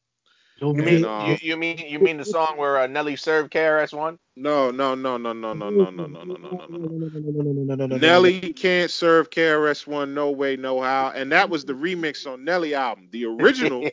Don't 0.59 0.75
You 0.75 0.83
And, 0.83 0.85
mean 0.95 1.05
uh, 1.05 1.25
you, 1.25 1.37
you 1.41 1.57
mean 1.57 1.77
you 1.77 1.99
mean 1.99 2.17
the 2.17 2.25
song 2.25 2.57
where 2.57 2.77
uh, 2.79 2.87
Nelly 2.87 3.15
served 3.15 3.51
KRS 3.53 3.93
One? 3.93 4.19
No, 4.35 4.71
no, 4.71 4.93
no, 4.95 5.17
no, 5.17 5.31
no, 5.33 5.53
no, 5.53 5.69
no, 5.69 5.89
no, 5.89 6.05
no, 6.05 6.05
no, 6.05 6.23
no, 6.23 6.23
no, 6.23 6.35
no, 6.35 6.49
no. 6.49 6.65
no. 6.67 6.77
No 6.77 6.77
no 6.77 7.09
no 7.19 7.63
no 7.63 7.75
no 7.75 7.85
no 7.87 7.97
Nelly 7.97 8.53
can't 8.53 8.91
serve 8.91 9.29
KRS 9.29 9.87
One 9.87 10.13
no 10.13 10.31
way, 10.31 10.55
no 10.57 10.81
how, 10.81 11.11
and 11.15 11.31
that 11.31 11.49
was 11.49 11.65
the 11.65 11.73
remix 11.73 12.25
on 12.31 12.43
Nelly 12.43 12.73
album. 12.75 13.07
The 13.11 13.25
original, 13.25 13.89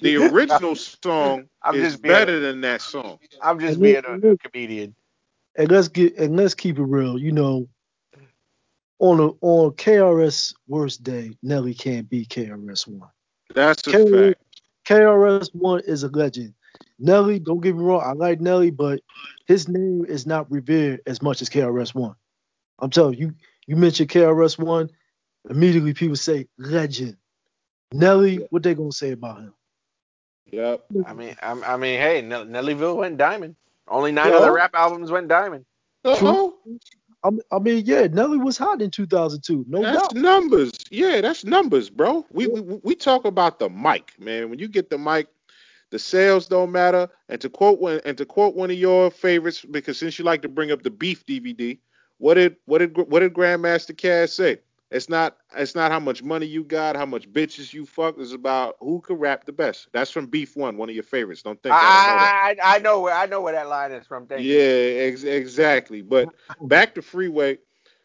the 0.00 0.16
original 0.28 0.76
song 0.76 1.48
I'm 1.62 1.74
is 1.74 1.92
just 1.92 2.02
being- 2.02 2.12
better 2.12 2.38
than 2.40 2.60
that 2.62 2.80
song. 2.82 3.18
I'm 3.42 3.58
just 3.58 3.74
And 3.74 3.82
being 3.82 3.94
look- 3.96 4.24
a, 4.24 4.30
a 4.30 4.36
comedian. 4.38 4.94
and 5.56 5.70
let's 5.70 5.88
get 5.88 6.16
and 6.16 6.36
let's 6.36 6.54
keep 6.54 6.78
it 6.78 6.82
real. 6.84 7.18
You 7.18 7.32
know, 7.32 7.68
on 9.00 9.20
a 9.20 9.28
on 9.40 9.72
KRS 9.72 10.54
worst 10.66 11.02
day, 11.02 11.36
Nelly 11.42 11.74
can't 11.74 12.08
beat 12.08 12.28
KRS 12.28 12.86
One. 12.86 13.10
That's 13.54 13.86
a 13.86 13.90
KRS 13.92 14.26
fact. 14.34 14.42
KRS 14.88 15.54
One 15.54 15.80
is 15.80 16.02
a 16.02 16.08
legend. 16.08 16.54
Nelly, 16.98 17.38
don't 17.38 17.60
get 17.60 17.76
me 17.76 17.82
wrong, 17.82 18.02
I 18.04 18.12
like 18.12 18.40
Nelly, 18.40 18.70
but 18.70 19.00
his 19.46 19.68
name 19.68 20.04
is 20.08 20.26
not 20.26 20.50
revered 20.50 21.02
as 21.06 21.20
much 21.20 21.42
as 21.42 21.50
KRS 21.50 21.94
One. 21.94 22.14
I'm 22.78 22.90
telling 22.90 23.18
you, 23.18 23.34
you 23.66 23.76
mentioned 23.76 24.08
KRS 24.08 24.58
One, 24.58 24.88
immediately 25.50 25.92
people 25.92 26.16
say 26.16 26.46
legend. 26.56 27.16
Nelly, 27.92 28.46
what 28.50 28.62
they 28.62 28.74
gonna 28.74 28.92
say 28.92 29.12
about 29.12 29.40
him? 29.40 29.54
Yep. 30.46 30.86
I 31.06 31.12
mean, 31.12 31.36
I, 31.42 31.50
I 31.50 31.76
mean, 31.76 32.00
hey, 32.00 32.22
Nellyville 32.22 32.96
went 32.96 33.18
diamond. 33.18 33.56
Only 33.86 34.12
nine 34.12 34.30
Yeah. 34.30 34.38
of 34.38 34.42
the 34.42 34.52
rap 34.52 34.70
albums 34.74 35.10
went 35.10 35.28
diamond. 35.28 35.66
Uh-oh. 36.04 36.54
I 37.24 37.30
mean, 37.30 37.40
I 37.50 37.58
mean, 37.58 37.84
yeah, 37.84 38.06
Nelly 38.06 38.38
was 38.38 38.56
hot 38.56 38.80
in 38.80 38.90
2002, 38.90 39.64
no 39.68 39.82
that's 39.82 39.96
doubt. 39.96 40.14
numbers. 40.14 40.72
Yeah, 40.90 41.20
that's 41.20 41.44
numbers, 41.44 41.90
bro. 41.90 42.24
We, 42.30 42.46
we 42.46 42.60
we 42.60 42.94
talk 42.94 43.24
about 43.24 43.58
the 43.58 43.68
mic, 43.68 44.12
man. 44.18 44.50
When 44.50 44.58
you 44.58 44.68
get 44.68 44.88
the 44.88 44.98
mic, 44.98 45.28
the 45.90 45.98
sales 45.98 46.46
don't 46.46 46.70
matter. 46.70 47.08
And 47.28 47.40
to 47.40 47.50
quote 47.50 47.80
one 47.80 48.00
and 48.04 48.16
to 48.18 48.24
quote 48.24 48.54
one 48.54 48.70
of 48.70 48.78
your 48.78 49.10
favorites, 49.10 49.64
because 49.64 49.98
since 49.98 50.18
you 50.18 50.24
like 50.24 50.42
to 50.42 50.48
bring 50.48 50.70
up 50.70 50.82
the 50.82 50.90
beef 50.90 51.26
DVD, 51.26 51.78
what 52.18 52.34
did 52.34 52.56
what 52.66 52.78
did 52.78 52.96
what 52.96 53.20
did 53.20 53.34
Grandmaster 53.34 53.96
Caz 53.96 54.30
say? 54.30 54.58
It's 54.90 55.08
not 55.10 55.36
it's 55.54 55.74
not 55.74 55.90
how 55.90 56.00
much 56.00 56.22
money 56.22 56.46
you 56.46 56.64
got, 56.64 56.96
how 56.96 57.04
much 57.04 57.30
bitches 57.30 57.74
you 57.74 57.84
fuck. 57.84 58.16
It's 58.18 58.32
about 58.32 58.76
who 58.80 59.00
can 59.00 59.16
rap 59.16 59.44
the 59.44 59.52
best. 59.52 59.88
That's 59.92 60.10
from 60.10 60.26
Beef 60.26 60.56
One, 60.56 60.78
one 60.78 60.88
of 60.88 60.94
your 60.94 61.04
favorites. 61.04 61.42
Don't 61.42 61.62
think 61.62 61.74
I, 61.74 61.80
don't 62.06 62.16
know 62.16 62.24
that. 62.24 62.34
I, 62.34 62.56
I 62.62 62.76
I 62.76 62.78
know 62.78 63.00
where 63.00 63.14
I 63.14 63.26
know 63.26 63.42
where 63.42 63.52
that 63.52 63.68
line 63.68 63.92
is 63.92 64.06
from. 64.06 64.26
Thank 64.26 64.46
Yeah, 64.46 64.56
ex- 64.56 65.24
exactly. 65.24 66.00
But 66.00 66.30
back 66.62 66.94
to 66.94 67.02
Freeway. 67.02 67.58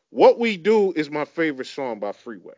What 0.10 0.40
we 0.40 0.58
do 0.58 0.92
is 0.92 1.10
my 1.10 1.26
favorite 1.26 1.68
song 1.68 2.00
by 2.00 2.12
Freeway. 2.12 2.54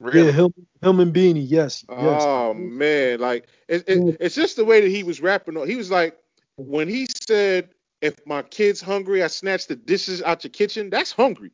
Really? 0.00 0.26
Yeah, 0.26 0.32
him, 0.32 0.52
him 0.82 1.12
Beanie, 1.12 1.44
yes, 1.46 1.84
yes. 1.88 2.22
Oh 2.22 2.54
man, 2.54 3.20
like 3.20 3.46
it, 3.68 3.84
it, 3.86 4.16
it's 4.20 4.34
just 4.34 4.56
the 4.56 4.64
way 4.64 4.80
that 4.80 4.88
he 4.88 5.02
was 5.02 5.20
rapping. 5.20 5.54
He 5.66 5.76
was 5.76 5.90
like, 5.90 6.16
when 6.56 6.88
he 6.88 7.06
said, 7.28 7.70
"If 8.00 8.26
my 8.26 8.42
kid's 8.42 8.80
hungry, 8.80 9.22
I 9.22 9.26
snatch 9.26 9.66
the 9.66 9.76
dishes 9.76 10.22
out 10.22 10.44
your 10.44 10.50
kitchen." 10.50 10.90
That's 10.90 11.12
hungry. 11.12 11.52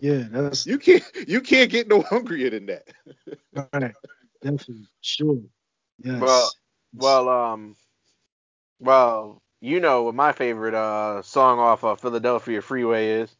Yeah, 0.00 0.24
that's 0.30 0.66
You 0.66 0.78
can't 0.78 1.04
you 1.28 1.40
can't 1.40 1.70
get 1.70 1.88
no 1.88 2.02
hungrier 2.10 2.50
than 2.50 2.66
that. 2.66 2.88
right. 3.72 3.94
Definitely, 4.42 4.86
sure. 5.00 5.40
Yes. 6.02 6.20
Well, 6.20 6.50
Well, 6.94 7.28
um, 7.28 7.76
well, 8.80 9.42
you 9.60 9.80
know 9.80 10.04
what 10.04 10.14
my 10.14 10.32
favorite 10.32 10.74
uh 10.74 11.22
song 11.22 11.58
off 11.58 11.84
of 11.84 12.00
Philadelphia 12.00 12.62
Freeway 12.62 13.08
is. 13.22 13.34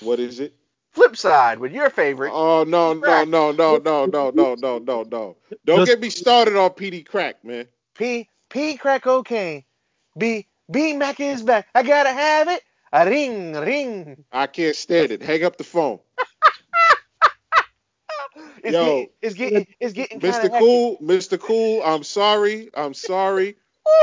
What 0.00 0.20
is 0.20 0.40
it? 0.40 0.54
Flip 0.92 1.16
side 1.16 1.58
with 1.58 1.72
your 1.72 1.90
favorite. 1.90 2.32
Oh 2.32 2.64
no 2.64 2.94
no 2.94 3.24
no 3.24 3.52
no 3.52 3.78
no 3.78 4.06
no 4.06 4.30
no 4.30 4.54
no 4.54 4.78
no 4.78 5.02
no! 5.02 5.36
Don't 5.64 5.84
get 5.84 6.00
me 6.00 6.10
started 6.10 6.56
on 6.56 6.70
Peedi 6.70 7.06
Crakk, 7.06 7.34
man. 7.44 7.66
P 7.96 8.28
P 8.50 8.76
crack 8.76 9.02
cocaine. 9.02 9.64
B 10.18 10.46
B 10.70 10.94
Mac 10.94 11.20
is 11.20 11.42
back. 11.42 11.68
I 11.74 11.82
gotta 11.82 12.12
have 12.12 12.48
it. 12.48 12.62
A 12.96 13.04
ring 13.04 13.52
ring. 13.52 14.24
I 14.32 14.46
can't 14.46 14.74
stand 14.74 15.12
it. 15.12 15.20
Hang 15.22 15.44
up 15.44 15.58
the 15.58 15.64
phone. 15.64 15.98
It's 18.64 18.72
Yo, 18.72 18.86
getting 18.86 19.08
it's 19.20 19.34
getting 19.34 19.66
it's 19.80 19.92
getting 19.92 20.18
Mr. 20.18 20.50
Cool, 20.58 20.96
Mr. 21.02 21.38
Cool, 21.38 21.82
I'm 21.84 22.02
sorry, 22.02 22.70
I'm 22.72 22.94
sorry, 22.94 23.56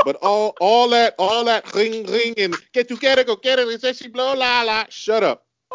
but 0.04 0.14
all 0.22 0.54
all 0.60 0.88
that 0.90 1.16
all 1.18 1.44
that 1.46 1.74
ring 1.74 2.06
ring 2.06 2.34
and 2.38 2.56
get 2.72 2.88
you 2.88 2.96
get 2.96 3.18
it, 3.18 3.26
go 3.26 3.34
get 3.34 3.58
it, 3.58 3.66
and 3.66 3.80
say 3.80 3.94
she 3.94 4.06
blow 4.06 4.32
la 4.34 4.62
la. 4.62 4.84
Shut 4.90 5.24
up. 5.24 5.44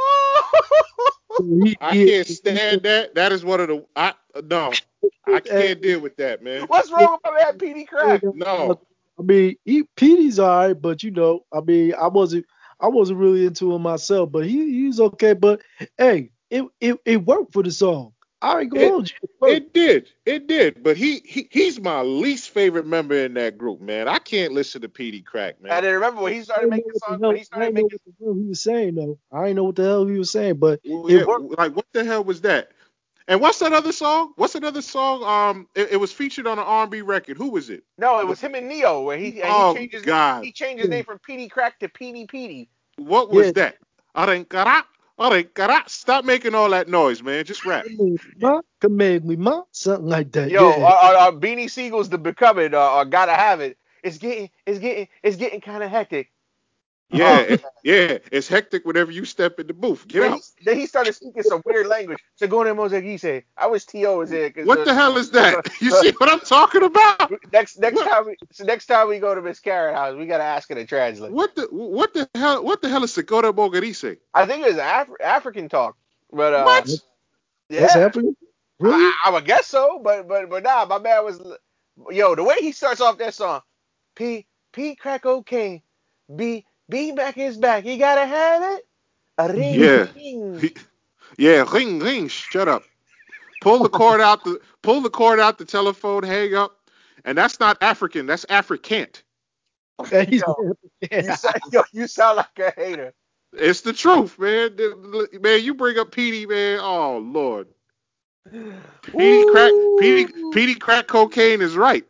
I 1.82 1.92
can't 1.92 2.26
stand 2.26 2.84
that. 2.84 3.16
That 3.16 3.34
is 3.34 3.44
one 3.44 3.60
of 3.60 3.68
the 3.68 3.86
I 3.98 4.14
no, 4.46 4.72
I 5.28 5.42
can't 5.42 5.82
deal 5.82 6.00
with 6.00 6.16
that, 6.18 6.42
man. 6.42 6.68
What's 6.68 6.90
wrong 6.90 7.18
with 7.22 7.22
my 7.26 7.32
man 7.32 7.58
Peedi 7.58 7.86
Crakk? 7.86 8.34
No, 8.34 8.80
I 9.20 9.22
mean, 9.24 9.58
he 9.66 9.84
Peedi's 9.98 10.40
all 10.40 10.68
right, 10.68 10.82
but 10.82 11.04
you 11.04 11.12
know, 11.12 11.46
I 11.54 11.60
mean, 11.60 11.94
I 11.96 12.08
wasn't, 12.08 12.46
I 12.80 12.88
wasn't 12.90 13.20
really 13.20 13.46
into 13.46 13.74
him 13.74 13.84
myself, 13.84 14.32
but 14.32 14.46
he 14.46 14.72
he's 14.86 15.00
okay. 15.00 15.34
But 15.34 15.62
hey, 15.98 16.32
it 16.50 16.66
it, 16.82 16.98
it 17.06 17.26
worked 17.26 17.54
for 17.54 17.64
the 17.64 17.72
song. 17.72 18.14
I 18.42 18.62
ain't 18.62 18.72
gonna 18.72 18.84
It- 18.84 18.94
you. 19.12 19.30
It 19.48 19.56
it 19.56 19.74
did, 19.74 20.10
it 20.26 20.48
did. 20.48 20.84
But 20.84 20.98
he, 20.98 21.22
he 21.26 21.50
he's 21.52 21.80
my 21.82 22.02
least 22.04 22.52
favorite 22.52 22.88
member 22.88 23.16
in 23.16 23.36
that 23.36 23.58
group, 23.58 23.82
man. 23.82 24.08
I 24.08 24.20
can't 24.20 24.54
listen 24.54 24.82
to 24.84 24.90
Peedi 24.90 25.24
Crakk, 25.24 25.62
man. 25.62 25.74
I 25.74 25.82
didn't 25.82 25.96
remember 25.96 26.22
when 26.24 26.34
he 26.34 26.42
started 26.44 26.70
making 26.70 26.94
songs. 26.96 27.22
hell- 27.22 27.30
When 27.30 27.38
he 27.38 27.44
I 27.54 27.60
started 27.60 27.66
didn't 27.66 27.76
know 27.78 27.84
making 27.84 28.00
what 28.06 28.16
the 28.20 28.26
hell 28.26 28.36
he 28.36 28.46
was 28.50 28.64
saying 28.64 28.96
though. 28.96 29.20
I 29.32 29.44
didn't 29.46 29.58
know 29.58 29.66
what 29.66 29.76
the 29.78 29.84
hell 29.84 30.08
he 30.08 30.18
was 30.20 30.32
saying, 30.32 30.58
but 30.58 30.82
Well, 30.86 31.08
it 31.08 31.18
yeah, 31.18 31.26
worked. 31.26 31.46
like 31.58 31.76
what 31.76 31.88
the 31.94 32.06
hell 32.06 32.24
was 32.24 32.42
that? 32.42 32.72
And 33.30 33.40
what's 33.40 33.60
that 33.60 33.72
other 33.74 33.92
song? 33.92 34.34
What's 34.38 34.56
another 34.56 34.82
song? 34.82 35.24
Um, 35.24 35.68
it, 35.76 35.90
it 35.92 35.98
was 35.98 36.12
featured 36.12 36.48
on 36.48 36.58
an 36.58 36.66
R&B 36.66 37.02
record. 37.04 37.38
Who 37.38 37.52
was 37.52 37.70
it? 37.70 37.84
no, 38.00 38.20
it 38.20 38.28
was 38.28 38.42
him 38.42 38.56
and 38.56 38.68
Neo 38.68 39.04
where 39.04 39.18
he 39.20 39.42
and 39.44 39.52
Oh, 39.54 39.74
he 39.74 39.80
changed 39.82 39.94
his 39.94 40.04
God. 40.04 40.44
he 40.44 40.52
changed 40.52 40.82
his 40.82 40.90
name 40.90 41.06
from 41.06 41.20
Peedi 41.20 41.48
Crakk 41.48 41.74
to 41.80 41.88
Peedi 41.90 42.28
Peedi. 42.28 42.68
What 42.98 43.30
was 43.30 43.46
Yeah. 43.48 43.52
that? 43.54 43.78
Arenkara, 44.16 44.84
arenkara. 45.20 45.88
Stop 45.88 46.26
making 46.26 46.56
all 46.56 46.72
that 46.72 46.90
noise, 46.90 47.22
man. 47.22 47.46
Just 47.46 47.64
rap. 47.66 47.86
Ma, 48.42 48.62
command 48.82 49.26
me, 49.26 49.36
ma, 49.36 49.62
something 49.72 50.08
like 50.08 50.32
that. 50.32 50.50
Yo, 50.50 50.68
yeah. 50.68 50.84
our, 50.86 50.96
our, 50.96 51.16
our 51.16 51.32
Beanie 51.32 51.70
Sigel's 51.70 52.10
the 52.10 52.18
becoming 52.18 52.74
uh, 52.74 52.96
or 52.96 53.06
gotta 53.06 53.34
have 53.34 53.62
it. 53.62 53.78
It's 54.04 54.18
getting 54.18 54.50
it's 54.66 54.80
getting 54.80 55.08
it's 55.22 55.36
getting 55.36 55.62
kind 55.62 55.84
of 55.84 55.92
hectic. 55.92 56.32
Yeah, 57.12 57.46
Oh. 57.50 57.54
it- 57.54 57.64
yeah. 57.84 58.18
It's 58.32 58.48
hectic 58.48 58.86
whenever 58.86 59.12
you 59.12 59.26
step 59.26 59.60
in 59.60 59.68
the 59.68 59.74
booth. 59.74 60.08
Get 60.08 60.22
then, 60.22 60.34
out. 60.34 60.40
he, 60.60 60.66
then 60.66 60.78
he 60.78 60.88
started 60.88 61.14
speaking 61.16 61.44
some 61.44 61.62
weird 61.66 61.88
language. 61.88 62.20
Segone 62.42 62.76
Mozegise. 62.76 63.44
I 63.58 63.68
wish 63.68 63.86
T.O. 63.86 64.18
was 64.20 64.30
here. 64.32 64.50
'cause 64.52 64.68
What 64.68 64.86
the 64.86 64.94
hell 64.94 65.18
is 65.18 65.32
that? 65.32 65.66
You 65.82 65.92
see 65.92 66.12
what 66.18 66.30
I'm 66.30 66.42
talking 66.42 66.84
about? 66.84 67.32
Next 67.54 67.80
next 67.80 67.96
What? 67.96 68.10
time 68.10 68.26
we 68.28 68.38
so 68.52 68.66
next 68.66 68.88
time 68.88 69.08
we 69.10 69.20
go 69.20 69.36
to 69.36 69.42
Miss 69.42 69.60
Carrot 69.60 69.96
House, 69.96 70.16
we 70.16 70.26
gotta 70.28 70.44
ask 70.44 70.70
her 70.70 70.76
to 70.76 70.86
translate. 70.86 71.32
What 71.32 71.56
the 71.56 71.68
what 71.72 72.14
the 72.14 72.30
hell 72.36 72.64
what 72.64 72.82
the 72.82 72.90
hell 72.90 73.04
is 73.04 73.14
Segura 73.14 73.54
Mogarise? 73.54 74.18
I 74.34 74.46
think 74.46 74.66
it 74.66 74.70
was 74.74 74.78
Af- 74.80 75.22
African 75.24 75.70
talk, 75.70 75.98
but 76.32 76.54
uh, 76.54 76.64
What? 76.66 76.90
yeah, 77.70 77.82
That's 77.82 77.94
happening. 77.96 78.36
Really? 78.80 79.06
I, 79.06 79.24
I 79.28 79.32
would 79.32 79.46
guess 79.46 79.68
so, 79.68 80.00
but 80.04 80.28
but 80.28 80.50
but 80.50 80.64
nah, 80.64 80.86
my 80.86 81.00
man 81.00 81.26
was 81.26 81.42
yo 82.12 82.36
the 82.36 82.44
way 82.44 82.58
he 82.62 82.72
starts 82.72 83.02
off 83.02 83.18
that 83.20 83.34
song, 83.34 83.62
P 84.16 84.48
P 84.74 84.96
crack 84.96 85.26
okay, 85.26 85.84
B 86.36 86.66
B 86.90 87.12
back 87.12 87.38
is 87.38 87.58
back, 87.58 87.86
you 87.86 87.98
gotta 87.98 88.26
have 88.26 88.64
it. 88.78 88.88
A 89.38 89.54
ring, 89.54 89.80
Yeah. 89.80 90.08
ring. 90.16 90.60
He- 90.60 90.76
Yeah, 91.38 91.64
ring 91.72 92.00
ring. 92.00 92.28
Shut 92.28 92.68
up. 92.68 92.84
Pull 93.62 93.80
the 93.84 93.90
cord 93.90 94.20
out 94.22 94.44
the 94.44 94.60
pull 94.82 95.02
the 95.02 95.10
cord 95.10 95.40
out 95.40 95.58
the 95.58 95.66
telephone. 95.66 96.24
Hang 96.24 96.56
up. 96.56 96.76
And 97.26 97.38
that's 97.38 97.60
not 97.60 97.78
African. 97.82 98.26
That's 98.26 98.46
Africant. 98.46 99.22
Yeah, 100.12 100.26
You 101.24 101.36
sound, 101.36 101.62
yo, 101.72 101.84
you 101.92 102.08
sound 102.08 102.38
like 102.38 102.60
a 102.60 102.72
hater. 102.80 103.14
It's 103.54 103.82
the 103.82 103.94
truth, 103.94 104.38
man. 104.40 104.76
The- 104.76 105.28
the- 105.32 105.40
Man, 105.40 105.64
you 105.64 105.74
bring 105.74 105.98
up 105.98 106.12
Peedi, 106.12 106.48
man. 106.48 106.80
Oh 106.82 107.18
Lord. 107.20 107.68
Petey 108.52 109.46
crack 109.52 109.72
Petey 110.00 110.34
Petey 110.54 110.76
crack 110.76 111.08
cocaine 111.08 111.62
is 111.62 111.76
right. 111.76 112.06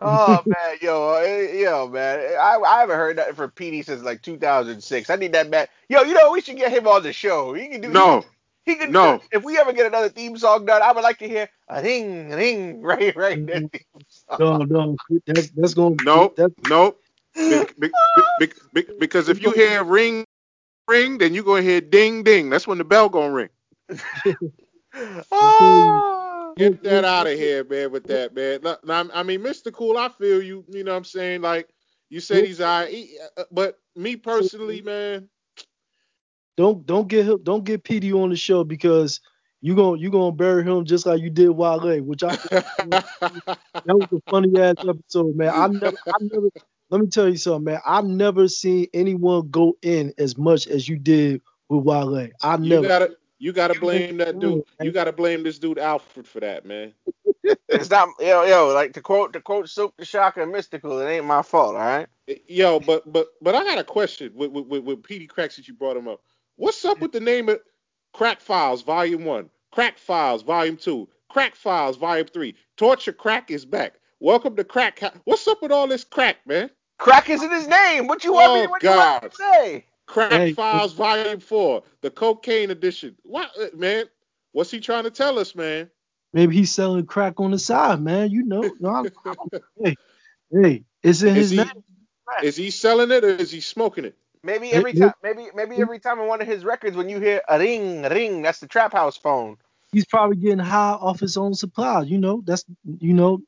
Oh 0.00 0.42
man, 0.46 0.78
yo, 0.80 1.14
eh, 1.14 1.60
yo, 1.60 1.88
man, 1.88 2.20
I 2.40 2.56
I 2.58 2.80
haven't 2.80 2.96
heard 2.96 3.16
nothing 3.16 3.34
from 3.34 3.50
Peedi 3.50 3.84
since 3.84 4.02
like 4.02 4.22
2006. 4.22 5.10
I 5.10 5.16
need 5.16 5.32
that 5.32 5.50
man. 5.50 5.66
Yo, 5.88 6.02
you 6.02 6.14
know 6.14 6.32
we 6.32 6.40
should 6.40 6.56
get 6.56 6.72
him 6.72 6.86
on 6.86 7.02
the 7.02 7.12
show. 7.12 7.52
He 7.52 7.68
can 7.68 7.80
do. 7.80 7.88
No. 7.88 8.24
he 8.64 8.76
can. 8.76 8.92
no. 8.92 9.20
If 9.32 9.44
we 9.44 9.58
ever 9.58 9.72
get 9.72 9.86
another 9.86 10.08
theme 10.08 10.36
song 10.38 10.64
done, 10.64 10.82
I 10.82 10.92
would 10.92 11.02
like 11.04 11.18
to 11.18 11.28
hear 11.28 11.48
a 11.68 11.82
ring, 11.82 12.30
ring, 12.30 12.82
right, 12.84 13.14
right. 13.16 13.46
That 13.46 13.70
theme 13.72 13.82
song. 14.08 14.38
no, 14.38 14.58
no, 14.58 14.96
that's 15.26 15.50
that's 15.50 15.74
gonna 15.74 15.96
Nope. 16.02 16.36
That's, 16.36 16.54
Nope. 16.68 17.00
Be- 17.34 17.64
be- 17.78 17.88
be- 18.16 18.46
be- 18.46 18.52
be- 18.74 18.86
because 18.98 19.28
if 19.28 19.42
you 19.42 19.50
hear 19.52 19.84
ring 19.84 20.24
ring, 20.88 21.18
then 21.18 21.34
you 21.34 21.42
go 21.42 21.56
ahead 21.56 21.90
ding 21.90 22.22
ding. 22.22 22.50
That's 22.50 22.66
when 22.66 22.78
the 22.78 22.84
bell 22.84 23.08
gonna 23.08 23.32
ring. 23.32 23.48
Ah. 25.32 26.29
Get 26.60 26.82
that 26.84 27.04
out 27.04 27.26
of 27.26 27.38
here, 27.38 27.64
man, 27.64 27.90
with 27.90 28.04
that, 28.08 28.34
man. 28.34 29.10
I 29.14 29.22
mean, 29.22 29.40
Mr. 29.40 29.72
Cool, 29.72 29.96
I 29.96 30.08
feel 30.08 30.42
you. 30.42 30.64
You 30.68 30.84
know 30.84 30.92
what 30.92 30.98
I'm 30.98 31.04
saying? 31.04 31.42
Like, 31.42 31.68
you 32.10 32.20
said 32.20 32.44
he's 32.44 32.60
all 32.60 32.80
right. 32.82 33.08
Uh, 33.36 33.44
But 33.50 33.78
me 33.96 34.16
personally, 34.16 34.82
man, 34.82 35.28
don't 36.56 36.84
don't 36.86 37.08
get 37.08 37.26
him 37.26 37.42
don't 37.42 37.64
get 37.64 37.84
Peedi 37.84 38.12
on 38.12 38.30
the 38.30 38.36
show 38.36 38.64
because 38.64 39.20
you 39.60 39.74
gonna 39.74 39.98
you 39.98 40.10
gonna 40.10 40.32
bury 40.32 40.64
him 40.64 40.84
just 40.84 41.06
like 41.06 41.20
you 41.20 41.30
did 41.30 41.50
Wale, 41.50 42.02
which 42.02 42.22
I 42.22 42.36
that 42.50 43.04
was 43.86 44.08
a 44.12 44.30
funny 44.30 44.60
ass 44.60 44.76
episode, 44.86 45.36
man. 45.36 45.52
I 45.54 45.66
never 45.68 45.96
I 46.06 46.16
never 46.20 46.48
let 46.90 47.00
me 47.00 47.06
tell 47.06 47.28
you 47.28 47.36
something, 47.36 47.64
man. 47.64 47.80
I've 47.86 48.04
never 48.04 48.48
seen 48.48 48.86
anyone 48.92 49.48
go 49.50 49.76
in 49.82 50.12
as 50.18 50.36
much 50.36 50.66
as 50.66 50.88
you 50.88 50.98
did 50.98 51.40
with 51.68 51.84
Wale. 51.84 52.28
I 52.42 52.56
you 52.56 52.68
never 52.68 52.88
gotta 52.88 53.16
you 53.40 53.52
gotta 53.54 53.76
blame 53.76 54.18
that 54.18 54.40
dude. 54.40 54.64
You 54.80 54.92
gotta 54.92 55.12
blame 55.12 55.44
this 55.44 55.60
dude 55.60 55.80
Alfred 55.80 56.28
for 56.28 56.40
that, 56.40 56.66
man. 56.66 56.94
It's 57.70 57.90
not, 57.90 58.10
yo, 58.20 58.44
yo, 58.44 58.68
like 58.74 58.94
to 58.94 59.02
quote 59.02 59.34
to 59.34 59.40
quote 59.42 59.68
Silk 59.68 59.96
the 59.98 60.04
Shocker 60.06 60.42
and 60.42 60.54
Mystikal. 60.54 61.04
It 61.04 61.10
ain't 61.10 61.26
my 61.26 61.42
fault, 61.42 61.74
all 61.76 61.82
right. 61.82 62.08
Eh, 62.28 62.36
yo, 62.48 62.80
but 62.80 63.10
but 63.12 63.28
but 63.42 63.54
I 63.54 63.64
got 63.64 63.78
a 63.78 63.84
question 63.84 64.32
with 64.34 64.50
with, 64.50 64.66
with, 64.66 64.84
with 64.84 65.02
Peedi 65.02 65.28
Crakk 65.28 65.52
since 65.52 65.68
you 65.68 65.74
brought 65.74 65.96
him 65.96 66.08
up. 66.08 66.20
What's 66.56 66.84
up 66.84 67.00
with 67.02 67.12
the 67.12 67.20
name 67.20 67.48
of 67.48 67.60
Crack 68.14 68.40
Files 68.40 68.82
Volume 68.82 69.24
One, 69.24 69.50
Crack 69.72 69.98
Files 69.98 70.42
Volume 70.42 70.76
Two, 70.76 71.08
Crack 71.30 71.54
Files 71.56 71.96
Volume 71.96 72.26
Three? 72.28 72.54
Torture 72.76 73.12
Crack 73.12 73.50
is 73.50 73.64
back. 73.64 73.94
welcome 74.20 74.56
to 74.56 74.64
crack. 74.64 75.00
Ho- 75.00 75.10
What's 75.24 75.46
up 75.48 75.62
with 75.62 75.72
all 75.72 75.86
this 75.88 76.04
crack, 76.04 76.38
man? 76.46 76.70
Crack 76.98 77.30
is 77.30 77.42
in 77.42 77.50
his 77.52 77.68
name. 77.68 78.08
What 78.08 78.24
you 78.24 78.34
want 78.34 78.54
me 78.54 78.62
Oh, 78.62 78.68
what 78.68 78.84
you 78.84 78.94
want 78.94 79.12
me 79.12 79.18
God. 79.20 79.30
to 79.30 79.36
say? 79.36 79.86
Crack 80.10 80.32
Hey, 80.32 80.52
Files 80.54 80.92
Volume 80.92 81.38
Four, 81.38 81.84
the 82.00 82.10
cocaine 82.10 82.72
edition. 82.72 83.16
What, 83.22 83.48
uh, 83.58 83.66
man? 83.76 84.06
What's 84.50 84.70
he 84.72 84.80
trying 84.80 85.04
to 85.04 85.10
tell 85.10 85.38
us, 85.38 85.54
man? 85.54 85.88
Maybe 86.32 86.56
he's 86.56 86.74
selling 86.74 87.06
crack 87.06 87.38
on 87.38 87.52
the 87.52 87.58
side, 87.60 88.02
man. 88.02 88.30
You 88.30 88.42
know, 88.42 88.74
no, 88.80 88.88
I, 88.88 89.00
I 89.28 89.34
don't, 89.34 89.64
hey, 89.84 89.96
hey, 90.50 90.84
it's 91.04 91.22
in 91.22 91.36
Is 91.36 91.36
his 91.36 91.50
he 91.52 91.56
name. 91.58 91.84
is 92.42 92.56
he 92.56 92.70
selling 92.70 93.12
it 93.12 93.22
or 93.22 93.28
is 93.28 93.52
he 93.52 93.60
smoking 93.60 94.04
it? 94.04 94.16
Maybe 94.42 94.72
every 94.72 94.94
time, 94.94 95.12
maybe 95.22 95.46
maybe 95.54 95.76
every 95.76 96.00
time 96.00 96.18
in 96.18 96.26
one 96.26 96.40
of 96.40 96.48
his 96.48 96.64
records, 96.64 96.96
when 96.96 97.08
you 97.08 97.20
hear 97.20 97.40
a 97.48 97.58
ring, 97.58 98.02
ring, 98.02 98.42
that's 98.42 98.58
the 98.58 98.66
trap 98.66 98.92
house 98.92 99.16
phone. 99.16 99.58
He's 99.92 100.06
probably 100.06 100.36
getting 100.38 100.58
high 100.58 100.92
off 100.92 101.20
his 101.20 101.36
own 101.36 101.54
supply. 101.54 102.02
You 102.02 102.18
know, 102.18 102.42
that's 102.44 102.64
you 102.98 103.14
know, 103.14 103.42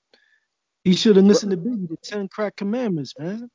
he 0.85 0.95
should 0.95 1.17
have 1.17 1.25
listened 1.25 1.51
to 1.51 1.57
Biggie, 1.57 1.89
the 1.89 1.97
Ten 1.97 2.29
Crack 2.29 2.55
Commandments, 2.55 3.15
man. 3.19 3.51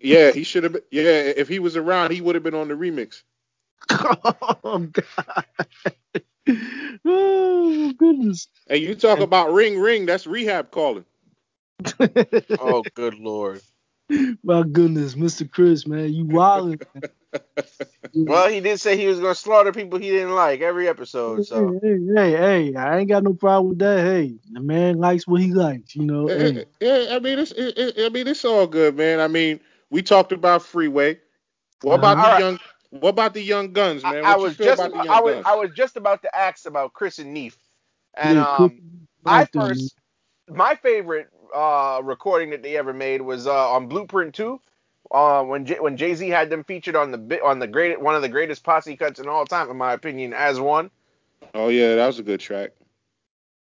Yeah, 0.00 0.32
he 0.32 0.44
should 0.44 0.64
have. 0.64 0.72
been 0.74 0.82
Yeah, 0.90 1.02
if 1.36 1.48
he 1.48 1.58
was 1.58 1.76
around, 1.76 2.12
he 2.12 2.20
would 2.20 2.34
have 2.36 2.44
been 2.44 2.54
on 2.54 2.68
the 2.68 2.74
remix. 2.74 3.22
oh 4.64 4.88
God. 4.92 5.44
oh 7.06 7.92
goodness. 7.98 8.48
And 8.68 8.80
you 8.80 8.94
talk 8.94 9.20
about 9.20 9.52
ring, 9.52 9.78
ring. 9.80 10.06
That's 10.06 10.26
rehab 10.26 10.70
calling. 10.70 11.04
Oh, 12.58 12.84
good 12.94 13.14
lord. 13.14 13.62
My 14.42 14.62
goodness, 14.62 15.14
Mr. 15.14 15.50
Chris, 15.50 15.86
man, 15.86 16.12
you 16.12 16.24
wildin'. 16.26 16.80
Well, 18.26 18.48
he 18.48 18.60
did 18.60 18.80
say 18.80 18.96
he 18.96 19.06
was 19.06 19.20
gonna 19.20 19.34
slaughter 19.34 19.72
people 19.72 19.98
he 19.98 20.10
didn't 20.10 20.34
like 20.34 20.60
every 20.62 20.88
episode. 20.88 21.44
So 21.44 21.76
Hey, 21.82 21.98
hey, 22.14 22.32
hey, 22.32 22.74
I 22.76 22.98
ain't 22.98 23.08
got 23.08 23.24
no 23.24 23.34
problem 23.34 23.70
with 23.70 23.78
that. 23.80 24.00
Hey, 24.04 24.36
the 24.52 24.60
man 24.60 24.98
likes 24.98 25.26
what 25.26 25.40
he 25.42 25.52
likes, 25.52 25.96
you 25.96 26.04
know. 26.06 26.28
Hey, 26.28 26.64
Yeah, 26.80 27.08
I 27.12 27.18
mean 27.20 27.38
it's 27.40 27.52
it, 27.52 27.78
it- 27.78 28.06
I 28.06 28.08
mean 28.10 28.28
it's 28.28 28.44
all 28.44 28.66
good, 28.66 28.96
man. 28.96 29.20
I 29.20 29.28
mean 29.28 29.60
we 29.90 30.02
talked 30.02 30.32
about 30.32 30.62
Freeway. 30.62 31.20
What 31.82 31.96
about 31.96 32.18
Uh-huh. 32.18 32.22
the 32.22 32.26
All 32.26 32.30
right. 32.30 32.44
young? 32.44 32.58
What 32.90 33.10
about 33.10 33.34
the 33.34 33.42
young 33.42 33.72
guns, 33.72 34.04
man? 34.04 34.24
I, 34.24 34.26
What 34.26 34.34
I 34.34 34.36
you 34.36 34.36
was 34.36 34.56
feel 34.56 34.58
just 34.58 34.72
about 34.72 34.92
the 34.92 34.92
about, 34.92 35.00
young 35.00 35.10
I 35.10 35.20
was 35.20 35.34
guns? 35.34 35.46
I 35.46 35.56
was 35.56 35.70
just 35.72 35.96
about 35.96 36.22
to 36.22 36.36
ask 36.36 36.66
about 36.66 36.92
Chris 36.94 37.18
and 37.18 37.32
Neef, 37.34 37.56
and 38.14 38.38
yeah, 38.38 38.46
um, 38.46 38.82
I 39.26 39.44
first 39.44 39.94
my 40.48 40.74
favorite 40.76 41.28
uh 41.54 42.00
recording 42.04 42.50
that 42.50 42.62
they 42.62 42.76
ever 42.76 42.92
made 42.92 43.22
was 43.22 43.46
uh 43.46 43.70
on 43.72 43.88
Blueprint 43.88 44.34
Two. 44.34 44.60
Uh, 45.10 45.42
when 45.44 45.66
J- 45.66 45.80
when 45.80 45.96
Jay 45.96 46.14
Z 46.14 46.28
had 46.28 46.50
them 46.50 46.64
featured 46.64 46.96
on 46.96 47.10
the 47.10 47.18
bit 47.18 47.42
on 47.42 47.58
the 47.58 47.66
great 47.68 48.00
one 48.00 48.14
of 48.14 48.22
the 48.22 48.28
greatest 48.28 48.64
posse 48.64 48.96
cuts 48.96 49.20
in 49.20 49.28
all 49.28 49.46
time, 49.46 49.70
in 49.70 49.76
my 49.76 49.92
opinion, 49.92 50.32
as 50.34 50.60
one. 50.60 50.90
oh 51.54 51.68
yeah, 51.68 51.96
that 51.96 52.06
was 52.06 52.18
a 52.18 52.22
good 52.24 52.40
track. 52.40 52.72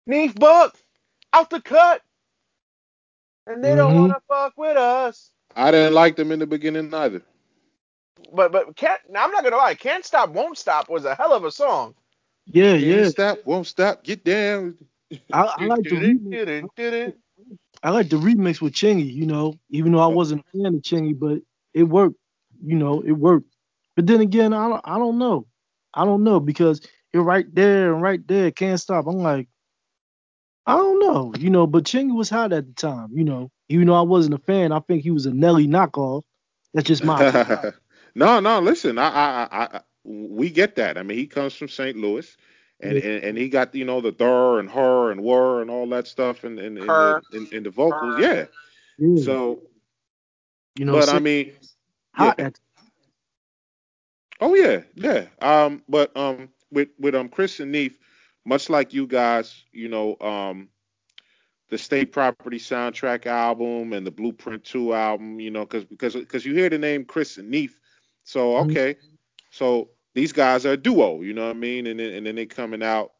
Neef 0.07 0.35
Buck 0.35 0.77
out 1.33 1.49
the 1.49 1.61
cut, 1.61 2.01
and 3.47 3.63
they 3.63 3.75
don't 3.75 3.95
Mhm. 3.95 3.95
want 3.95 4.11
to 4.13 4.21
fuck 4.27 4.53
with 4.57 4.77
us. 4.77 5.31
I 5.55 5.71
didn't 5.71 5.93
like 5.93 6.15
them 6.15 6.31
in 6.31 6.39
the 6.39 6.47
beginning 6.47 6.93
either. 6.93 7.23
But 8.33 8.51
but 8.51 8.75
can't. 8.75 9.01
Now 9.09 9.23
I'm 9.25 9.31
not 9.31 9.43
gonna 9.43 9.57
lie. 9.57 9.75
Can't 9.75 10.05
stop, 10.05 10.31
won't 10.31 10.57
stop 10.57 10.89
was 10.89 11.05
a 11.05 11.15
hell 11.15 11.33
of 11.33 11.45
a 11.45 11.51
song. 11.51 11.95
Yeah, 12.47 12.77
Can't 12.77 13.05
yeah. 13.05 13.07
stop, 13.07 13.39
won't 13.45 13.67
stop, 13.67 14.03
get 14.03 14.23
down. 14.25 14.77
I, 15.31 15.43
I 15.43 15.65
like 15.65 15.87
the 15.87 15.95
remix. 15.95 17.13
I 17.83 17.91
like 17.91 18.09
the 18.09 18.17
remix 18.17 18.61
with 18.61 18.73
Chingy, 18.73 19.11
you 19.13 19.27
know, 19.27 19.55
even 19.69 19.93
though 19.93 19.99
I 19.99 20.07
wasn't 20.07 20.41
a 20.41 20.57
fan 20.57 20.75
of 20.75 20.81
Chingy, 20.81 21.17
but 21.19 21.39
it 21.73 21.83
worked. 21.83 22.17
You 22.65 22.77
know, 22.77 23.01
it 23.01 23.13
worked. 23.13 23.47
But 23.95 24.07
then 24.07 24.21
again, 24.21 24.53
I 24.53 24.69
don't, 24.69 24.81
I 24.85 24.99
don't 24.99 25.19
know. 25.19 25.47
I 25.93 26.05
don't 26.05 26.23
know 26.23 26.39
because 26.41 26.81
it 27.13 27.19
right 27.19 27.45
there 27.53 27.93
and 27.93 28.01
right 28.03 28.25
there 28.27 28.51
can't 28.51 28.79
stop. 28.79 29.07
I'm 29.07 29.19
like, 29.19 29.49
I 30.67 30.75
don't 30.77 30.99
know, 30.99 31.33
you 31.39 31.51
know. 31.51 31.67
But 31.67 31.85
Chingy 31.85 32.15
was 32.15 32.29
hot 32.29 32.53
at 32.53 32.67
the 32.67 32.73
time, 32.73 33.11
you 33.13 33.25
know. 33.25 33.51
Even 33.73 33.87
though 33.87 33.95
I 33.95 34.01
wasn't 34.01 34.35
a 34.35 34.39
fan, 34.39 34.71
I 34.71 34.79
think 34.81 35.03
he 35.03 35.11
was 35.11 35.25
a 35.25 35.33
Nelly 35.33 35.67
knockoff. 35.67 36.23
That's 36.73 36.87
just 36.87 37.03
my. 37.03 37.25
no, 38.15 38.39
no, 38.39 38.59
listen, 38.59 38.97
I, 38.99 39.07
I, 39.07 39.47
I, 39.51 39.77
I, 39.77 39.81
we 40.03 40.49
get 40.49 40.75
that. 40.75 40.97
I 40.97 41.03
mean, 41.03 41.17
he 41.17 41.27
comes 41.27 41.53
from 41.55 41.69
St. 41.69 41.97
Louis, 41.97 42.37
and, 42.81 42.97
Yeah. 42.97 42.99
and, 42.99 43.23
and 43.23 43.37
he 43.37 43.49
got 43.49 43.73
you 43.75 43.85
know 43.85 44.01
the 44.01 44.11
der 44.11 44.59
and 44.59 44.69
her 44.71 45.11
and 45.11 45.23
were 45.23 45.61
and 45.61 45.69
all 45.71 45.87
that 45.89 46.07
stuff 46.07 46.43
in 46.45 46.59
in, 46.59 46.77
in, 46.77 46.97
the, 46.97 47.15
in, 47.31 47.47
in 47.51 47.63
the 47.63 47.71
vocals, 47.71 48.17
yeah. 48.17 48.45
yeah, 48.97 49.23
So, 49.23 49.63
you 50.75 50.85
know, 50.85 50.99
but 50.99 51.09
I 51.09 51.19
mean, 51.19 51.53
hot 52.13 52.35
yeah. 52.37 52.39
at 52.39 52.59
Oh 54.39 54.55
yeah, 54.55 54.81
yeah. 54.95 55.27
Um, 55.41 55.83
but 55.87 56.15
um, 56.17 56.49
with 56.71 56.89
with 56.99 57.15
um 57.15 57.29
Chris 57.29 57.59
and 57.59 57.71
Neef, 57.71 57.97
much 58.45 58.69
like 58.69 58.93
you 58.93 59.07
guys, 59.07 59.63
you 59.71 59.89
know, 59.89 60.17
um, 60.19 60.69
the 61.73 61.79
State 61.79 62.11
Property 62.11 62.59
soundtrack 62.59 63.25
album 63.25 63.93
and 63.93 64.05
the 64.05 64.11
Blueprint 64.11 64.63
Two 64.63 64.93
album, 64.93 65.39
you 65.39 65.49
know, 65.49 65.65
because 65.65 65.83
because 65.85 66.13
because 66.13 66.45
you 66.45 66.53
hear 66.53 66.69
the 66.69 66.77
name 66.77 67.03
Chris 67.03 67.39
and 67.39 67.49
Neef, 67.49 67.79
so 68.23 68.51
Mhm. 68.51 68.69
okay, 68.69 68.95
so 69.49 69.89
these 70.13 70.31
guys 70.31 70.67
are 70.67 70.73
a 70.73 70.77
duo, 70.77 71.21
you 71.21 71.33
know 71.33 71.47
what 71.47 71.55
I 71.55 71.59
mean, 71.59 71.87
and 71.87 71.99
then 71.99 72.13
and 72.13 72.27
then 72.27 72.35
they 72.35 72.45
coming 72.45 72.83
out, 72.83 73.13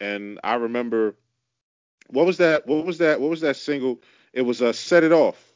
and 0.00 0.40
I 0.42 0.54
remember, 0.54 1.14
what 2.08 2.24
was 2.24 2.38
that? 2.38 2.66
What 2.66 2.86
was 2.86 2.96
that? 2.98 3.20
What 3.20 3.28
was 3.28 3.42
that 3.42 3.56
single? 3.56 4.00
It 4.32 4.42
was 4.42 4.62
a 4.62 4.68
uh, 4.68 4.72
Set 4.72 5.04
It 5.04 5.12
Off. 5.12 5.52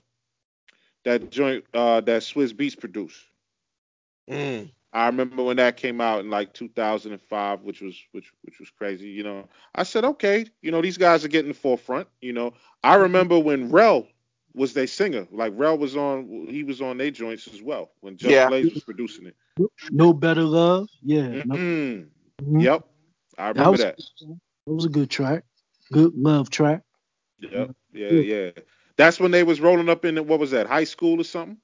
That 1.04 1.30
joint 1.30 1.64
uh, 1.72 2.02
that 2.02 2.20
Swizz 2.20 2.52
Beatz 2.52 2.78
produced. 2.78 3.24
Mm. 4.28 4.73
I 4.94 5.06
remember 5.06 5.42
when 5.42 5.56
that 5.56 5.76
came 5.76 6.00
out 6.00 6.20
in 6.20 6.30
like 6.30 6.54
2005, 6.54 7.62
which 7.62 7.80
was 7.80 8.00
which 8.12 8.32
which 8.42 8.58
was 8.60 8.70
crazy. 8.70 9.08
You 9.08 9.24
know, 9.24 9.48
I 9.74 9.82
said, 9.82 10.04
okay, 10.04 10.46
you 10.62 10.70
know, 10.70 10.80
these 10.80 10.96
guys 10.98 11.24
are 11.24 11.28
getting 11.28 11.50
the 11.50 11.58
forefront. 11.58 12.06
You 12.20 12.32
know, 12.32 12.54
I 12.84 12.94
remember 12.94 13.38
when 13.38 13.70
Rel 13.70 14.06
was 14.54 14.72
their 14.72 14.86
singer. 14.86 15.26
Like 15.32 15.52
Rel 15.56 15.76
was 15.76 15.96
on, 15.96 16.46
he 16.48 16.62
was 16.62 16.80
on 16.80 16.96
their 16.96 17.10
joints 17.10 17.48
as 17.52 17.60
well 17.60 17.90
when 18.00 18.16
Just 18.16 18.30
Yeah. 18.30 18.48
Blaze 18.48 18.72
was 18.72 18.84
producing 18.84 19.26
it. 19.26 19.36
No 19.90 20.12
Better 20.12 20.44
Love. 20.44 20.88
Yeah. 21.02 21.42
No, 21.44 21.56
Mm. 21.56 22.08
mhm. 22.40 22.62
Yep, 22.62 22.86
I 23.36 23.52
That 23.52 23.58
remember 23.58 23.70
was, 23.72 23.80
that. 23.80 23.96
that 24.20 24.38
was 24.72 24.84
a 24.84 24.88
good 24.90 25.10
track. 25.10 25.42
Good 25.92 26.14
love 26.14 26.50
track. 26.50 26.82
Yep, 27.40 27.72
yeah, 27.92 28.10
yeah. 28.10 28.50
That's 28.96 29.18
when 29.18 29.32
they 29.32 29.42
was 29.42 29.60
rolling 29.60 29.88
up 29.88 30.04
in 30.04 30.24
what 30.28 30.38
was 30.38 30.52
that, 30.52 30.68
high 30.68 30.84
school 30.84 31.20
or 31.20 31.24
something? 31.24 31.58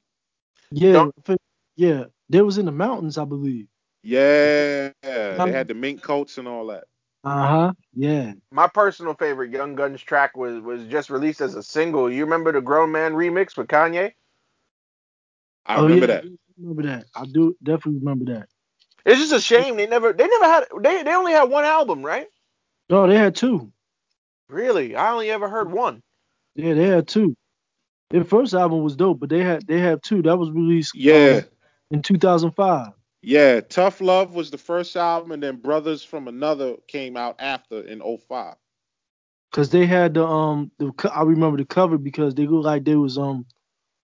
Yeah. 0.73 0.93
Don't- 0.95 1.15
I 1.17 1.21
think- 1.23 1.41
Yeah. 1.77 2.05
They 2.31 2.41
was 2.43 2.59
in 2.59 2.65
the 2.65 2.73
mountains, 2.73 3.19
I 3.19 3.25
believe. 3.25 3.67
Yeah, 4.03 4.93
they 5.03 5.53
had 5.53 5.69
the 5.69 5.75
mink 5.75 6.01
coats 6.01 6.39
and 6.39 6.49
all 6.49 6.69
that. 6.69 6.85
Uh 7.23 7.47
huh. 7.47 7.73
Yeah. 7.95 8.33
My 8.51 8.67
personal 8.67 9.15
favorite 9.15 9.51
Young 9.51 9.75
Guns 9.75 10.01
track 10.01 10.37
was 10.37 10.63
was 10.63 10.87
just 10.87 11.11
released 11.11 11.43
as 11.43 11.55
a 11.57 11.63
single. 11.63 12.11
You 12.11 12.25
remember 12.25 12.53
the 12.53 12.63
Grown 12.63 12.93
Man 12.93 13.13
remix 13.13 13.57
with 13.57 13.67
Kanye? 13.67 14.13
I 15.67 15.77
oh, 15.77 15.83
remember 15.83 16.07
yeah, 16.07 16.21
that. 16.21 16.25
I 16.25 16.29
remember 16.59 16.83
that. 16.85 17.05
I 17.15 17.25
do 17.27 17.57
definitely 17.63 17.99
remember 17.99 18.33
that. 18.33 18.49
It's 19.05 19.21
just 19.21 19.33
a 19.33 19.41
shame 19.41 19.77
they 19.77 19.87
never 19.87 20.13
they 20.13 20.27
never 20.27 20.45
had 20.45 20.65
they 20.83 21.03
they 21.03 21.15
only 21.15 21.33
had 21.33 21.51
one 21.51 21.65
album, 21.65 22.03
right? 22.03 22.29
No, 22.89 23.07
they 23.07 23.19
had 23.19 23.35
two. 23.35 23.71
Really? 24.49 24.97
I 24.97 25.13
only 25.13 25.31
ever 25.31 25.49
heard 25.49 25.71
one. 25.71 26.03
Yeah, 26.55 26.75
they 26.75 26.87
had 26.87 27.07
two. 27.09 27.37
Their 28.11 28.25
first 28.25 28.55
album 28.55 28.83
was 28.83 28.97
dope, 28.97 29.21
but 29.21 29.29
they 29.29 29.43
had 29.43 29.67
they 29.67 29.81
have 29.81 30.01
two. 30.03 30.23
That 30.23 30.39
was 30.39 30.51
released 30.51 30.95
Yeah. 30.95 31.43
um, 31.43 31.45
in 31.91 32.03
2005. 32.03 32.93
Yeah, 33.23 33.61
Tough 33.61 34.01
Love 34.01 34.35
was 34.35 34.51
the 34.51 34.59
first 34.59 34.97
album, 34.97 35.33
and 35.33 35.43
then 35.43 35.57
Brothers 35.57 36.03
from 36.03 36.29
Another 36.29 36.77
came 36.89 37.17
out 37.17 37.37
after 37.39 37.81
in 37.81 38.01
05. 38.01 38.57
Cause 39.53 39.71
they 39.71 39.85
had 39.87 40.15
the 40.15 40.25
um 40.25 40.71
the 40.79 40.93
I 41.13 41.23
remember 41.23 41.59
the 41.59 41.65
cover 41.65 41.99
because 41.99 42.35
they 42.35 42.47
look 42.47 42.65
like 42.65 42.85
they 42.85 42.95
was 42.95 43.19
um 43.19 43.47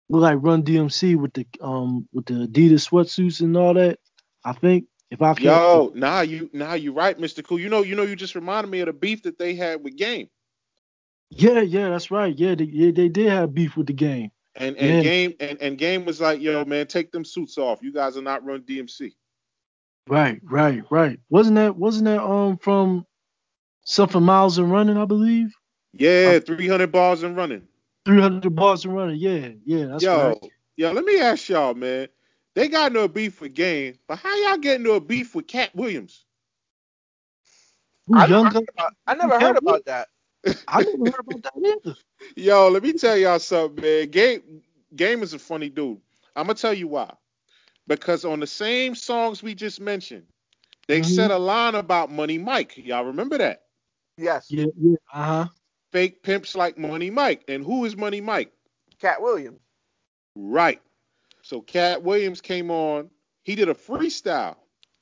look 0.09 0.23
like 0.23 0.39
Run 0.41 0.65
DMC 0.65 1.17
with 1.17 1.35
the 1.35 1.47
um 1.61 2.09
with 2.13 2.27
the 2.27 2.49
Adidas 2.49 2.89
sweatsuits 2.89 3.41
and 3.41 3.57
all 3.57 3.75
that. 3.75 3.99
I 4.45 4.53
think 4.53 4.87
if 5.11 5.23
I 5.23 5.35
can 5.35 5.45
Yo, 5.45 5.93
nah, 5.95 6.23
you 6.23 6.51
nah, 6.53 6.75
you 6.75 6.93
right, 6.93 7.17
Mr. 7.19 7.45
Cool. 7.45 7.61
You 7.61 7.69
know, 7.69 7.83
you 7.83 7.95
know, 7.95 8.03
you 8.03 8.17
just 8.17 8.35
reminded 8.35 8.71
me 8.71 8.81
of 8.81 8.87
the 8.87 8.93
beef 8.93 9.23
that 9.23 9.39
they 9.39 9.55
had 9.55 9.85
with 9.85 9.97
Game. 9.97 10.29
yeah 11.31 11.61
yeah 11.61 11.91
that's 11.91 12.11
right 12.11 12.39
yeah 12.39 12.55
they 12.55 12.65
yeah, 12.65 12.91
they 12.93 13.09
did 13.09 13.29
have 13.29 13.55
beef 13.55 13.77
with 13.77 13.87
the 13.87 13.93
game 13.93 14.31
And 14.57 14.77
and 14.77 14.97
Yeah. 14.97 15.03
Game 15.03 15.35
and, 15.41 15.61
and 15.61 15.79
Game 15.79 16.05
was 16.05 16.21
like, 16.21 16.41
yo, 16.41 16.65
man, 16.65 16.87
take 16.87 17.13
them 17.13 17.25
suits 17.25 17.59
off. 17.59 17.83
You 17.83 17.93
guys 17.93 18.17
are 18.17 18.23
not 18.23 18.45
Run 18.45 18.63
DMC. 18.63 19.13
right 20.09 20.41
right 20.45 20.83
right 20.91 21.19
wasn't 21.31 21.57
that 21.57 21.77
wasn't 21.77 22.05
that 22.05 22.23
um 22.23 22.57
from 22.59 23.05
something 23.85 24.23
miles 24.23 24.59
and 24.59 24.71
running 24.71 24.97
I 24.97 25.05
believe 25.05 25.53
Yeah, 25.95 26.39
300 26.39 26.93
bars 26.93 27.23
and 27.23 27.37
running. 27.37 27.67
300 28.07 28.55
bars 28.55 28.85
and 28.85 28.95
running 28.95 29.17
yeah 29.17 29.49
yeah 29.65 29.87
that's 29.87 30.05
yo, 30.05 30.29
right 30.29 30.39
yo, 30.77 30.93
let 30.93 31.05
me 31.05 31.21
ask 31.21 31.49
y'all, 31.49 31.75
man. 31.75 32.09
They 32.55 32.69
got 32.69 32.93
into 32.93 33.01
a 33.03 33.09
beef 33.09 33.41
with 33.41 33.53
Game, 33.55 33.99
but 34.09 34.19
how 34.19 34.35
y'all 34.49 34.57
get 34.59 34.77
into 34.77 34.93
a 34.93 35.01
beef 35.01 35.35
with 35.35 35.47
Katt 35.47 35.75
Williams? 35.75 36.25
Who, 38.07 38.17
I 38.17 38.27
young 38.27 38.45
never, 38.45 38.55
Gun- 38.55 38.55
heard 38.55 38.69
about, 38.75 38.93
I 39.07 39.15
never 39.15 39.41
heard 39.41 39.57
about 39.59 39.85
that. 39.87 40.09
I 40.69 40.83
never 40.83 41.07
heard 41.11 41.21
about 41.21 41.43
that 41.43 41.53
either 41.85 41.97
Yo, 42.37 42.69
let 42.69 42.83
me 42.83 42.93
tell 42.93 43.17
y'all 43.17 43.39
something, 43.39 43.83
man. 43.83 44.09
Game 44.09 44.63
Game 44.95 45.23
is 45.23 45.35
a 45.35 45.39
funny 45.39 45.69
dude. 45.69 46.01
I'm 46.35 46.47
gonna 46.47 46.55
tell 46.55 46.75
you 46.75 46.89
why. 46.89 47.13
Because 47.87 48.25
on 48.25 48.41
the 48.41 48.47
same 48.47 48.95
songs 48.95 49.43
we 49.43 49.55
just 49.55 49.81
mentioned, 49.81 50.27
they 50.89 51.03
Mhm. 51.03 51.05
said 51.05 51.31
a 51.31 51.39
line 51.39 51.75
about 51.75 52.11
Money 52.11 52.39
Mike. 52.39 52.77
Y'all 52.77 53.05
remember 53.07 53.39
that? 53.39 53.63
Yes. 54.17 54.55
yeah 54.55 54.67
yeah 54.79 54.97
uh 55.13 55.25
huh 55.25 55.49
fake 55.93 56.23
pimps 56.23 56.55
like 56.57 56.79
Money 56.79 57.11
Mike. 57.11 57.45
And 57.49 57.65
who 57.65 57.85
is 57.85 57.97
Money 57.97 58.21
Mike? 58.21 58.53
Katt 59.01 59.21
Williams. 59.23 59.61
Right. 60.37 60.81
So 61.43 61.61
Katt 61.61 62.03
Williams 62.03 62.41
came 62.41 62.71
on. 62.71 63.11
He 63.45 63.55
did 63.55 63.69
a 63.69 63.75
freestyle 63.75 64.57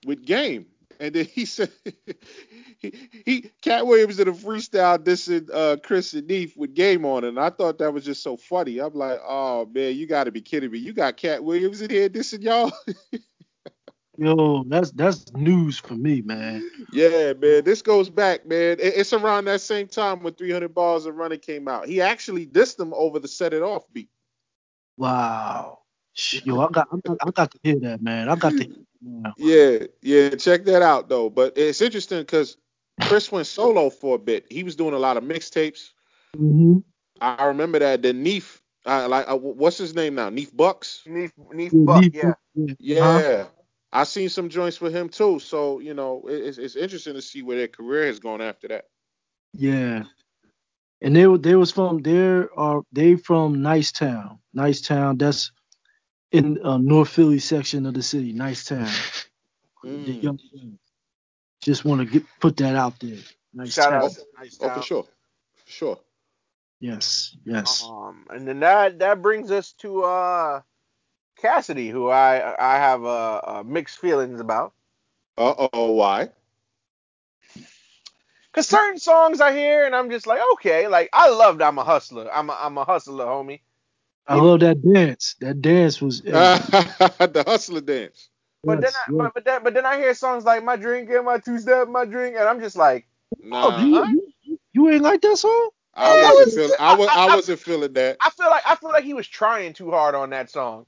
with 0.07 0.25
Game, 0.25 0.67
and 1.01 1.15
then 1.15 1.25
he 1.25 1.45
said 1.45 1.71
he, 2.79 2.93
he 3.25 3.51
Katt 3.63 3.87
Williams 3.87 4.17
did 4.17 4.29
a 4.29 4.33
freestyle 4.33 4.99
dissing 4.99 5.49
uh, 5.53 5.77
Chris 5.83 6.15
and 6.15 6.27
Neef 6.27 6.57
with 6.57 6.75
Game 6.75 7.05
on, 7.05 7.25
and 7.25 7.39
I 7.39 7.51
thought 7.51 7.79
that 7.79 7.93
was 7.93 8.05
just 8.05 8.23
so 8.23 8.37
funny. 8.37 8.79
I'm 8.79 8.95
like, 8.95 9.21
oh 9.27 9.67
man, 9.67 9.97
you 9.97 10.07
got 10.07 10.25
to 10.25 10.33
be 10.33 10.41
kidding 10.41 10.71
me! 10.71 10.79
You 10.79 10.93
got 10.93 11.17
Katt 11.17 11.43
Williams 11.43 11.83
in 11.83 11.91
here 11.91 12.09
dissing 12.09 12.43
y'all. 12.43 12.73
Yo, 14.17 14.63
that's 14.69 14.93
that's 14.93 15.33
news 15.35 15.79
for 15.79 15.95
me, 15.95 16.23
man. 16.23 16.69
Yeah, 16.93 17.33
man. 17.33 17.65
This 17.65 17.83
goes 17.83 18.09
back, 18.09 18.47
man. 18.47 18.77
It's 18.79 19.13
around 19.13 19.47
that 19.47 19.61
same 19.61 19.89
time 19.89 20.23
when 20.23 20.35
300 20.35 20.73
Bars 20.73 21.07
of 21.07 21.17
Running 21.17 21.41
came 21.41 21.67
out. 21.67 21.89
He 21.89 22.01
actually 22.01 22.47
dissed 22.47 22.77
them 22.77 22.95
over 22.95 23.19
the 23.19 23.27
Set 23.27 23.53
It 23.53 23.63
Off 23.63 23.85
beat. 23.93 24.11
Wow. 24.97 25.81
Sh- 26.15 26.43
Yo, 26.45 26.61
I 26.61 26.69
got, 26.71 26.89
I 26.93 26.97
got 27.05 27.17
I 27.27 27.31
got 27.31 27.51
to 27.51 27.59
hear 27.63 27.81
that, 27.81 28.03
man. 28.03 28.29
I 28.29 28.37
got 28.37 28.53
to. 28.53 28.59
Hear 28.59 28.69
that 28.69 28.87
now. 29.03 29.35
Yeah, 29.37 29.87
yeah. 30.01 30.31
Check 30.31 30.65
that 30.65 30.83
out 30.83 31.09
though. 31.09 31.29
But 31.29 31.59
it's 31.59 31.81
interesting 31.83 32.21
because 32.21 32.57
Chris 33.03 33.31
went 33.31 33.47
solo 33.47 33.91
for 33.91 34.15
a 34.15 34.19
bit. 34.19 34.47
He 34.49 34.63
was 34.63 34.77
doing 34.77 34.95
a 34.95 34.99
lot 34.99 35.17
of 35.17 35.25
mixtapes. 35.25 35.91
hmm 36.37 36.79
I 37.21 37.45
remember 37.47 37.79
that. 37.79 38.03
Then 38.03 38.23
Neef, 38.23 38.61
uh, 38.85 39.09
like, 39.09 39.31
uh, 39.31 39.37
what's 39.37 39.79
his 39.79 39.95
name 39.95 40.17
now? 40.17 40.31
Neef 40.31 40.55
Bucks. 40.55 41.03
Neef, 41.07 41.33
Neef 41.53 41.73
Buck, 41.73 42.05
yeah. 42.13 42.35
Yeah. 42.79 43.05
Uh-huh. 43.05 43.47
I 43.93 44.05
seen 44.05 44.29
some 44.29 44.49
joints 44.49 44.81
with 44.81 44.95
him 44.95 45.09
too. 45.09 45.39
So 45.39 45.79
you 45.79 45.95
know, 45.95 46.25
it's, 46.29 46.59
it's 46.59 46.77
interesting 46.77 47.15
to 47.15 47.23
see 47.23 47.43
where 47.43 47.57
their 47.57 47.69
career 47.69 48.07
has 48.07 48.19
gone 48.19 48.41
after 48.41 48.69
that. 48.69 48.87
Yeah. 49.53 50.05
And 51.01 51.15
they 51.15 51.27
were 51.27 51.39
they 51.39 51.55
was 51.55 51.71
from 51.71 52.03
there 52.03 52.49
are 52.59 52.83
they 52.93 53.17
from 53.17 53.57
Nicetown. 53.57 54.39
Nicetown, 54.57 55.19
that's 55.19 55.53
in 56.35 56.59
uh, 56.65 56.79
North 56.79 57.09
Philly 57.11 57.39
section 57.39 57.87
of 57.87 57.95
the 57.95 58.03
city. 58.03 58.33
Nice 58.33 58.65
town. 58.65 58.89
Mm. 59.85 60.23
young 60.23 60.39
man. 60.53 60.79
Just 61.61 61.85
want 61.85 62.01
to 62.01 62.07
get 62.07 62.25
put 62.41 62.57
that 62.59 62.75
out 62.77 62.99
there. 63.01 63.19
Nice 63.55 63.75
Shout 63.75 63.91
town. 63.91 64.05
out 64.05 64.13
to 64.13 64.23
Nice 64.39 64.59
Oh, 64.61 64.69
for 64.69 64.83
sure, 64.83 65.03
for 65.05 65.71
sure. 65.71 65.99
Yes, 66.81 67.37
yes. 67.45 67.85
Um, 67.85 68.27
and 68.31 68.47
then 68.47 68.61
that 68.61 68.99
that 68.99 69.23
brings 69.23 69.51
us 69.51 69.73
to 69.79 70.03
uh 70.03 70.61
Cassidy, 71.41 71.89
who 71.89 72.09
I 72.09 72.55
I 72.59 72.77
have 72.77 73.05
uh, 73.05 73.41
uh 73.47 73.63
mixed 73.65 73.99
feelings 73.99 74.41
about. 74.41 74.73
Uh 75.39 75.69
oh, 75.73 75.93
why? 75.93 76.31
Cause 78.53 78.69
certain 78.69 79.01
songs 79.01 79.41
I 79.41 79.53
hear 79.53 79.85
and 79.85 79.97
I'm 79.97 80.11
just 80.11 80.27
like, 80.27 80.41
okay, 80.55 80.87
like 80.87 81.09
I 81.13 81.29
loved 81.29 81.61
I'm 81.61 81.79
a 81.79 81.85
hustler. 81.85 82.29
I'm 82.33 82.51
a 82.51 82.59
I'm 82.61 82.79
a 82.79 82.85
hustler, 82.85 83.25
homie. 83.25 83.61
I 84.27 84.37
love 84.37 84.61
that 84.61 84.83
dance. 84.83 85.37
That 85.41 85.61
dance 85.63 86.01
was. 86.01 86.23
Eh. 86.27 86.59
the 87.27 87.45
hustler 87.47 87.81
dance. 87.83 88.29
But 88.65 88.81
then 88.81 88.93
I, 88.95 89.01
yes. 89.13 89.19
but, 89.19 89.35
but 89.35 89.45
then 89.45 89.63
but 89.65 89.75
then 89.75 89.87
I 89.87 89.99
hear 89.99 90.15
songs 90.15 90.45
like 90.45 90.65
my 90.65 90.77
drink 90.77 91.11
and 91.11 91.27
my 91.27 91.39
two 91.39 91.59
step, 91.59 91.89
my 91.89 92.05
drink, 92.07 92.37
and 92.39 92.49
I'm 92.49 92.61
just 92.61 92.77
like, 92.77 93.07
Nah, 93.43 93.67
oh, 93.69 94.05
you, 94.05 94.23
you, 94.43 94.59
you 94.73 94.91
ain't 94.91 95.03
like 95.03 95.21
that 95.23 95.37
song? 95.37 95.71
I 95.95 96.15
Yeah, 96.15 96.23
wasn't 96.31 96.51
I 96.51 96.55
feeling. 96.55 96.71
was- 96.71 96.81
I 96.81 96.95
was. 96.95 97.09
I 97.09 97.27
I- 97.29 97.35
wasn't 97.37 97.61
feeling 97.61 97.93
that. 97.95 98.17
I 98.21 98.31
feel 98.31 98.47
like 98.49 98.63
I 98.67 98.75
feel 98.77 98.91
like 98.91 99.05
he 99.05 99.15
was 99.15 99.29
trying 99.29 99.75
too 99.75 99.91
hard 99.91 100.15
on 100.15 100.31
that 100.31 100.51
song. 100.51 100.87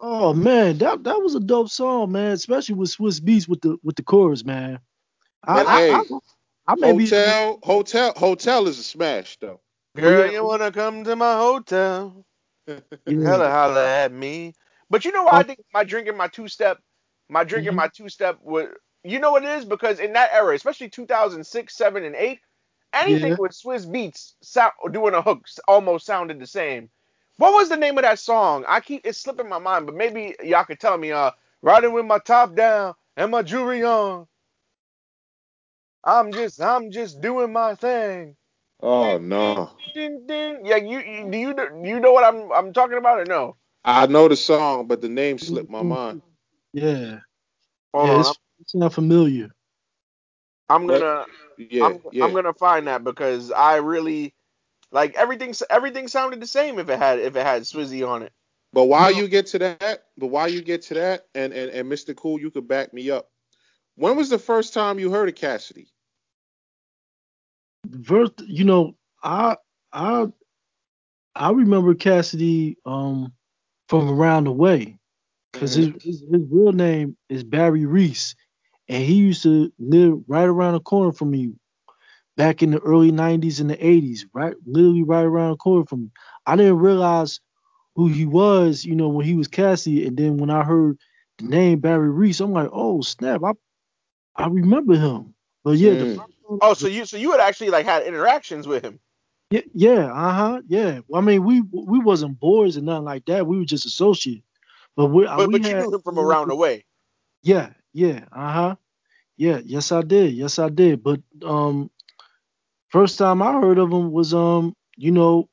Oh 0.00 0.34
man, 0.34 0.78
that 0.78 1.04
that 1.04 1.22
was 1.22 1.34
a 1.36 1.40
dope 1.40 1.68
song, 1.70 2.12
man. 2.12 2.32
Especially 2.32 2.74
with 2.74 2.90
Swizz 2.90 3.20
Beatz 3.20 3.48
with 3.48 3.60
the 3.60 3.76
with 3.84 3.96
the 3.96 4.02
chorus, 4.02 4.44
man. 4.44 4.80
I, 5.44 5.62
I, 5.62 5.78
hey, 5.78 5.92
I, 5.92 6.02
I 6.68 6.74
maybe 6.76 7.04
Hotel, 7.04 7.58
hotel, 7.62 8.12
hotel 8.16 8.66
is 8.68 8.78
a 8.78 8.82
smash 8.82 9.38
though. 9.40 9.60
Girl, 9.96 10.26
you 10.32 10.44
wanna 10.44 10.72
come 10.72 11.04
to 11.04 11.16
my 11.16 11.36
hotel? 11.36 12.24
Yeah. 13.06 13.16
Hella 13.22 13.50
holla 13.50 13.86
at 13.88 14.12
me. 14.12 14.54
But 14.90 15.04
you 15.04 15.12
know 15.12 15.24
why 15.24 15.40
I 15.40 15.44
think 15.44 15.60
my 15.74 15.84
drinking 15.84 16.16
my 16.16 16.28
two 16.28 16.48
step, 16.48 16.78
my 17.28 17.44
drinking 17.44 17.74
Mhm. 17.74 17.76
my 17.76 17.88
two 17.88 18.08
step 18.08 18.38
would. 18.42 18.70
You 19.04 19.20
know 19.20 19.32
what 19.32 19.44
it 19.44 19.50
is 19.50 19.64
because 19.66 20.00
in 20.00 20.14
that 20.14 20.32
era, 20.32 20.54
especially 20.54 20.90
2006, 20.90 21.76
seven, 21.76 22.04
and 22.04 22.16
eight, 22.16 22.40
anything 22.94 23.34
Yeah. 23.34 23.38
with 23.38 23.52
Swizz 23.52 23.86
Beatz 23.86 24.34
sound 24.42 24.72
doing 24.92 25.14
a 25.14 25.22
hook 25.22 25.46
almost 25.68 26.06
sounded 26.06 26.40
the 26.40 26.46
same. 26.46 26.90
What 27.38 27.54
was 27.54 27.68
the 27.70 27.76
name 27.78 27.98
of 27.98 28.04
that 28.04 28.18
song? 28.20 28.64
I 28.68 28.80
keep 28.80 29.02
it's 29.06 29.18
slipping 29.20 29.48
my 29.48 29.58
mind, 29.58 29.86
but 29.86 29.96
maybe 29.96 30.36
y'all 30.42 30.64
could 30.64 30.80
tell 30.80 30.98
me. 30.98 31.12
Uh, 31.12 31.32
riding 31.62 31.92
with 31.92 32.06
my 32.06 32.18
top 32.20 32.54
down 32.56 32.94
and 33.16 33.30
my 33.32 33.42
jewelry 33.42 33.84
on. 33.84 34.26
I'm 36.04 36.32
just 36.34 36.60
I'm 36.62 36.90
just 36.92 37.20
doing 37.22 37.52
my 37.52 37.74
thing. 37.76 38.36
Oh 38.82 39.18
no, 39.18 39.70
Ding, 39.94 40.24
ding. 40.26 40.62
Yeah, 40.64 40.76
you, 40.76 40.98
you 40.98 41.30
do 41.30 41.38
you 41.38 41.54
do 41.54 41.88
you 41.88 42.00
know 42.00 42.12
what 42.12 42.24
I'm 42.24 42.50
I'm 42.52 42.72
talking 42.72 42.98
about 42.98 43.20
or 43.20 43.24
no? 43.24 43.56
I 43.84 44.06
know 44.06 44.28
the 44.28 44.36
song, 44.36 44.86
but 44.86 45.00
the 45.00 45.08
name 45.08 45.38
slipped 45.38 45.70
my 45.70 45.78
mm-hmm. 45.80 45.88
mind. 45.88 46.22
Yeah. 46.72 47.18
Hold 47.94 48.08
yeah, 48.08 48.14
on, 48.14 48.20
it's, 48.20 48.38
it's 48.60 48.74
not 48.74 48.92
familiar. 48.92 49.50
I'm 50.68 50.86
gonna 50.86 51.26
Yeah, 51.58 51.86
I'm, 51.86 52.00
yeah. 52.12 52.24
I'm 52.24 52.32
gonna 52.32 52.54
find 52.54 52.86
that 52.86 53.04
because 53.04 53.50
I 53.50 53.76
really 53.76 54.34
like 54.90 55.14
everything. 55.14 55.54
Everything 55.70 56.08
sounded 56.08 56.40
the 56.40 56.46
same 56.46 56.78
if 56.78 56.88
it 56.88 56.98
had 56.98 57.18
if 57.18 57.36
it 57.36 57.44
had 57.44 57.62
Swizzy 57.62 58.06
on 58.06 58.22
it. 58.22 58.32
But 58.72 58.84
while 58.86 59.12
No. 59.12 59.18
you 59.18 59.28
get 59.28 59.46
to 59.48 59.58
that, 59.58 60.04
but 60.16 60.28
while 60.28 60.48
you 60.48 60.62
get 60.62 60.82
to 60.82 60.94
that, 60.94 61.26
and, 61.34 61.52
and 61.52 61.70
and 61.70 61.92
Mr. 61.92 62.16
Cool, 62.16 62.40
you 62.40 62.50
could 62.50 62.66
back 62.66 62.94
me 62.94 63.10
up. 63.10 63.28
When 63.96 64.16
was 64.16 64.30
the 64.30 64.38
first 64.38 64.72
time 64.72 64.98
you 64.98 65.10
heard 65.10 65.28
of 65.28 65.34
Cassidy? 65.34 65.88
Verse, 67.92 68.30
you 68.46 68.64
know, 68.64 68.96
I 69.24 69.58
I 69.92 70.28
I 71.36 71.50
remember 71.52 71.94
Cassidy 71.94 72.76
um 72.86 73.32
from 73.88 74.08
around 74.10 74.44
the 74.44 74.52
way 74.52 74.98
because 75.52 75.74
his, 75.74 75.88
his 76.02 76.22
his 76.30 76.42
real 76.50 76.72
name 76.72 77.16
is 77.28 77.44
Barry 77.44 77.86
Reese, 77.86 78.36
and 78.88 79.04
he 79.04 79.14
used 79.14 79.42
to 79.44 79.72
live 79.78 80.20
right 80.28 80.46
around 80.46 80.74
the 80.74 80.80
corner 80.80 81.12
from 81.12 81.30
me 81.32 81.54
back 82.36 82.62
in 82.62 82.72
the 82.72 82.80
early 82.80 83.12
'90s 83.12 83.60
and 83.60 83.70
the 83.70 83.76
'80s, 83.78 84.26
right, 84.34 84.54
literally 84.66 85.04
right 85.04 85.24
around 85.24 85.52
the 85.52 85.58
corner 85.58 85.86
from 85.86 86.02
me. 86.04 86.10
I 86.46 86.56
didn't 86.56 86.78
realize 86.78 87.40
who 87.96 88.08
he 88.08 88.26
was, 88.26 88.84
you 88.84 88.96
know, 88.96 89.08
when 89.08 89.26
he 89.26 89.34
was 89.36 89.48
Cassidy, 89.48 90.06
and 90.06 90.16
then 90.16 90.38
when 90.38 90.50
I 90.50 90.64
heard 90.64 90.98
the 91.38 91.46
name 91.46 91.80
Barry 91.80 92.10
Reese, 92.10 92.40
I'm 92.40 92.52
like, 92.52 92.70
oh 92.72 93.02
snap, 93.02 93.42
I 93.44 93.52
I 94.36 94.48
remember 94.48 94.96
him. 94.96 95.34
But 95.64 95.78
yeah, 95.78 95.96
the 95.96 96.06
Mm. 96.06 96.06
first 96.06 96.18
time- 96.18 96.31
Oh, 96.60 96.74
so 96.74 96.88
you 96.88 97.04
so 97.04 97.16
you 97.16 97.32
had 97.32 97.40
actually 97.40 97.70
like 97.70 97.86
had 97.86 98.02
interactions 98.02 98.66
with 98.66 98.84
him. 98.84 99.00
Yeah, 99.50 99.60
yeah, 99.74 100.12
uh 100.12 100.32
huh, 100.32 100.62
yeah. 100.66 101.00
Well, 101.08 101.22
I 101.22 101.24
mean, 101.24 101.44
we 101.44 101.60
we 101.60 101.98
wasn't 101.98 102.40
boys 102.40 102.76
and 102.76 102.86
nothing 102.86 103.04
like 103.04 103.24
that. 103.26 103.46
We 103.46 103.58
were 103.58 103.64
just 103.64 103.86
associates. 103.86 104.46
But 104.96 105.06
we, 105.06 105.24
But, 105.24 105.48
we 105.48 105.58
but 105.58 105.68
you 105.68 105.74
knew 105.74 105.94
him 105.94 106.02
from 106.02 106.18
around 106.18 106.48
the 106.48 106.56
way. 106.56 106.84
Yeah, 107.42 107.70
yeah, 107.92 108.24
uh 108.32 108.52
huh. 108.52 108.76
Yeah, 109.36 109.60
yes, 109.64 109.92
I 109.92 110.02
did. 110.02 110.34
Yes, 110.34 110.58
I 110.58 110.68
did. 110.68 111.02
But 111.02 111.20
um, 111.44 111.90
first 112.88 113.18
time 113.18 113.42
I 113.42 113.52
heard 113.52 113.78
of 113.78 113.90
him 113.90 114.12
was 114.12 114.34
um, 114.34 114.76
you 114.96 115.10
know, 115.10 115.48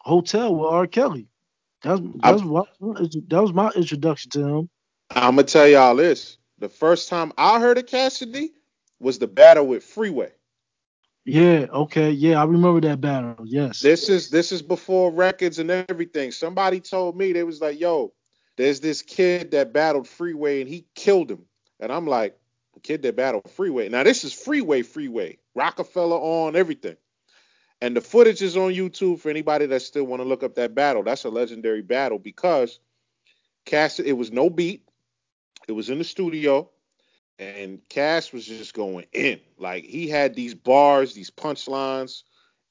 Hotel 0.00 0.54
with 0.54 0.70
R. 0.70 0.86
Kelly. 0.86 1.28
That's 1.82 2.00
that's 2.16 2.42
what 2.42 2.68
that 2.80 3.42
was 3.42 3.52
my 3.52 3.70
introduction 3.76 4.30
to 4.32 4.40
him. 4.46 4.70
I'm 5.10 5.36
gonna 5.36 5.44
tell 5.44 5.68
y'all 5.68 5.94
this. 5.94 6.38
The 6.58 6.68
first 6.68 7.08
time 7.08 7.32
I 7.38 7.60
heard 7.60 7.78
of 7.78 7.86
Cassidy 7.86 8.50
was 9.00 9.18
the 9.18 9.26
battle 9.26 9.66
with 9.66 9.84
Freeway. 9.84 10.32
Yeah, 11.24 11.66
okay, 11.70 12.10
yeah, 12.10 12.40
I 12.40 12.44
remember 12.44 12.80
that 12.82 13.00
battle. 13.00 13.36
Yes. 13.44 13.80
This 13.80 14.08
is 14.08 14.30
this 14.30 14.50
is 14.50 14.62
before 14.62 15.12
records 15.12 15.58
and 15.58 15.70
everything. 15.70 16.32
Somebody 16.32 16.80
told 16.80 17.16
me 17.16 17.32
they 17.32 17.42
was 17.42 17.60
like, 17.60 17.78
"Yo, 17.78 18.14
there's 18.56 18.80
this 18.80 19.02
kid 19.02 19.50
that 19.50 19.72
battled 19.72 20.08
Freeway 20.08 20.60
and 20.60 20.68
he 20.68 20.86
killed 20.94 21.30
him." 21.30 21.44
And 21.80 21.92
I'm 21.92 22.06
like, 22.06 22.38
"Kid 22.82 23.02
that 23.02 23.16
battled 23.16 23.50
Freeway." 23.50 23.90
Now 23.90 24.04
this 24.04 24.24
is 24.24 24.32
Freeway, 24.32 24.82
Freeway, 24.82 25.38
Roc-A-Fella 25.54 26.16
on 26.16 26.56
everything. 26.56 26.96
And 27.80 27.94
the 27.94 28.00
footage 28.00 28.42
is 28.42 28.56
on 28.56 28.72
YouTube 28.72 29.20
for 29.20 29.28
anybody 29.28 29.66
that 29.66 29.82
still 29.82 30.04
want 30.04 30.20
to 30.20 30.28
look 30.28 30.42
up 30.42 30.54
that 30.54 30.74
battle. 30.74 31.02
That's 31.02 31.24
a 31.24 31.28
legendary 31.30 31.82
battle 31.82 32.18
because 32.18 32.80
Cass, 33.66 34.00
it 34.00 34.12
was 34.12 34.32
no 34.32 34.48
beat. 34.48 34.88
It 35.68 35.72
was 35.72 35.90
in 35.90 35.98
the 35.98 36.04
studio, 36.04 36.70
and 37.38 37.80
Cass 37.88 38.32
was 38.32 38.46
just 38.46 38.68
going 38.68 39.06
in. 39.12 39.40
Like 39.52 39.84
he 39.84 40.08
had 40.08 40.34
these 40.34 40.54
bars, 40.54 41.14
these 41.14 41.30
punchlines. 41.30 42.22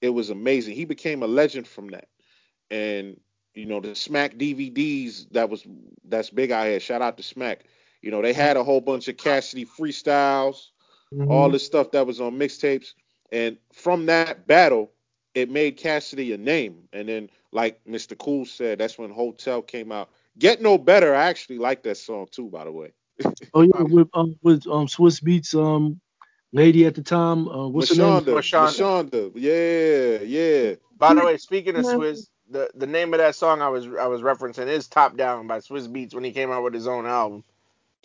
It 0.02 0.10
was 0.10 0.30
amazing. 0.30 0.76
He 0.76 0.86
became 0.86 1.24
a 1.24 1.28
legend 1.28 1.68
from 1.68 1.90
that. 1.90 2.08
And 2.70 3.20
you 3.54 3.66
know 3.66 3.80
the 3.82 3.96
Smack 3.96 4.36
DVDs 4.36 5.28
that 5.32 5.50
was 5.50 5.66
that's 6.06 6.30
big 6.30 6.52
out 6.52 6.68
here. 6.68 6.80
Shout 6.80 7.02
out 7.02 7.18
to 7.18 7.24
Smack. 7.24 7.66
You 8.02 8.12
know 8.12 8.22
they 8.22 8.34
had 8.34 8.58
a 8.58 8.64
whole 8.64 8.82
bunch 8.82 9.08
of 9.08 9.18
Cassidy 9.18 9.66
freestyles 9.66 10.70
Mhm. 11.12 11.28
all 11.28 11.50
this 11.50 11.66
stuff 11.66 11.92
that 11.92 12.06
was 12.06 12.20
on 12.22 12.38
mixtapes. 12.38 12.94
And 13.32 13.58
from 13.74 14.06
that 14.08 14.48
battle, 14.48 14.92
it 15.34 15.50
made 15.50 15.78
Cassidy 15.78 16.34
a 16.34 16.38
name. 16.38 16.88
And 16.94 17.08
then, 17.10 17.30
like 17.52 17.84
Mr. 17.86 18.16
Cool 18.16 18.46
said, 18.46 18.80
that's 18.80 18.98
when 18.98 19.12
Hotel 19.12 19.62
came 19.62 19.92
out. 19.92 20.10
Get 20.38 20.62
No 20.62 20.78
Better, 20.78 21.16
I 21.16 21.26
actually 21.28 21.60
like 21.60 21.84
that 21.84 21.98
song 21.98 22.28
too, 22.32 22.50
by 22.50 22.66
the 22.66 22.72
way. 22.72 22.94
Oh 23.54 23.62
yeah, 23.62 23.82
with 23.82 24.10
um 24.14 24.38
with 24.44 24.68
um 24.68 24.88
Swizz 24.88 25.22
Beatz 25.22 25.56
um 25.56 26.00
lady 26.54 26.86
at 26.86 26.96
the 26.96 27.02
time. 27.02 27.48
Uh, 27.48 27.68
what's 27.68 27.96
her 27.96 28.04
name? 28.04 28.24
Mashonda. 28.24 29.12
Mashonda. 29.12 29.32
Yeah, 29.36 30.24
yeah. 30.24 30.76
By 30.98 31.14
the 31.14 31.26
way, 31.26 31.38
speaking 31.38 31.76
of 31.76 31.86
Swiss, 31.86 32.28
the 32.50 32.70
the 32.76 32.88
name 32.88 33.14
of 33.14 33.20
that 33.20 33.36
song 33.36 33.62
I 33.62 33.70
was 33.70 33.86
I 33.86 34.08
was 34.08 34.22
referencing 34.22 34.68
is 34.68 34.88
Top 34.88 35.18
Down 35.18 35.48
by 35.48 35.60
Swizz 35.60 35.88
Beatz 35.88 36.14
when 36.14 36.24
he 36.24 36.32
came 36.32 36.52
out 36.52 36.64
with 36.64 36.74
his 36.74 36.88
own 36.88 37.06
album. 37.06 37.44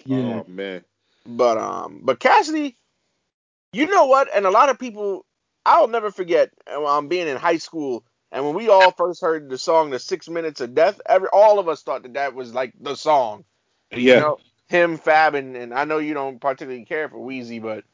Yeah. 0.05 0.43
Oh 0.43 0.45
man. 0.49 0.85
But 1.27 1.59
um, 1.59 2.01
but 2.03 2.19
Cassidy, 2.19 2.77
you 3.73 3.87
know 3.87 4.07
what? 4.07 4.29
And 4.35 4.47
a 4.47 4.51
lot 4.51 4.71
of 4.71 4.79
people, 4.79 5.25
I'll 5.65 5.89
never 5.89 6.11
forget 6.11 6.51
um 6.67 7.09
being 7.09 7.29
in 7.29 7.37
high 7.37 7.59
school 7.59 8.05
and 8.33 8.47
when 8.47 8.55
we 8.55 8.69
all 8.69 8.91
first 8.93 9.21
heard 9.21 9.51
the 9.51 9.59
song 9.59 9.91
"The 9.91 9.99
Six 9.99 10.29
Minutes 10.29 10.63
of 10.63 10.75
Death," 10.75 11.01
every 11.07 11.29
all 11.33 11.59
of 11.59 11.69
us 11.69 11.83
thought 11.83 12.03
that 12.03 12.15
that 12.15 12.35
was 12.35 12.55
like 12.55 12.73
the 12.81 12.95
song. 12.95 13.45
Yeah. 13.91 14.15
You 14.15 14.21
know, 14.21 14.39
him, 14.73 14.99
Fab, 14.99 15.37
and, 15.37 15.57
and 15.57 15.75
I 15.75 15.85
know 15.85 15.99
you 15.99 16.15
don't 16.15 16.41
particularly 16.41 16.87
care 16.87 17.09
for 17.09 17.19
Weezy, 17.19 17.63
but 17.63 17.85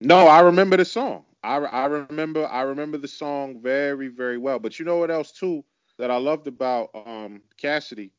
No, 0.00 0.28
I 0.28 0.40
remember 0.42 0.78
the 0.78 0.86
song. 0.86 1.24
I, 1.44 1.56
I 1.58 1.86
remember 1.86 2.46
I 2.48 2.62
remember 2.62 2.98
the 2.98 3.08
song 3.08 3.60
very 3.62 4.08
very 4.08 4.38
well. 4.38 4.60
But 4.60 4.78
you 4.78 4.86
know 4.86 4.98
what 4.98 5.10
else 5.10 5.32
too 5.32 5.64
that 5.98 6.10
I 6.12 6.18
loved 6.18 6.48
about 6.48 6.90
um 6.94 7.42
Cassidy? 7.58 8.12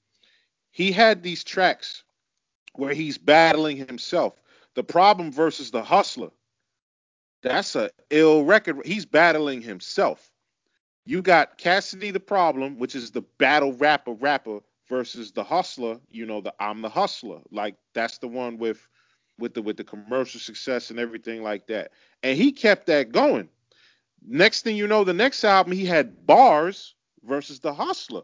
He 0.72 0.92
had 0.92 1.24
these 1.24 1.44
tracks 1.44 2.04
where 2.76 2.94
he's 2.96 3.18
battling 3.18 3.78
himself. 3.78 4.42
The 4.76 4.84
problem 4.84 5.32
versus 5.32 5.72
the 5.72 5.84
hustler. 5.84 6.32
That's 7.44 7.76
a 7.76 7.92
ill 8.12 8.46
record. 8.46 8.86
He's 8.86 9.06
battling 9.06 9.62
himself. 9.62 10.32
You 11.06 11.22
got 11.24 11.58
Cassidy 11.58 12.12
the 12.12 12.20
problem, 12.22 12.80
which 12.80 12.96
is 12.96 13.12
the 13.12 13.24
battle 13.40 13.74
rapper 13.74 14.14
rapper 14.14 14.62
versus 14.92 15.32
the 15.32 15.44
hustler, 15.44 15.98
you 16.12 16.26
know, 16.26 16.42
the 16.42 16.54
I'm 16.60 16.82
the 16.82 16.90
hustler. 16.90 17.40
Like 17.50 17.76
that's 17.96 18.20
the 18.20 18.28
one 18.28 18.58
with 18.58 18.86
with 19.40 19.56
the 19.56 19.62
with 19.62 19.78
the 19.78 19.86
commercial 19.86 20.40
success 20.40 20.92
and 20.92 21.00
everything 21.00 21.42
like 21.42 21.66
that. 21.68 21.94
And 22.22 22.38
he 22.38 22.52
kept 22.52 22.88
that 22.88 23.12
going. 23.12 23.50
Next 24.28 24.64
thing 24.64 24.76
you 24.76 24.88
know, 24.88 25.04
the 25.04 25.14
next 25.14 25.44
album 25.46 25.72
he 25.72 25.86
had 25.86 26.28
bars 26.28 26.94
versus 27.24 27.60
the 27.62 27.74
hustler. 27.74 28.24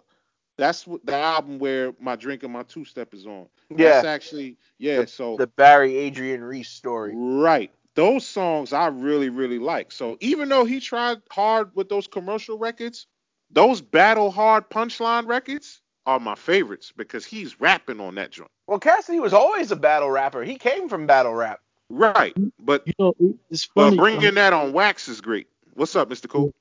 That's 0.58 0.86
what 0.86 1.06
the 1.06 1.16
album 1.16 1.58
where 1.58 1.94
my 2.00 2.16
drink 2.18 2.44
and 2.44 2.52
my 2.52 2.64
two 2.64 2.84
step 2.84 3.14
is 3.14 3.26
on. 3.26 3.48
yeah, 3.70 4.02
That's 4.02 4.06
actually 4.06 4.58
yeah, 4.78 5.02
the, 5.02 5.08
so 5.08 5.38
the 5.38 5.48
Barry 5.48 5.96
Adrian 5.96 6.44
Reese 6.44 6.70
story. 6.70 7.14
Right. 7.16 7.72
Those 7.96 8.28
songs 8.28 8.74
I 8.74 8.88
really, 8.88 9.30
really 9.30 9.58
like. 9.58 9.92
So 9.92 10.18
even 10.20 10.50
though 10.50 10.66
he 10.66 10.80
tried 10.82 11.20
hard 11.32 11.72
with 11.76 11.90
those 11.90 12.08
commercial 12.08 12.58
records, 12.58 13.08
those 13.50 13.82
battle 13.82 14.30
hard 14.30 14.70
punchline 14.70 15.28
records 15.28 15.82
are 16.08 16.20
my 16.20 16.36
favorites 16.36 16.92
because 16.96 17.26
he's 17.26 17.60
rapping 17.60 18.00
on 18.00 18.16
that 18.16 18.32
joint. 18.32 18.50
Well, 18.66 18.80
Cassidy 18.80 19.20
was 19.20 19.34
always 19.34 19.72
a 19.72 19.76
battle 19.76 20.10
rapper. 20.10 20.42
He 20.44 20.56
came 20.56 20.88
from 20.90 21.06
battle 21.06 21.34
rap. 21.36 21.60
Right. 21.90 22.34
But 22.60 22.88
You 22.88 22.94
know, 22.98 23.14
it- 23.20 23.36
it's 23.52 23.68
but 23.68 23.84
funny. 23.90 23.98
bringing 23.98 24.34
that 24.36 24.54
on 24.54 24.72
wax 24.74 25.08
is 25.10 25.20
great. 25.22 25.48
What's 25.74 25.96
up, 25.96 26.10
Mr. 26.10 26.28
Cool? 26.30 26.56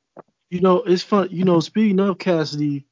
You 0.50 0.60
know, 0.60 0.82
it's 0.82 1.02
fun. 1.02 1.28
You 1.30 1.44
know, 1.44 1.60
speaking 1.60 1.98
of 2.00 2.18
Cassidy, 2.18 2.86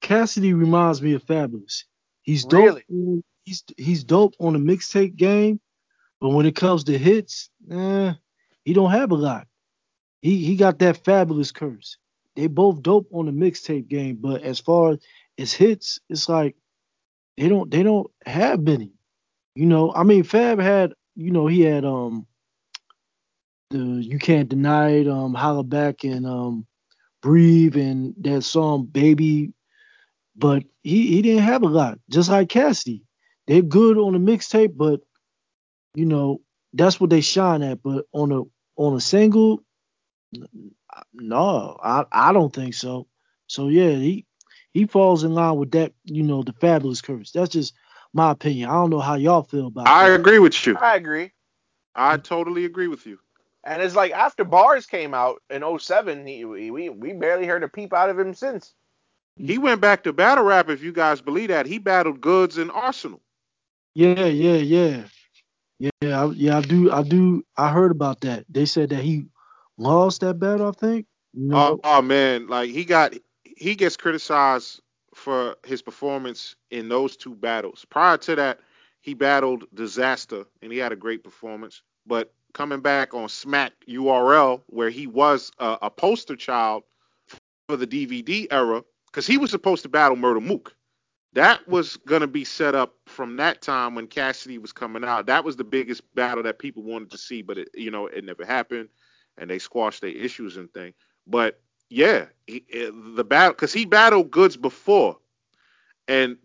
Cassidy 0.00 0.54
reminds 0.54 1.02
me 1.02 1.12
of 1.14 1.24
Fabolous. 1.24 1.84
He's 2.22 2.44
dope. 2.44 2.64
Really? 2.90 3.22
He's 3.44 3.64
he's 3.76 4.04
dope 4.04 4.34
on 4.38 4.52
the 4.52 4.58
mixtape 4.58 5.16
game, 5.16 5.60
but 6.20 6.30
when 6.30 6.46
it 6.46 6.54
comes 6.56 6.84
to 6.84 6.96
hits, 6.98 7.50
eh, 7.70 8.12
he 8.64 8.72
don't 8.72 8.90
have 8.90 9.10
a 9.10 9.16
lot. 9.16 9.46
He 10.22 10.44
he 10.44 10.56
got 10.56 10.78
that 10.80 11.02
Fabolous 11.02 11.52
curse. 11.52 11.96
They 12.36 12.46
both 12.46 12.82
dope 12.82 13.08
on 13.12 13.26
the 13.26 13.32
mixtape 13.32 13.88
game, 13.88 14.16
but 14.20 14.42
as 14.42 14.58
far 14.60 14.92
as 14.92 14.98
hits, 15.46 16.00
it's 16.08 16.28
like 16.28 16.56
they 17.36 17.48
don't 17.48 17.70
they 17.70 17.82
don't 17.82 18.10
have 18.26 18.60
many. 18.60 18.92
You 19.54 19.66
know, 19.66 19.92
I 19.94 20.04
mean, 20.04 20.24
Fab 20.24 20.60
had 20.60 20.94
you 21.16 21.30
know 21.32 21.46
he 21.46 21.62
had 21.62 21.84
um 21.84 22.26
the 23.70 23.78
you 23.78 24.18
can't 24.18 24.48
deny 24.48 24.90
it 24.90 25.08
um 25.08 25.34
holla 25.34 25.64
back 25.64 26.04
and 26.04 26.26
um 26.26 26.66
breathe 27.22 27.76
and 27.76 28.14
that 28.20 28.42
song 28.42 28.86
baby. 28.86 29.52
But 30.36 30.64
he 30.82 31.08
he 31.08 31.22
didn't 31.22 31.44
have 31.44 31.62
a 31.62 31.68
lot. 31.68 31.98
Just 32.10 32.30
like 32.30 32.48
cassidy. 32.48 33.04
They're 33.46 33.62
good 33.62 33.98
on 33.98 34.14
the 34.14 34.18
mixtape 34.20 34.76
but 34.76 35.00
you 35.94 36.06
know 36.06 36.40
that's 36.74 37.00
what 37.00 37.10
they 37.10 37.20
shine 37.20 37.62
at. 37.62 37.82
But 37.82 38.06
on 38.12 38.32
a 38.32 38.42
on 38.76 38.96
a 38.96 39.00
single 39.00 39.62
no 41.14 41.78
i 41.82 42.04
i 42.12 42.32
don't 42.32 42.54
think 42.54 42.74
so. 42.74 43.08
So 43.48 43.68
yeah 43.68 43.90
he 43.92 44.26
he 44.78 44.86
falls 44.86 45.24
in 45.24 45.34
line 45.34 45.56
with 45.56 45.72
that 45.72 45.92
you 46.04 46.22
know 46.22 46.42
the 46.42 46.52
fabolous 46.52 47.02
curse 47.02 47.32
that's 47.32 47.50
just 47.50 47.74
my 48.12 48.30
opinion 48.30 48.70
i 48.70 48.72
don't 48.74 48.90
know 48.90 49.00
how 49.00 49.14
y'all 49.14 49.42
feel 49.42 49.66
about 49.66 49.86
it. 49.86 49.90
I 49.90 50.08
that 50.08 50.20
agree 50.20 50.38
with 50.38 50.66
you. 50.66 50.76
I 50.76 50.96
agree. 50.96 51.32
I 51.94 52.16
totally 52.16 52.64
agree 52.64 52.88
with 52.88 53.06
you. 53.06 53.18
And 53.64 53.82
it's 53.82 53.96
like 53.96 54.12
after 54.12 54.44
Bars 54.44 54.86
came 54.86 55.12
out 55.12 55.42
in 55.50 55.62
07, 55.78 56.26
he, 56.26 56.44
we 56.44 56.70
we 56.70 56.88
we 56.88 57.12
barely 57.12 57.46
heard 57.46 57.64
a 57.64 57.68
peep 57.68 57.92
out 57.92 58.08
of 58.08 58.18
him 58.18 58.32
since. 58.32 58.72
He 59.36 59.58
went 59.58 59.80
back 59.80 60.04
to 60.04 60.12
battle 60.12 60.44
rap, 60.44 60.68
if 60.68 60.82
you 60.82 60.92
guys 60.92 61.20
believe 61.20 61.48
that. 61.48 61.66
He 61.66 61.78
battled 61.78 62.20
Goodz 62.20 62.58
and 62.58 62.70
Arsonal. 62.70 63.20
Yeah, 63.94 64.26
yeah, 64.26 64.56
yeah, 64.56 65.04
yeah, 65.78 66.22
I, 66.22 66.26
yeah. 66.26 66.58
I 66.58 66.60
do, 66.62 66.90
I 66.90 67.02
do. 67.02 67.44
I 67.56 67.70
heard 67.70 67.90
about 67.90 68.20
that. 68.22 68.44
They 68.48 68.64
said 68.64 68.90
that 68.90 69.02
he 69.02 69.26
lost 69.76 70.20
that 70.22 70.38
battle. 70.38 70.68
I 70.68 70.72
think. 70.72 71.06
You 71.34 71.48
know, 71.48 71.56
Oh, 71.56 71.80
oh 71.84 72.02
man, 72.02 72.46
like 72.46 72.70
he 72.70 72.84
got 72.84 73.14
he 73.58 73.74
gets 73.74 73.96
criticized 73.96 74.80
for 75.14 75.56
his 75.64 75.82
performance 75.82 76.54
in 76.70 76.88
those 76.88 77.16
two 77.16 77.34
battles. 77.34 77.84
Prior 77.90 78.16
to 78.18 78.36
that, 78.36 78.60
he 79.00 79.14
battled 79.14 79.64
Dizaster 79.74 80.46
and 80.62 80.72
he 80.72 80.78
had 80.78 80.92
a 80.92 80.96
great 80.96 81.24
performance. 81.24 81.82
But 82.06 82.32
coming 82.54 82.80
back 82.80 83.14
on 83.14 83.28
Smack 83.28 83.72
URL, 83.88 84.62
where 84.66 84.90
he 84.90 85.06
was 85.06 85.50
a, 85.58 85.78
a 85.82 85.90
poster 85.90 86.36
child 86.36 86.84
for 87.68 87.76
the 87.76 87.86
DVD 87.86 88.46
era, 88.50 88.82
because 89.06 89.26
he 89.26 89.38
was 89.38 89.50
supposed 89.50 89.82
to 89.82 89.88
battle 89.88 90.16
Murda 90.16 90.42
Mook. 90.42 90.74
That 91.34 91.66
was 91.68 91.96
gonna 92.06 92.26
be 92.26 92.44
set 92.44 92.74
up 92.74 92.94
from 93.06 93.36
that 93.36 93.60
time 93.60 93.94
when 93.94 94.06
Cassidy 94.06 94.58
was 94.58 94.72
coming 94.72 95.04
out. 95.04 95.26
That 95.26 95.44
was 95.44 95.56
the 95.56 95.64
biggest 95.64 96.02
battle 96.14 96.42
that 96.44 96.58
people 96.58 96.82
wanted 96.82 97.10
to 97.10 97.18
see, 97.18 97.42
but 97.42 97.58
it, 97.58 97.68
you 97.74 97.90
know, 97.90 98.06
it 98.06 98.24
never 98.24 98.44
happened, 98.44 98.88
and 99.36 99.50
they 99.50 99.58
squashed 99.58 100.00
their 100.00 100.10
issues 100.10 100.56
and 100.56 100.72
thing. 100.72 100.94
But 101.26 101.60
yeah, 101.88 102.26
he, 102.46 102.64
eh, 102.72 102.90
the 102.92 103.24
battle 103.24 103.52
because 103.52 103.72
he 103.72 103.84
battled 103.86 104.30
Goodz 104.30 104.56
before, 104.56 105.18
and 106.08 106.38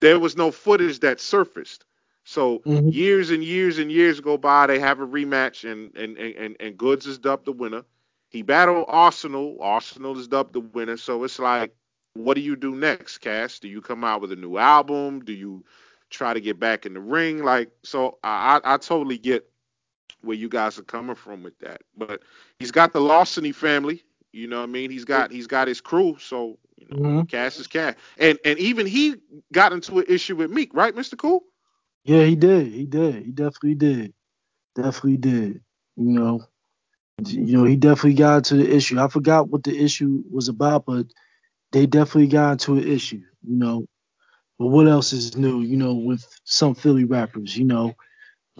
there 0.00 0.18
was 0.18 0.36
no 0.36 0.50
footage 0.50 1.00
that 1.00 1.20
surfaced. 1.20 1.84
So 2.24 2.64
Mhm. 2.64 2.90
years 2.90 3.30
and 3.30 3.42
years 3.44 3.78
and 3.78 3.90
years 3.90 4.20
go 4.20 4.36
by, 4.36 4.66
they 4.66 4.78
have 4.78 5.00
a 5.00 5.06
rematch, 5.06 5.70
and 5.70 5.94
and 5.96 6.16
and 6.18 6.56
and, 6.60 6.78
Goodz 6.78 7.06
is 7.06 7.18
dubbed 7.18 7.46
the 7.46 7.52
winner. 7.52 7.84
He 8.28 8.42
battled 8.42 8.88
Arsonal. 8.88 9.58
Arsonal 9.60 10.16
is 10.18 10.28
dubbed 10.28 10.54
the 10.54 10.60
winner. 10.60 10.96
So 10.96 11.24
it's 11.24 11.38
like, 11.38 11.74
what 12.14 12.34
do 12.34 12.40
you 12.42 12.56
do 12.56 12.74
next, 12.76 13.18
Cass? 13.18 13.58
Do 13.58 13.68
you 13.68 13.80
come 13.80 14.04
out 14.04 14.20
with 14.20 14.32
a 14.32 14.36
new 14.36 14.56
album? 14.56 15.20
Do 15.24 15.32
you 15.32 15.64
try 16.10 16.32
to 16.32 16.40
get 16.40 16.58
back 16.58 16.84
in 16.86 16.94
the 16.94 17.00
ring? 17.00 17.42
Like, 17.42 17.70
so 17.82 18.18
I 18.22 18.60
I, 18.64 18.74
I 18.74 18.76
totally 18.78 19.18
get 19.18 19.48
where 20.22 20.36
you 20.36 20.48
guys 20.48 20.78
are 20.78 20.82
coming 20.84 21.16
from 21.16 21.42
with 21.42 21.58
that. 21.60 21.82
But 21.96 22.22
he's 22.58 22.70
got 22.72 22.92
the 22.92 23.00
Larceny 23.00 23.52
family. 23.52 24.02
You 24.34 24.48
know 24.48 24.58
what 24.58 24.64
I 24.68 24.72
mean? 24.72 24.90
He's 24.90 25.04
got 25.04 25.30
he's 25.30 25.46
got 25.46 25.68
his 25.68 25.80
crew. 25.80 26.16
So 26.18 26.58
you 26.76 26.88
know, 26.90 26.98
Mhm. 26.98 27.28
Cass 27.28 27.58
is 27.58 27.68
Cass. 27.68 27.94
And 28.18 28.38
and 28.44 28.58
even 28.58 28.86
he 28.86 29.16
got 29.52 29.72
into 29.72 29.98
an 30.00 30.06
issue 30.08 30.36
with 30.36 30.50
Meek, 30.50 30.74
right, 30.74 30.94
Mr. 30.94 31.16
Cool? 31.16 31.44
yeah, 32.04 32.24
he 32.24 32.36
did. 32.36 32.72
He 32.72 32.86
did. 32.86 33.24
He 33.24 33.32
definitely 33.32 33.76
did. 33.76 34.12
Definitely 34.74 35.18
did. 35.18 35.60
You 35.96 36.12
know, 36.12 36.46
you 37.26 37.56
know, 37.58 37.64
he 37.64 37.76
definitely 37.76 38.14
got 38.14 38.38
into 38.38 38.56
the 38.56 38.74
issue. 38.74 39.00
I 39.00 39.08
forgot 39.08 39.48
what 39.48 39.62
the 39.64 39.76
issue 39.76 40.24
was 40.30 40.48
about, 40.48 40.86
but 40.86 41.06
they 41.72 41.86
definitely 41.86 42.28
got 42.28 42.52
into 42.52 42.74
an 42.74 42.88
issue. 42.88 43.22
You 43.42 43.56
know, 43.56 43.86
but 44.58 44.66
what 44.68 44.88
else 44.88 45.12
is 45.12 45.36
new? 45.36 45.60
You 45.62 45.76
know, 45.76 45.94
with 45.94 46.24
some 46.44 46.74
Philly 46.74 47.04
rappers. 47.04 47.56
You 47.56 47.64
know, 47.64 47.94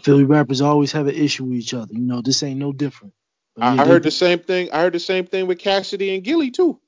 Philly 0.02 0.24
rappers 0.24 0.60
always 0.60 0.92
have 0.92 1.08
an 1.08 1.14
issue 1.16 1.44
with 1.44 1.58
each 1.58 1.74
other. 1.74 1.92
You 1.92 2.00
know, 2.06 2.22
this 2.22 2.42
ain't 2.42 2.60
no 2.60 2.72
different. 2.72 3.14
I 3.60 3.74
yeah, 3.76 3.86
they- 3.86 3.86
heard 3.86 4.02
the 4.04 4.10
same 4.10 4.40
thing. 4.40 4.70
I 4.72 4.82
heard 4.82 4.94
the 4.94 5.00
same 5.00 5.26
thing 5.26 5.46
with 5.46 5.58
Cassidy 5.58 6.14
and 6.14 6.24
Gillie 6.24 6.50
too. 6.50 6.80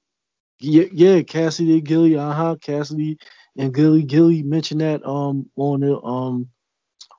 Yeah, 0.60 0.84
yeah, 0.92 1.22
Cassidy 1.22 1.74
and 1.74 1.84
Gillie, 1.84 2.16
uh 2.16 2.32
huh. 2.32 2.56
Cassidy 2.62 3.18
and 3.58 3.74
Gillie, 3.74 4.04
Gillie 4.04 4.42
mentioned 4.42 4.80
that 4.80 5.04
um 5.06 5.50
on 5.56 5.80
the 5.80 6.00
um 6.02 6.48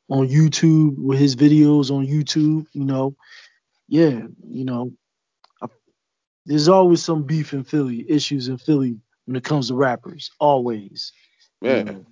on 0.09 0.27
YouTube 0.27 0.95
with 0.97 1.19
his 1.19 1.35
videos 1.35 1.91
on 1.91 2.07
YouTube. 2.07 2.67
You 2.73 2.85
know, 2.85 3.15
yeah, 3.87 4.21
you 4.49 4.65
know, 4.65 4.93
I, 5.61 5.67
there's 6.45 6.67
always 6.69 7.03
some 7.03 7.23
beef 7.23 7.53
in 7.53 7.63
Philly, 7.63 8.05
issues 8.09 8.47
in 8.49 8.57
Philly 8.57 8.97
when 9.25 9.35
it 9.37 9.43
comes 9.45 9.69
to 9.69 9.75
rappers, 9.75 10.31
always. 10.39 11.13
you 11.67 11.83
know. 11.83 12.05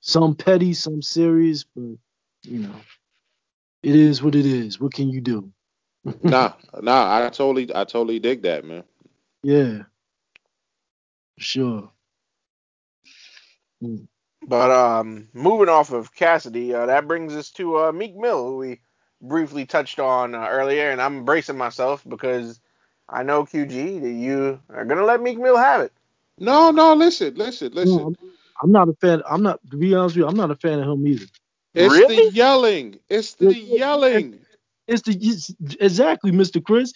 some 0.00 0.34
petty, 0.36 0.74
some 0.74 1.02
serious, 1.02 1.64
but 1.64 1.96
you 2.44 2.60
know, 2.60 2.76
it 3.82 3.96
is 3.96 4.22
what 4.22 4.34
it 4.36 4.46
is. 4.46 4.80
What 4.80 4.94
can 4.94 5.10
you 5.10 5.20
do? 5.20 5.52
Nah, 6.22 6.54
nah, 6.80 7.26
I 7.26 7.30
totally 7.30 7.74
I 7.74 7.84
totally 7.84 8.20
dig 8.20 8.42
that, 8.42 8.64
man. 8.64 8.84
Yeah, 9.44 9.84
sure. 11.38 11.90
Mm. 13.82 14.06
But 14.46 14.70
um, 14.70 15.28
moving 15.34 15.68
off 15.68 15.92
of 15.92 16.14
Cassidy, 16.14 16.74
uh, 16.74 16.86
that 16.86 17.08
brings 17.08 17.34
us 17.36 17.50
to 17.52 17.78
uh, 17.78 17.92
Meek 17.92 18.16
Mill, 18.16 18.46
who 18.46 18.58
we 18.58 18.80
briefly 19.22 19.66
touched 19.66 20.00
on 20.00 20.34
uh, 20.34 20.46
earlier, 20.50 20.90
and 20.90 21.00
I'm 21.02 21.24
bracing 21.24 21.58
myself 21.58 22.04
because 22.08 22.60
I 23.08 23.22
know 23.24 23.44
QG 23.44 24.02
that 24.02 24.12
you 24.12 24.60
are 24.70 24.84
gonna 24.86 25.04
let 25.04 25.22
Meek 25.22 25.38
Mill 25.38 25.56
have 25.58 25.82
it. 25.82 25.92
No, 26.38 26.70
no, 26.72 26.94
listen, 26.94 27.34
listen, 27.36 27.72
listen. 27.72 28.00
No, 28.00 28.06
I'm, 28.08 28.16
I'm 28.62 28.72
not 28.72 28.88
a 28.88 28.94
fan. 29.00 29.22
I'm 29.28 29.42
not 29.42 29.60
to 29.70 29.76
be 29.78 29.94
honest 29.94 30.16
with 30.16 30.24
you. 30.24 30.28
I'm 30.28 30.36
not 30.36 30.50
a 30.50 30.56
fan 30.56 30.80
of 30.80 30.88
him 30.88 31.06
either. 31.06 31.26
it's 31.74 32.02
Really? 32.02 32.16
the 32.16 32.24
yelling. 32.24 33.00
It's 33.08 33.34
the 33.34 33.54
Yeah, 33.68 33.78
yeah, 34.04 34.20
yelling. 34.20 34.40
It's 34.90 35.02
the 35.02 35.16
it's, 35.20 35.54
exactly, 35.78 36.32
Mr. 36.32 36.62
Chris. 36.62 36.92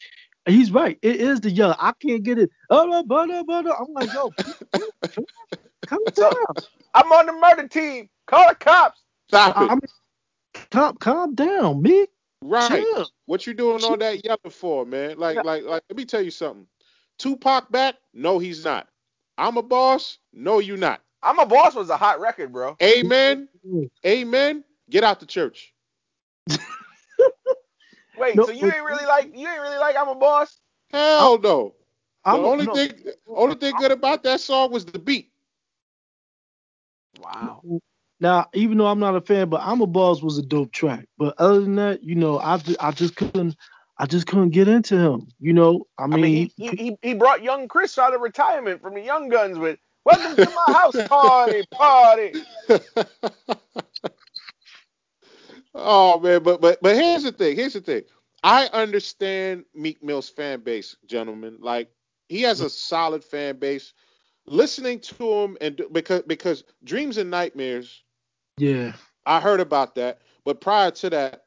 He's 0.46 0.72
right. 0.72 0.98
It 1.00 1.16
is 1.16 1.40
the 1.40 1.50
yellow. 1.50 1.76
I 1.78 1.92
can't 1.92 2.24
get 2.24 2.38
it. 2.38 2.50
Oh, 2.68 3.02
butter, 3.04 3.44
butter. 3.44 3.70
I'm 3.70 3.92
like, 3.94 4.12
yo, 4.12 4.30
calm 5.86 6.00
down. 6.12 6.32
I'm 6.92 7.10
on 7.12 7.26
the 7.26 7.32
murder 7.32 7.68
team. 7.68 8.10
Call 8.26 8.48
the 8.48 8.56
cops. 8.56 9.00
Stop 9.28 9.56
I, 9.56 9.64
it. 9.64 9.70
I 9.70 9.74
mean, 9.74 10.64
calm, 10.70 10.96
calm 10.96 11.34
down, 11.36 11.82
Meek. 11.82 12.10
right. 12.42 12.82
Chill. 12.82 13.08
What 13.26 13.46
you 13.46 13.54
doing 13.54 13.82
all 13.84 13.96
that 13.96 14.24
yelling 14.24 14.38
for, 14.50 14.84
man? 14.84 15.16
Like, 15.16 15.36
like, 15.36 15.62
like. 15.62 15.82
Let 15.88 15.96
me 15.96 16.04
tell 16.04 16.20
you 16.20 16.32
something. 16.32 16.66
Tupac 17.18 17.70
back? 17.70 17.94
No, 18.12 18.40
he's 18.40 18.64
not. 18.64 18.88
I'm 19.38 19.56
a 19.56 19.62
boss? 19.62 20.18
No, 20.32 20.58
you're 20.58 20.76
not. 20.76 21.00
I'm 21.22 21.38
a 21.38 21.46
boss 21.46 21.76
was 21.76 21.90
a 21.90 21.96
hot 21.96 22.20
record, 22.20 22.52
bro. 22.52 22.76
Amen. 22.82 23.48
Mm. 23.66 23.88
Amen. 24.04 24.64
Get 24.90 25.04
out 25.04 25.20
the 25.20 25.26
church. 25.26 25.72
Wait, 28.24 28.36
No, 28.36 28.46
so 28.46 28.52
you 28.52 28.66
ain't 28.70 28.84
really 28.84 29.04
like 29.04 29.36
you 29.36 29.46
ain't 29.46 29.60
really 29.60 29.76
like 29.78 29.96
I'm 29.96 30.08
a 30.08 30.14
boss? 30.14 30.58
Hell 30.90 31.38
no. 31.38 31.74
The 32.24 32.30
I'm 32.30 32.44
only 32.44 32.64
no, 32.64 32.72
thing, 32.72 32.92
only 33.28 33.56
thing 33.56 33.74
good 33.76 33.92
about 33.92 34.22
that 34.22 34.40
song 34.40 34.72
was 34.72 34.86
the 34.86 34.98
beat. 34.98 35.30
Wow. 37.20 37.62
Now, 38.20 38.46
even 38.54 38.78
though 38.78 38.86
I'm 38.86 38.98
not 38.98 39.14
a 39.14 39.20
fan, 39.20 39.50
but 39.50 39.60
I'm 39.62 39.82
a 39.82 39.86
boss 39.86 40.22
was 40.22 40.38
a 40.38 40.42
dope 40.42 40.72
track. 40.72 41.06
But 41.18 41.34
other 41.38 41.60
than 41.60 41.76
that, 41.76 42.02
you 42.02 42.14
know, 42.14 42.38
I 42.38 42.56
ju- 42.56 42.76
I 42.80 42.92
just 42.92 43.16
couldn't 43.16 43.56
I 43.98 44.06
just 44.06 44.26
couldn't 44.26 44.50
get 44.50 44.68
into 44.68 44.96
him. 44.96 45.28
You 45.38 45.52
know, 45.52 45.86
I 45.98 46.06
I 46.10 46.16
mean, 46.16 46.32
mean, 46.32 46.50
he, 46.56 46.68
he 46.70 46.76
he 46.76 46.96
he 47.02 47.14
brought 47.14 47.42
young 47.42 47.68
Chris 47.68 47.98
out 47.98 48.14
of 48.14 48.22
retirement 48.22 48.80
from 48.80 48.94
the 48.94 49.02
Young 49.02 49.30
Gunz 49.30 49.58
with 49.58 49.78
"Welcome 50.06 50.36
to 50.38 50.50
my 50.50 50.68
house 50.72 50.98
party, 51.02 51.64
party." 51.70 52.46
oh 55.74 56.20
man, 56.20 56.42
but 56.42 56.60
but 56.60 56.80
but 56.82 56.96
here's 56.96 57.22
the 57.24 57.32
thing. 57.32 57.56
Here's 57.56 57.74
the 57.74 57.80
thing. 57.80 58.02
I 58.42 58.66
understand 58.68 59.64
Meek 59.74 60.02
Mill's 60.02 60.28
fan 60.28 60.60
base, 60.60 60.96
gentlemen. 61.06 61.58
Like 61.60 61.90
he 62.28 62.42
has 62.42 62.60
a 62.60 62.70
solid 62.70 63.24
fan 63.24 63.58
base. 63.58 63.92
Listening 64.46 65.00
to 65.00 65.32
him 65.32 65.56
and 65.60 65.80
because 65.92 66.22
because 66.22 66.64
Dreams 66.84 67.16
and 67.18 67.30
Nightmares, 67.30 68.02
yeah, 68.58 68.92
I 69.24 69.40
heard 69.40 69.60
about 69.60 69.94
that. 69.96 70.20
But 70.44 70.60
prior 70.60 70.90
to 70.92 71.10
that, 71.10 71.44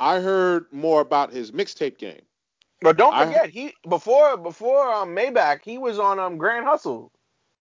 I 0.00 0.20
heard 0.20 0.66
more 0.72 1.00
about 1.02 1.32
his 1.32 1.52
mixtape 1.52 1.98
game. 1.98 2.22
But 2.80 2.96
don't 2.96 3.14
I- 3.14 3.24
forget, 3.24 3.50
he 3.50 3.74
before 3.88 4.36
before 4.38 4.90
um, 4.92 5.14
Maybach, 5.14 5.62
he 5.62 5.78
was 5.78 5.98
on 5.98 6.18
um 6.18 6.38
Grand 6.38 6.64
Hustle. 6.66 7.12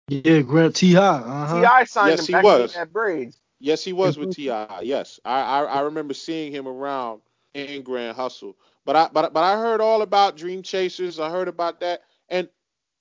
yeah, 0.08 0.40
Grant 0.42 0.76
T. 0.76 0.92
High, 0.92 1.00
uh-huh. 1.18 1.68
Ti 1.80 1.86
signed 1.86 2.10
Yes, 2.10 2.20
him 2.20 2.26
he 2.26 2.32
back 2.32 2.44
was. 2.44 2.74
in 2.74 2.80
that 2.80 2.92
braids. 2.92 3.40
Yes, 3.60 3.84
he 3.84 3.92
was 3.92 4.16
with 4.18 4.30
Ti. 4.30 4.46
Yes, 4.82 5.20
I, 5.24 5.42
I 5.42 5.62
I 5.64 5.80
remember 5.82 6.14
seeing 6.14 6.50
him 6.50 6.66
around 6.66 7.20
in 7.54 7.82
Grand 7.82 8.16
Hustle. 8.16 8.56
But 8.86 8.96
I 8.96 9.08
but 9.12 9.32
but 9.32 9.44
I 9.44 9.58
heard 9.58 9.80
all 9.80 10.02
about 10.02 10.36
Dream 10.36 10.62
Chasers. 10.62 11.20
I 11.20 11.30
heard 11.30 11.48
about 11.48 11.80
that, 11.80 12.02
and 12.28 12.48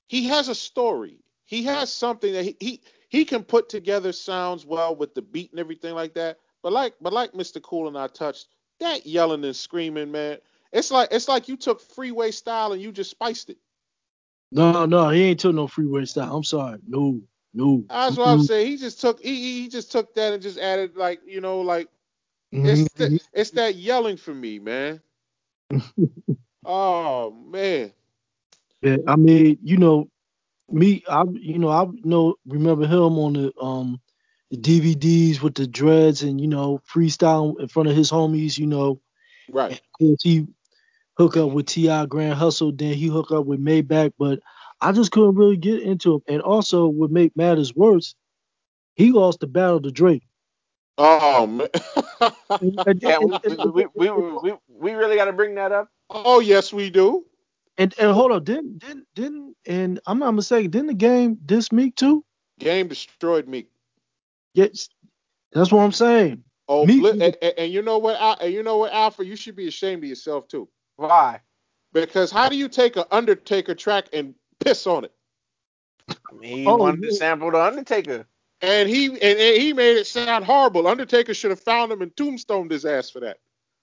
he 0.07 0.27
has 0.27 0.49
a 0.49 0.55
story. 0.55 1.23
He 1.45 1.63
has 1.63 1.91
something 1.91 2.33
that 2.33 2.43
he 2.43 2.57
he, 2.59 2.81
he 3.07 3.25
can 3.25 3.43
put 3.43 3.69
together 3.69 4.11
sounds 4.11 4.65
well 4.65 4.95
with 4.95 5.15
the 5.15 5.21
beat 5.21 5.51
and 5.51 5.59
everything 5.59 5.95
like 5.95 6.13
that. 6.15 6.37
But 6.61 6.73
like 6.73 6.95
but 7.01 7.13
like 7.13 7.31
Mr. 7.31 7.61
Cool 7.61 7.87
and 7.87 7.97
I 7.97 8.07
touched 8.07 8.47
that 8.79 9.05
yelling 9.05 9.45
and 9.45 9.55
screaming, 9.55 10.11
man. 10.11 10.39
It's 10.73 10.91
like 10.91 11.09
it's 11.11 11.27
like 11.27 11.47
you 11.47 11.55
took 11.55 11.81
freeway 11.81 12.31
style 12.31 12.73
and 12.73 12.81
you 12.81 12.91
just 12.91 13.11
spiced 13.11 13.49
it. 13.49 13.57
No, 14.51 14.85
no, 14.85 15.09
he 15.09 15.23
ain't 15.23 15.39
took 15.39 15.55
no 15.55 15.67
freeway 15.67 16.05
style. 16.05 16.35
I'm 16.35 16.43
sorry. 16.43 16.79
No, 16.87 17.21
no. 17.53 17.83
That's 17.89 18.17
what 18.17 18.25
I'm 18.25 18.39
saying. 18.39 18.67
He 18.67 18.77
just 18.77 19.01
took 19.01 19.19
he 19.21 19.61
he 19.63 19.67
just 19.69 19.91
took 19.91 20.13
that 20.15 20.33
and 20.33 20.41
just 20.41 20.57
added 20.59 20.95
like 20.97 21.21
you 21.25 21.41
know 21.41 21.61
like 21.61 21.89
Mhm. 22.53 22.87
It's 22.87 22.89
the, 22.97 23.11
it's 23.33 23.51
that 23.51 23.75
yelling 23.75 24.17
for 24.17 24.33
me, 24.33 24.59
man. 24.59 25.01
oh 26.65 27.31
man. 27.31 27.93
Yeah, 28.81 28.97
I 29.07 29.15
mean, 29.15 29.57
you 29.63 29.77
know, 29.77 30.09
me, 30.69 31.03
I, 31.09 31.23
you 31.33 31.59
know, 31.59 31.69
I 31.69 31.85
know, 32.03 32.35
remember 32.47 32.85
him 32.87 33.17
on 33.19 33.33
the 33.33 33.53
um 33.61 33.99
the 34.51 34.57
DVDs 34.57 35.41
with 35.41 35.55
the 35.55 35.67
dreads 35.67 36.23
and 36.23 36.39
you 36.41 36.47
know 36.47 36.81
freestyle 36.91 37.59
in 37.59 37.67
front 37.67 37.89
of 37.89 37.95
his 37.95 38.11
homies. 38.11 38.57
You 38.57 38.67
know, 38.67 39.01
Right. 39.49 39.71
of 39.71 39.81
course 39.99 40.21
he 40.23 40.47
hook 41.17 41.37
up 41.37 41.51
with 41.51 41.67
Ti 41.67 42.05
Grand 42.07 42.35
Hustle, 42.35 42.71
then 42.73 42.93
he 42.93 43.07
hook 43.07 43.31
up 43.31 43.45
with 43.45 43.59
Maybach, 43.59 44.13
but 44.17 44.39
I 44.81 44.91
just 44.91 45.11
couldn't 45.11 45.35
really 45.35 45.57
get 45.57 45.81
into 45.81 46.15
him. 46.15 46.21
And 46.27 46.41
also, 46.41 46.87
would 46.87 47.11
make 47.11 47.35
matters 47.35 47.75
worse, 47.75 48.15
he 48.95 49.11
lost 49.11 49.39
the 49.41 49.47
battle 49.47 49.81
to 49.81 49.91
Drake. 49.91 50.23
Oh 50.97 51.47
man. 51.47 51.67
And, 52.61 52.79
and- 52.87 53.01
Yeah, 53.01 53.19
we 53.19 53.37
we, 53.47 53.85
we, 53.95 54.09
we, 54.09 54.21
we, 54.43 54.53
we 54.67 54.91
really 54.93 55.15
got 55.15 55.25
to 55.25 55.33
bring 55.33 55.55
that 55.55 55.71
up. 55.71 55.89
oh 56.09 56.39
yes, 56.39 56.73
we 56.73 56.89
do. 56.89 57.25
and, 57.77 57.93
and 57.99 58.11
hold 58.11 58.31
on, 58.31 58.43
didn't 58.43 58.79
didn't 58.79 59.07
didn't 59.15 59.55
and 59.65 59.99
I'm 60.05 60.19
not 60.19 60.31
mistaken, 60.31 60.71
didn't 60.71 60.87
the 60.87 60.93
game 60.95 61.37
diss 61.45 61.71
Meek 61.71 61.95
too? 61.95 62.25
Game 62.59 62.87
destroyed 62.89 63.47
me. 63.47 63.67
Yes, 64.53 64.89
that's 65.53 65.71
what 65.71 65.83
I'm 65.83 65.91
saying. 65.93 66.43
Oh, 66.67 66.85
Meek- 66.85 67.03
and, 67.05 67.21
and- 67.23 67.53
and 67.57 67.71
you 67.71 67.81
know 67.81 67.97
what? 67.97 68.17
Al- 68.19 68.37
And 68.41 68.53
you 68.53 68.63
know 68.63 68.77
what, 68.79 68.91
Alfred? 68.91 69.27
You 69.27 69.35
should 69.37 69.55
be 69.55 69.67
ashamed 69.69 70.03
of 70.03 70.09
yourself 70.09 70.47
too. 70.49 70.67
Why? 70.97 71.39
Because 71.93 72.29
how 72.31 72.49
do 72.49 72.57
you 72.57 72.67
take 72.67 72.97
an 72.97 73.05
Undertaker 73.11 73.73
track 73.73 74.07
and 74.13 74.35
piss 74.59 74.85
on 74.87 75.05
it? 75.05 75.13
I 76.09 76.33
mean, 76.35 76.57
he 76.57 76.65
Oh, 76.67 76.75
wanted 76.77 77.01
to 77.03 77.11
sample 77.13 77.51
the 77.51 77.61
Undertaker. 77.61 78.25
And 78.61 78.89
he 78.89 79.05
and, 79.07 79.17
and 79.21 79.61
he 79.61 79.73
made 79.73 79.97
it 79.97 80.07
sound 80.07 80.45
horrible. 80.45 80.87
Undertaker 80.87 81.33
should 81.33 81.51
have 81.51 81.61
found 81.61 81.91
him 81.91 82.01
and 82.01 82.15
tombstoned 82.15 82.71
his 82.71 82.85
ass 82.85 83.09
for 83.09 83.21
that. 83.21 83.37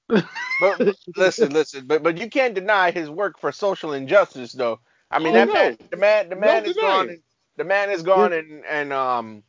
But, 0.60 0.96
listen, 1.16 1.52
listen, 1.52 1.86
but 1.86 2.02
but 2.02 2.18
you 2.18 2.28
can't 2.30 2.54
deny 2.54 2.90
his 2.90 3.10
work 3.10 3.38
for 3.38 3.52
social 3.52 3.92
injustice, 3.92 4.52
though. 4.52 4.80
I 5.10 5.18
mean, 5.18 5.34
Oh, 5.34 5.44
that 5.44 5.48
no. 5.48 5.52
man, 5.54 5.76
the 5.90 5.96
man, 5.96 6.28
the 6.30 6.34
No 6.34 6.40
man 6.40 6.64
is 6.64 6.74
denying. 6.74 6.90
gone. 6.90 7.08
And, 7.10 7.18
the 7.56 7.64
man 7.64 7.90
is 7.90 8.02
gone 8.02 8.32
and 8.34 8.64
and 8.66 8.92
um 8.92 9.42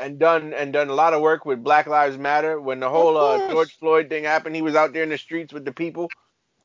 and 0.00 0.18
done 0.18 0.52
and 0.52 0.72
done 0.72 0.88
a 0.88 0.94
lot 0.94 1.14
of 1.14 1.20
work 1.22 1.44
with 1.46 1.62
Black 1.62 1.86
Lives 1.86 2.18
Matter. 2.18 2.60
When 2.60 2.80
the 2.80 2.88
whole 2.90 3.16
uh. 3.16 3.50
George 3.50 3.76
Floyd 3.78 4.08
thing 4.08 4.24
happened, 4.24 4.56
he 4.56 4.62
was 4.62 4.74
out 4.74 4.92
there 4.92 5.04
in 5.04 5.10
the 5.10 5.18
streets 5.18 5.52
with 5.52 5.64
the 5.64 5.72
people. 5.72 6.08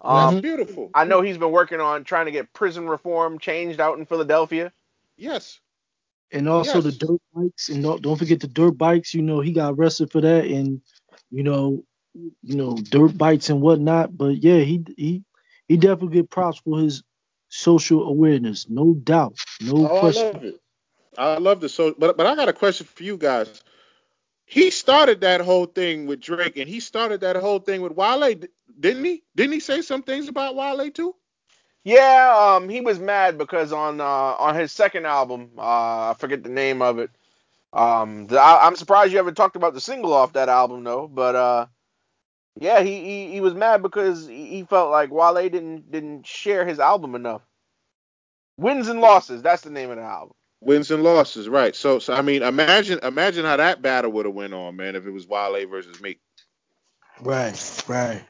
That's 0.04 0.16
Um, 0.16 0.38
Mhm. 0.38 0.42
beautiful. 0.42 0.92
I 0.94 1.06
know 1.06 1.22
he's 1.22 1.38
been 1.38 1.52
working 1.52 1.80
on 1.80 2.04
trying 2.04 2.26
to 2.26 2.32
get 2.32 2.54
prison 2.54 2.88
reform 2.90 3.40
changed 3.40 3.80
out 3.80 4.00
in 4.00 4.06
Philadelphia. 4.06 4.74
Yes. 5.18 5.60
And 6.32 6.50
also 6.50 6.82
Yes. 6.82 6.84
the 6.86 6.92
dirt 6.94 7.22
bikes, 7.34 7.70
and 7.70 7.84
don't, 7.84 8.02
don't 8.02 8.18
forget 8.18 8.40
the 8.40 8.48
dirt 8.48 8.72
bikes. 8.78 9.14
You 9.14 9.22
know, 9.22 9.42
he 9.42 9.52
got 9.54 9.74
arrested 9.74 10.12
for 10.12 10.22
that, 10.22 10.46
and 10.46 10.82
you 11.32 11.44
know, 11.44 11.84
you 12.14 12.56
know, 12.56 12.76
dirt 12.76 13.18
bikes 13.18 13.50
and 13.50 13.62
whatnot. 13.62 14.18
But 14.18 14.44
yeah, 14.44 14.60
he 14.60 14.84
he 14.98 15.24
he 15.68 15.78
definitely 15.78 16.16
get 16.16 16.30
props 16.30 16.60
for 16.60 16.80
his 16.80 17.04
social 17.50 18.04
awareness, 18.08 18.68
no 18.70 18.94
doubt, 18.94 19.36
no 19.62 19.88
Oh, 19.88 19.98
I 19.98 20.12
love 20.12 20.44
it. 20.44 20.62
I 21.18 21.38
love 21.38 21.62
the 21.62 21.70
so, 21.70 21.94
but 21.98 22.18
but 22.18 22.26
I 22.26 22.36
got 22.36 22.50
a 22.50 22.54
question 22.54 22.88
for 22.88 23.04
you 23.04 23.18
guys. 23.18 23.62
He 24.46 24.72
started 24.72 25.22
that 25.22 25.42
whole 25.42 25.66
thing 25.66 26.08
with 26.08 26.22
Drake, 26.22 26.58
and 26.58 26.70
he 26.70 26.80
started 26.80 27.22
that 27.22 27.36
whole 27.38 27.60
thing 27.60 27.82
with 27.82 27.94
Wale, 27.94 28.36
d- 28.36 28.50
didn't 28.82 29.06
he? 29.06 29.24
Didn't 29.36 29.54
he 29.54 29.60
say 29.60 29.82
some 29.82 30.04
things 30.04 30.28
about 30.28 30.56
Wale 30.56 30.92
too? 30.92 31.16
Yeah, 31.84 32.56
um, 32.56 32.70
he 32.70 32.82
was 32.82 33.00
mad 33.00 33.38
because 33.38 33.74
on 33.74 34.02
uh, 34.02 34.04
on 34.06 34.56
his 34.56 34.72
second 34.72 35.06
album, 35.06 35.52
uh, 35.58 36.12
I 36.12 36.16
forget 36.20 36.44
the 36.44 36.50
name 36.50 36.82
of 36.82 37.00
it. 37.00 37.10
Um, 37.74 38.28
the, 38.28 38.40
I, 38.40 38.68
I'm 38.68 38.76
surprised 38.76 39.12
you 39.12 39.18
haven't 39.18 39.36
talked 39.36 39.56
about 39.56 39.74
the 39.74 39.82
single 39.82 40.14
off 40.14 40.34
that 40.34 40.50
album 40.50 40.84
though. 40.84 41.08
But 41.08 41.36
uh, 41.36 41.66
yeah, 42.60 42.82
he, 42.82 43.00
he 43.04 43.32
he 43.32 43.42
was 43.42 43.56
mad 43.56 43.82
because 43.82 44.28
he 44.28 44.46
he 44.48 44.64
felt 44.64 44.92
like 44.92 45.12
Wale 45.12 45.50
didn't 45.50 45.92
didn't 45.92 46.28
share 46.28 46.66
his 46.66 46.80
album 46.80 47.16
enough. 47.16 47.42
Wins 48.58 48.88
and 48.90 49.02
losses, 49.02 49.42
that's 49.42 49.64
the 49.64 49.72
name 49.72 49.90
of 49.90 49.98
the 49.98 50.04
album. 50.04 50.36
Wins 50.62 50.92
and 50.92 51.02
losses, 51.02 51.50
right? 51.50 51.76
So, 51.76 51.98
so 51.98 52.14
I 52.14 52.22
mean, 52.22 52.44
imagine 52.44 53.00
imagine 53.02 53.46
how 53.46 53.58
that 53.58 53.82
battle 53.82 54.12
would 54.12 54.28
have 54.28 54.36
went 54.36 54.54
on, 54.54 54.76
man, 54.76 54.96
if 54.96 55.08
it 55.08 55.12
was 55.12 55.28
Wale 55.28 55.66
versus 55.68 56.00
me. 56.00 56.20
Right, 57.22 57.84
right. 57.88 58.24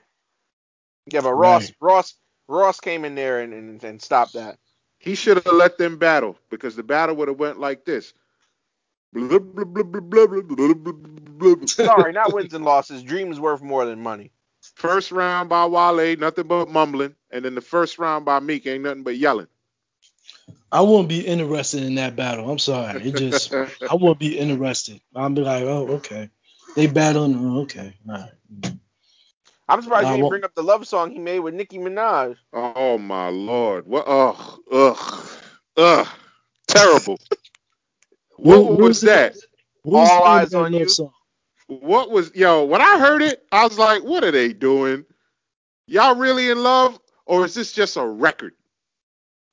Yeah, 1.07 1.21
but 1.21 1.33
Ross, 1.33 1.69
right. 1.69 1.75
Ross, 1.81 2.15
Ross 2.47 2.79
came 2.79 3.05
in 3.05 3.15
there 3.15 3.39
and, 3.41 3.53
and, 3.53 3.83
and 3.83 4.01
stopped 4.01 4.33
that. 4.33 4.57
He 4.99 5.15
should 5.15 5.37
have 5.37 5.53
let 5.55 5.77
them 5.77 5.97
battle 5.97 6.37
because 6.49 6.75
the 6.75 6.83
battle 6.83 7.15
would 7.17 7.27
have 7.27 7.39
went 7.39 7.59
like 7.59 7.85
this. 7.85 8.13
Sorry, 11.67 12.13
not 12.13 12.33
wins 12.33 12.53
and 12.53 12.65
losses. 12.65 13.03
Dreams 13.03 13.39
worth 13.39 13.61
more 13.61 13.85
than 13.85 14.01
money. 14.01 14.31
First 14.75 15.11
round 15.11 15.49
by 15.49 15.65
Wale, 15.65 16.17
nothing 16.17 16.47
but 16.47 16.69
mumbling, 16.69 17.15
and 17.31 17.43
then 17.43 17.55
the 17.55 17.61
first 17.61 17.99
round 17.99 18.25
by 18.25 18.39
Meek 18.39 18.67
ain't 18.67 18.83
nothing 18.83 19.03
but 19.03 19.17
yelling. 19.17 19.47
I 20.71 20.81
wouldn't 20.81 21.09
be 21.09 21.21
interested 21.27 21.83
in 21.83 21.95
that 21.95 22.15
battle. 22.15 22.49
I'm 22.51 22.59
sorry. 22.59 23.03
It 23.03 23.13
just 23.13 23.53
I 23.89 23.95
wouldn't 23.95 24.19
be 24.19 24.37
interested. 24.39 25.01
I'd 25.15 25.35
be 25.35 25.41
like, 25.41 25.63
oh, 25.63 25.87
okay. 25.97 26.29
They 26.75 26.87
battle, 26.87 27.25
oh, 27.25 27.61
okay. 27.63 27.95
All 28.09 28.15
right. 28.15 28.31
I'm 29.71 29.83
surprised 29.83 30.09
Nah, 30.09 30.11
you 30.11 30.17
didn't 30.17 30.29
bring 30.29 30.45
up 30.45 30.55
the 30.55 30.63
love 30.63 30.87
song 30.87 31.11
he 31.11 31.19
made 31.19 31.39
with 31.41 31.55
Nicki 31.55 31.79
Minaj. 31.79 32.37
Oh 32.53 32.97
my 32.97 33.29
lord. 33.29 33.87
What 33.87 34.05
ugh 34.07 34.59
ugh 34.71 35.27
ugh 35.77 36.07
terrible. 36.67 37.19
What, 38.37 38.67
What- 38.67 38.79
was 38.79 38.79
what's 38.79 39.01
that? 39.01 39.35
What's 39.83 40.19
All 40.19 40.25
Eyes 40.25 40.53
on 40.55 40.73
You? 40.73 40.87
Song? 40.87 41.11
What 41.67 42.11
was 42.11 42.31
yo, 42.35 42.65
when 42.65 42.81
I 42.81 42.99
heard 42.99 43.23
it, 43.23 43.43
I 43.51 43.65
was 43.65 43.79
like, 43.79 44.03
what 44.03 44.23
are 44.23 44.31
they 44.31 44.53
doing? 44.53 45.05
Y'all 45.87 46.15
really 46.15 46.49
in 46.49 46.63
love? 46.63 46.99
Or 47.25 47.45
is 47.45 47.55
this 47.55 47.73
just 47.73 47.97
a 47.97 48.05
record? 48.05 48.53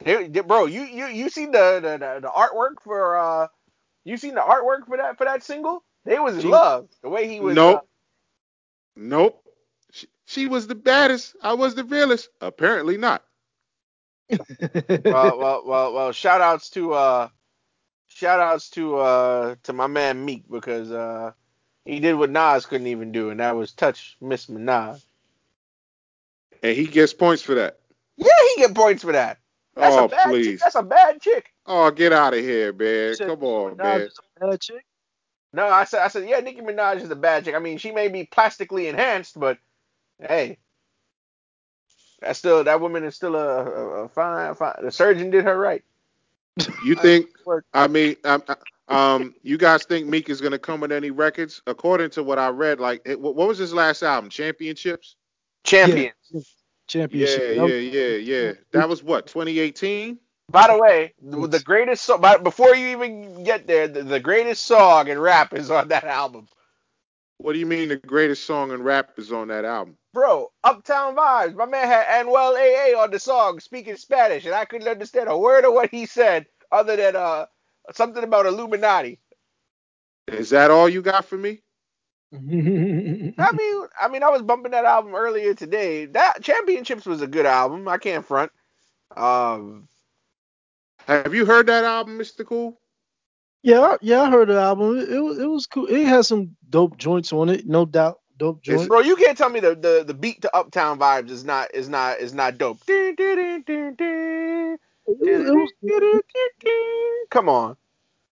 Hey, 0.04 0.28
bro, 0.28 0.66
you 0.66 0.82
you 0.82 1.06
you 1.08 1.30
seen 1.30 1.52
the, 1.52 1.80
the 1.82 1.98
the 1.98 2.20
the 2.22 2.28
artwork 2.28 2.82
for 2.84 3.18
uh 3.18 3.48
you 4.04 4.16
seen 4.18 4.34
the 4.36 4.42
artwork 4.42 4.86
for 4.86 4.96
that 4.98 5.18
for 5.18 5.24
that 5.26 5.44
single? 5.44 5.84
They 6.04 6.18
was 6.18 6.38
in 6.38 6.48
love. 6.48 6.88
The 7.02 7.10
way 7.10 7.28
he 7.28 7.40
was 7.40 7.62
uh, 7.64 7.80
Nope. 8.96 9.42
Nope. 10.28 10.34
She, 10.34 10.40
she 10.40 10.48
was 10.48 10.66
the 10.66 10.74
baddest. 10.74 11.36
I 11.42 11.54
was 11.54 11.74
the 11.74 11.84
realest. 11.84 12.28
Apparently 12.40 12.96
not. 12.96 13.24
well, 14.30 15.38
well, 15.38 15.62
well, 15.64 15.92
well, 15.94 16.12
shout 16.12 16.42
outs 16.42 16.68
to 16.70 16.92
uh 16.92 17.28
shout 18.08 18.40
outs 18.40 18.68
to 18.70 18.96
uh 18.98 19.54
to 19.62 19.72
my 19.72 19.86
man 19.86 20.24
Meek 20.24 20.44
because 20.50 20.90
uh 20.92 21.32
he 21.86 22.00
did 22.00 22.14
what 22.14 22.28
Nas 22.28 22.66
couldn't 22.66 22.88
even 22.88 23.10
do 23.10 23.30
and 23.30 23.40
that 23.40 23.56
was 23.56 23.72
touch 23.72 24.18
Miss 24.20 24.46
Minaj. 24.46 25.02
And 26.62 26.76
he 26.76 26.86
gets 26.86 27.14
points 27.14 27.42
for 27.42 27.54
that. 27.54 27.78
Yeah, 28.18 28.26
he 28.54 28.62
get 28.62 28.74
points 28.74 29.02
for 29.02 29.12
that. 29.12 29.38
That's 29.76 29.96
oh, 29.96 30.06
a 30.06 30.08
bad 30.08 30.24
chick. 30.24 30.30
please. 30.30 30.60
That's 30.60 30.74
a 30.74 30.82
bad 30.82 31.22
chick. 31.22 31.54
Oh, 31.64 31.90
get 31.90 32.12
out 32.12 32.34
of 32.34 32.40
here, 32.40 32.72
man. 32.72 33.14
Said 33.14 33.28
Come 33.28 33.44
on, 33.44 33.76
Minaj 33.76 33.78
man. 33.78 34.00
is 34.02 34.18
a 34.36 34.46
bad 34.46 34.60
chick? 34.60 34.84
No, 35.54 35.66
I 35.66 35.84
said 35.84 36.02
I 36.02 36.08
said 36.08 36.28
yeah, 36.28 36.40
Nicki 36.40 36.60
Minaj 36.60 37.00
is 37.00 37.10
a 37.10 37.16
bad 37.16 37.46
chick. 37.46 37.54
I 37.54 37.60
mean, 37.60 37.78
she 37.78 37.92
may 37.92 38.08
be 38.08 38.24
plastically 38.24 38.88
enhanced, 38.88 39.40
but 39.40 39.58
hey, 40.20 40.58
that's 42.20 42.38
still 42.38 42.64
that 42.64 42.80
woman 42.80 43.04
is 43.04 43.14
still 43.14 43.36
a, 43.36 43.64
a, 43.64 44.04
a 44.04 44.08
fine, 44.08 44.54
fine. 44.54 44.74
The 44.82 44.90
surgeon 44.90 45.30
did 45.30 45.44
her 45.44 45.56
right. 45.58 45.84
You 46.84 46.96
think, 46.96 47.28
I 47.72 47.86
mean, 47.86 48.16
um, 48.24 48.42
um, 48.88 49.34
you 49.42 49.56
guys 49.56 49.84
think 49.84 50.08
Meek 50.08 50.28
is 50.28 50.40
going 50.40 50.52
to 50.52 50.58
come 50.58 50.80
with 50.80 50.90
any 50.90 51.10
records? 51.12 51.62
According 51.68 52.10
to 52.10 52.24
what 52.24 52.38
I 52.38 52.48
read, 52.48 52.80
like, 52.80 53.02
it, 53.04 53.20
what 53.20 53.36
what 53.36 53.46
was 53.46 53.58
his 53.58 53.72
last 53.72 54.02
album? 54.02 54.28
Championships? 54.30 55.14
Champions. 55.62 56.14
Yeah, 56.32 56.40
Championship. 56.88 57.40
yeah, 57.40 57.54
That 57.54 57.62
was- 57.62 57.72
yeah, 57.72 58.06
yeah. 58.16 58.52
That 58.72 58.88
was 58.88 59.02
what, 59.02 59.26
2018? 59.26 60.18
By 60.50 60.66
the 60.66 60.78
way, 60.78 61.12
the, 61.22 61.46
the 61.46 61.60
greatest 61.60 62.04
song. 62.04 62.22
But 62.22 62.42
before 62.42 62.74
you 62.74 62.88
even 62.88 63.44
get 63.44 63.66
there, 63.66 63.86
the, 63.86 64.02
the 64.02 64.18
greatest 64.18 64.64
song 64.64 65.08
in 65.08 65.18
rap 65.18 65.52
is 65.52 65.70
on 65.70 65.88
that 65.88 66.04
album, 66.04 66.48
What 67.38 67.54
do 67.54 67.58
you 67.58 67.66
mean 67.66 67.88
the 67.88 67.96
greatest 67.96 68.44
song 68.44 68.72
in 68.72 68.82
rap 68.82 69.12
is 69.18 69.32
on 69.32 69.48
that 69.48 69.64
album? 69.64 69.96
bro. 70.18 70.50
Uptown 70.64 71.14
Vibes. 71.14 71.54
My 71.54 71.66
man 71.66 71.86
had 71.86 72.26
Anuel 72.26 72.56
AA 72.56 73.00
on 73.00 73.12
the 73.12 73.20
song 73.20 73.60
speaking 73.60 73.96
Spanish, 73.96 74.44
and 74.44 74.54
I 74.54 74.64
couldn't 74.64 74.88
understand 74.88 75.28
a 75.28 75.38
word 75.38 75.64
of 75.64 75.72
what 75.74 75.90
he 75.90 76.06
said 76.06 76.46
other 76.72 76.96
than 76.96 77.14
uh 77.14 77.46
something 77.92 78.24
about 78.24 78.46
Illuminati. 78.46 79.20
Is 80.26 80.50
that 80.50 80.72
all 80.72 80.88
you 80.88 81.00
got 81.02 81.24
for 81.24 81.38
me? 81.38 81.62
I 82.34 82.38
mean, 82.38 83.32
I 83.38 84.08
mean, 84.10 84.22
I 84.24 84.28
was 84.28 84.42
bumping 84.42 84.72
that 84.72 84.84
album 84.84 85.14
earlier 85.14 85.54
today. 85.54 86.06
That 86.06 86.42
Championships 86.42 87.06
was 87.06 87.22
a 87.22 87.28
good 87.28 87.46
album. 87.46 87.86
I 87.88 87.98
can't 87.98 88.26
front. 88.26 88.50
Um, 89.16 89.88
Have 91.06 91.34
you 91.34 91.46
heard 91.46 91.66
that 91.68 91.84
album, 91.84 92.18
Mr. 92.18 92.44
Cool? 92.44 92.78
Yeah, 93.68 93.80
I- 93.80 93.98
yeah, 94.00 94.22
I 94.22 94.30
heard 94.30 94.48
the 94.48 94.58
album. 94.60 94.98
It, 94.98 95.10
it 95.10 95.20
was 95.20 95.38
it 95.38 95.46
was 95.46 95.66
cool. 95.66 95.86
It 95.86 96.06
had 96.06 96.24
some 96.26 96.56
dope 96.70 96.96
joints 96.98 97.32
on 97.32 97.48
it, 97.48 97.66
no 97.66 97.84
doubt. 97.86 98.20
Dope 98.38 98.60
Is- 98.66 98.74
joints. 98.76 98.88
bro, 98.88 99.00
you 99.00 99.16
can't 99.16 99.36
tell 99.36 99.50
me 99.50 99.60
the, 99.60 99.74
the, 99.74 100.04
the 100.06 100.14
beat 100.14 100.42
to 100.42 100.56
Uptown 100.56 100.98
Vibes 100.98 101.30
is 101.30 101.44
not 101.44 101.74
is 101.74 101.88
not 101.88 102.20
is 102.20 102.32
not 102.34 102.58
dope. 102.58 102.78
It, 102.88 103.18
was- 105.06 105.46
it 105.46 105.54
was 105.54 106.22
Come 107.30 107.48
on. 107.48 107.76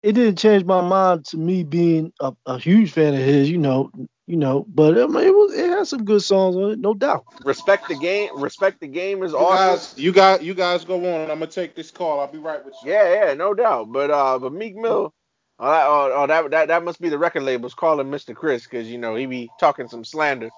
it 0.02 0.12
didn't 0.12 0.38
change 0.38 0.64
my 0.64 0.80
mind 0.80 1.24
to 1.26 1.36
me 1.36 1.64
being 1.64 2.12
a, 2.20 2.32
a 2.46 2.58
huge 2.58 2.92
fan 2.92 3.14
of 3.14 3.20
his, 3.20 3.50
you 3.50 3.58
know, 3.58 3.90
you 4.26 4.36
know. 4.36 4.64
But 4.68 4.98
I 4.98 5.06
mean, 5.06 5.24
it 5.26 5.34
was 5.34 5.54
it 5.54 5.68
had 5.70 5.86
some 5.86 6.04
good 6.04 6.22
songs 6.22 6.56
on 6.56 6.70
it, 6.72 6.78
no 6.78 6.94
doubt. 6.94 7.24
Respect 7.44 7.88
the 7.88 7.96
game. 7.96 8.28
Respect 8.40 8.80
the 8.80 8.86
game 8.88 9.22
is 9.22 9.32
You 9.32 9.38
awesome. 9.38 9.76
guys, 9.76 9.94
you 9.98 10.12
got, 10.12 10.42
you 10.42 10.54
guys 10.54 10.84
go 10.84 10.96
on. 10.96 11.22
I'm 11.30 11.38
gonna 11.38 11.46
take 11.48 11.74
this 11.74 11.90
call. 11.90 12.20
I'll 12.20 12.30
be 12.30 12.38
right 12.38 12.64
with 12.64 12.74
you. 12.84 12.92
Yeah, 12.92 13.26
yeah, 13.28 13.34
no 13.34 13.54
doubt. 13.54 13.92
But 13.92 14.10
uh, 14.10 14.38
but 14.38 14.52
Meek 14.52 14.76
Mill, 14.76 15.12
oh, 15.58 15.70
that, 15.70 15.86
oh, 15.86 16.12
oh, 16.14 16.26
that 16.26 16.50
that 16.50 16.68
that 16.68 16.84
must 16.84 17.00
be 17.00 17.08
the 17.08 17.18
record 17.18 17.42
labels 17.42 17.74
calling 17.74 18.08
Mr. 18.08 18.34
Chris 18.34 18.64
because 18.64 18.88
you 18.88 18.98
know 18.98 19.14
he 19.14 19.26
be 19.26 19.50
talking 19.58 19.88
some 19.88 20.04
slander. 20.04 20.50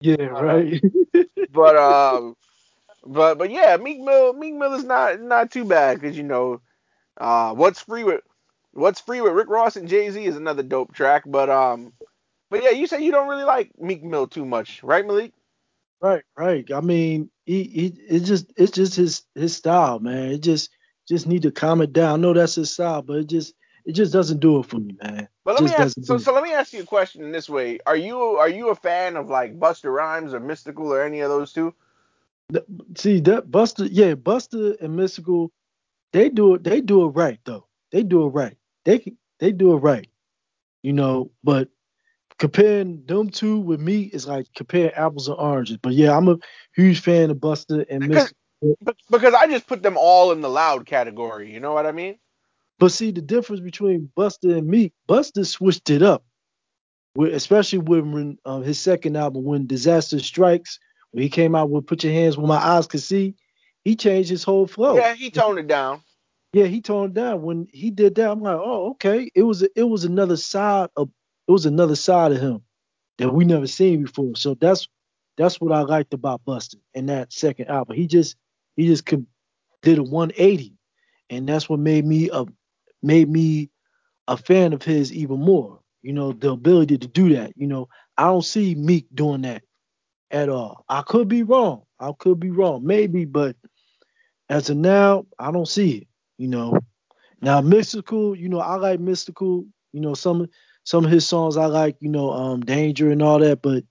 Yeah, 0.00 0.26
right. 0.26 0.82
But 1.50 1.76
um, 1.76 2.36
but 3.06 3.38
but 3.38 3.50
yeah, 3.50 3.76
Meek 3.78 4.00
Mill, 4.00 4.34
Meek 4.34 4.54
Mill 4.54 4.74
is 4.74 4.84
not 4.84 5.20
not 5.20 5.50
too 5.50 5.64
bad 5.64 6.00
because 6.00 6.16
you 6.16 6.24
know, 6.24 6.60
uh, 7.16 7.54
what's 7.54 7.80
free 7.80 8.04
with 8.04 8.20
what's 8.72 9.00
free 9.00 9.20
with 9.20 9.32
Rick 9.32 9.48
Ross 9.48 9.76
and 9.76 9.88
Jay 9.88 10.10
Z 10.10 10.24
is 10.24 10.36
another 10.36 10.62
dope 10.62 10.94
track. 10.94 11.24
But 11.26 11.48
um, 11.48 11.92
but 12.50 12.62
yeah, 12.62 12.70
you 12.70 12.86
say 12.86 13.02
you 13.02 13.10
don't 13.12 13.28
really 13.28 13.44
like 13.44 13.72
Meek 13.78 14.04
Mill 14.04 14.26
too 14.26 14.44
much, 14.44 14.82
right, 14.82 15.06
Malik? 15.06 15.32
right, 16.00 16.22
right. 16.36 16.70
I 16.72 16.80
mean, 16.80 17.30
he, 17.46 17.64
he 17.64 17.86
it's 18.08 18.26
just 18.28 18.52
it's 18.56 18.72
just 18.72 18.94
his 18.94 19.22
his 19.34 19.56
style, 19.56 19.98
man. 20.00 20.32
It 20.32 20.42
just 20.42 20.70
just 21.08 21.26
need 21.26 21.42
to 21.42 21.50
calm 21.50 21.80
it 21.80 21.92
down. 21.92 22.20
I 22.20 22.22
know 22.22 22.34
that's 22.34 22.56
his 22.56 22.70
style, 22.70 23.02
but 23.02 23.18
it 23.18 23.26
just 23.28 23.54
it 23.88 23.92
just 23.94 24.12
doesn't 24.12 24.40
do 24.40 24.58
it 24.58 24.66
for 24.66 24.78
me, 24.78 24.94
man. 25.02 25.28
But 25.44 25.54
let 25.54 25.64
me 25.64 25.72
ask 25.72 25.96
so, 26.02 26.18
so 26.18 26.34
let 26.34 26.42
me 26.44 26.52
ask 26.52 26.74
you 26.74 26.82
a 26.82 26.86
question 26.86 27.24
in 27.24 27.32
this 27.32 27.48
way: 27.48 27.78
Are 27.86 27.96
you 27.96 28.20
are 28.20 28.50
you 28.50 28.68
a 28.68 28.74
fan 28.74 29.16
of 29.16 29.28
like 29.30 29.58
Busta 29.58 29.92
Rhymes 29.92 30.34
or 30.34 30.40
Mystikal 30.40 30.90
or 30.90 31.02
any 31.02 31.20
of 31.20 31.30
those 31.30 31.54
two? 31.54 31.74
See 32.96 33.20
that 33.20 33.50
Busta, 33.50 33.88
yeah, 33.90 34.14
Busta 34.14 34.78
and 34.82 34.98
Mystikal, 34.98 35.48
they 36.12 36.28
do 36.28 36.54
it. 36.54 36.64
They 36.64 36.82
do 36.82 37.06
it 37.06 37.08
right 37.12 37.40
though. 37.46 37.66
They 37.90 38.02
do 38.02 38.26
it 38.26 38.30
right. 38.30 38.58
They 38.84 38.98
can- 38.98 39.16
they 39.38 39.52
do 39.52 39.72
it 39.72 39.78
right. 39.78 40.08
You 40.82 40.92
know, 40.92 41.30
but 41.42 41.70
comparing 42.38 43.06
them 43.06 43.30
two 43.30 43.58
with 43.58 43.80
me 43.80 44.02
is 44.02 44.26
like 44.26 44.46
comparing 44.54 44.90
apples 44.90 45.28
and 45.28 45.38
oranges. 45.38 45.78
But 45.78 45.94
yeah, 45.94 46.14
I'm 46.14 46.28
a 46.28 46.36
huge 46.74 47.00
fan 47.00 47.30
of 47.30 47.38
Busta 47.38 47.86
and 47.88 48.06
Mystikal. 48.10 48.34
Because 49.10 49.32
I 49.32 49.46
just 49.46 49.66
put 49.66 49.82
them 49.82 49.96
all 49.96 50.32
in 50.32 50.42
the 50.42 50.50
loud 50.50 50.84
category. 50.84 51.50
You 51.50 51.60
know 51.60 51.72
what 51.72 51.86
I 51.86 51.92
mean? 51.92 52.18
But 52.78 52.92
see 52.92 53.10
the 53.10 53.22
difference 53.22 53.60
between 53.60 54.10
Busta 54.16 54.56
and 54.56 54.66
me, 54.66 54.92
Busta 55.08 55.44
switched 55.44 55.90
it 55.90 56.02
up. 56.02 56.24
With, 57.14 57.34
especially 57.34 57.80
when, 57.80 58.12
when 58.12 58.38
uh, 58.44 58.60
his 58.60 58.78
second 58.78 59.16
album, 59.16 59.44
when 59.44 59.66
Disaster 59.66 60.20
Strikes, 60.20 60.78
when 61.10 61.22
he 61.22 61.28
came 61.28 61.54
out 61.54 61.70
with 61.70 61.86
Put 61.86 62.04
Your 62.04 62.12
Hands 62.12 62.36
Where 62.36 62.46
My 62.46 62.56
Eyes 62.56 62.86
Can 62.86 63.00
See, 63.00 63.34
he 63.84 63.96
changed 63.96 64.30
his 64.30 64.44
whole 64.44 64.66
flow. 64.66 64.96
Yeah, 64.96 65.14
he 65.14 65.30
toned 65.30 65.58
it 65.58 65.66
down. 65.66 66.02
Yeah, 66.52 66.66
he 66.66 66.80
toned 66.80 67.16
it 67.16 67.20
down. 67.20 67.42
When 67.42 67.66
he 67.72 67.90
did 67.90 68.14
that, 68.16 68.30
I'm 68.30 68.40
like, 68.40 68.58
oh, 68.58 68.90
okay. 68.90 69.30
It 69.34 69.42
was 69.42 69.62
it 69.62 69.82
was 69.82 70.04
another 70.04 70.36
side 70.36 70.90
of 70.96 71.10
it 71.46 71.52
was 71.52 71.66
another 71.66 71.96
side 71.96 72.32
of 72.32 72.40
him 72.40 72.62
that 73.18 73.32
we 73.32 73.44
never 73.44 73.66
seen 73.66 74.04
before. 74.04 74.36
So 74.36 74.54
that's 74.54 74.88
that's 75.36 75.60
what 75.60 75.72
I 75.72 75.80
liked 75.82 76.14
about 76.14 76.44
Busta 76.44 76.76
in 76.94 77.06
that 77.06 77.32
second 77.32 77.68
album. 77.68 77.96
He 77.96 78.06
just 78.06 78.36
he 78.76 78.86
just 78.86 79.04
did 79.82 79.98
a 79.98 80.02
180, 80.02 80.74
and 81.30 81.48
that's 81.48 81.68
what 81.68 81.80
made 81.80 82.04
me 82.04 82.30
a 82.30 82.44
made 83.02 83.28
me 83.28 83.70
a 84.26 84.36
fan 84.36 84.72
of 84.72 84.82
his 84.82 85.12
even 85.12 85.40
more. 85.40 85.80
You 86.02 86.12
know, 86.12 86.32
the 86.32 86.52
ability 86.52 86.98
to 86.98 87.08
do 87.08 87.34
that. 87.34 87.52
You 87.56 87.66
know, 87.66 87.88
I 88.16 88.24
don't 88.24 88.44
see 88.44 88.74
Meek 88.74 89.06
doing 89.14 89.42
that 89.42 89.62
at 90.30 90.48
all. 90.48 90.84
I 90.88 91.02
could 91.02 91.28
be 91.28 91.42
wrong. 91.42 91.82
I 91.98 92.12
could 92.18 92.38
be 92.38 92.50
wrong, 92.50 92.86
maybe, 92.86 93.24
but 93.24 93.56
as 94.48 94.70
of 94.70 94.76
now, 94.76 95.26
I 95.38 95.50
don't 95.50 95.68
see 95.68 95.98
it. 95.98 96.08
You 96.38 96.48
know, 96.48 96.78
now 97.40 97.60
Mystikal. 97.60 98.38
You 98.38 98.48
know, 98.48 98.60
I 98.60 98.76
like 98.76 99.00
Mystikal. 99.00 99.66
You 99.92 100.00
know, 100.00 100.14
some 100.14 100.46
some 100.84 101.04
of 101.04 101.10
his 101.10 101.26
songs 101.26 101.56
I 101.56 101.66
like. 101.66 101.96
You 102.00 102.10
know, 102.10 102.30
um, 102.30 102.60
danger 102.60 103.10
and 103.10 103.22
all 103.22 103.40
that. 103.40 103.60
But 103.62 103.84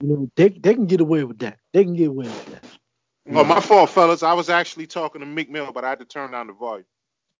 you 0.00 0.08
know, 0.08 0.30
they 0.36 0.48
they 0.48 0.74
can 0.74 0.86
get 0.86 1.00
away 1.00 1.24
with 1.24 1.38
that. 1.40 1.58
They 1.72 1.84
can 1.84 1.94
get 1.94 2.08
away 2.08 2.26
with 2.26 2.46
that. 2.46 2.64
Oh, 3.32 3.44
my 3.44 3.60
fault, 3.60 3.90
fellas. 3.90 4.22
I 4.22 4.34
was 4.34 4.48
actually 4.48 4.86
talking 4.86 5.20
to 5.20 5.26
Meek 5.26 5.50
Mill, 5.50 5.72
but 5.72 5.84
I 5.84 5.90
had 5.90 5.98
to 5.98 6.04
turn 6.04 6.30
down 6.30 6.46
the 6.46 6.52
volume. 6.52 6.86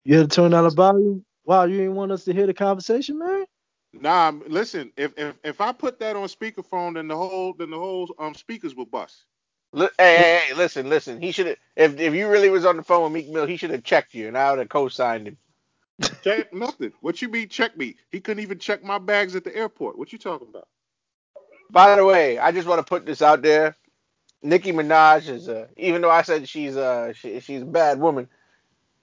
You 0.07 0.21
had 0.21 0.31
to 0.31 0.37
turn 0.37 0.53
down 0.53 0.65
the 0.65 0.71
volume. 0.71 1.27
Wow, 1.47 1.67
you 1.67 1.79
didn't 1.79 1.97
want 1.97 2.13
us 2.13 2.25
to 2.27 2.35
hear 2.35 2.47
the 2.49 2.55
conversation, 2.55 3.19
man. 3.21 3.47
Nah, 3.95 4.33
listen. 4.49 4.93
If 4.97 5.13
if 5.19 5.37
if 5.45 5.61
I 5.61 5.73
put 5.73 6.01
that 6.01 6.17
on 6.17 6.29
speakerphone, 6.29 6.95
then 6.95 7.09
the 7.09 7.17
whole 7.17 7.55
then 7.55 7.71
the 7.71 7.79
whole 7.79 8.15
um 8.19 8.35
speakers 8.35 8.75
will 8.77 8.87
bust. 8.87 9.27
Hey, 9.75 9.89
hey, 9.99 10.43
hey, 10.49 10.55
listen, 10.55 10.89
listen. 10.91 11.21
He 11.23 11.33
should 11.33 11.47
have. 11.49 11.59
If 11.77 12.01
if 12.01 12.15
you 12.15 12.29
really 12.29 12.51
was 12.51 12.67
on 12.67 12.77
the 12.77 12.85
phone 12.85 13.05
with 13.05 13.13
Meek 13.13 13.31
Mill, 13.33 13.47
he 13.47 13.57
should 13.59 13.71
have 13.71 13.85
checked 13.85 14.15
you, 14.15 14.29
and 14.29 14.39
I 14.39 14.51
would 14.51 14.61
have 14.61 14.71
co-signed 14.71 15.29
him. 15.29 15.39
Check 16.23 16.53
nothing. 16.53 16.93
What 17.01 17.23
you 17.23 17.29
mean 17.29 17.49
check 17.49 17.77
me? 17.77 17.97
He 18.11 18.21
couldn't 18.21 18.43
even 18.43 18.59
check 18.59 18.85
my 18.85 18.99
bags 18.99 19.37
at 19.37 19.45
the 19.45 19.57
airport. 19.57 19.99
What 19.99 20.13
you 20.13 20.19
talking 20.19 20.49
about? 20.49 20.69
By 21.71 21.97
the 21.97 22.05
way, 22.05 22.39
I 22.39 22.53
just 22.53 22.69
want 22.69 22.81
to 22.81 22.89
put 22.89 23.07
this 23.07 23.23
out 23.23 23.43
there. 23.43 23.77
Nicki 24.43 24.73
Minaj 24.73 25.29
is, 25.31 25.49
uh, 25.49 25.69
even 25.77 26.03
though 26.03 26.11
I 26.11 26.23
said 26.23 26.49
she's, 26.49 26.77
uh, 26.77 27.13
she, 27.15 27.41
she's 27.41 27.63
a 27.63 27.67
bad 27.67 28.01
woman. 28.01 28.29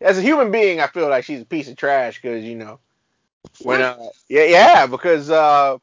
As 0.02 0.18
a 0.18 0.22
human 0.22 0.52
being, 0.52 0.80
I 0.80 0.88
feel 0.88 1.10
like 1.10 1.24
she's 1.24 1.42
a 1.42 1.46
piece 1.46 1.70
of 1.70 1.78
trash 1.78 2.22
because 2.22 2.44
you 2.44 2.56
know, 2.56 2.80
when, 3.64 3.82
uh, 3.82 4.10
yeah, 4.28 4.44
yeah, 4.46 4.88
because 4.88 5.30
uh, 5.30 5.78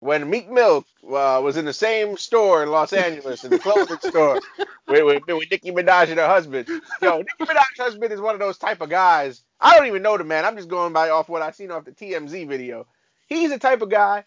when 0.00 0.28
Meek 0.28 0.50
Mill 0.50 0.84
uh, 1.04 1.40
was 1.42 1.56
in 1.56 1.64
the 1.64 1.72
same 1.72 2.16
store 2.16 2.62
in 2.62 2.70
Los 2.70 2.92
Angeles, 2.92 3.44
in 3.44 3.50
the 3.50 3.58
clothing 3.58 3.98
store, 4.00 4.40
with, 4.86 5.04
with, 5.04 5.22
with 5.26 5.50
Nicki 5.50 5.72
Minaj 5.72 6.08
and 6.08 6.18
her 6.18 6.26
husband. 6.26 6.68
Yo, 7.02 7.18
Nicki 7.18 7.44
Minaj's 7.44 7.78
husband 7.78 8.12
is 8.12 8.20
one 8.20 8.34
of 8.34 8.40
those 8.40 8.58
type 8.58 8.80
of 8.80 8.90
guys. 8.90 9.42
I 9.60 9.76
don't 9.76 9.86
even 9.86 10.02
know 10.02 10.16
the 10.16 10.24
man. 10.24 10.44
I'm 10.44 10.56
just 10.56 10.68
going 10.68 10.92
by 10.92 11.10
off 11.10 11.28
what 11.28 11.42
I 11.42 11.50
seen 11.50 11.70
off 11.70 11.84
the 11.84 11.92
TMZ 11.92 12.46
video. 12.46 12.86
He's 13.26 13.50
the 13.50 13.58
type 13.58 13.82
of 13.82 13.90
guy. 13.90 14.24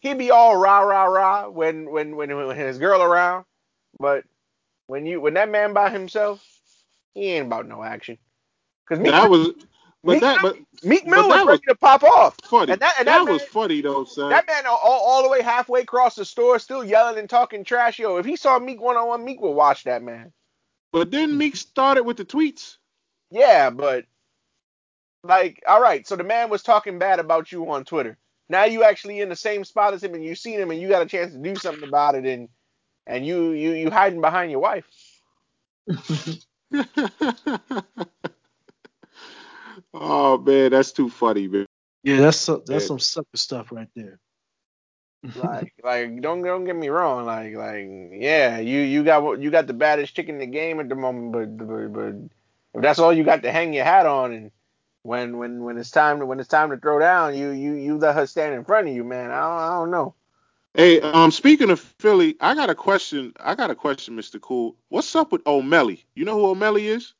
He'd 0.00 0.18
be 0.18 0.30
all 0.30 0.56
rah 0.56 0.80
rah 0.80 1.04
rah 1.04 1.48
when 1.48 1.90
when 1.90 2.16
when, 2.16 2.36
when 2.36 2.56
his 2.56 2.76
girl 2.76 3.02
around, 3.02 3.46
but 3.98 4.24
when 4.86 5.06
you 5.06 5.18
when 5.20 5.34
that 5.34 5.48
man 5.48 5.72
by 5.72 5.88
himself, 5.88 6.44
he 7.14 7.28
ain't 7.30 7.46
about 7.46 7.66
no 7.66 7.82
action. 7.82 8.18
Cause 8.88 8.98
Meek, 8.98 9.12
That 9.12 9.30
was, 9.30 9.48
but 10.04 10.12
Meek 10.12 10.20
that, 10.20 10.42
Mill- 10.42 10.52
but 10.52 10.58
Meek 10.88 11.04
but 11.04 11.10
Mill 11.10 11.28
that 11.30 11.46
was 11.46 11.60
ready 11.60 11.62
to 11.68 11.74
pop 11.76 12.02
off. 12.04 12.36
funny. 12.44 12.72
And 12.72 12.80
that- 12.82 12.94
and 12.98 13.08
that 13.08 13.24
that 13.26 13.32
was 13.32 13.42
funny 13.44 13.80
though, 13.80 14.04
son. 14.04 14.30
That 14.30 14.46
man 14.46 14.66
all, 14.66 14.78
all 14.82 15.22
the 15.22 15.28
way 15.30 15.42
halfway 15.42 15.80
across 15.80 16.14
the 16.16 16.24
store, 16.24 16.58
still 16.58 16.84
yelling 16.84 17.18
and 17.18 17.30
talking 17.30 17.64
trash. 17.64 17.98
Yo, 17.98 18.16
if 18.18 18.26
he 18.26 18.36
saw 18.36 18.58
Meek 18.58 18.80
one 18.80 18.96
on 18.96 19.08
one, 19.08 19.24
Meek 19.24 19.40
would 19.40 19.52
watch 19.52 19.84
that 19.84 20.02
man. 20.02 20.32
but 20.92 21.10
then 21.10 21.38
Meek 21.38 21.56
started 21.56 22.04
with 22.04 22.16
the 22.18 22.24
tweets. 22.24 22.76
Yeah, 23.30 23.70
but 23.70 24.04
like, 25.22 25.62
all 25.66 25.80
right, 25.80 26.06
so 26.06 26.16
the 26.16 26.24
man 26.24 26.50
was 26.50 26.62
talking 26.62 26.98
bad 26.98 27.18
about 27.20 27.50
you 27.52 27.70
on 27.70 27.84
Twitter. 27.84 28.18
Now 28.48 28.64
you 28.64 28.84
actually 28.84 29.20
in 29.20 29.30
the 29.30 29.36
same 29.36 29.64
spot 29.64 29.94
as 29.94 30.04
him, 30.04 30.14
and 30.14 30.24
you 30.24 30.34
seen 30.34 30.60
him, 30.60 30.70
and 30.70 30.80
you 30.80 30.88
got 30.88 31.02
a 31.02 31.06
chance 31.06 31.32
to 31.32 31.38
do 31.38 31.56
something 31.56 31.88
about 31.88 32.14
it, 32.14 32.26
and 32.26 32.48
and 33.06 33.26
you 33.26 33.52
you 33.52 33.72
you 33.72 33.90
hiding 33.90 34.20
behind 34.20 34.50
your 34.50 34.60
wife. 34.60 34.86
oh 39.94 40.38
man, 40.38 40.70
that's 40.72 40.92
too 40.92 41.10
funny, 41.10 41.48
man. 41.48 41.66
Yeah, 42.02 42.20
that's 42.20 42.38
some, 42.38 42.62
that's 42.66 42.84
Yeah. 42.84 42.88
some 42.88 42.98
sucker 43.00 43.36
stuff 43.36 43.72
right 43.72 43.88
there. 43.96 44.20
Like 45.34 45.74
like 45.82 46.20
don't 46.20 46.42
don't 46.42 46.64
get 46.64 46.76
me 46.76 46.88
wrong, 46.88 47.24
like 47.26 47.54
like 47.54 47.88
yeah, 48.12 48.58
you 48.58 48.80
you 48.80 49.04
got 49.04 49.40
you 49.40 49.50
got 49.50 49.66
the 49.66 49.74
baddest 49.74 50.14
chick 50.14 50.28
in 50.28 50.38
the 50.38 50.46
game 50.46 50.80
at 50.80 50.88
the 50.88 50.94
moment, 50.96 51.32
but 51.32 51.56
but, 51.56 51.92
but 51.92 52.14
if 52.74 52.82
that's 52.82 52.98
all 52.98 53.12
you 53.12 53.24
got 53.24 53.42
to 53.42 53.52
hang 53.52 53.72
your 53.74 53.84
hat 53.84 54.06
on, 54.06 54.32
and 54.32 54.50
when 55.02 55.38
when 55.38 55.64
when 55.64 55.78
it's 55.78 55.90
time 55.90 56.20
to 56.20 56.26
when 56.26 56.40
it's 56.40 56.48
time 56.48 56.70
to 56.70 56.76
throw 56.76 56.98
down, 57.00 57.36
you 57.36 57.50
you 57.50 57.74
you 57.74 57.98
let 57.98 58.14
her 58.16 58.26
stand 58.26 58.54
in 58.54 58.64
front 58.64 58.88
of 58.88 58.94
you, 58.94 59.04
man. 59.04 59.30
I 59.30 59.40
don't, 59.40 59.58
I 59.60 59.68
don't 59.70 59.90
know. 59.90 60.14
Hey, 60.74 61.00
um, 61.00 61.30
speaking 61.30 61.70
of 61.70 61.80
Philly, 61.80 62.36
I 62.40 62.54
got 62.54 62.70
a 62.70 62.74
question. 62.74 63.32
I 63.40 63.54
got 63.54 63.70
a 63.70 63.76
question, 63.76 64.16
Mr. 64.16 64.40
Cool. 64.40 64.76
What's 64.88 65.14
up 65.16 65.32
with 65.32 65.44
Omelly? 65.44 66.04
You 66.14 66.24
know 66.24 66.34
who 66.38 66.54
Omelly 66.54 66.84
is? 66.84 67.14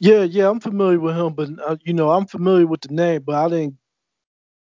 Yeah, 0.00 0.24
yeah, 0.24 0.50
I'm 0.50 0.60
familiar 0.60 1.00
with 1.00 1.16
him, 1.16 1.34
but 1.34 1.50
uh, 1.66 1.76
you 1.84 1.94
know, 1.94 2.10
I'm 2.10 2.26
familiar 2.26 2.66
with 2.66 2.82
the 2.82 2.94
name, 2.94 3.22
but 3.26 3.36
I 3.36 3.48
didn't, 3.50 3.76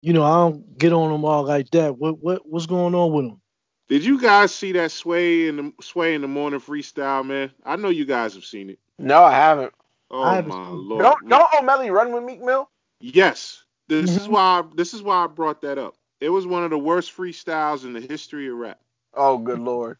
you 0.01 0.13
know, 0.13 0.23
I 0.23 0.35
don't 0.35 0.77
get 0.77 0.93
on 0.93 1.13
him 1.13 1.25
all 1.25 1.45
like 1.45 1.69
that. 1.71 1.97
What 1.97 2.19
what 2.19 2.43
what's 2.47 2.67
going 2.67 2.95
on 2.95 3.13
with 3.13 3.25
him? 3.25 3.41
Did 3.89 4.05
you 4.05 4.19
guys 4.19 4.53
see 4.55 4.71
that 4.73 4.91
sway 4.91 5.47
in 5.47 5.57
the 5.57 5.73
sway 5.81 6.15
in 6.15 6.21
the 6.21 6.27
morning 6.27 6.59
freestyle, 6.59 7.25
man? 7.25 7.51
I 7.65 7.75
know 7.75 7.89
you 7.89 8.05
guys 8.05 8.33
have 8.35 8.45
seen 8.45 8.71
it. 8.71 8.79
No, 8.99 9.23
I 9.23 9.33
haven't. 9.33 9.73
Oh 10.11 10.23
I 10.25 10.35
haven't 10.35 10.55
my 10.55 10.69
lord! 10.69 11.03
Don't 11.03 11.29
don't 11.29 11.51
Omelly 11.53 11.91
run 11.91 12.13
with 12.13 12.23
Meek 12.23 12.41
Mill? 12.41 12.69
Yes, 12.99 13.63
this 13.87 14.17
is 14.17 14.27
Mhm. 14.27 14.31
why 14.31 14.63
this 14.75 14.93
is 14.93 15.03
why 15.03 15.23
I 15.23 15.27
brought 15.27 15.61
that 15.61 15.77
up. 15.77 15.95
It 16.21 16.29
was 16.29 16.47
one 16.47 16.63
of 16.63 16.71
the 16.71 16.79
worst 16.79 17.15
freestyles 17.15 17.85
in 17.85 17.93
the 17.93 18.01
history 18.01 18.47
of 18.47 18.57
rap. 18.57 18.79
Oh, 19.13 19.37
good 19.37 19.59
lord. 19.59 19.97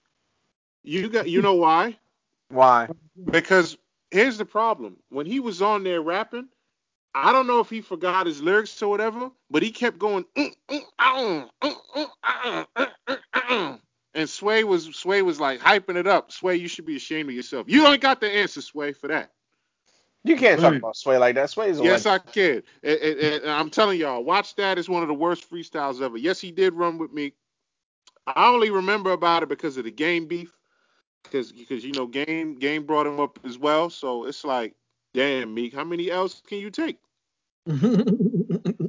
You 0.84 1.10
got 1.10 1.30
you 1.30 1.42
know 1.42 1.56
why? 1.56 1.98
Why? 2.50 2.90
Because 3.30 3.78
here's 4.16 4.38
the 4.38 4.46
problem. 4.46 4.98
When 5.10 5.26
he 5.26 5.40
was 5.40 5.62
on 5.62 5.84
there 5.84 6.02
rapping, 6.02 6.48
I 7.14 7.32
don't 7.34 7.48
know 7.48 7.60
if 7.60 7.70
he 7.70 7.82
forgot 7.82 8.26
his 8.28 8.42
lyrics 8.42 8.82
or 8.82 8.90
whatever, 8.90 9.32
but 9.50 9.64
he 9.64 9.72
kept 9.72 10.00
going 10.00 10.26
and 14.14 14.30
Sway 14.30 14.64
was 14.64 14.86
Sway 14.96 15.22
was 15.22 15.40
like 15.40 15.60
hyping 15.60 15.96
it 15.98 16.08
up. 16.08 16.32
Sway, 16.32 16.56
you 16.56 16.68
should 16.68 16.86
be 16.86 16.96
ashamed 16.96 17.30
of 17.30 17.36
yourself. 17.36 17.68
You 17.70 17.86
ain't 17.88 18.02
got 18.02 18.22
the 18.22 18.32
answer, 18.34 18.62
Sway, 18.62 18.94
for 18.94 19.08
that. 19.08 19.32
You 20.24 20.36
can't 20.38 20.60
talk 20.60 20.76
about 20.76 20.96
Sway 20.98 21.18
like 21.18 21.36
that. 21.36 21.50
Sway's 21.52 21.80
a 21.80 21.84
Yes, 21.84 22.06
legend. 22.06 22.22
I 22.28 22.32
can. 22.32 22.64
And, 22.84 23.00
and- 23.00 23.20
and 23.44 23.52
I'm 23.52 23.70
telling 23.70 24.00
y'all, 24.00 24.24
watch 24.24 24.56
that. 24.56 24.78
It's 24.80 24.90
one 24.90 25.04
of 25.04 25.08
the 25.08 25.14
worst 25.14 25.50
freestyles 25.50 26.02
ever. 26.02 26.18
Yes, 26.18 26.40
he 26.42 26.52
did 26.52 26.74
run 26.74 26.98
with 26.98 27.14
me. 27.14 27.34
I 28.28 28.48
only 28.48 28.72
remember 28.72 29.12
about 29.12 29.44
it 29.44 29.50
because 29.50 29.78
of 29.78 29.84
the 29.84 29.92
game 29.92 30.26
beef, 30.28 30.52
because 31.26 31.52
because 31.52 31.84
you 31.84 31.94
know 31.94 32.08
game 32.08 32.56
game 32.56 32.84
brought 32.86 33.08
him 33.08 33.20
up 33.20 33.40
as 33.44 33.58
well. 33.58 33.90
So 33.90 34.26
it's 34.26 34.44
like, 34.44 34.76
damn, 35.14 35.54
Meek, 35.54 35.74
how 35.74 35.84
many 35.84 36.10
L's 36.12 36.42
can 36.48 36.60
you 36.60 36.70
take? 36.70 36.98
Listen, 37.68 38.82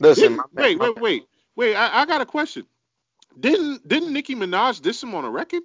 Didn't- 0.00 0.36
man, 0.36 0.44
wait, 0.54 0.78
my 0.78 0.88
wait, 0.90 1.00
wait, 1.00 1.26
wait. 1.56 1.74
I, 1.76 2.02
I 2.02 2.06
got 2.06 2.20
a 2.20 2.26
question. 2.26 2.66
Didn't 3.38 3.86
didn't 3.86 4.12
Nicki 4.12 4.34
Minaj 4.34 4.80
diss 4.82 5.02
him 5.02 5.14
on 5.14 5.24
a 5.24 5.30
record? 5.30 5.62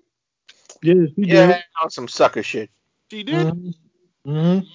yeah, 0.82 0.94
he 1.16 1.26
Yeah, 1.26 1.48
did. 1.48 1.64
on 1.84 1.90
some 1.90 2.08
sucker 2.08 2.44
shit. 2.44 2.70
She 3.12 3.24
did. 3.24 3.48
Mhm. 3.48 3.74
Mhm. 4.28 4.68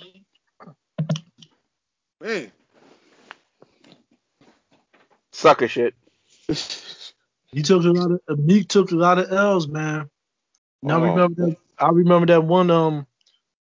Man, 2.20 2.52
Sucker 5.32 5.68
shit. 5.68 5.94
He 7.52 7.62
took 7.62 7.84
a 7.84 7.88
lot 7.88 8.10
of 8.12 8.20
uh, 8.28 8.36
Meek 8.38 8.68
took 8.68 8.90
a 8.92 8.96
lot 8.96 9.18
of 9.18 9.30
L's, 9.32 9.68
man. 9.68 10.08
I 10.88 10.96
Oh. 10.96 10.98
remember 10.98 11.34
that 11.46 11.56
I 11.78 11.88
remember 11.90 12.26
that 12.26 12.44
one 12.44 12.70
um 12.70 13.06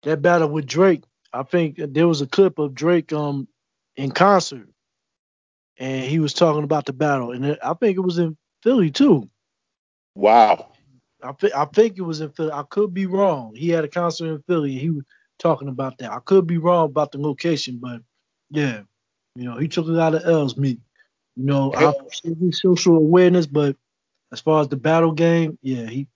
that 0.02 0.22
battle 0.22 0.48
with 0.48 0.66
Drake. 0.66 1.04
I 1.32 1.42
think 1.42 1.76
there 1.78 2.08
was 2.08 2.20
a 2.22 2.26
clip 2.26 2.58
of 2.58 2.74
Drake 2.74 3.12
um 3.12 3.48
in 3.96 4.10
concert, 4.12 4.68
and 5.78 6.04
he 6.04 6.18
was 6.18 6.34
talking 6.34 6.64
about 6.64 6.86
the 6.86 6.92
battle, 6.92 7.32
and 7.32 7.44
it, 7.44 7.58
I 7.62 7.74
think 7.74 7.96
it 7.96 8.00
was 8.02 8.18
in 8.18 8.36
Philly 8.62 8.90
too. 8.90 9.28
wow. 10.14 10.68
I 11.22 11.32
thi- 11.32 11.52
I 11.54 11.64
think 11.66 11.98
it 11.98 12.02
was 12.02 12.20
in 12.20 12.30
Philly. 12.30 12.52
I 12.52 12.62
could 12.68 12.94
be 12.94 13.06
wrong. 13.06 13.54
He 13.54 13.68
had 13.70 13.84
a 13.84 13.88
concert 13.88 14.34
in 14.34 14.42
Philly. 14.42 14.72
And 14.72 14.80
he 14.80 14.90
was 14.90 15.04
talking 15.38 15.68
about 15.68 15.98
that. 15.98 16.12
I 16.12 16.20
could 16.20 16.46
be 16.46 16.58
wrong 16.58 16.86
about 16.86 17.12
the 17.12 17.18
location, 17.18 17.78
but 17.80 18.02
yeah, 18.50 18.82
you 19.34 19.44
know, 19.44 19.56
he 19.58 19.68
took 19.68 19.86
a 19.86 19.90
lot 19.90 20.14
of 20.14 20.24
L's. 20.24 20.56
Meek. 20.56 20.78
You 21.36 21.44
know, 21.46 21.72
I 21.74 21.90
appreciate 21.90 22.38
his 22.38 22.60
social 22.60 22.96
awareness, 22.96 23.46
but 23.46 23.76
as 24.32 24.40
far 24.40 24.60
as 24.60 24.68
the 24.68 24.76
battle 24.76 25.12
game, 25.12 25.58
yeah, 25.62 25.86
he 25.86 26.06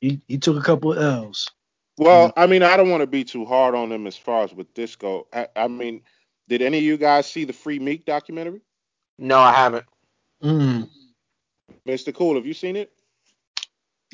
he, 0.00 0.20
he 0.28 0.38
took 0.38 0.56
a 0.56 0.62
couple 0.62 0.92
of 0.92 0.98
L's. 0.98 1.50
Well, 1.98 2.32
I 2.36 2.46
mean, 2.46 2.62
I 2.62 2.76
don't 2.76 2.90
want 2.90 3.00
to 3.00 3.08
be 3.08 3.24
too 3.24 3.44
hard 3.44 3.74
on 3.74 3.90
him 3.90 4.06
as 4.06 4.16
far 4.16 4.44
as 4.44 4.54
with 4.54 4.72
Disco. 4.72 5.26
I, 5.32 5.48
I 5.56 5.66
mean, 5.68 6.02
did 6.48 6.62
any 6.62 6.78
of 6.78 6.84
you 6.84 6.96
guys 6.96 7.28
see 7.28 7.44
the 7.44 7.52
Free 7.52 7.80
Meek 7.80 8.04
documentary? 8.04 8.60
No, 9.18 9.38
I 9.38 9.52
haven't. 9.52 9.84
Mm. 10.42 10.88
Mr. 11.86 12.14
Cool, 12.14 12.36
have 12.36 12.46
you 12.46 12.54
seen 12.54 12.76
it? 12.76 12.92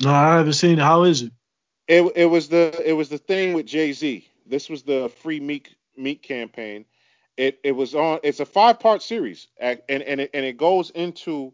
No, 0.01 0.11
I 0.11 0.37
haven't 0.37 0.53
seen 0.53 0.79
it. 0.79 0.81
How 0.81 1.03
is 1.03 1.21
it? 1.21 1.31
It 1.87 2.11
it 2.15 2.25
was 2.25 2.49
the 2.49 2.81
it 2.83 2.93
was 2.93 3.09
the 3.09 3.19
thing 3.19 3.53
with 3.53 3.67
Jay 3.67 3.93
Z. 3.93 4.27
This 4.47 4.69
was 4.69 4.83
the 4.83 5.11
Free 5.21 5.39
Meek 5.39 5.75
Meek 5.95 6.23
campaign. 6.23 6.85
It 7.37 7.59
it 7.63 7.73
was 7.73 7.93
on. 7.93 8.19
It's 8.23 8.39
a 8.39 8.45
five 8.45 8.79
part 8.79 9.03
series, 9.03 9.47
and 9.59 9.79
and 9.87 10.01
and 10.01 10.21
it, 10.21 10.31
and 10.33 10.43
it 10.43 10.57
goes 10.57 10.89
into 10.89 11.53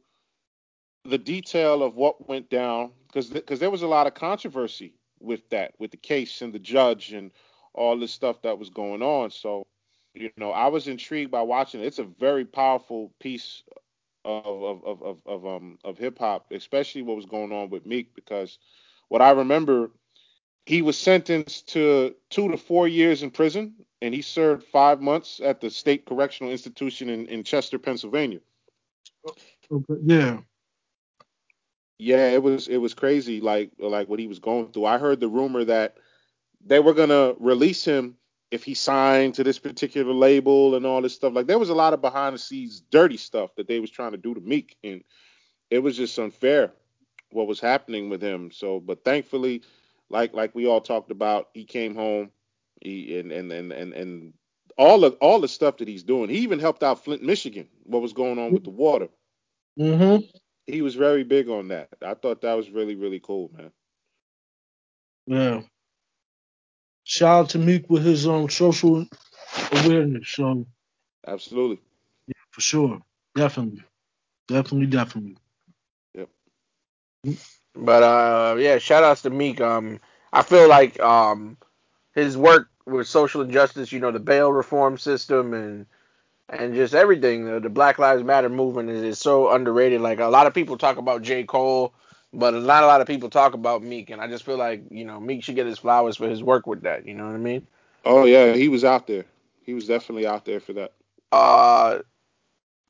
the 1.06 1.18
detail 1.18 1.84
of 1.84 1.95
what 1.95 2.28
went 2.28 2.49
down 2.49 2.91
because 3.07 3.30
because 3.30 3.60
there 3.60 3.72
was 3.72 3.82
a 3.82 3.88
lot 3.88 4.07
of 4.07 4.14
controversy 4.14 4.94
with 5.19 5.48
that 5.49 5.73
with 5.80 5.91
the 5.91 5.98
case 5.98 6.41
and 6.41 6.53
the 6.53 6.60
judge 6.60 7.14
and 7.14 7.32
all 7.73 7.98
this 7.98 8.11
stuff 8.11 8.41
that 8.41 8.57
was 8.60 8.69
going 8.69 9.02
on. 9.02 9.32
So 9.32 9.64
you 10.14 10.30
know, 10.38 10.52
I 10.52 10.68
was 10.68 10.88
intrigued 10.88 11.32
by 11.32 11.41
watching 11.41 11.82
it. 11.82 11.86
It's 11.88 11.99
a 11.99 12.03
very 12.03 12.45
powerful 12.45 13.14
piece 13.19 13.64
of 14.26 14.45
of 14.45 14.84
of 14.86 15.02
of, 15.03 15.18
of 15.26 15.45
um 15.45 15.80
of 15.84 15.98
hip 15.98 16.19
hop, 16.19 16.52
especially 16.52 17.02
what 17.02 17.15
was 17.15 17.26
going 17.26 17.52
on 17.52 17.69
with 17.69 17.86
Meek 17.86 18.14
because 18.15 18.60
what 19.10 19.22
I 19.22 19.32
remember 19.32 19.91
he 20.65 20.82
was 20.82 20.98
sentenced 20.98 21.69
to 21.69 22.15
two 22.30 22.49
to 22.49 22.57
four 22.57 22.88
years 22.88 23.23
in 23.23 23.32
prison, 23.32 23.73
and 24.02 24.14
he 24.14 24.22
served 24.22 24.64
five 24.65 25.02
months 25.02 25.41
at 25.44 25.60
the 25.60 25.69
state 25.69 26.06
correctional 26.06 26.52
institution 26.52 27.10
in, 27.10 27.26
in 27.28 27.44
Chester, 27.44 27.80
Pennsylvania. 27.80 28.40
Okay, 29.72 29.95
Yeah. 30.03 30.40
Yeah, 32.02 32.30
it 32.30 32.41
was 32.41 32.68
it 32.68 32.78
was 32.78 32.95
crazy, 32.95 33.41
like 33.41 33.73
like 33.78 34.10
what 34.10 34.18
he 34.18 34.26
was 34.26 34.40
going 34.40 34.72
through. 34.72 34.86
I 34.86 34.98
heard 34.98 35.19
the 35.19 35.28
rumor 35.28 35.64
that 35.65 35.98
they 36.65 36.80
were 36.80 36.95
gonna 36.95 37.36
release 37.40 37.86
him 37.86 38.18
if 38.49 38.64
he 38.64 38.73
signed 38.73 39.36
to 39.36 39.44
this 39.44 39.60
particular 39.60 40.11
label 40.11 40.73
and 40.73 40.84
all 40.84 41.03
this 41.03 41.14
stuff. 41.14 41.34
Like 41.36 41.45
there 41.45 41.60
was 41.60 41.69
a 41.69 41.76
lot 41.76 41.94
of 41.94 42.02
behind 42.02 42.34
the 42.34 42.40
scenes 42.40 42.82
dirty 42.90 43.18
stuff 43.18 43.53
that 43.56 43.68
they 43.68 43.80
was 43.80 43.91
trying 43.91 44.14
to 44.14 44.18
do 44.18 44.34
to 44.34 44.41
Meek, 44.41 44.76
and 44.84 45.03
it 45.69 45.78
was 45.78 45.95
just 45.95 46.18
unfair 46.18 46.72
what 47.30 47.45
was 47.45 47.60
happening 47.60 48.10
with 48.10 48.23
him. 48.23 48.49
So, 48.52 48.80
but 48.80 49.06
thankfully, 49.06 49.61
like 50.10 50.34
like 50.34 50.56
we 50.56 50.65
all 50.65 50.82
talked 50.82 51.11
about, 51.11 51.49
he 51.53 51.65
came 51.65 51.94
home. 51.94 52.32
He 52.82 53.19
and 53.19 53.32
and 53.32 53.52
and 53.52 53.72
and, 53.72 53.94
and 53.94 54.34
all 54.76 55.02
the 55.02 55.11
all 55.22 55.40
the 55.40 55.48
stuff 55.48 55.78
that 55.78 55.88
he's 55.88 56.02
doing. 56.02 56.32
He 56.32 56.40
even 56.40 56.57
helped 56.57 56.82
out 56.82 57.03
Flint, 57.03 57.22
Michigan. 57.22 57.68
What 57.84 58.02
was 58.02 58.14
going 58.14 58.40
on 58.40 58.53
with 58.53 58.64
the 58.64 58.72
water? 58.72 59.10
Mm-hmm. 59.80 60.32
He 60.68 60.82
was 60.82 60.96
very 60.96 61.24
big 61.24 61.50
on 61.50 61.70
that. 61.70 61.90
I 62.06 62.14
thought 62.14 62.42
that 62.42 62.54
was 62.54 62.70
really 62.70 62.96
really 62.96 63.20
cool, 63.20 63.52
man. 63.58 63.72
Yeah. 65.28 65.62
Shout 67.04 67.46
out 67.46 67.50
to 67.50 67.60
Meek 67.60 67.90
with 67.90 68.04
his 68.04 68.28
own 68.28 68.50
social 68.50 69.06
awareness. 69.72 70.30
So 70.30 70.66
Absolutely. 71.28 71.80
Yeah, 72.28 72.34
for 72.52 72.62
sure, 72.62 73.02
definitely. 73.36 73.84
Definitely, 74.48 74.88
definitely. 74.88 75.38
Yep. 76.16 76.30
But 77.76 78.04
uh, 78.04 78.56
yeah, 78.60 78.78
shout 78.78 79.04
outs 79.04 79.22
to 79.24 79.30
Meek. 79.30 79.62
Um, 79.62 80.00
I 80.34 80.42
feel 80.42 80.68
like 80.68 81.00
um, 81.00 81.58
his 82.14 82.38
work 82.38 82.70
with 82.86 83.08
social 83.08 83.42
injustice, 83.42 83.92
you 83.92 84.00
know, 84.00 84.12
the 84.12 84.20
bail 84.20 84.52
reform 84.52 84.98
system 84.98 85.54
and 85.54 85.86
and 86.52 86.76
just 86.76 86.94
everything, 86.94 87.45
the, 87.45 87.60
the 87.60 87.69
Black 87.69 87.98
Lives 87.98 88.23
Matter 88.23 88.49
movement 88.49 88.90
is, 88.90 89.02
is 89.03 89.19
so 89.19 89.52
underrated. 89.52 90.02
Like 90.02 90.19
a 90.19 90.28
lot 90.28 90.48
of 90.48 90.53
people 90.53 90.78
talk 90.78 90.98
about 90.98 91.22
J. 91.22 91.44
Cole, 91.44 91.94
but 92.34 92.53
not 92.53 92.84
a 92.84 92.88
lot 92.88 93.02
of 93.02 93.07
people 93.07 93.30
talk 93.30 93.53
about 93.53 93.82
Meek, 93.82 94.10
and 94.10 94.22
I 94.22 94.28
just 94.28 94.44
feel 94.44 94.57
like 94.57 94.84
you 94.90 95.06
know 95.06 95.19
Meek 95.19 95.44
should 95.44 95.56
get 95.56 95.65
his 95.65 95.80
flowers 95.80 96.18
for 96.18 96.28
his 96.28 96.44
work 96.44 96.68
with 96.68 96.82
that. 96.82 97.07
You 97.07 97.14
know 97.14 97.26
what 97.26 97.36
I 97.36 97.40
mean? 97.40 97.65
Oh 98.06 98.26
yeah, 98.26 98.53
he 98.53 98.68
was 98.68 98.84
out 98.84 99.07
there. 99.07 99.26
He 99.64 99.73
was 99.73 99.88
definitely 99.88 100.28
out 100.28 100.45
there 100.45 100.60
for 100.60 100.73
that. 100.73 100.94
Uh, 101.32 101.99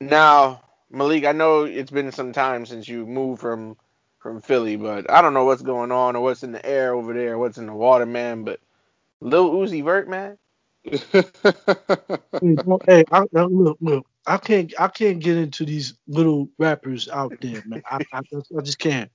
now 0.00 0.62
Malik, 0.90 1.24
I 1.24 1.32
know 1.32 1.64
it's 1.64 1.90
been 1.90 2.12
some 2.12 2.32
time 2.32 2.66
since 2.66 2.88
you 2.88 3.06
moved 3.06 3.40
from 3.40 3.76
from 4.18 4.40
Philly, 4.40 4.76
but 4.76 5.10
I 5.10 5.20
don't 5.22 5.34
know 5.34 5.44
what's 5.44 5.62
going 5.62 5.90
on 5.90 6.14
or 6.16 6.22
what's 6.22 6.42
in 6.42 6.52
the 6.52 6.64
air 6.64 6.94
over 6.94 7.12
there, 7.12 7.38
what's 7.38 7.58
in 7.58 7.66
the 7.66 7.72
water, 7.72 8.06
man. 8.06 8.44
But 8.44 8.60
Lil 9.20 9.50
Uzi 9.50 9.82
Vert, 9.82 10.08
man. 10.08 10.38
Hey, 12.86 13.04
I, 13.12 13.20
I- 13.36 13.44
look, 13.44 13.78
look. 13.80 14.06
I 14.26 14.38
can't, 14.38 14.72
I 14.80 14.88
can't 14.88 15.20
get 15.20 15.36
into 15.36 15.64
these 15.64 15.94
little 16.08 16.48
rappers 16.58 17.08
out 17.08 17.34
there, 17.40 17.62
man. 17.66 17.82
I, 17.90 18.00
I, 18.12 18.22
just- 18.32 18.52
I 18.56 18.62
just 18.62 18.78
can't. 18.78 19.10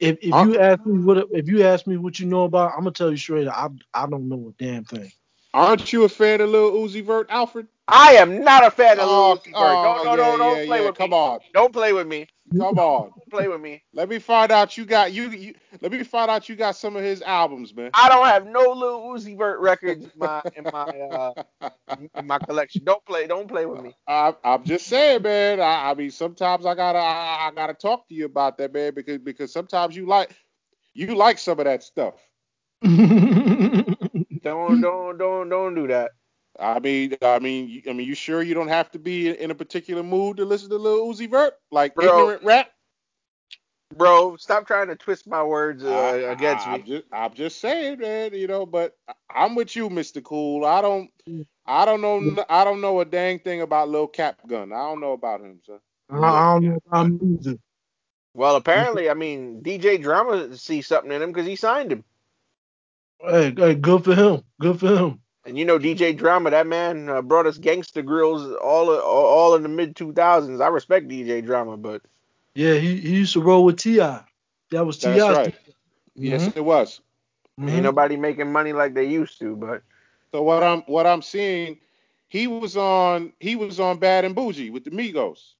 If 0.00 0.18
if 0.22 0.34
you 0.42 0.58
ask 0.60 0.84
me 0.86 0.98
what, 1.04 1.26
if 1.32 1.48
you 1.48 1.64
ask 1.64 1.86
me 1.86 1.96
what 1.96 2.18
you 2.20 2.26
know 2.26 2.44
about, 2.44 2.72
I'm 2.72 2.80
gonna 2.80 2.92
tell 2.92 3.10
you 3.10 3.16
straight. 3.16 3.48
I, 3.48 3.68
I 3.94 4.06
don't 4.06 4.28
know 4.28 4.52
a 4.58 4.62
damn 4.62 4.84
thing. 4.84 5.10
Aren't 5.54 5.92
you 5.92 6.04
a 6.04 6.08
fan 6.08 6.40
of 6.42 6.50
Lil 6.50 6.72
Uzi 6.72 7.04
Vert, 7.04 7.28
Alfred? 7.30 7.68
I 7.88 8.14
am 8.14 8.42
not 8.44 8.64
a 8.66 8.70
fan 8.70 9.00
of 9.00 9.10
Lil 9.10 9.24
Oh, 9.24 9.34
Uzi 9.36 9.56
Vert. 9.56 9.80
oh, 9.80 9.82
Don't, 9.82 10.02
no, 10.02 10.16
no, 10.16 10.36
yeah, 10.36 10.38
don't 10.38 10.62
yeah, 10.62 10.62
play 10.62 10.80
yeah. 10.82 10.82
with 10.82 10.98
Come 10.98 11.12
me. 11.12 11.14
on, 11.14 11.40
Don't 11.52 11.72
play 11.72 11.92
with 11.92 12.06
me. 12.06 12.28
come 12.60 12.78
on. 12.78 13.12
Don't 13.14 13.30
play 13.30 13.48
with 13.48 13.60
me. 13.60 13.82
Let 13.94 14.08
me 14.08 14.18
find 14.18 14.52
out 14.52 14.76
you 14.76 14.84
got 14.84 15.12
you, 15.12 15.30
you. 15.30 15.54
Let 15.80 15.92
me 15.92 16.02
find 16.04 16.30
out 16.30 16.48
you 16.48 16.56
got 16.56 16.76
some 16.76 16.96
of 16.96 17.02
his 17.02 17.22
albums, 17.22 17.74
man. 17.74 17.92
I 17.94 18.08
don't 18.08 18.26
have 18.26 18.46
no 18.46 18.72
Lil 18.72 19.00
Uzi 19.14 19.36
Vert 19.36 19.60
records 19.60 20.04
in 20.06 20.12
my 20.18 20.42
in 20.54 20.68
my 20.70 20.84
uh 20.84 21.34
in 22.14 22.26
my 22.26 22.38
collection. 22.38 22.84
Don't 22.84 23.04
play. 23.06 23.26
Don't 23.26 23.48
play 23.48 23.66
with 23.66 23.80
me. 23.80 23.96
I, 24.06 24.34
I'm 24.44 24.64
just 24.64 24.86
saying, 24.86 25.22
man. 25.22 25.60
I, 25.60 25.90
I 25.90 25.94
mean, 25.94 26.10
sometimes 26.10 26.66
I 26.66 26.74
gotta, 26.74 26.98
I, 26.98 27.48
I 27.48 27.52
gotta 27.54 27.74
talk 27.74 28.08
to 28.08 28.14
you 28.14 28.26
about 28.26 28.58
that, 28.58 28.72
man, 28.72 28.94
because 28.94 29.18
because 29.18 29.52
sometimes 29.52 29.96
you 29.96 30.06
like, 30.06 30.30
you 30.94 31.14
like 31.16 31.38
some 31.38 31.58
of 31.60 31.64
that 31.66 31.82
stuff. 31.82 32.14
Don't 34.42 34.80
don't 34.80 35.18
don't 35.18 35.48
don't 35.48 35.74
do 35.74 35.86
that. 35.88 36.12
I 36.58 36.78
mean, 36.80 37.16
I 37.22 37.38
mean, 37.38 37.68
you, 37.68 37.82
I 37.88 37.92
mean, 37.92 38.06
you 38.06 38.14
sure 38.14 38.42
you 38.42 38.54
don't 38.54 38.68
have 38.68 38.90
to 38.92 38.98
be 38.98 39.28
in 39.28 39.50
a 39.50 39.54
particular 39.54 40.02
mood 40.02 40.36
to 40.38 40.44
listen 40.44 40.70
to 40.70 40.76
Lil 40.76 41.06
Uzi 41.12 41.28
Vert, 41.28 41.54
like 41.70 41.94
Bro. 41.94 42.06
ignorant 42.20 42.44
rap? 42.44 42.70
Bro, 43.96 44.36
stop 44.36 44.66
trying 44.66 44.88
to 44.88 44.96
twist 44.96 45.26
my 45.26 45.42
words 45.42 45.84
uh, 45.84 45.90
I- 45.90 46.32
against 46.32 46.66
I, 46.66 46.76
me. 46.76 46.80
I'm 46.80 46.86
just, 46.86 47.04
I'm 47.12 47.34
just 47.34 47.60
saying, 47.60 47.98
man. 48.00 48.34
You 48.34 48.46
know, 48.46 48.66
but 48.66 48.96
I- 49.08 49.14
I'm 49.44 49.54
with 49.54 49.74
you, 49.76 49.88
Mr. 49.88 50.22
Cool. 50.22 50.64
I 50.64 50.80
don't, 50.80 51.10
I 51.66 51.84
don't 51.84 52.00
know, 52.00 52.44
I 52.48 52.64
don't 52.64 52.80
know 52.80 53.00
a 53.00 53.04
dang 53.04 53.38
thing 53.40 53.62
about 53.62 53.88
Lil 53.88 54.06
Cap 54.06 54.40
Gun. 54.46 54.72
I 54.72 54.78
don't 54.78 55.00
know 55.00 55.12
about 55.12 55.40
him, 55.40 55.60
son. 55.64 55.80
I, 56.10 56.16
I 56.16 56.54
don't 56.54 56.64
know. 56.64 56.78
I'm 56.92 57.20
either. 57.22 57.58
Well, 58.34 58.56
apparently, 58.56 59.10
I 59.10 59.14
mean, 59.14 59.62
DJ 59.62 60.00
Drama 60.02 60.56
sees 60.56 60.86
something 60.88 61.12
in 61.12 61.22
him 61.22 61.32
because 61.32 61.46
he 61.46 61.56
signed 61.56 61.92
him. 61.92 62.04
Hey, 63.20 63.54
hey, 63.56 63.74
good 63.76 64.04
for 64.04 64.14
him. 64.14 64.42
Good 64.60 64.80
for 64.80 64.88
him. 64.96 65.20
And 65.46 65.58
you 65.58 65.64
know, 65.64 65.78
DJ 65.78 66.12
Drama, 66.12 66.50
that 66.50 66.66
man 66.66 67.08
uh, 67.08 67.22
brought 67.22 67.46
us 67.46 67.58
Gangsta 67.58 68.02
Grillz 68.02 68.56
all 68.62 68.90
all, 68.90 69.26
all 69.26 69.54
in 69.54 69.62
the 69.62 69.68
mid 69.68 69.94
2000s. 69.96 70.60
I 70.60 70.68
respect 70.68 71.08
DJ 71.08 71.40
Drama, 71.40 71.76
but 71.76 72.02
Yeah, 72.54 72.74
he, 72.74 72.96
he 73.00 73.16
used 73.16 73.32
to 73.34 73.42
roll 73.42 73.64
with 73.64 73.78
Ti. 73.78 73.98
That 73.98 74.86
was 74.86 74.98
Ti. 74.98 75.18
That's 75.18 75.28
right. 75.28 75.54
Yes, 76.14 76.48
it 76.54 76.60
was. 76.60 77.00
Mhm. 77.58 77.68
ain't 77.68 77.82
nobody 77.84 78.16
making 78.16 78.52
money 78.52 78.72
like 78.72 78.94
they 78.94 79.04
used 79.04 79.38
to. 79.40 79.56
But 79.56 79.82
So 80.32 80.42
what 80.42 80.62
I'm, 80.62 80.82
what 80.82 81.06
I'm 81.06 81.22
seeing, 81.22 81.78
he 82.28 82.46
was 82.48 82.76
on, 82.76 83.32
he 83.40 83.56
was 83.56 83.74
on 83.74 83.92
Bad 83.92 84.18
and 84.24 84.34
Bougie 84.34 84.64
with 84.70 84.84
the 84.84 84.86
Migos. 84.90 85.54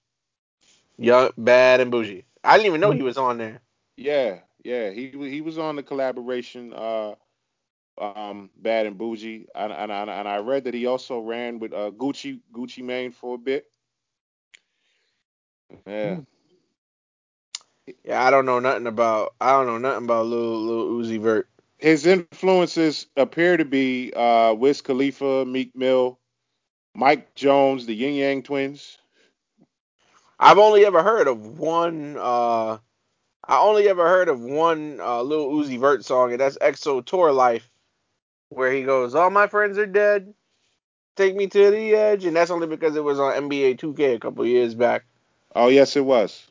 Yeah, 0.98 1.28
bad 1.36 1.80
and 1.80 1.90
bougie. 1.90 2.24
I 2.44 2.56
didn't 2.56 2.66
even 2.66 2.80
know 2.80 2.90
he 2.92 3.02
was 3.02 3.16
on 3.16 3.38
there. 3.38 3.60
Yeah, 3.96 4.40
yeah. 4.64 4.90
He 4.90 5.10
he 5.10 5.40
was 5.40 5.58
on 5.58 5.76
the 5.76 5.82
collaboration 5.82 6.72
uh 6.74 7.14
um 7.98 8.50
Bad 8.56 8.86
and 8.86 8.98
Bougie 8.98 9.46
and 9.54 9.72
and, 9.72 9.92
and, 9.92 10.10
and 10.10 10.28
I 10.28 10.38
read 10.38 10.64
that 10.64 10.74
he 10.74 10.86
also 10.86 11.20
ran 11.20 11.58
with 11.60 11.72
uh 11.72 11.90
Gucci 11.92 12.40
Gucci 12.54 12.82
Mane 12.84 13.12
for 13.12 13.36
a 13.36 13.38
bit. 13.38 13.66
Yeah. 15.86 16.20
Yeah, 18.04 18.24
I 18.24 18.30
don't 18.30 18.46
know 18.46 18.60
nothing 18.60 18.86
about. 18.86 19.34
I 19.40 19.52
don't 19.52 19.66
know 19.66 19.78
nothing 19.78 20.04
about 20.04 20.26
Lil 20.26 20.62
Lil 20.62 21.02
Uzi 21.04 21.20
Vert. 21.20 21.48
His 21.78 22.06
influences 22.06 23.06
appear 23.16 23.56
to 23.58 23.64
be 23.66 24.12
uh 24.14 24.54
Wiz 24.54 24.82
Khalifa, 24.82 25.44
Meek 25.46 25.76
Mill, 25.76 26.18
Mike 26.94 27.34
Jones, 27.34 27.86
the 27.86 27.94
Ying 27.94 28.16
Yang 28.16 28.44
Twins. 28.44 28.98
I've 30.38 30.58
only 30.58 30.86
ever 30.86 31.02
heard 31.02 31.28
of 31.28 31.58
one. 31.58 32.16
uh 32.18 32.78
I 33.46 33.58
only 33.60 33.88
ever 33.88 34.06
heard 34.08 34.28
of 34.28 34.40
one 34.40 35.00
uh, 35.00 35.22
Lil 35.22 35.50
Uzi 35.50 35.80
Vert 35.80 36.04
song, 36.06 36.32
and 36.32 36.40
that's 36.40 36.58
XO 36.58 37.04
Tour 37.04 37.32
Life, 37.32 37.70
where 38.54 38.72
he 38.72 38.82
goes, 38.82 39.14
"All 39.14 39.30
my 39.30 39.46
friends 39.46 39.78
are 39.78 39.86
dead, 39.86 40.34
take 41.16 41.34
me 41.36 41.46
to 41.46 41.70
the 41.70 41.94
edge," 41.94 42.24
and 42.24 42.36
that's 42.36 42.50
only 42.50 42.66
because 42.66 42.96
it 42.96 43.04
was 43.04 43.20
on 43.20 43.32
NBA 43.34 43.78
2K 43.78 44.14
a 44.14 44.18
couple 44.20 44.44
years 44.46 44.74
back. 44.74 45.04
Oh 45.54 45.68
yes, 45.68 45.96
it 45.96 46.04
was. 46.04 46.46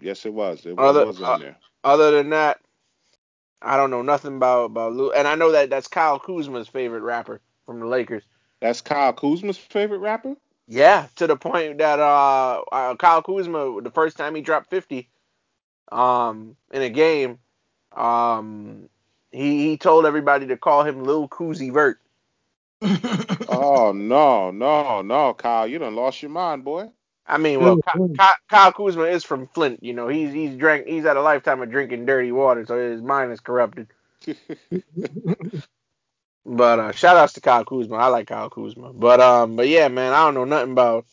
Yes, 0.00 0.24
it 0.26 0.32
was. 0.32 0.64
It 0.66 0.78
Other- 0.78 1.06
was 1.06 1.20
on 1.22 1.40
there. 1.40 1.56
Other 1.84 2.10
than 2.10 2.30
that, 2.30 2.58
I 3.62 3.76
don't 3.76 3.90
know 3.90 4.02
nothing 4.02 4.36
about 4.36 4.66
about 4.66 4.94
Lil, 4.94 5.12
and 5.12 5.26
I 5.26 5.34
know 5.34 5.52
that 5.52 5.70
that's 5.70 5.88
Kyle 5.88 6.18
Kuzma's 6.18 6.68
favorite 6.68 7.02
rapper 7.02 7.40
from 7.66 7.80
the 7.80 7.86
Lakers. 7.86 8.24
That's 8.60 8.80
Kyle 8.80 9.12
Kuzma's 9.12 9.58
favorite 9.58 9.98
rapper. 9.98 10.36
Yeah, 10.66 11.06
to 11.16 11.26
the 11.26 11.36
point 11.36 11.78
that 11.78 11.98
uh, 11.98 12.62
uh 12.70 12.96
Kyle 12.96 13.22
Kuzma, 13.22 13.80
the 13.80 13.90
first 13.90 14.16
time 14.16 14.34
he 14.34 14.42
dropped 14.42 14.70
50 14.70 15.08
um 15.90 16.56
in 16.72 16.82
a 16.82 16.90
game, 16.90 17.38
um 17.96 18.88
he 19.32 19.68
he 19.70 19.76
told 19.78 20.06
everybody 20.06 20.46
to 20.48 20.56
call 20.56 20.84
him 20.84 21.04
Lil 21.04 21.28
Kuzi 21.28 21.72
Vert. 21.72 22.00
Oh 23.48 23.92
no, 23.92 24.50
no, 24.52 25.02
no, 25.02 25.34
Kyle, 25.34 25.66
you 25.66 25.78
done 25.78 25.96
lost 25.96 26.22
your 26.22 26.30
mind, 26.30 26.64
boy. 26.64 26.90
I 27.26 27.38
mean, 27.38 27.60
well, 27.60 27.76
Yeah, 27.76 27.82
Ky- 27.86 27.92
yeah. 27.94 28.16
Ky- 28.18 28.40
Kyle 28.50 28.72
Kuzma 28.72 29.04
is 29.04 29.24
from 29.24 29.48
Flint, 29.48 29.82
you 29.82 29.94
know. 29.94 30.08
He's 30.08 30.32
he's 30.32 30.56
drank 30.56 30.86
he's 30.86 31.04
had 31.04 31.16
a 31.16 31.22
lifetime 31.22 31.62
of 31.62 31.70
drinking 31.70 32.06
dirty 32.06 32.32
water, 32.32 32.66
so 32.66 32.78
his 32.78 33.02
mind 33.02 33.32
is 33.32 33.40
corrupted. 33.40 33.88
But 36.46 36.78
uh 36.80 36.92
shout 36.92 37.16
outs 37.16 37.34
to 37.34 37.40
Kyle 37.40 37.64
Kuzma. 37.64 37.96
I 37.96 38.08
like 38.08 38.28
Kyle 38.28 38.50
Kuzma. 38.50 38.92
But 38.94 39.20
um 39.20 39.56
but 39.56 39.68
yeah, 39.68 39.88
man, 39.88 40.12
I 40.14 40.24
don't 40.24 40.34
know 40.34 40.44
nothing 40.44 40.72
about 40.72 41.06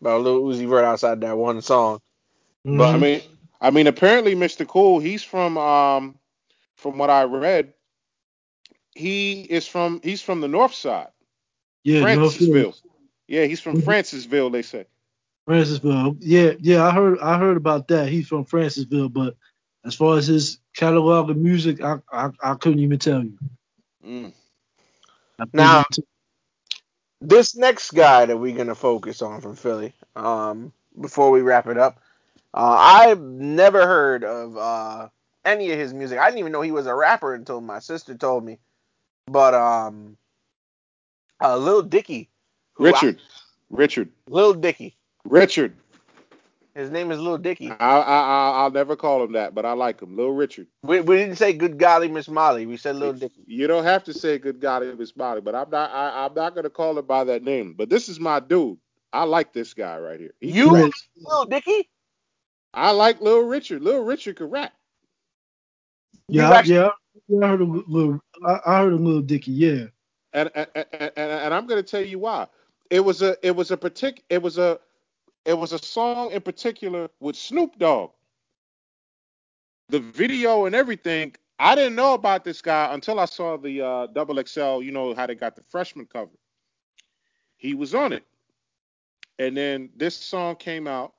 about 0.00 0.22
Lil 0.22 0.42
Uzi 0.42 0.68
Vert 0.68 0.84
outside 0.84 1.20
that 1.22 1.38
one 1.38 1.62
song. 1.62 2.00
But 2.72 2.94
I 2.94 2.98
mean, 2.98 3.22
I 3.60 3.70
mean, 3.70 3.86
apparently, 3.88 4.34
Mr. 4.36 4.66
Cool, 4.66 5.00
he's 5.00 5.24
from 5.24 5.58
um, 5.58 6.18
from 6.84 6.98
what 6.98 7.08
I 7.08 7.24
read, 7.24 7.72
he 8.94 9.40
is 9.40 9.66
from 9.66 10.02
he's 10.04 10.20
from 10.20 10.42
the 10.42 10.48
North 10.48 10.74
Side, 10.74 11.08
yeah, 11.82 12.02
Francisville. 12.02 12.78
Yeah, 13.26 13.46
he's 13.46 13.60
from 13.62 13.76
Mhm. 13.78 13.84
Francisville. 13.84 14.52
They 14.52 14.60
say. 14.60 14.84
Francisville. 15.48 16.18
Yeah, 16.20 16.52
yeah, 16.60 16.84
I 16.86 16.90
heard, 16.90 17.18
I 17.20 17.38
heard 17.38 17.56
about 17.56 17.88
that. 17.88 18.08
He's 18.10 18.28
from 18.28 18.44
Francisville, 18.44 19.10
but 19.10 19.34
as 19.86 19.94
far 19.94 20.18
as 20.18 20.26
his 20.26 20.58
catalog 20.76 21.30
of 21.30 21.38
music, 21.38 21.80
I, 21.80 22.00
I, 22.12 22.28
I 22.42 22.54
couldn't 22.54 22.80
even 22.80 22.98
tell 22.98 23.24
you. 23.24 23.38
Mm. 24.04 24.32
Now- 25.54 25.84
this 27.22 27.56
next 27.56 27.92
guy 27.92 28.26
that 28.26 28.36
we're 28.36 28.54
gonna 28.54 28.74
focus 28.74 29.22
on 29.22 29.40
from 29.40 29.56
Philly, 29.56 29.94
um, 30.16 30.70
before 31.00 31.30
we 31.30 31.40
wrap 31.40 31.66
it 31.66 31.78
up, 31.78 31.98
uh, 32.52 32.76
I've 32.78 33.22
never 33.22 33.86
heard 33.86 34.22
of 34.22 34.58
uh, 34.58 35.08
any 35.44 35.70
of 35.72 35.78
his 35.78 35.92
music. 35.94 36.18
I 36.18 36.26
didn't 36.26 36.38
even 36.40 36.52
know 36.52 36.62
he 36.62 36.72
was 36.72 36.86
a 36.86 36.94
rapper 36.94 37.34
until 37.34 37.60
my 37.60 37.78
sister 37.78 38.14
told 38.14 38.44
me. 38.44 38.58
But 39.26 39.54
um, 39.54 40.16
uh, 41.42 41.56
Lil 41.56 41.82
Dicky, 41.82 42.30
who 42.74 42.86
I- 42.86 42.90
Richard, 42.90 43.20
Richard, 43.70 44.08
Lil 44.28 44.54
Dicky, 44.54 44.96
Richard. 45.24 45.74
his 46.74 46.90
name 46.90 47.10
is 47.10 47.18
Lil 47.18 47.38
Dicky. 47.38 47.70
I, 47.70 47.74
I, 47.74 48.00
I, 48.00 48.50
I'll 48.62 48.70
never 48.70 48.96
call 48.96 49.22
him 49.24 49.32
that, 49.32 49.54
but 49.54 49.64
I 49.64 49.72
like 49.72 50.00
him, 50.00 50.16
Little 50.16 50.34
Richard. 50.34 50.66
We, 50.82 51.00
we 51.00 51.16
didn't 51.16 51.36
say 51.36 51.52
good 51.54 51.78
golly 51.78 52.08
Miss 52.08 52.28
Molly. 52.28 52.66
We 52.66 52.76
said 52.76 52.96
Lil 52.96 53.14
Dicky. 53.14 53.44
You 53.46 53.66
don't 53.66 53.84
have 53.84 54.04
to 54.04 54.12
say 54.12 54.38
good 54.38 54.60
Golly 54.60 54.94
Miss 54.94 55.16
Molly, 55.16 55.40
but 55.40 55.54
I'm 55.54 55.70
not. 55.70 55.90
I, 55.90 56.26
I'm 56.26 56.34
not 56.34 56.54
gonna 56.54 56.70
call 56.70 56.98
him 56.98 57.06
by 57.06 57.24
that 57.24 57.42
name. 57.42 57.74
But 57.74 57.88
this 57.88 58.08
is 58.08 58.20
my 58.20 58.40
dude. 58.40 58.78
I 59.12 59.22
like 59.24 59.52
this 59.52 59.72
guy 59.74 59.96
right 59.98 60.18
here. 60.18 60.34
He 60.40 60.50
You 60.50 60.72
like 60.72 60.92
Lil 61.16 61.44
Dicky? 61.46 61.88
I 62.74 62.90
like 62.90 63.20
Little 63.20 63.44
Richard. 63.44 63.80
Little 63.82 64.04
Richard 64.04 64.36
can 64.36 64.50
rap. 64.50 64.72
Yeah, 66.28 66.50
I- 66.50 66.58
actually- 66.58 66.76
yeah, 66.76 66.90
yeah, 67.28 67.44
I 67.44 67.48
heard 67.48 67.60
a 67.60 67.64
little, 67.64 68.20
I, 68.46 68.60
I 68.66 68.78
heard 68.80 68.92
a 68.92 68.96
little 68.96 69.22
Dicky. 69.22 69.52
Yeah, 69.52 69.86
and 70.32 70.50
and, 70.54 70.68
and, 70.74 71.12
and 71.16 71.54
I'm 71.54 71.66
going 71.66 71.82
to 71.82 71.88
tell 71.90 72.04
you 72.04 72.18
why. 72.18 72.46
It 72.90 73.00
was 73.00 73.22
a 73.22 73.36
it 73.46 73.54
was 73.56 73.70
a 73.70 73.76
partic 73.76 74.20
it 74.30 74.42
was 74.42 74.58
a 74.58 74.78
it 75.44 75.54
was 75.58 75.72
a 75.72 75.78
song 75.78 76.30
in 76.32 76.42
particular 76.42 77.08
with 77.20 77.36
Snoop 77.36 77.78
Dogg. 77.78 78.12
The 79.90 80.00
video 80.00 80.66
and 80.66 80.74
everything, 80.74 81.34
I 81.58 81.74
didn't 81.74 81.94
know 81.96 82.14
about 82.14 82.44
this 82.44 82.62
guy 82.62 82.92
until 82.94 83.20
I 83.20 83.26
saw 83.26 83.56
the 83.58 83.82
uh, 83.82 84.06
double 84.08 84.42
XL. 84.44 84.82
You 84.82 84.92
know 84.92 85.14
how 85.14 85.26
they 85.26 85.34
got 85.34 85.56
the 85.56 85.62
freshman 85.68 86.06
cover. 86.06 86.32
He 87.56 87.74
was 87.74 87.94
on 87.94 88.12
it, 88.12 88.24
and 89.38 89.56
then 89.56 89.90
this 89.96 90.16
song 90.16 90.56
came 90.56 90.86
out. 90.86 91.14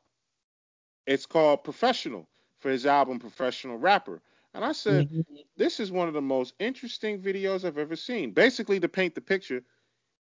It's 1.08 1.26
called 1.26 1.64
Professional 1.64 2.28
for 2.60 2.70
his 2.72 2.86
album 2.86 3.20
Professional 3.20 3.78
Rapper. 3.78 4.22
And 4.56 4.66
I 4.66 4.74
said, 4.74 5.10
Mhm. 5.14 5.46
this 5.58 5.80
is 5.82 5.92
one 5.92 6.10
of 6.10 6.16
the 6.16 6.22
most 6.24 6.56
interesting 6.60 7.22
videos 7.22 7.66
I've 7.66 7.78
ever 7.80 7.98
seen. 7.98 8.34
Basically, 8.34 8.80
to 8.82 8.90
paint 8.90 9.16
the 9.16 9.22
picture, 9.22 9.64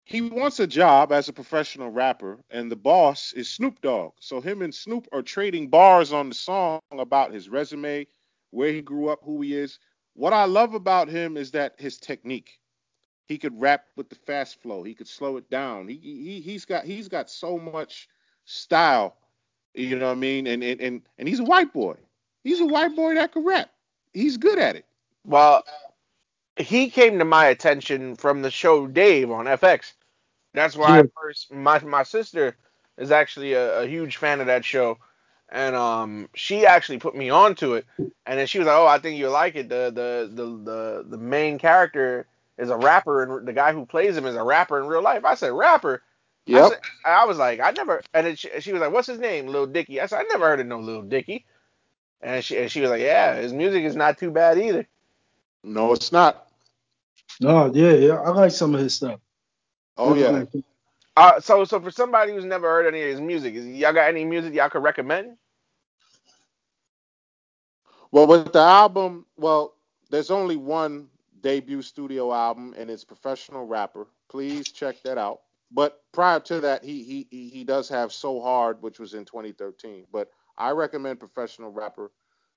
he 0.06 0.22
wants 0.22 0.60
a 0.60 0.68
job 0.68 1.12
as 1.14 1.30
a 1.30 1.34
professional 1.34 1.92
rapper, 1.92 2.44
and 2.52 2.72
the 2.72 2.78
boss 2.78 3.34
is 3.34 3.50
Snoop 3.50 3.82
Dogg. 3.82 4.14
So 4.20 4.42
him 4.42 4.62
and 4.62 4.74
Snoop 4.76 5.08
are 5.14 5.24
trading 5.24 5.70
bars 5.70 6.14
on 6.14 6.30
the 6.30 6.36
song 6.36 6.82
about 6.92 7.34
his 7.34 7.50
resume, 7.50 8.08
where 8.52 8.72
he 8.72 8.82
grew 8.82 9.10
up, 9.10 9.20
who 9.24 9.42
he 9.42 9.56
is. 9.56 9.80
What 10.14 10.34
I 10.34 10.46
love 10.46 10.74
about 10.74 11.10
him 11.10 11.38
is 11.38 11.52
that 11.52 11.80
his 11.80 11.98
technique. 11.98 12.60
He 13.28 13.38
could 13.38 13.60
rap 13.60 13.86
with 13.96 14.10
the 14.10 14.16
fast 14.16 14.62
flow. 14.62 14.84
He 14.84 14.96
could 14.96 15.08
slow 15.08 15.38
it 15.38 15.50
down. 15.50 15.88
He, 15.88 15.98
he 15.98 16.42
he's 16.42 16.66
got 16.66 16.86
he's 16.86 17.08
got 17.10 17.30
so 17.30 17.58
much 17.60 18.10
style. 18.46 19.18
You 19.74 19.98
know 19.98 20.08
what 20.08 20.12
I 20.14 20.16
mean? 20.16 20.48
And 20.48 20.64
and 20.64 20.82
and, 20.82 21.10
and 21.18 21.28
he's 21.28 21.40
a 21.40 21.44
white 21.46 21.74
boy. 21.74 21.98
He's 22.44 22.62
a 22.62 22.66
white 22.66 22.96
boy 22.96 23.16
that 23.16 23.32
can 23.34 23.46
rap. 23.46 23.72
He's 24.14 24.38
good 24.38 24.60
at 24.60 24.76
it. 24.76 24.86
Well, 25.26 25.64
he 26.58 26.90
came 26.90 27.20
to 27.20 27.26
my 27.26 27.48
attention 27.48 28.16
from 28.16 28.42
the 28.42 28.52
show 28.52 28.88
Dave 28.88 29.32
on 29.32 29.46
FX. 29.48 29.94
That's 30.54 30.76
why 30.76 31.00
Yeah. 31.00 31.02
I 31.02 31.04
first 31.22 31.52
my 31.54 31.80
my 31.82 32.04
sister 32.04 32.58
is 32.98 33.12
actually 33.12 33.54
a, 33.54 33.82
a 33.82 33.88
huge 33.88 34.18
fan 34.18 34.42
of 34.42 34.48
that 34.48 34.66
show, 34.66 34.98
and 35.50 35.76
um 35.76 36.30
she 36.36 36.66
actually 36.66 37.00
put 37.00 37.16
me 37.16 37.30
onto 37.30 37.76
it, 37.76 37.86
and 38.26 38.40
then 38.40 38.48
she 38.48 38.60
was 38.60 38.68
like, 38.68 38.78
oh 38.78 38.88
I 38.88 39.00
think 39.00 39.18
you'll 39.20 39.32
like 39.32 39.56
it. 39.56 39.70
The 39.70 39.92
the 39.94 40.30
the 40.34 40.46
the 40.72 41.06
the 41.10 41.18
main 41.18 41.60
character 41.60 42.28
is 42.58 42.70
a 42.70 42.78
rapper, 42.78 43.24
and 43.24 43.48
the 43.48 43.54
guy 43.54 43.74
who 43.74 43.86
plays 43.86 44.18
him 44.18 44.26
is 44.26 44.36
a 44.36 44.44
rapper 44.44 44.80
in 44.80 44.88
real 44.88 45.04
life. 45.04 45.26
I 45.26 45.36
said 45.36 45.52
rapper. 45.54 46.04
I, 46.54 46.64
said, 46.64 46.80
I 47.06 47.26
was 47.26 47.38
like, 47.38 47.60
I 47.60 47.72
never, 47.72 48.02
and 48.14 48.38
she, 48.38 48.50
she 48.62 48.74
was 48.74 48.82
like, 48.82 48.92
"What's 48.92 49.08
his 49.08 49.20
name, 49.20 49.48
Lil 49.48 49.68
Dicky?" 49.68 50.02
I 50.02 50.08
said, 50.08 50.20
"I 50.20 50.24
never 50.24 50.48
heard 50.48 50.60
of 50.62 50.68
no 50.68 50.80
Lil 50.80 51.04
Dicky," 51.04 51.46
and 52.22 52.44
she, 52.44 52.58
and 52.58 52.72
she 52.72 52.82
was 52.82 52.90
like, 52.92 53.02
"Yeah, 53.02 53.36
his 53.36 53.54
music 53.54 53.84
is 53.86 53.96
not 53.96 54.18
too 54.18 54.32
bad 54.32 54.58
either." 54.60 54.88
No, 55.64 55.94
it's 55.94 56.12
not. 56.12 56.48
No, 57.42 57.72
yeah, 57.74 57.94
yeah. 57.94 58.16
I 58.16 58.30
like 58.32 58.52
some 58.52 58.76
of 58.76 58.82
his 58.82 58.96
stuff. 58.96 59.20
Oh 59.98 60.16
yeah. 60.16 60.44
Uh, 61.16 61.40
so, 61.40 61.64
so 61.66 61.80
for 61.80 61.92
somebody 61.92 62.34
who's 62.34 62.46
never 62.46 62.68
heard 62.68 62.88
any 62.88 63.04
of 63.04 63.10
his 63.10 63.22
music, 63.22 63.54
is 63.56 63.66
y'all 63.68 63.94
got 63.94 64.10
any 64.10 64.26
music 64.26 64.54
y'all 64.54 64.70
could 64.70 64.84
recommend? 64.84 65.38
Well, 68.12 68.28
with 68.28 68.54
the 68.54 68.60
album, 68.60 69.26
well, 69.38 69.76
there's 70.10 70.32
only 70.32 70.58
one 70.58 71.10
debut 71.42 71.82
studio 71.84 72.34
album, 72.34 72.74
and 72.78 72.90
it's 72.90 73.04
Professional 73.06 73.66
Rapper. 73.68 74.08
Please 74.30 74.72
check 74.72 75.02
that 75.04 75.18
out. 75.20 75.42
But 75.72 76.02
prior 76.14 76.40
to 76.42 76.62
that, 76.62 76.84
he 76.84 77.04
he 77.04 77.28
he 77.32 77.50
he 77.50 77.64
does 77.66 77.90
have 77.90 78.14
So 78.14 78.42
Hard, 78.42 78.82
which 78.82 79.00
was 79.00 79.14
in 79.14 79.26
2013. 79.26 80.06
But 80.12 80.30
I 80.60 80.72
recommend 80.72 81.20
Professional 81.20 81.72
Rapper. 81.72 82.12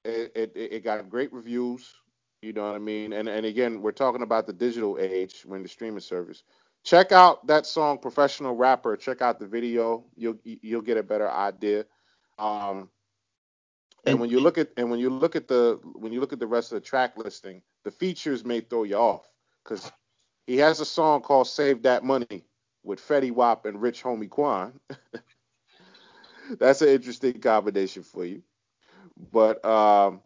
It 0.05 0.33
it, 0.35 0.53
it 0.55 0.85
got 0.85 1.09
great 1.09 1.33
reviews. 1.33 1.95
You 2.43 2.53
know 2.53 2.67
what 2.67 2.75
I 2.75 2.81
mean? 2.81 3.13
And 3.13 3.29
and 3.29 3.47
again, 3.47 3.81
we're 3.81 3.93
talking 3.93 4.23
about 4.23 4.47
the 4.47 4.53
digital 4.53 4.99
age 5.01 5.43
when 5.47 5.63
the 5.63 5.69
streaming 5.69 6.01
service. 6.01 6.43
Check 6.85 7.13
out 7.13 7.47
that 7.47 7.65
song, 7.65 7.99
Professional 7.99 8.57
Rapper. 8.57 8.97
Check 8.97 9.23
out 9.23 9.39
the 9.39 9.47
video. 9.47 10.05
You'll 10.17 10.37
you'll 10.45 10.83
get 10.83 10.97
a 10.97 11.03
better 11.03 11.31
idea. 11.31 11.87
Um, 12.39 12.91
and 14.05 14.19
when 14.19 14.31
you 14.31 14.41
look 14.41 14.59
at 14.59 14.71
and 14.77 14.91
when 14.91 14.99
you 14.99 15.09
look 15.09 15.37
at 15.37 15.47
the 15.47 15.79
when 15.95 16.13
you 16.13 16.21
look 16.21 16.33
at 16.33 16.41
the 16.41 16.47
rest 16.47 16.73
of 16.73 16.77
the 16.77 16.87
track 16.87 17.17
listing, 17.17 17.63
the 17.85 17.93
features 17.93 18.45
may 18.45 18.61
throw 18.61 18.83
you 18.83 18.97
off 18.97 19.29
because 19.63 19.93
he 20.49 20.57
has 20.59 20.81
a 20.81 20.85
song 20.85 21.23
called 21.23 21.47
"Save 21.47 21.83
That 21.83 22.03
Money" 22.03 22.45
with 22.83 23.01
Fetty 23.01 23.31
Wap 23.31 23.65
and 23.65 23.81
Rich 23.81 24.03
Homie 24.03 24.29
Quan. 24.29 24.81
That's 26.59 26.83
an 26.83 26.89
interesting 26.89 27.41
combination 27.41 28.03
for 28.03 28.25
you. 28.25 28.43
But 29.33 29.65
um, 29.65 30.21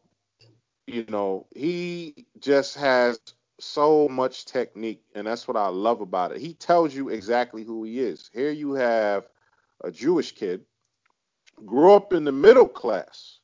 you 0.86 1.04
know, 1.08 1.46
he 1.54 2.26
just 2.38 2.76
has 2.76 3.18
so 3.58 4.08
much 4.08 4.44
technique, 4.44 5.02
and 5.14 5.26
that's 5.26 5.48
what 5.48 5.56
I 5.56 5.68
love 5.68 6.00
about 6.00 6.32
it. 6.32 6.38
He 6.38 6.54
tells 6.54 6.94
you 6.94 7.08
exactly 7.08 7.64
who 7.64 7.84
he 7.84 8.00
is. 8.00 8.30
Here 8.32 8.50
you 8.50 8.74
have 8.74 9.24
a 9.82 9.90
Jewish 9.90 10.32
kid, 10.32 10.62
grew 11.64 11.92
up 11.92 12.12
in 12.12 12.24
the 12.24 12.32
middle 12.32 12.68
class. 12.68 13.38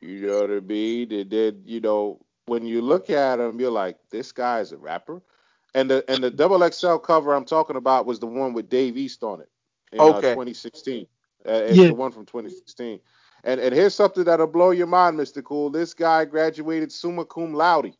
You 0.00 0.26
know 0.26 0.40
what 0.42 0.50
I 0.50 0.60
mean? 0.60 1.12
And 1.12 1.30
then, 1.30 1.62
you 1.64 1.80
know, 1.80 2.20
when 2.46 2.66
you 2.66 2.82
look 2.82 3.10
at 3.10 3.40
him, 3.40 3.58
you're 3.58 3.70
like, 3.70 3.98
this 4.10 4.32
guy 4.32 4.60
is 4.60 4.72
a 4.72 4.76
rapper. 4.76 5.22
And 5.74 5.90
the 5.90 6.04
and 6.08 6.22
the 6.22 6.30
double 6.30 6.68
XL 6.68 6.96
cover 6.96 7.34
I'm 7.34 7.44
talking 7.44 7.76
about 7.76 8.06
was 8.06 8.18
the 8.18 8.26
one 8.26 8.52
with 8.52 8.68
Dave 8.68 8.96
East 8.96 9.22
on 9.22 9.40
it 9.40 9.50
in 9.92 10.00
uh, 10.00 10.20
2016. 10.20 11.06
Uh, 11.46 11.52
it's 11.52 11.78
Yeah. 11.78 11.88
the 11.88 11.94
one 11.94 12.12
from 12.12 12.26
2016. 12.26 13.00
And 13.44 13.60
and 13.60 13.74
here's 13.74 13.94
something 13.94 14.24
that'll 14.24 14.46
blow 14.46 14.70
your 14.70 14.86
mind, 14.86 15.16
Mr. 15.16 15.42
Cool. 15.42 15.70
This 15.70 15.94
guy 15.94 16.24
graduated 16.24 16.92
summa 16.92 17.24
cum 17.24 17.54
laude. 17.54 17.94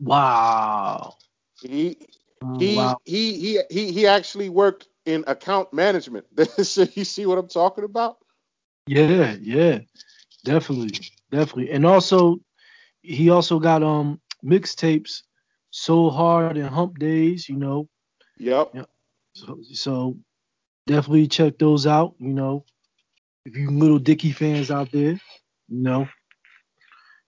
Wow. 0.00 1.14
He 1.62 1.98
Oh, 2.42 2.58
he 2.58 2.76
wow. 2.76 2.96
he 3.04 3.38
he 3.38 3.60
he 3.70 3.92
he 3.92 4.06
actually 4.06 4.48
worked 4.48 4.88
in 5.06 5.24
account 5.26 5.72
management. 5.72 6.26
so 6.62 6.86
you 6.94 7.04
see 7.04 7.26
what 7.26 7.38
I'm 7.38 7.48
talking 7.48 7.84
about? 7.84 8.18
Yeah, 8.86 9.34
yeah. 9.40 9.80
Definitely. 10.44 10.92
Definitely. 11.30 11.70
And 11.70 11.86
also 11.86 12.38
he 13.02 13.30
also 13.30 13.58
got 13.58 13.82
um 13.82 14.20
mixtapes 14.44 15.22
so 15.70 16.10
hard 16.10 16.56
and 16.56 16.68
hump 16.68 16.98
days, 16.98 17.48
you 17.48 17.56
know. 17.56 17.88
Yep. 18.38 18.70
Yeah. 18.74 18.84
So, 19.34 19.58
so 19.72 20.16
definitely 20.86 21.26
check 21.28 21.58
those 21.58 21.86
out, 21.86 22.14
you 22.18 22.32
know. 22.32 22.64
If 23.44 23.56
you 23.56 23.70
little 23.70 23.98
Dicky 23.98 24.32
fans 24.32 24.70
out 24.70 24.90
there, 24.90 25.12
you 25.12 25.20
know. 25.68 26.08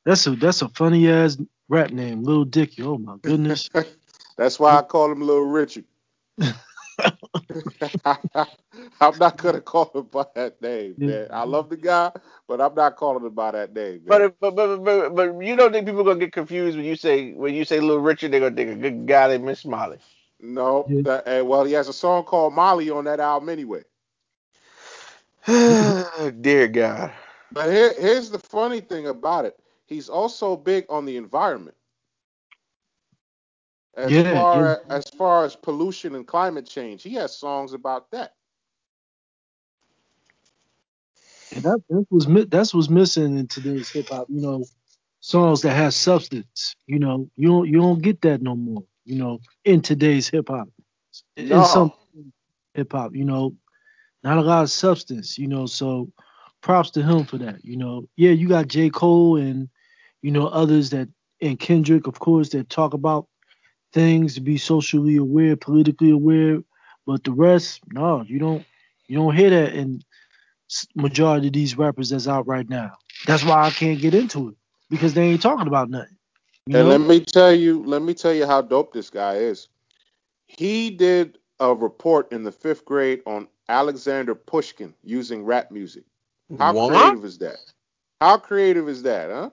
That's 0.05 0.27
a 0.27 0.37
that's 0.37 0.63
a 0.63 0.69
funny 0.69 1.11
ass 1.11 1.37
rap 1.69 1.91
name, 1.91 2.23
Little 2.23 2.45
Dicky. 2.45 2.83
Oh 2.83 2.99
my 2.99 3.17
goodness. 3.23 3.69
That's 4.37 4.61
why 4.61 4.77
I 4.77 4.83
call 4.83 5.11
him 5.11 5.21
Little 5.23 5.47
Richard. 5.47 5.85
I'm 9.01 9.19
not 9.19 9.37
gonna 9.39 9.61
call 9.61 9.91
him 9.95 10.05
by 10.05 10.27
that 10.35 10.61
name, 10.61 10.97
man. 10.99 11.29
I 11.33 11.45
love 11.45 11.71
the 11.71 11.77
guy, 11.77 12.13
but 12.49 12.61
I'm 12.61 12.75
not 12.75 12.97
calling 12.97 13.25
him 13.25 13.35
by 13.35 13.53
that 13.53 13.75
name, 13.75 14.03
man. 14.05 14.33
But, 14.41 14.41
but 14.41 14.57
but 14.57 14.85
but 14.85 15.15
but 15.15 15.39
you 15.41 15.57
don't 15.57 15.73
think 15.73 15.87
people 15.87 16.05
gonna 16.05 16.19
get 16.21 16.33
confused 16.33 16.77
when 16.77 16.87
you 16.87 16.97
say 16.97 17.33
when 17.33 17.55
you 17.55 17.65
say 17.65 17.81
Little 17.81 18.01
Richard, 18.03 18.33
they're 18.33 18.41
gonna 18.41 18.55
think 18.55 18.71
a 18.71 18.75
good 18.77 19.07
guy 19.07 19.29
named 19.29 19.45
Miss 19.45 19.65
Molly. 19.65 19.99
No, 20.41 20.93
that, 21.03 21.27
eh, 21.27 21.41
well, 21.41 21.65
he 21.65 21.73
has 21.73 21.89
a 21.89 21.93
song 21.93 22.25
called 22.25 22.55
Molly 22.55 22.91
on 22.91 23.05
that 23.05 23.21
album 23.21 23.49
anyway. 23.49 23.83
Dear 26.41 26.69
God. 26.69 27.13
But 27.53 27.71
here, 27.71 27.93
here's 27.99 28.31
the 28.31 28.39
funny 28.39 28.81
thing 28.81 29.07
about 29.09 29.45
it. 29.45 29.59
He's 29.87 30.09
also 30.09 30.57
big 30.57 30.87
on 30.89 31.05
the 31.07 31.17
environment. 31.17 31.77
As 33.97 34.13
Yeah, 34.13 34.23
far 34.23 34.67
yeah. 34.67 34.77
as, 34.91 35.05
as 35.05 35.05
far 35.17 35.45
as 35.45 35.57
pollution 35.57 36.15
and 36.15 36.27
climate 36.27 36.67
change, 36.67 37.03
he 37.03 37.15
has 37.15 37.37
songs 37.37 37.73
about 37.73 38.11
that. 38.13 38.35
And 41.55 41.65
that, 41.65 41.83
that 41.89 42.07
was 42.11 42.27
that's 42.51 42.75
what's 42.75 42.89
missing 42.91 43.39
in 43.39 43.49
today's 43.49 43.91
hip 43.91 44.09
hop. 44.11 44.27
You 44.31 44.41
know, 44.41 44.65
songs 45.21 45.63
that 45.63 45.73
have 45.75 45.95
substance. 45.95 46.75
You 46.87 46.99
know, 46.99 47.29
you 47.37 47.49
don't 47.49 47.69
you 47.69 47.79
don't 47.79 48.03
get 48.03 48.21
that 48.23 48.43
no 48.43 48.57
more. 48.57 48.85
You 49.07 49.17
know, 49.17 49.41
in 49.65 49.83
today's 49.83 50.29
hip 50.29 50.49
hop, 50.51 50.69
in 51.37 51.49
No. 51.49 51.65
some 51.65 51.93
hip 52.75 52.93
hop, 52.93 53.15
you 53.17 53.25
know, 53.25 53.55
not 54.25 54.39
a 54.39 54.43
lot 54.43 54.63
of 54.65 54.71
substance. 54.71 55.39
You 55.39 55.49
know, 55.49 55.67
so 55.67 56.11
props 56.63 56.91
to 56.93 57.03
him 57.03 57.25
for 57.25 57.39
that. 57.39 57.65
You 57.65 57.79
know, 57.79 58.09
yeah, 58.17 58.33
you 58.33 58.49
got 58.49 58.69
J 58.69 58.91
Cole 58.91 59.37
and 59.37 59.69
you 60.23 60.33
know 60.33 60.49
others 60.49 60.91
that 60.91 61.09
and 61.43 61.59
Kendrick, 61.59 62.07
of 62.07 62.19
course, 62.21 62.51
that 62.51 62.71
talk 62.71 62.95
about 62.95 63.27
things 63.93 64.35
to 64.35 64.41
be 64.43 64.59
socially 64.59 65.17
aware, 65.17 65.57
politically 65.57 66.11
aware, 66.11 66.61
but 67.07 67.25
the 67.25 67.33
rest, 67.33 67.81
no, 67.93 68.25
you 68.27 68.39
don't 68.39 68.65
you 69.09 69.17
don't 69.19 69.37
hear 69.37 69.51
that 69.51 69.75
in 69.75 70.03
majority 70.97 71.49
of 71.49 71.53
these 71.55 71.79
rappers 71.79 72.11
that's 72.11 72.29
out 72.29 72.47
right 72.47 72.69
now. 72.69 72.93
That's 73.27 73.45
why 73.45 73.63
I 73.67 73.71
can't 73.71 74.01
get 74.01 74.15
into 74.15 74.51
it 74.51 74.57
because 74.91 75.15
they 75.15 75.25
ain't 75.29 75.43
talking 75.43 75.69
about 75.69 75.91
nothing. 75.91 76.16
You 76.67 76.83
And 76.83 76.89
let 76.89 77.03
me 77.03 77.21
tell 77.21 77.55
you, 77.55 77.85
let 77.85 78.03
me 78.03 78.15
tell 78.15 78.35
you 78.35 78.47
how 78.47 78.63
dope 78.63 78.93
this 78.93 79.11
guy 79.11 79.37
is. 79.37 79.69
He 80.47 80.91
did 80.91 81.39
a 81.61 81.75
report 81.75 82.33
in 82.33 82.45
the 82.45 82.53
fifth 82.53 82.85
grade 82.85 83.23
on 83.27 83.49
Alexander 83.69 84.35
Pushkin 84.35 84.95
using 85.05 85.45
rap 85.45 85.71
music. 85.71 86.05
How 86.59 86.75
What? 86.75 86.75
creative 86.75 87.25
is 87.25 87.39
that? 87.39 87.59
How 88.21 88.39
creative 88.39 88.89
is 88.89 89.03
that, 89.05 89.31
huh? 89.31 89.51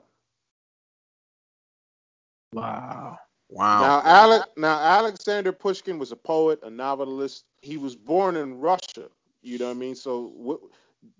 wow. 2.53 3.17
Wow. 3.49 3.95
Now, 3.95 4.01
Alec, 4.03 4.45
now 4.57 4.79
Alexander 4.79 5.51
Pushkin 5.53 5.99
was 5.99 6.11
a 6.11 6.15
poet, 6.17 6.59
a 6.63 6.69
novelist. 6.69 7.45
He 7.61 7.77
was 7.77 7.95
born 7.95 8.37
in 8.37 8.59
Russia. 8.59 9.09
You 9.41 9.59
know 9.59 9.65
what 9.67 9.71
I 9.71 9.75
mean? 9.75 9.95
So, 9.95 10.33
what, 10.35 10.61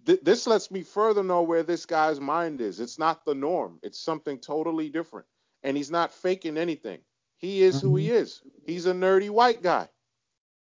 th- 0.06 0.22
this 0.24 0.48
lets 0.48 0.72
me 0.72 0.84
further 0.84 1.24
know 1.24 1.44
where 1.44 1.64
this 1.64 1.86
guy's 1.86 2.20
mind 2.22 2.62
is. 2.62 2.80
It's 2.80 3.00
not 3.00 3.26
the 3.26 3.36
norm. 3.36 3.80
It's 3.84 4.00
something 4.00 4.40
totally 4.40 4.90
different, 4.90 5.28
and 5.64 5.76
he's 5.78 5.92
not 5.92 6.14
faking 6.14 6.58
anything. 6.58 7.00
He 7.38 7.64
is 7.64 7.82
who 7.82 7.96
he 7.96 8.10
is. 8.10 8.42
He's 8.66 8.86
a 8.86 8.94
nerdy 8.94 9.30
white 9.30 9.62
guy. 9.62 9.90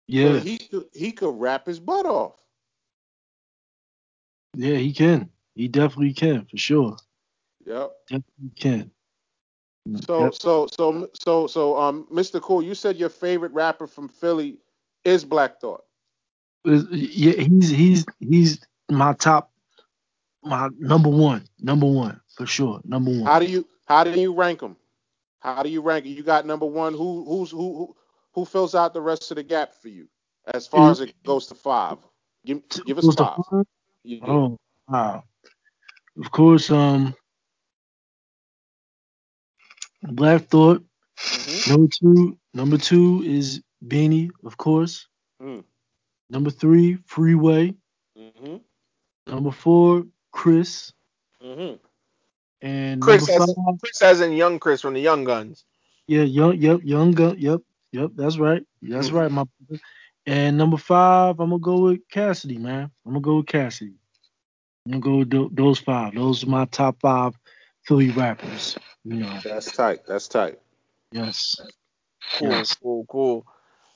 Yeah, 0.07 0.39
he 0.39 0.57
could 0.57 0.85
he 0.93 1.11
could 1.11 1.39
rap 1.39 1.65
his 1.65 1.79
butt 1.79 2.05
off. 2.05 2.35
yeah, 4.55 4.77
he 4.77 4.93
can. 4.93 5.29
He 5.55 5.67
definitely 5.67 6.13
can 6.13 6.45
for 6.45 6.57
sure. 6.57 6.97
Yep. 7.65 7.91
Definitely 8.09 8.51
can. 8.59 8.91
So 10.05 10.23
Yep. 10.23 10.35
so 10.35 10.67
so 10.67 11.09
so 11.13 11.47
so 11.47 11.77
um 11.79 12.07
Mr. 12.11 12.41
Cool, 12.41 12.63
you 12.63 12.75
said 12.75 12.97
your 12.97 13.09
favorite 13.09 13.51
rapper 13.53 13.87
from 13.87 14.07
Philly 14.07 14.57
is 15.03 15.23
Black 15.23 15.59
Thought. 15.61 15.83
Yeah, 16.65 17.33
he's 17.33 17.69
he's 17.69 18.05
he's 18.19 18.59
my 18.89 19.13
top, 19.13 19.51
my 20.43 20.69
number 20.79 21.09
one, 21.09 21.47
number 21.59 21.85
one 21.85 22.19
for 22.35 22.45
sure, 22.45 22.81
number 22.83 23.11
one. 23.11 23.25
How 23.25 23.39
do 23.39 23.45
you 23.45 23.67
how 23.85 24.03
do 24.03 24.19
you 24.19 24.33
rank 24.33 24.61
him? 24.61 24.75
How 25.45 25.61
do 25.61 25.69
you 25.69 25.81
rank 25.81 26.07
it? 26.07 26.09
You 26.09 26.23
got 26.23 26.47
number 26.47 26.65
one. 26.65 26.93
Who 26.93 27.23
who's 27.23 27.51
who 27.51 27.95
who, 28.33 28.45
fills 28.45 28.73
out 28.73 28.95
the 28.95 29.01
rest 29.01 29.29
of 29.29 29.35
the 29.35 29.43
gap 29.43 29.75
for 29.75 29.89
you 29.89 30.07
as 30.51 30.65
far 30.65 30.89
as 30.89 31.01
it 31.01 31.13
goes 31.23 31.45
to 31.47 31.55
five? 31.55 31.99
Give 32.43 32.63
give 32.83 32.97
us 32.97 33.13
five. 33.13 33.37
Yeah. 34.03 34.25
Oh 34.27 34.57
wow! 34.89 35.23
Of 36.17 36.31
course, 36.31 36.71
um, 36.71 37.13
Black 40.01 40.45
Thought. 40.45 40.83
Mhm. 41.15 41.69
Number 41.69 41.87
two, 41.93 42.37
number 42.55 42.77
two 42.79 43.21
is 43.23 43.61
Beanie, 43.85 44.31
of 44.43 44.57
course. 44.57 45.07
Mm. 45.39 45.63
Number 46.31 46.49
three, 46.49 46.97
Freeway. 47.05 47.75
Mhm. 48.17 48.61
Number 49.27 49.51
four, 49.51 50.07
Chris. 50.31 50.91
Mhm. 51.39 51.79
And 52.61 53.01
Chris 53.01 53.27
number 53.27 53.43
as, 53.43 53.53
five, 53.55 53.75
Chris 53.81 54.01
as 54.01 54.21
in 54.21 54.33
young 54.33 54.59
Chris 54.59 54.81
from 54.81 54.93
the 54.93 55.01
Young 55.01 55.25
Gunz. 55.25 55.63
yeah, 56.07 56.23
young, 56.23 56.57
yep, 56.57 56.79
young 56.83 57.11
gun, 57.11 57.35
yep, 57.37 57.61
yep, 57.91 58.11
that's 58.15 58.37
right, 58.37 58.63
that's 58.81 59.11
right, 59.11 59.31
my. 59.31 59.43
brother. 59.67 59.81
And 60.27 60.57
number 60.57 60.77
five, 60.77 61.39
I'm 61.39 61.49
gonna 61.51 61.59
go 61.59 61.81
with 61.81 61.99
Cassidy, 62.09 62.57
man. 62.57 62.89
I'm 63.05 63.11
gonna 63.11 63.21
go 63.21 63.37
with 63.37 63.45
Cassidy. 63.47 63.93
I'm 64.87 64.99
gonna 64.99 65.01
go 65.01 65.17
with 65.19 65.29
tho- 65.29 65.49
those 65.53 65.77
five. 65.79 66.15
Those 66.15 66.43
are 66.43 66.47
my 66.49 66.65
top 66.65 66.97
five 66.99 67.37
Philly 67.83 68.09
rappers. 68.09 68.75
You 69.03 69.17
know, 69.17 69.39
That's 69.43 69.71
tight. 69.71 69.99
That's 70.07 70.27
tight. 70.27 70.57
yes. 71.11 71.55
Cool, 72.39 72.49
Yes. 72.49 72.75
cool, 72.75 73.05
cool. 73.07 73.45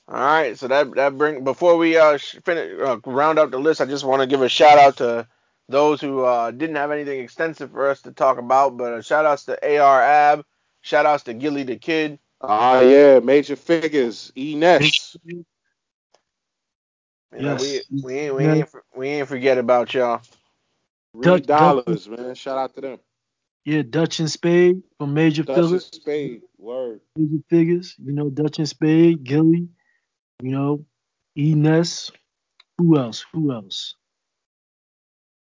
All 0.07 0.15
right, 0.19 0.56
so 0.57 0.68
that 0.68 0.94
that 0.95 1.18
bring 1.18 1.44
before 1.44 1.77
we 1.77 1.98
uh 1.98 2.18
finish 2.45 2.80
uh, 2.80 2.98
round 3.06 3.40
out 3.40 3.49
the 3.52 3.60
list, 3.60 3.81
I 3.81 3.86
just 3.86 4.03
want 4.03 4.22
to 4.22 4.27
give 4.27 4.41
a 4.44 4.49
shout 4.49 4.77
out 4.77 4.98
to 4.98 5.27
those 5.70 6.02
who 6.02 6.24
uh 6.26 6.52
didn't 6.52 6.76
have 6.76 6.91
anything 6.91 7.22
extensive 7.22 7.72
for 7.72 7.88
us 7.90 8.02
to 8.02 8.12
talk 8.12 8.38
about, 8.38 8.76
but 8.78 8.94
uh, 8.94 9.02
shout 9.02 9.26
outs 9.26 9.46
to 9.46 9.80
AR 9.80 10.02
Ab, 10.02 10.44
shout 10.82 11.06
outs 11.06 11.24
to 11.24 11.34
Gillie 11.34 11.64
the 11.64 11.78
Kid. 11.78 12.20
Ah 12.41 12.82
yeah, 12.82 13.20
major 13.20 13.56
figures. 13.56 14.32
E 14.36 14.56
Ness. 14.56 15.16
You 15.26 15.46
know, 17.34 17.58
Yes. 17.60 17.84
we 17.91 18.02
we 18.04 18.14
ain't 18.20 18.36
we 18.36 18.44
Yeah. 18.46 18.54
ain't 18.56 18.70
we 18.96 19.08
ain't 19.08 19.28
forget 19.28 19.58
about 19.58 19.94
y'all. 19.94 20.22
Three 21.14 21.22
Dutch- 21.24 21.46
dollars, 21.46 22.08
man. 22.10 22.36
Shout 22.36 22.58
out 22.58 22.74
to 22.76 22.82
them. 22.82 23.00
Yeah, 23.66 23.84
Dutch 23.84 24.20
and 24.20 24.32
Spade 24.32 24.82
from 24.98 25.14
Major 25.14 25.44
Dutch 25.44 25.56
Philly. 25.58 25.74
and 25.74 25.82
Spade. 25.84 26.41
Word. 26.58 27.02
Major 27.16 27.44
figures. 27.50 27.96
You 28.04 28.14
know, 28.14 28.30
Dutch 28.30 28.58
and 28.58 28.68
Spade, 28.70 29.24
Gillie. 29.24 29.68
You 30.41 30.52
know, 30.52 30.86
E 31.38 31.54
Ness. 31.54 32.10
Who 32.78 32.98
else? 32.98 33.26
Who 33.34 33.52
else? 33.52 33.96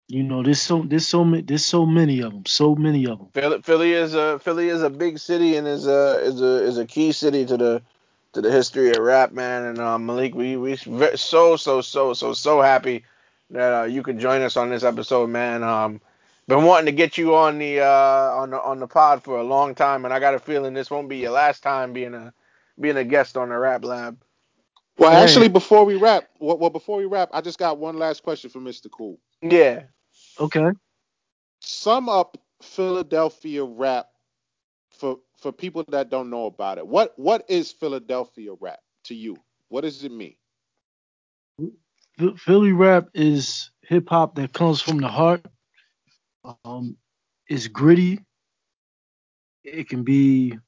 You 0.07 0.23
know, 0.23 0.43
there's 0.43 0.61
so 0.61 0.83
there's 0.85 1.07
so 1.07 1.23
many 1.23 1.43
there's 1.43 1.65
so 1.65 1.85
many 1.85 2.21
of 2.21 2.31
them. 2.33 2.45
So 2.45 2.75
many 2.75 3.07
of 3.07 3.17
them. 3.19 3.29
Philly, 3.33 3.61
Philly 3.63 3.93
is 3.93 4.13
a 4.13 4.39
Philly 4.39 4.69
is 4.69 4.83
a 4.83 4.89
big 4.89 5.17
city 5.17 5.55
and 5.55 5.67
is 5.67 5.87
a 5.87 6.19
is 6.23 6.41
a 6.41 6.63
is 6.63 6.77
a 6.77 6.85
key 6.85 7.11
city 7.11 7.45
to 7.45 7.57
the 7.57 7.81
to 8.33 8.41
the 8.41 8.51
history 8.51 8.91
of 8.91 8.99
rap, 8.99 9.31
man. 9.31 9.63
And 9.65 9.79
uh, 9.79 9.97
Malik, 9.97 10.35
we 10.35 10.57
we 10.57 10.75
so 10.75 11.55
so 11.57 11.81
so 11.81 12.13
so 12.13 12.33
so 12.33 12.61
happy 12.61 13.05
that 13.49 13.81
uh, 13.81 13.83
you 13.85 14.03
could 14.03 14.19
join 14.19 14.41
us 14.41 14.57
on 14.57 14.69
this 14.69 14.83
episode, 14.83 15.29
man. 15.29 15.63
Um, 15.63 16.01
been 16.47 16.65
wanting 16.65 16.87
to 16.87 16.91
get 16.91 17.17
you 17.17 17.35
on 17.35 17.57
the 17.57 17.79
uh 17.79 18.31
on 18.35 18.51
the 18.51 18.61
on 18.61 18.79
the 18.79 18.87
pod 18.87 19.23
for 19.23 19.37
a 19.39 19.43
long 19.43 19.73
time, 19.73 20.05
and 20.05 20.13
I 20.13 20.19
got 20.19 20.35
a 20.35 20.39
feeling 20.39 20.73
this 20.73 20.91
won't 20.91 21.09
be 21.09 21.17
your 21.17 21.31
last 21.31 21.63
time 21.63 21.93
being 21.93 22.13
a 22.13 22.33
being 22.79 22.97
a 22.97 23.03
guest 23.05 23.37
on 23.37 23.49
the 23.49 23.57
Rap 23.57 23.83
Lab. 23.85 24.17
Well, 24.97 25.11
Hey. 25.11 25.23
actually, 25.23 25.47
before 25.47 25.85
we 25.85 25.95
wrap, 25.95 26.29
well, 26.39 26.57
well, 26.57 26.69
before 26.69 26.97
we 26.97 27.05
wrap, 27.05 27.29
I 27.33 27.41
just 27.41 27.57
got 27.57 27.79
one 27.79 27.97
last 27.97 28.23
question 28.23 28.49
for 28.49 28.59
Mr. 28.59 28.91
Cool. 28.91 29.17
Yeah. 29.43 29.83
Okay. 30.39 30.71
Sum 31.61 32.09
up 32.09 32.37
Philadelphia 32.61 33.63
rap 33.63 34.07
for 34.91 35.19
for 35.39 35.51
people 35.51 35.85
that 35.89 36.09
don't 36.09 36.29
know 36.29 36.45
about 36.47 36.77
it. 36.79 36.87
What 36.87 37.13
what 37.17 37.45
is 37.49 37.71
Philadelphia 37.71 38.53
rap 38.59 38.79
to 39.05 39.15
you? 39.15 39.37
What 39.69 39.81
does 39.81 40.03
it 40.03 40.11
mean? 40.11 40.35
Ph- 42.19 42.37
Philly 42.39 42.73
rap 42.73 43.09
is 43.13 43.71
hip 43.83 44.09
hop 44.09 44.35
that 44.35 44.53
comes 44.53 44.81
from 44.81 44.99
the 44.99 45.07
heart. 45.09 45.45
Um, 46.65 46.97
it's 47.47 47.67
gritty. 47.67 48.19
It 49.63 49.89
can 49.89 50.03
be 50.03 50.59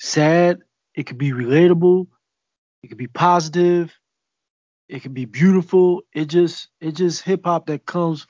sad. 0.00 0.60
It 0.94 1.06
can 1.06 1.18
be 1.18 1.32
relatable. 1.32 2.08
It 2.82 2.88
can 2.88 2.98
be 2.98 3.08
positive. 3.08 3.92
It 4.88 5.02
can 5.02 5.14
be 5.14 5.26
beautiful. 5.26 6.02
It 6.14 6.26
just 6.26 6.68
it 6.80 6.92
just 6.92 7.22
hip 7.22 7.42
hop 7.44 7.66
that 7.66 7.86
comes 7.86 8.26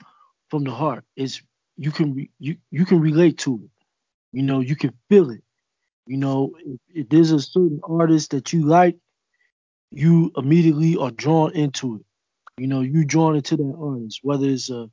from 0.50 0.64
the 0.64 0.72
heart. 0.72 1.04
It's 1.16 1.42
you 1.76 1.92
can 1.92 2.28
you 2.38 2.56
you 2.70 2.86
can 2.86 3.00
relate 3.00 3.38
to 3.40 3.56
it. 3.64 3.70
You 4.32 4.42
know 4.44 4.60
you 4.60 4.76
can 4.76 4.94
feel 5.10 5.30
it. 5.30 5.42
You 6.06 6.18
know 6.18 6.52
if, 6.64 6.80
if 6.88 7.08
there's 7.10 7.32
a 7.32 7.40
certain 7.40 7.80
artist 7.84 8.32
that 8.32 8.52
you 8.52 8.64
like, 8.66 8.96
you 9.90 10.32
immediately 10.36 10.96
are 10.96 11.10
drawn 11.10 11.52
into 11.54 11.96
it. 11.96 12.02
You 12.58 12.68
know, 12.68 12.82
you 12.82 13.04
drawn 13.04 13.36
into 13.36 13.56
that 13.56 13.76
artist, 13.80 14.20
whether 14.22 14.48
it's 14.48 14.70
a 14.70 14.90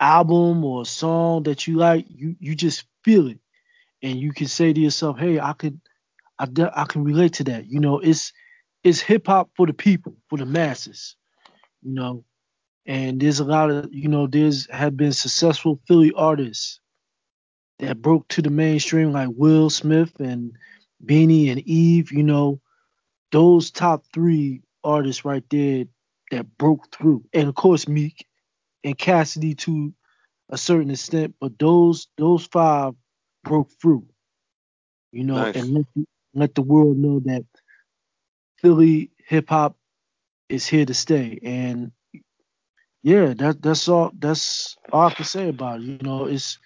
album 0.00 0.64
or 0.64 0.82
a 0.82 0.86
song 0.86 1.44
that 1.44 1.66
you 1.66 1.76
like, 1.76 2.06
you 2.08 2.36
you 2.40 2.54
just 2.56 2.84
feel 3.04 3.28
it, 3.28 3.38
and 4.02 4.18
you 4.18 4.32
can 4.32 4.48
say 4.48 4.72
to 4.72 4.80
yourself, 4.80 5.18
"Hey, 5.18 5.40
I 5.40 5.54
could, 5.54 5.80
I, 6.38 6.48
I 6.74 6.84
can 6.84 7.04
relate 7.04 7.34
to 7.34 7.44
that." 7.44 7.66
You 7.66 7.80
know, 7.80 8.00
it's 8.00 8.32
it's 8.84 9.00
hip 9.00 9.26
hop 9.26 9.50
for 9.56 9.66
the 9.66 9.72
people, 9.74 10.16
for 10.28 10.38
the 10.38 10.46
masses. 10.46 11.16
You 11.82 11.94
know, 11.94 12.24
and 12.86 13.20
there's 13.20 13.40
a 13.40 13.44
lot 13.44 13.70
of 13.70 13.88
you 13.92 14.08
know, 14.08 14.26
there's 14.26 14.70
have 14.70 14.96
been 14.96 15.12
successful 15.12 15.80
Philly 15.88 16.12
artists 16.16 16.80
that 17.80 18.02
broke 18.02 18.28
to 18.28 18.42
the 18.42 18.50
mainstream, 18.50 19.12
like 19.12 19.30
Will 19.32 19.70
Smith 19.70 20.20
and 20.20 20.52
Beanie 21.04 21.50
and 21.50 21.60
Eve. 21.60 22.12
You 22.12 22.22
know, 22.24 22.60
those 23.32 23.70
top 23.70 24.04
three 24.12 24.62
artists 24.84 25.24
right 25.24 25.44
there 25.50 25.84
that 26.32 26.58
broke 26.58 26.94
through, 26.94 27.24
and 27.32 27.48
of 27.48 27.54
course 27.54 27.88
Meek 27.88 28.26
and 28.84 28.96
Cassidy 28.98 29.54
to 29.54 29.92
a 30.50 30.58
certain 30.58 30.90
extent, 30.90 31.34
but 31.40 31.58
those 31.58 32.08
those 32.18 32.46
five 32.46 32.94
broke 33.44 33.70
through, 33.80 34.06
you 35.12 35.24
know, 35.24 35.36
Nice. 35.36 35.56
and 35.56 35.74
let 35.74 35.86
the, 35.96 36.04
let 36.34 36.54
the 36.54 36.62
world 36.62 36.98
know 36.98 37.20
that 37.24 37.44
Philly 38.60 39.10
hip 39.26 39.48
hop 39.48 39.76
is 40.48 40.66
here 40.66 40.84
to 40.86 40.94
stay, 40.94 41.38
and 41.42 41.92
yeah, 43.02 43.34
that 43.34 43.62
that's 43.62 43.88
all 43.88 44.12
that's 44.18 44.76
all 44.92 45.08
I 45.08 45.14
can 45.14 45.24
say 45.24 45.48
about 45.48 45.80
it. 45.80 45.84
You 45.84 45.98
know, 46.02 46.26
it's 46.26 46.58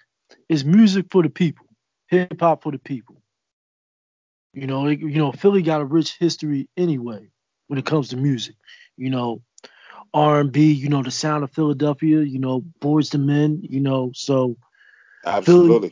it's 0.49 0.63
music 0.63 1.07
for 1.11 1.23
the 1.23 1.29
people, 1.29 1.67
hip 2.07 2.39
hop 2.39 2.63
for 2.63 2.71
the 2.71 2.79
people. 2.79 3.21
You 4.53 4.67
know, 4.67 4.87
it, 4.87 4.99
you 4.99 5.17
know, 5.17 5.31
Philly 5.31 5.61
got 5.61 5.81
a 5.81 5.85
rich 5.85 6.17
history 6.17 6.69
anyway 6.77 7.29
when 7.67 7.79
it 7.79 7.85
comes 7.85 8.09
to 8.09 8.17
music. 8.17 8.55
You 8.97 9.09
know, 9.09 9.41
R&B, 10.13 10.71
you 10.71 10.89
know, 10.89 11.03
the 11.03 11.11
sound 11.11 11.43
of 11.43 11.51
Philadelphia, 11.51 12.21
you 12.21 12.39
know, 12.39 12.63
Boyz 12.81 13.13
II 13.13 13.21
Men, 13.21 13.59
you 13.63 13.81
know, 13.81 14.11
so 14.13 14.57
Absolutely. 15.25 15.91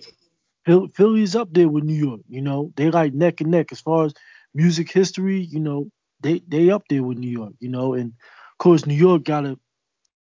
Phil- 0.66 0.88
Philly's 0.94 1.36
up 1.36 1.54
there 1.54 1.68
with 1.68 1.84
New 1.84 1.94
York, 1.96 2.22
you 2.30 2.42
know. 2.42 2.72
They 2.76 2.90
like 2.90 3.14
neck 3.14 3.42
and 3.42 3.52
neck 3.52 3.72
as 3.72 3.82
far 3.82 4.06
as 4.06 4.14
music 4.54 4.92
history, 4.92 5.42
you 5.42 5.60
know, 5.60 5.90
they 6.22 6.42
they 6.48 6.70
up 6.70 6.84
there 6.90 7.04
with 7.04 7.18
New 7.18 7.30
York, 7.30 7.54
you 7.60 7.70
know, 7.70 7.94
and 7.94 8.10
of 8.10 8.58
course 8.58 8.86
New 8.86 8.96
York 8.96 9.24
got 9.24 9.46
a 9.46 9.58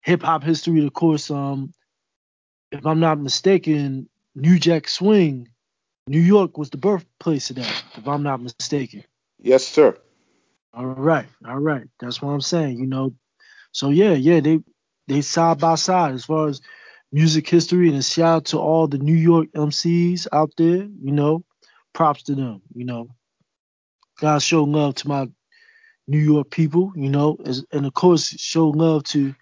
hip 0.03 0.23
hop 0.23 0.43
history, 0.45 0.86
of 0.86 0.93
course, 0.93 1.31
um 1.31 1.73
if 2.70 2.85
I'm 2.85 3.01
not 3.01 3.20
mistaken, 3.20 4.09
New 4.35 4.59
Jack 4.59 4.89
Swing, 4.89 5.49
New 6.07 6.20
York 6.20 6.59
was 6.59 6.70
the 6.70 6.77
birthplace 6.78 7.51
of 7.51 7.57
that, 7.57 7.85
if 7.97 8.07
I'm 8.07 8.23
not 8.23 8.43
mistaken. 8.43 9.05
Yes, 9.39 9.66
sir. 9.66 9.97
All 10.74 10.86
right, 10.86 11.27
all 11.47 11.59
right. 11.59 11.86
That's 12.01 12.20
what 12.20 12.32
I'm 12.32 12.40
saying, 12.40 12.78
you 12.78 12.86
know. 12.86 13.15
So 13.73 13.90
yeah, 13.90 14.12
yeah, 14.12 14.40
they 14.40 14.61
they 15.07 15.23
side 15.23 15.59
by 15.59 15.77
side 15.77 16.15
as 16.15 16.24
far 16.24 16.49
as 16.49 16.61
music 17.12 17.49
history 17.49 17.89
and 17.89 17.97
a 17.97 18.03
shout 18.03 18.36
out 18.36 18.45
to 18.47 18.59
all 18.59 18.86
the 18.86 18.99
New 18.99 19.16
York 19.16 19.49
MCs 19.55 20.27
out 20.32 20.53
there, 20.57 20.86
you 21.03 21.12
know. 21.12 21.45
Props 21.95 22.23
to 22.24 22.35
them, 22.35 22.62
you 22.74 22.85
know. 22.85 23.09
Gotta 24.20 24.40
show 24.40 24.65
love 24.65 24.97
to 24.97 25.09
my 25.09 25.28
New 26.07 26.19
York 26.19 26.51
people, 26.51 26.93
you 26.97 27.09
know, 27.09 27.36
as, 27.45 27.65
and 27.73 27.86
of 27.86 27.95
course 27.95 28.28
show 28.28 28.69
love 28.69 29.05
to 29.05 29.35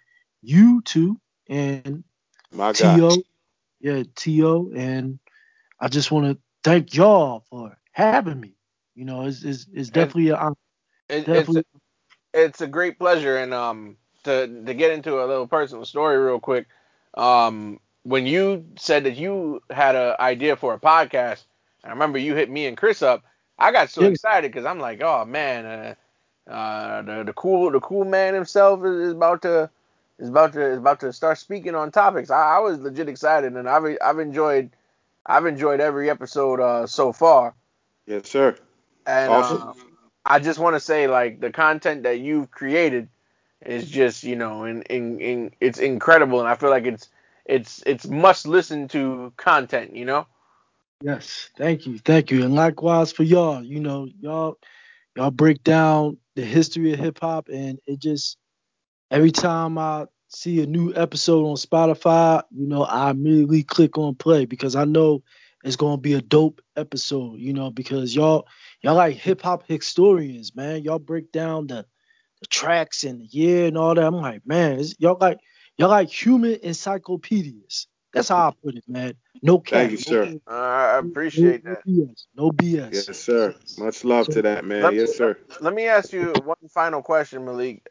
you 0.43 0.83
too, 0.83 1.21
and 1.49 2.05
My 2.53 2.73
To, 2.73 3.23
yeah, 3.81 4.03
To, 4.15 4.73
and 4.77 5.19
I 5.81 5.89
just 5.89 6.11
want 6.11 6.27
to 6.27 6.39
thank 6.63 6.95
y'all 6.95 7.45
for 7.51 7.77
having 7.93 8.41
me. 8.41 8.55
You 8.95 9.05
know, 9.05 9.23
it's 9.27 9.43
it's, 9.43 9.67
it's 9.73 9.91
definitely 9.91 10.31
an 10.31 10.37
honor. 10.37 10.57
It, 11.09 11.19
it's 11.19 11.27
Definitely, 11.27 11.65
it's 12.37 12.61
a 12.61 12.67
great 12.67 12.99
pleasure 12.99 13.39
and 13.39 13.55
um 13.55 13.97
to 14.25 14.47
to 14.65 14.75
get 14.75 14.93
into 14.93 15.23
a 15.23 15.27
little 15.27 15.47
personal 15.47 15.85
story 15.85 16.19
real 16.19 16.39
quick 16.39 16.67
um 17.17 17.81
when 18.03 18.27
you 18.27 18.65
said 18.79 19.05
that 19.05 19.17
you 19.17 19.61
had 19.71 19.97
an 19.97 20.15
idea 20.21 20.57
for 20.57 20.75
a 20.75 20.79
podcast 20.79 21.45
i 21.85 21.91
remember 21.91 22.19
you 22.19 22.35
hit 22.35 22.51
me 22.51 22.67
and 22.67 22.77
chris 22.77 23.03
up 23.03 23.25
i 23.59 23.73
got 23.73 23.91
so 23.91 24.07
excited 24.07 24.51
because 24.51 24.65
i'm 24.65 24.81
like 24.81 25.01
oh 25.03 25.25
man 25.25 25.67
uh, 25.67 26.51
uh 26.51 27.03
the, 27.03 27.25
the 27.25 27.33
cool 27.35 27.71
the 27.71 27.81
cool 27.81 28.05
man 28.05 28.35
himself 28.35 28.85
is, 28.85 29.09
is 29.09 29.13
about 29.13 29.43
to 29.43 29.71
is 30.19 30.29
about 30.29 30.53
to 30.53 30.63
is 30.63 30.79
about 30.79 31.01
to 31.01 31.13
start 31.13 31.39
speaking 31.39 31.75
on 31.75 31.91
topics 31.91 32.31
i, 32.31 32.57
I 32.57 32.59
was 32.61 32.79
legit 32.81 33.09
excited 33.09 33.55
and 33.55 33.69
i've 33.69 33.85
i've 34.03 34.19
enjoyed 34.19 34.71
i've 35.27 35.47
enjoyed 35.47 35.81
every 35.81 36.11
episode 36.11 36.61
uh 36.61 36.87
so 36.87 37.13
far 37.13 37.55
Yes, 38.07 38.29
sir. 38.29 38.57
and 39.07 39.31
Awesome. 39.33 39.63
uh, 39.63 39.73
I 40.25 40.39
just 40.41 40.59
want 40.59 40.75
to 40.77 40.81
say, 40.81 41.07
like, 41.07 41.41
the 41.41 41.51
content 41.51 42.03
that 42.05 42.19
you've 42.21 42.51
created 42.51 43.09
is 43.65 43.89
just, 43.89 44.25
you 44.25 44.37
know, 44.37 44.65
in, 44.65 44.83
in, 44.83 45.21
in 45.21 45.53
it's 45.61 45.79
incredible, 45.79 46.41
and 46.41 46.49
I 46.49 46.57
feel 46.57 46.71
like 46.71 46.85
it's 46.87 47.09
it's 47.45 47.83
it's 47.87 48.07
must 48.07 48.47
listen 48.47 48.89
to 48.89 49.33
content, 49.37 49.95
you 49.95 50.05
know. 50.05 50.27
Yes, 51.03 51.51
thank 51.57 51.87
you, 51.87 51.99
thank 51.99 52.31
you, 52.31 52.45
and 52.45 52.55
likewise 52.55 53.13
for 53.13 53.23
y'all. 53.23 53.63
You 53.63 53.81
know, 53.81 54.09
y'all 54.21 54.59
y'all 55.17 55.31
break 55.31 55.63
down 55.65 56.19
the 56.37 56.45
history 56.45 56.93
of 56.95 57.01
hip 57.01 57.19
hop, 57.21 57.49
and 57.53 57.79
it 57.87 58.01
just 58.01 58.39
every 59.11 59.33
time 59.33 59.79
I 59.79 60.07
see 60.29 60.63
a 60.63 60.67
new 60.67 60.95
episode 60.95 61.47
on 61.47 61.57
Spotify, 61.57 62.43
you 62.53 62.67
know, 62.69 62.85
I 62.85 63.11
immediately 63.11 63.63
click 63.65 63.99
on 63.99 64.15
play 64.17 64.47
because 64.47 64.77
I 64.77 64.85
know 64.85 65.23
it's 65.65 65.77
gonna 65.77 65.99
be 65.99 66.15
a 66.15 66.23
dope 66.23 66.61
episode. 66.77 67.39
You 67.41 67.53
know, 67.53 67.71
because 67.71 68.15
y'all 68.17 68.47
y'all 68.83 68.97
like 68.97 69.17
hip 69.17 69.43
hop 69.43 69.65
historians, 69.69 70.57
man. 70.57 70.85
Y'all 70.85 70.99
break 71.01 71.33
down 71.33 71.69
the 71.69 71.87
the 72.41 72.47
tracks 72.49 73.05
and 73.05 73.21
the 73.21 73.27
year 73.27 73.67
and 73.67 73.79
all 73.79 73.95
that. 73.95 74.05
I'm 74.05 74.17
like, 74.17 74.47
man, 74.47 74.83
y'all 74.99 75.19
like 75.21 75.39
y'all 75.79 75.91
like 75.91 76.11
human 76.11 76.59
encyclopedias. 76.63 77.89
That's 78.13 78.29
how 78.29 78.49
I 78.49 78.53
put 78.65 78.77
it, 78.77 78.85
man. 78.89 79.15
No 79.43 79.59
cap. 79.59 79.79
Thank 79.81 79.91
you, 79.93 79.97
sir. 79.99 80.27
cap, 80.27 80.37
Uh, 80.49 80.53
I 80.55 80.99
appreciate 80.99 81.65
no, 81.65 81.71
that. 81.75 81.87
No 81.87 81.93
BS. 82.07 82.27
No 82.37 82.51
BS. 82.51 83.09
Yes, 83.09 83.19
sir. 83.19 83.55
Much 83.79 84.05
love 84.05 84.27
So- 84.27 84.33
to 84.35 84.43
that, 84.43 84.65
man. 84.65 84.83
Let 84.83 84.93
me, 84.95 85.01
Yes, 85.01 85.17
sir. 85.17 85.39
let 85.61 85.75
me 85.75 85.87
ask 85.87 86.13
you 86.13 86.33
one 86.45 86.57
final 86.69 87.03
question, 87.03 87.45
Malik. 87.45 87.89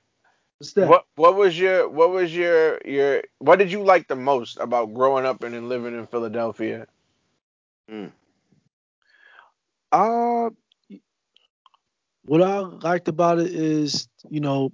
What's 0.58 0.74
that? 0.74 0.88
What 0.88 1.06
what 1.16 1.36
was 1.36 1.60
your 1.60 1.90
what 1.90 2.12
was 2.12 2.34
your 2.34 2.80
your 2.86 3.24
what 3.40 3.60
did 3.60 3.72
you 3.72 3.84
like 3.84 4.08
the 4.08 4.16
most 4.16 4.58
about 4.60 4.94
growing 4.94 5.26
up 5.26 5.44
and 5.44 5.54
then 5.54 5.68
living 5.68 5.94
in 5.98 6.08
Philadelphia? 6.08 6.88
Mm. 7.92 8.12
Uh, 9.92 10.50
what 12.26 12.42
I 12.42 12.60
liked 12.60 13.08
about 13.10 13.40
it 13.40 13.54
is, 13.54 14.08
you 14.30 14.40
know, 14.40 14.72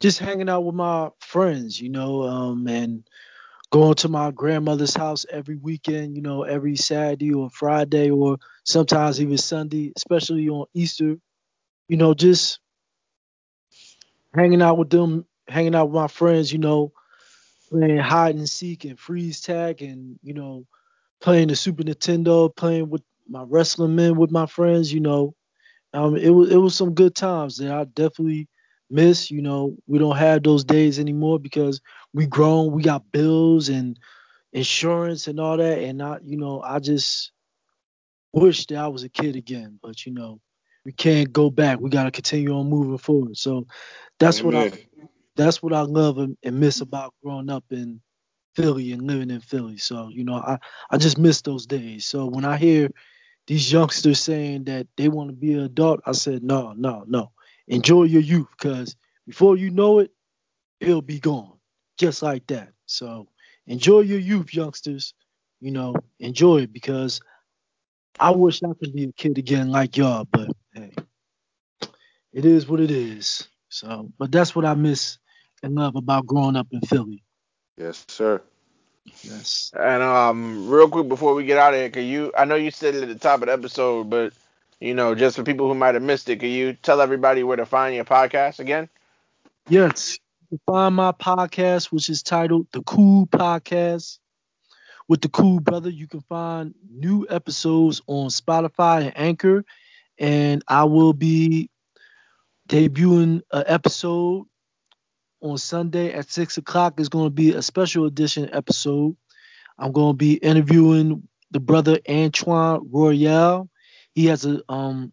just 0.00 0.18
hanging 0.18 0.48
out 0.48 0.60
with 0.64 0.74
my 0.74 1.10
friends, 1.20 1.80
you 1.80 1.88
know, 1.88 2.22
um, 2.22 2.66
and 2.68 3.04
going 3.70 3.94
to 3.94 4.08
my 4.08 4.30
grandmother's 4.30 4.94
house 4.94 5.26
every 5.30 5.56
weekend, 5.56 6.16
you 6.16 6.22
know, 6.22 6.42
every 6.44 6.76
Saturday 6.76 7.32
or 7.32 7.50
Friday 7.50 8.10
or 8.10 8.38
sometimes 8.64 9.20
even 9.20 9.38
Sunday, 9.38 9.92
especially 9.96 10.48
on 10.48 10.66
Easter, 10.74 11.16
you 11.88 11.96
know, 11.96 12.14
just 12.14 12.60
hanging 14.34 14.62
out 14.62 14.78
with 14.78 14.90
them, 14.90 15.24
hanging 15.48 15.74
out 15.74 15.86
with 15.86 15.94
my 15.94 16.08
friends, 16.08 16.52
you 16.52 16.58
know, 16.58 16.92
playing 17.70 17.98
hide 17.98 18.36
and 18.36 18.48
seek 18.48 18.84
and 18.84 18.98
freeze 18.98 19.40
tag 19.40 19.82
and, 19.82 20.18
you 20.22 20.34
know, 20.34 20.66
playing 21.20 21.48
the 21.48 21.56
Super 21.56 21.82
Nintendo, 21.84 22.54
playing 22.54 22.90
with 22.90 23.02
my 23.28 23.44
wrestling 23.46 23.96
men 23.96 24.16
with 24.16 24.30
my 24.30 24.46
friends, 24.46 24.92
you 24.92 25.00
know. 25.00 25.34
Um, 25.94 26.16
it 26.16 26.30
was 26.30 26.50
it 26.50 26.56
was 26.56 26.74
some 26.74 26.94
good 26.94 27.14
times 27.14 27.58
that 27.58 27.72
I 27.72 27.84
definitely 27.84 28.48
miss. 28.90 29.30
You 29.30 29.42
know, 29.42 29.76
we 29.86 29.98
don't 29.98 30.16
have 30.16 30.42
those 30.42 30.64
days 30.64 30.98
anymore 30.98 31.38
because 31.38 31.80
we 32.12 32.26
grown, 32.26 32.72
we 32.72 32.82
got 32.82 33.10
bills 33.12 33.68
and 33.68 33.98
insurance 34.52 35.28
and 35.28 35.40
all 35.40 35.56
that, 35.56 35.78
and 35.78 36.02
I, 36.02 36.18
you 36.24 36.36
know, 36.36 36.62
I 36.62 36.78
just 36.80 37.32
wish 38.32 38.66
that 38.66 38.78
I 38.78 38.88
was 38.88 39.04
a 39.04 39.08
kid 39.08 39.36
again. 39.36 39.78
But 39.82 40.06
you 40.06 40.12
know, 40.12 40.40
we 40.84 40.92
can't 40.92 41.32
go 41.32 41.50
back. 41.50 41.80
We 41.80 41.90
got 41.90 42.04
to 42.04 42.10
continue 42.10 42.54
on 42.56 42.68
moving 42.68 42.98
forward. 42.98 43.36
So 43.36 43.66
that's 44.18 44.42
what 44.42 44.54
I 44.54 44.70
that's 45.36 45.62
what 45.62 45.72
I 45.72 45.82
love 45.82 46.18
and, 46.18 46.36
and 46.42 46.60
miss 46.60 46.80
about 46.80 47.14
growing 47.22 47.50
up 47.50 47.64
in 47.70 48.00
Philly 48.56 48.92
and 48.92 49.06
living 49.06 49.30
in 49.30 49.40
Philly. 49.40 49.78
So 49.78 50.08
you 50.10 50.24
know, 50.24 50.36
I 50.36 50.58
I 50.90 50.98
just 50.98 51.18
miss 51.18 51.42
those 51.42 51.66
days. 51.66 52.06
So 52.06 52.26
when 52.26 52.44
I 52.44 52.56
hear 52.56 52.90
these 53.46 53.72
youngsters 53.72 54.20
saying 54.20 54.64
that 54.64 54.86
they 54.96 55.08
want 55.08 55.30
to 55.30 55.36
be 55.36 55.54
an 55.54 55.60
adult, 55.60 56.00
I 56.06 56.12
said, 56.12 56.42
no, 56.42 56.72
no, 56.74 57.04
no. 57.08 57.32
Enjoy 57.68 58.04
your 58.04 58.22
youth 58.22 58.48
because 58.58 58.96
before 59.26 59.56
you 59.56 59.70
know 59.70 60.00
it, 60.00 60.10
it'll 60.80 61.02
be 61.02 61.20
gone. 61.20 61.58
Just 61.98 62.22
like 62.22 62.46
that. 62.48 62.70
So 62.86 63.28
enjoy 63.66 64.00
your 64.00 64.18
youth, 64.18 64.54
youngsters. 64.54 65.14
You 65.60 65.72
know, 65.72 65.94
enjoy 66.18 66.62
it 66.62 66.72
because 66.72 67.20
I 68.18 68.30
wish 68.30 68.62
I 68.62 68.72
could 68.78 68.94
be 68.94 69.04
a 69.04 69.12
kid 69.12 69.38
again 69.38 69.70
like 69.70 69.96
y'all, 69.96 70.26
but 70.30 70.48
hey, 70.72 70.92
it 72.32 72.44
is 72.44 72.68
what 72.68 72.80
it 72.80 72.90
is. 72.90 73.48
So, 73.68 74.10
but 74.18 74.32
that's 74.32 74.54
what 74.56 74.64
I 74.64 74.74
miss 74.74 75.18
and 75.62 75.74
love 75.74 75.96
about 75.96 76.26
growing 76.26 76.56
up 76.56 76.68
in 76.70 76.80
Philly. 76.82 77.22
Yes, 77.76 78.04
sir. 78.08 78.40
Yes. 79.22 79.72
And 79.78 80.02
um, 80.02 80.68
real 80.68 80.88
quick 80.88 81.08
before 81.08 81.34
we 81.34 81.44
get 81.44 81.58
out 81.58 81.74
of 81.74 81.80
here, 81.80 81.90
can 81.90 82.04
you? 82.04 82.32
I 82.36 82.44
know 82.44 82.54
you 82.54 82.70
said 82.70 82.94
it 82.94 83.02
at 83.02 83.08
the 83.08 83.14
top 83.14 83.40
of 83.40 83.46
the 83.46 83.52
episode, 83.52 84.10
but 84.10 84.32
you 84.80 84.94
know, 84.94 85.14
just 85.14 85.36
for 85.36 85.42
people 85.42 85.68
who 85.68 85.74
might 85.74 85.94
have 85.94 86.02
missed 86.02 86.28
it, 86.28 86.40
can 86.40 86.50
you 86.50 86.72
tell 86.72 87.00
everybody 87.00 87.42
where 87.42 87.56
to 87.56 87.66
find 87.66 87.94
your 87.94 88.04
podcast 88.04 88.58
again? 88.60 88.88
Yes. 89.68 90.18
Find 90.66 90.94
my 90.94 91.12
podcast, 91.12 91.86
which 91.86 92.08
is 92.08 92.22
titled 92.22 92.68
The 92.72 92.82
Cool 92.82 93.26
Podcast 93.26 94.18
with 95.08 95.20
the 95.20 95.28
Cool 95.28 95.60
Brother. 95.60 95.90
You 95.90 96.06
can 96.06 96.20
find 96.22 96.74
new 96.90 97.26
episodes 97.28 98.00
on 98.06 98.28
Spotify 98.28 99.06
and 99.06 99.18
Anchor. 99.18 99.64
And 100.18 100.62
I 100.66 100.84
will 100.84 101.12
be 101.12 101.70
debuting 102.68 103.42
an 103.52 103.64
episode 103.66 104.46
on 105.40 105.58
Sunday 105.58 106.12
at 106.12 106.30
6 106.30 106.56
o'clock. 106.58 106.98
It's 106.98 107.08
going 107.08 107.26
to 107.26 107.30
be 107.30 107.52
a 107.52 107.62
special 107.62 108.06
edition 108.06 108.48
episode. 108.52 109.16
I'm 109.78 109.92
going 109.92 110.14
to 110.14 110.16
be 110.16 110.34
interviewing 110.34 111.28
the 111.50 111.60
brother 111.60 111.98
Antoine 112.08 112.88
Royale. 112.90 113.68
He 114.18 114.26
has 114.26 114.44
a 114.44 114.60
um, 114.68 115.12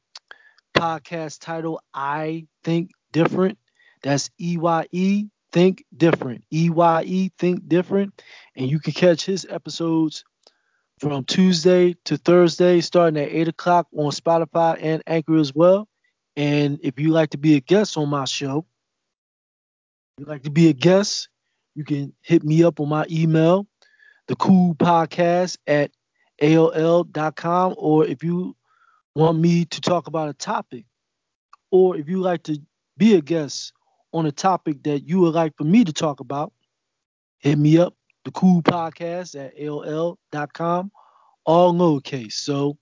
podcast 0.76 1.38
title, 1.40 1.80
I 1.94 2.48
Think 2.64 2.90
Different. 3.12 3.60
That's 4.02 4.32
E 4.42 4.58
Y 4.58 4.88
E 4.92 5.26
Think 5.52 5.86
Different. 5.96 6.44
E 6.52 6.72
Y 6.72 7.04
E 7.06 7.32
Think 7.38 7.68
Different. 7.68 8.20
And 8.56 8.68
you 8.68 8.80
can 8.80 8.94
catch 8.94 9.24
his 9.24 9.46
episodes 9.48 10.24
from 11.00 11.24
Tuesday 11.24 11.94
to 12.06 12.18
Thursday, 12.18 12.82
starting 12.82 13.22
at 13.22 13.30
8 13.30 13.50
o'clock 13.50 13.86
on 13.96 14.10
Spotify 14.10 14.80
and 14.82 15.04
Anchor 15.06 15.38
as 15.38 15.54
well. 15.54 15.88
And 16.36 16.80
if 16.82 17.00
you 17.00 17.10
like 17.10 17.30
to 17.30 17.38
be 17.38 17.58
a 17.58 17.62
guest 17.62 17.98
on 17.98 18.10
my 18.10 18.26
show, 18.26 18.66
if 20.18 20.22
you'd 20.22 20.30
like 20.30 20.42
to 20.46 20.50
be 20.50 20.70
a 20.70 20.74
guest, 20.74 21.30
you 21.76 21.84
can 21.84 22.12
hit 22.24 22.44
me 22.44 22.64
up 22.64 22.80
on 22.80 22.90
my 22.90 23.06
email, 23.12 23.68
the 24.28 24.36
cool 24.36 24.74
podcast 24.74 25.58
at 25.68 25.92
AOL.com, 26.42 27.76
or 27.78 28.04
if 28.04 28.24
you 28.24 28.56
want 29.16 29.40
me 29.40 29.66
to 29.66 29.82
talk 29.82 30.08
about 30.08 30.30
a 30.30 30.34
topic, 30.34 30.86
or 31.72 31.96
if 31.96 32.10
you 32.10 32.20
like 32.20 32.44
to 32.44 32.60
be 32.98 33.16
a 33.16 33.22
guest 33.22 33.74
on 34.14 34.26
a 34.26 34.32
topic 34.32 34.84
that 34.84 35.08
you 35.08 35.20
would 35.20 35.34
like 35.34 35.56
for 35.58 35.64
me 35.64 35.84
to 35.84 35.94
talk 35.94 36.20
about, 36.20 36.54
hit 37.40 37.58
me 37.58 37.78
up, 37.78 37.96
the 38.26 38.32
cool 38.32 38.62
podcast 38.62 39.40
at 39.40 39.58
AOL.com, 39.58 40.92
all 41.46 41.74
lowercase. 41.74 42.34
So 42.34 42.78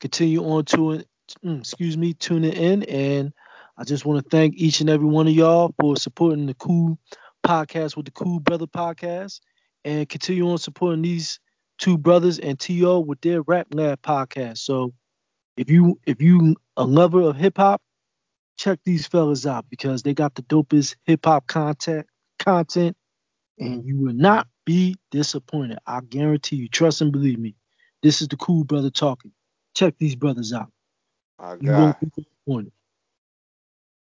continue 0.00 0.44
on 0.44 0.64
to 0.66 0.92
it, 0.92 1.08
mm, 1.44 1.60
excuse 1.60 1.96
me, 1.96 2.14
tuning 2.14 2.52
in. 2.52 2.82
And 2.84 3.32
I 3.78 3.84
just 3.84 4.04
want 4.04 4.22
to 4.22 4.28
thank 4.30 4.54
each 4.56 4.80
and 4.80 4.90
every 4.90 5.06
one 5.06 5.28
of 5.28 5.34
y'all 5.34 5.74
for 5.80 5.96
supporting 5.96 6.46
the 6.46 6.54
cool 6.54 6.98
podcast 7.46 7.96
with 7.96 8.06
the 8.06 8.12
Cool 8.12 8.40
Brother 8.40 8.66
podcast 8.66 9.40
and 9.84 10.08
continue 10.08 10.48
on 10.48 10.58
supporting 10.58 11.02
these 11.02 11.38
two 11.78 11.96
brothers 11.96 12.38
and 12.38 12.58
T.O 12.58 13.00
with 13.00 13.20
their 13.20 13.42
Rap 13.42 13.68
Lab 13.72 14.02
podcast. 14.02 14.58
So 14.58 14.92
if 15.56 15.70
you 15.70 16.00
if 16.06 16.22
you 16.22 16.56
a 16.76 16.84
lover 16.84 17.22
of 17.22 17.36
hip 17.36 17.58
hop, 17.58 17.82
check 18.58 18.80
these 18.84 19.06
fellas 19.06 19.46
out 19.46 19.66
because 19.70 20.02
they 20.02 20.14
got 20.14 20.34
the 20.36 20.42
dopest 20.44 20.96
hip 21.06 21.26
hop 21.26 21.46
content 21.48 22.06
content 22.40 22.96
and 23.60 23.84
you 23.86 23.98
will 23.98 24.14
not 24.14 24.48
be 24.66 24.96
disappointed. 25.12 25.78
I 25.86 26.00
guarantee 26.02 26.56
you. 26.56 26.68
Trust 26.68 27.02
and 27.02 27.12
believe 27.12 27.38
me. 27.40 27.56
This 28.02 28.22
is 28.22 28.28
the 28.28 28.36
cool 28.38 28.64
brother 28.64 28.90
talking. 28.90 29.32
Check 29.74 29.96
these 29.98 30.16
brothers 30.16 30.52
out. 30.54 30.70
My 31.40 31.56
You 31.60 31.72
God. 31.72 31.74
won't 31.74 31.98
be 32.00 32.08
disappointed. 32.16 32.72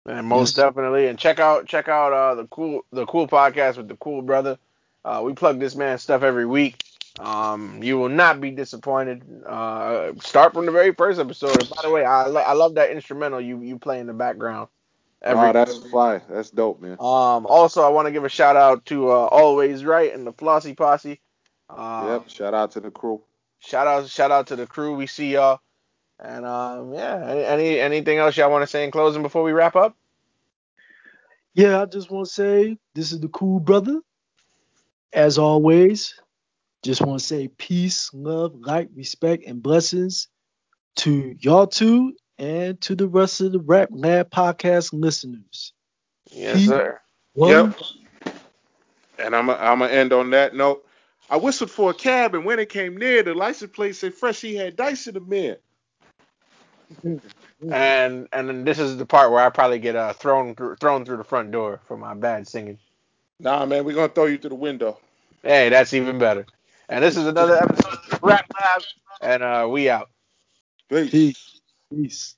And 0.06 0.26
most 0.26 0.56
Yes. 0.56 0.56
definitely, 0.56 1.06
and 1.08 1.18
check 1.18 1.40
out 1.40 1.66
check 1.66 1.88
out 1.88 2.12
uh, 2.12 2.34
the 2.36 2.46
cool 2.48 2.82
the 2.92 3.06
cool 3.06 3.28
podcast 3.28 3.76
with 3.76 3.88
the 3.88 3.96
cool 3.96 4.22
brother. 4.22 4.58
Uh, 5.04 5.22
we 5.24 5.32
plug 5.34 5.60
this 5.60 5.76
man's 5.76 6.02
stuff 6.02 6.22
every 6.22 6.46
week. 6.46 6.82
Um, 7.18 7.82
you 7.82 7.98
will 7.98 8.10
not 8.10 8.40
be 8.40 8.50
disappointed. 8.50 9.22
Uh, 9.46 10.12
start 10.20 10.52
from 10.52 10.66
the 10.66 10.72
very 10.72 10.92
first 10.92 11.18
episode. 11.18 11.58
And 11.60 11.70
by 11.70 11.82
the 11.82 11.90
way, 11.90 12.04
I 12.04 12.26
lo- 12.26 12.40
I 12.40 12.52
love 12.52 12.74
that 12.74 12.90
instrumental 12.90 13.40
you 13.40 13.62
you 13.62 13.78
play 13.78 14.00
in 14.00 14.06
the 14.06 14.12
background. 14.12 14.68
oh, 15.24 15.52
that's 15.52 15.78
fly. 15.78 16.20
That's 16.28 16.50
dope, 16.50 16.80
man. 16.80 16.92
um. 16.92 17.46
Also, 17.46 17.82
I 17.82 17.88
want 17.88 18.06
to 18.06 18.12
give 18.12 18.24
a 18.24 18.28
shout 18.28 18.56
out 18.56 18.84
to 18.86 19.10
uh, 19.10 19.26
Always 19.26 19.84
Right 19.84 20.12
and 20.12 20.26
the 20.26 20.32
Flossy 20.32 20.74
Posse. 20.74 21.20
Uh, 21.70 22.18
yep. 22.20 22.28
Shout 22.28 22.54
out 22.54 22.72
to 22.72 22.80
the 22.80 22.90
crew. 22.90 23.22
Shout 23.58 23.86
out 23.86 24.08
shout 24.08 24.30
out 24.30 24.48
to 24.48 24.56
the 24.56 24.66
crew. 24.66 24.94
We 24.94 25.06
see 25.06 25.32
y'all. 25.32 25.60
And 26.20 26.44
um, 26.44 26.92
yeah. 26.92 27.24
Any, 27.26 27.44
any 27.44 27.80
anything 27.80 28.18
else 28.18 28.36
y'all 28.36 28.50
want 28.50 28.62
to 28.62 28.66
say 28.66 28.84
in 28.84 28.90
closing 28.90 29.22
before 29.22 29.42
we 29.42 29.52
wrap 29.52 29.74
up? 29.74 29.96
Yeah, 31.54 31.80
I 31.80 31.86
just 31.86 32.10
want 32.10 32.26
to 32.28 32.32
say 32.32 32.78
this 32.94 33.12
is 33.12 33.20
the 33.20 33.28
cool 33.28 33.60
brother. 33.60 34.00
As 35.12 35.38
always, 35.38 36.14
just 36.86 37.02
want 37.02 37.20
to 37.20 37.26
say 37.26 37.48
peace, 37.48 38.10
love, 38.14 38.54
light, 38.54 38.88
respect, 38.94 39.44
and 39.46 39.62
blessings 39.62 40.28
to 40.96 41.36
y'all 41.40 41.66
two 41.66 42.14
and 42.38 42.80
to 42.82 42.94
the 42.94 43.08
rest 43.08 43.40
of 43.40 43.52
the 43.52 43.60
Rap 43.60 43.88
Lab 43.92 44.30
podcast 44.30 44.92
listeners. 44.92 45.72
Yes, 46.30 46.58
Peace. 46.58 46.68
sir. 46.68 47.00
One, 47.34 47.50
Yep. 47.50 47.80
And 49.18 49.34
I'm 49.36 49.50
I'm 49.50 49.80
gonna 49.80 49.92
end 49.92 50.12
on 50.12 50.30
that 50.30 50.54
note. 50.54 50.86
I 51.28 51.36
whistled 51.36 51.70
for 51.70 51.90
a 51.90 51.94
cab, 51.94 52.34
and 52.34 52.44
when 52.44 52.58
it 52.58 52.68
came 52.68 52.96
near, 52.96 53.22
the 53.22 53.34
license 53.34 53.72
plate 53.72 53.96
said 53.96 54.14
fresh. 54.14 54.40
He 54.40 54.54
had 54.54 54.76
dice 54.76 55.06
in 55.06 55.14
the 55.14 55.20
mirror. 55.20 55.58
And 57.72 58.28
and 58.32 58.48
then 58.48 58.64
this 58.64 58.78
is 58.78 58.98
the 58.98 59.06
part 59.06 59.32
where 59.32 59.44
I 59.44 59.48
probably 59.48 59.78
get 59.78 59.96
uh 59.96 60.12
thrown 60.12 60.54
through 60.54 60.76
thrown 60.76 61.04
through 61.06 61.16
the 61.16 61.24
front 61.24 61.50
door 61.50 61.80
for 61.88 61.96
my 61.96 62.14
bad 62.14 62.46
singing. 62.46 62.78
Nah, 63.40 63.64
man, 63.64 63.84
we're 63.84 63.94
gonna 63.94 64.08
throw 64.08 64.26
you 64.26 64.38
through 64.38 64.50
the 64.50 64.56
window. 64.56 64.98
Hey, 65.42 65.70
that's 65.70 65.94
even 65.94 66.18
better. 66.18 66.46
And 66.88 67.04
this 67.04 67.16
is 67.16 67.26
another 67.26 67.56
episode 67.56 67.94
of 68.12 68.22
Rap 68.22 68.46
Lab, 68.54 68.82
and 69.20 69.42
uh, 69.42 69.68
we 69.70 69.88
out. 69.90 70.10
Peace. 70.88 71.10
Peace. 71.10 71.60
Peace. 71.92 72.34